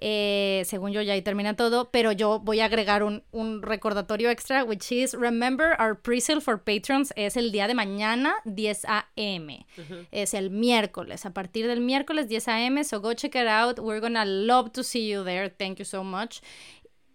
Eh, 0.00 0.62
según 0.64 0.92
yo 0.92 1.02
ya 1.02 1.12
ahí 1.12 1.22
termina 1.22 1.54
todo, 1.56 1.90
pero 1.90 2.10
yo 2.12 2.38
voy 2.40 2.60
a 2.60 2.64
agregar 2.64 3.02
un, 3.02 3.22
un 3.32 3.60
recordatorio 3.60 4.30
extra, 4.30 4.64
which 4.64 4.90
is 4.90 5.14
remember 5.14 5.76
our 5.78 5.94
pre-sale 5.94 6.40
for 6.40 6.58
patrons 6.62 7.12
es 7.16 7.36
el 7.36 7.52
día 7.52 7.66
de 7.68 7.74
mañana 7.74 8.34
10 8.46 8.86
a.m. 8.86 9.66
Es 10.10 10.32
el 10.34 10.50
miércoles, 10.50 11.26
a 11.26 11.30
partir 11.34 11.66
del 11.66 11.80
miércoles 11.80 12.28
10 12.28 12.48
a.m. 12.48 12.84
So 12.84 13.00
go 13.00 13.12
check 13.12 13.34
it 13.34 13.46
out. 13.46 13.78
We're 13.78 14.00
gonna 14.00 14.24
love 14.24 14.72
to 14.72 14.82
see 14.82 15.06
you 15.10 15.22
there. 15.22 15.50
Thank 15.50 15.78
you 15.78 15.84
so 15.84 16.02
much. 16.02 16.40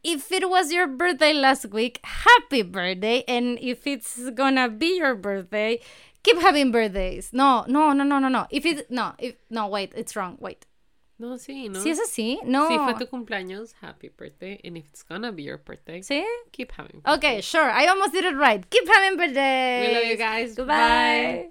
If 0.04 0.32
it 0.32 0.48
was 0.48 0.72
your 0.72 0.86
birthday 0.86 1.34
last 1.34 1.66
week, 1.72 2.00
happy 2.04 2.62
birthday. 2.62 3.24
And 3.28 3.58
if 3.60 3.88
it's 3.88 4.30
gonna 4.36 4.70
be 4.70 4.98
your 4.98 5.16
birthday, 5.16 5.80
keep 6.22 6.40
having 6.40 6.72
birthdays. 6.72 7.34
No, 7.34 7.66
no, 7.68 7.94
no, 7.94 8.04
no, 8.04 8.20
no, 8.20 8.28
no. 8.28 8.46
If 8.52 8.68
it, 8.68 8.92
no, 8.92 9.14
if, 9.18 9.36
no, 9.50 9.68
wait, 9.68 9.92
it's 9.96 10.16
wrong. 10.16 10.38
Wait. 10.40 10.68
No, 11.18 11.38
sí, 11.38 11.70
¿no? 11.70 11.80
Sí, 11.82 11.92
es 11.92 12.00
así. 12.00 12.40
No. 12.44 12.68
Si 12.68 12.78
fue 12.78 12.94
tu 12.96 13.08
cumpleaños, 13.08 13.74
happy 13.82 14.10
birthday. 14.10 14.60
And 14.66 14.78
if 14.78 14.86
it's 14.90 15.04
gonna 15.04 15.32
be 15.32 15.44
your 15.44 15.58
birthday, 15.58 16.02
¿Sí? 16.02 16.26
keep 16.52 16.72
having 16.74 17.02
Okay, 17.08 17.42
sure. 17.42 17.72
I 17.72 17.88
almost 17.88 18.12
did 18.12 18.26
it 18.26 18.36
right. 18.36 18.70
Keep 18.70 18.88
having 18.88 19.18
birthdays. 19.18 19.88
We 19.88 19.94
love 19.94 20.06
you 20.06 20.18
guys. 20.18 20.56
Goodbye. 20.56 20.76
Bye. 20.76 21.50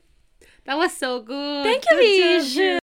That 0.66 0.76
was 0.76 0.92
so 0.96 1.20
good. 1.20 1.64
Thank 1.64 1.84
you, 1.90 1.96
Bijou. 1.98 2.78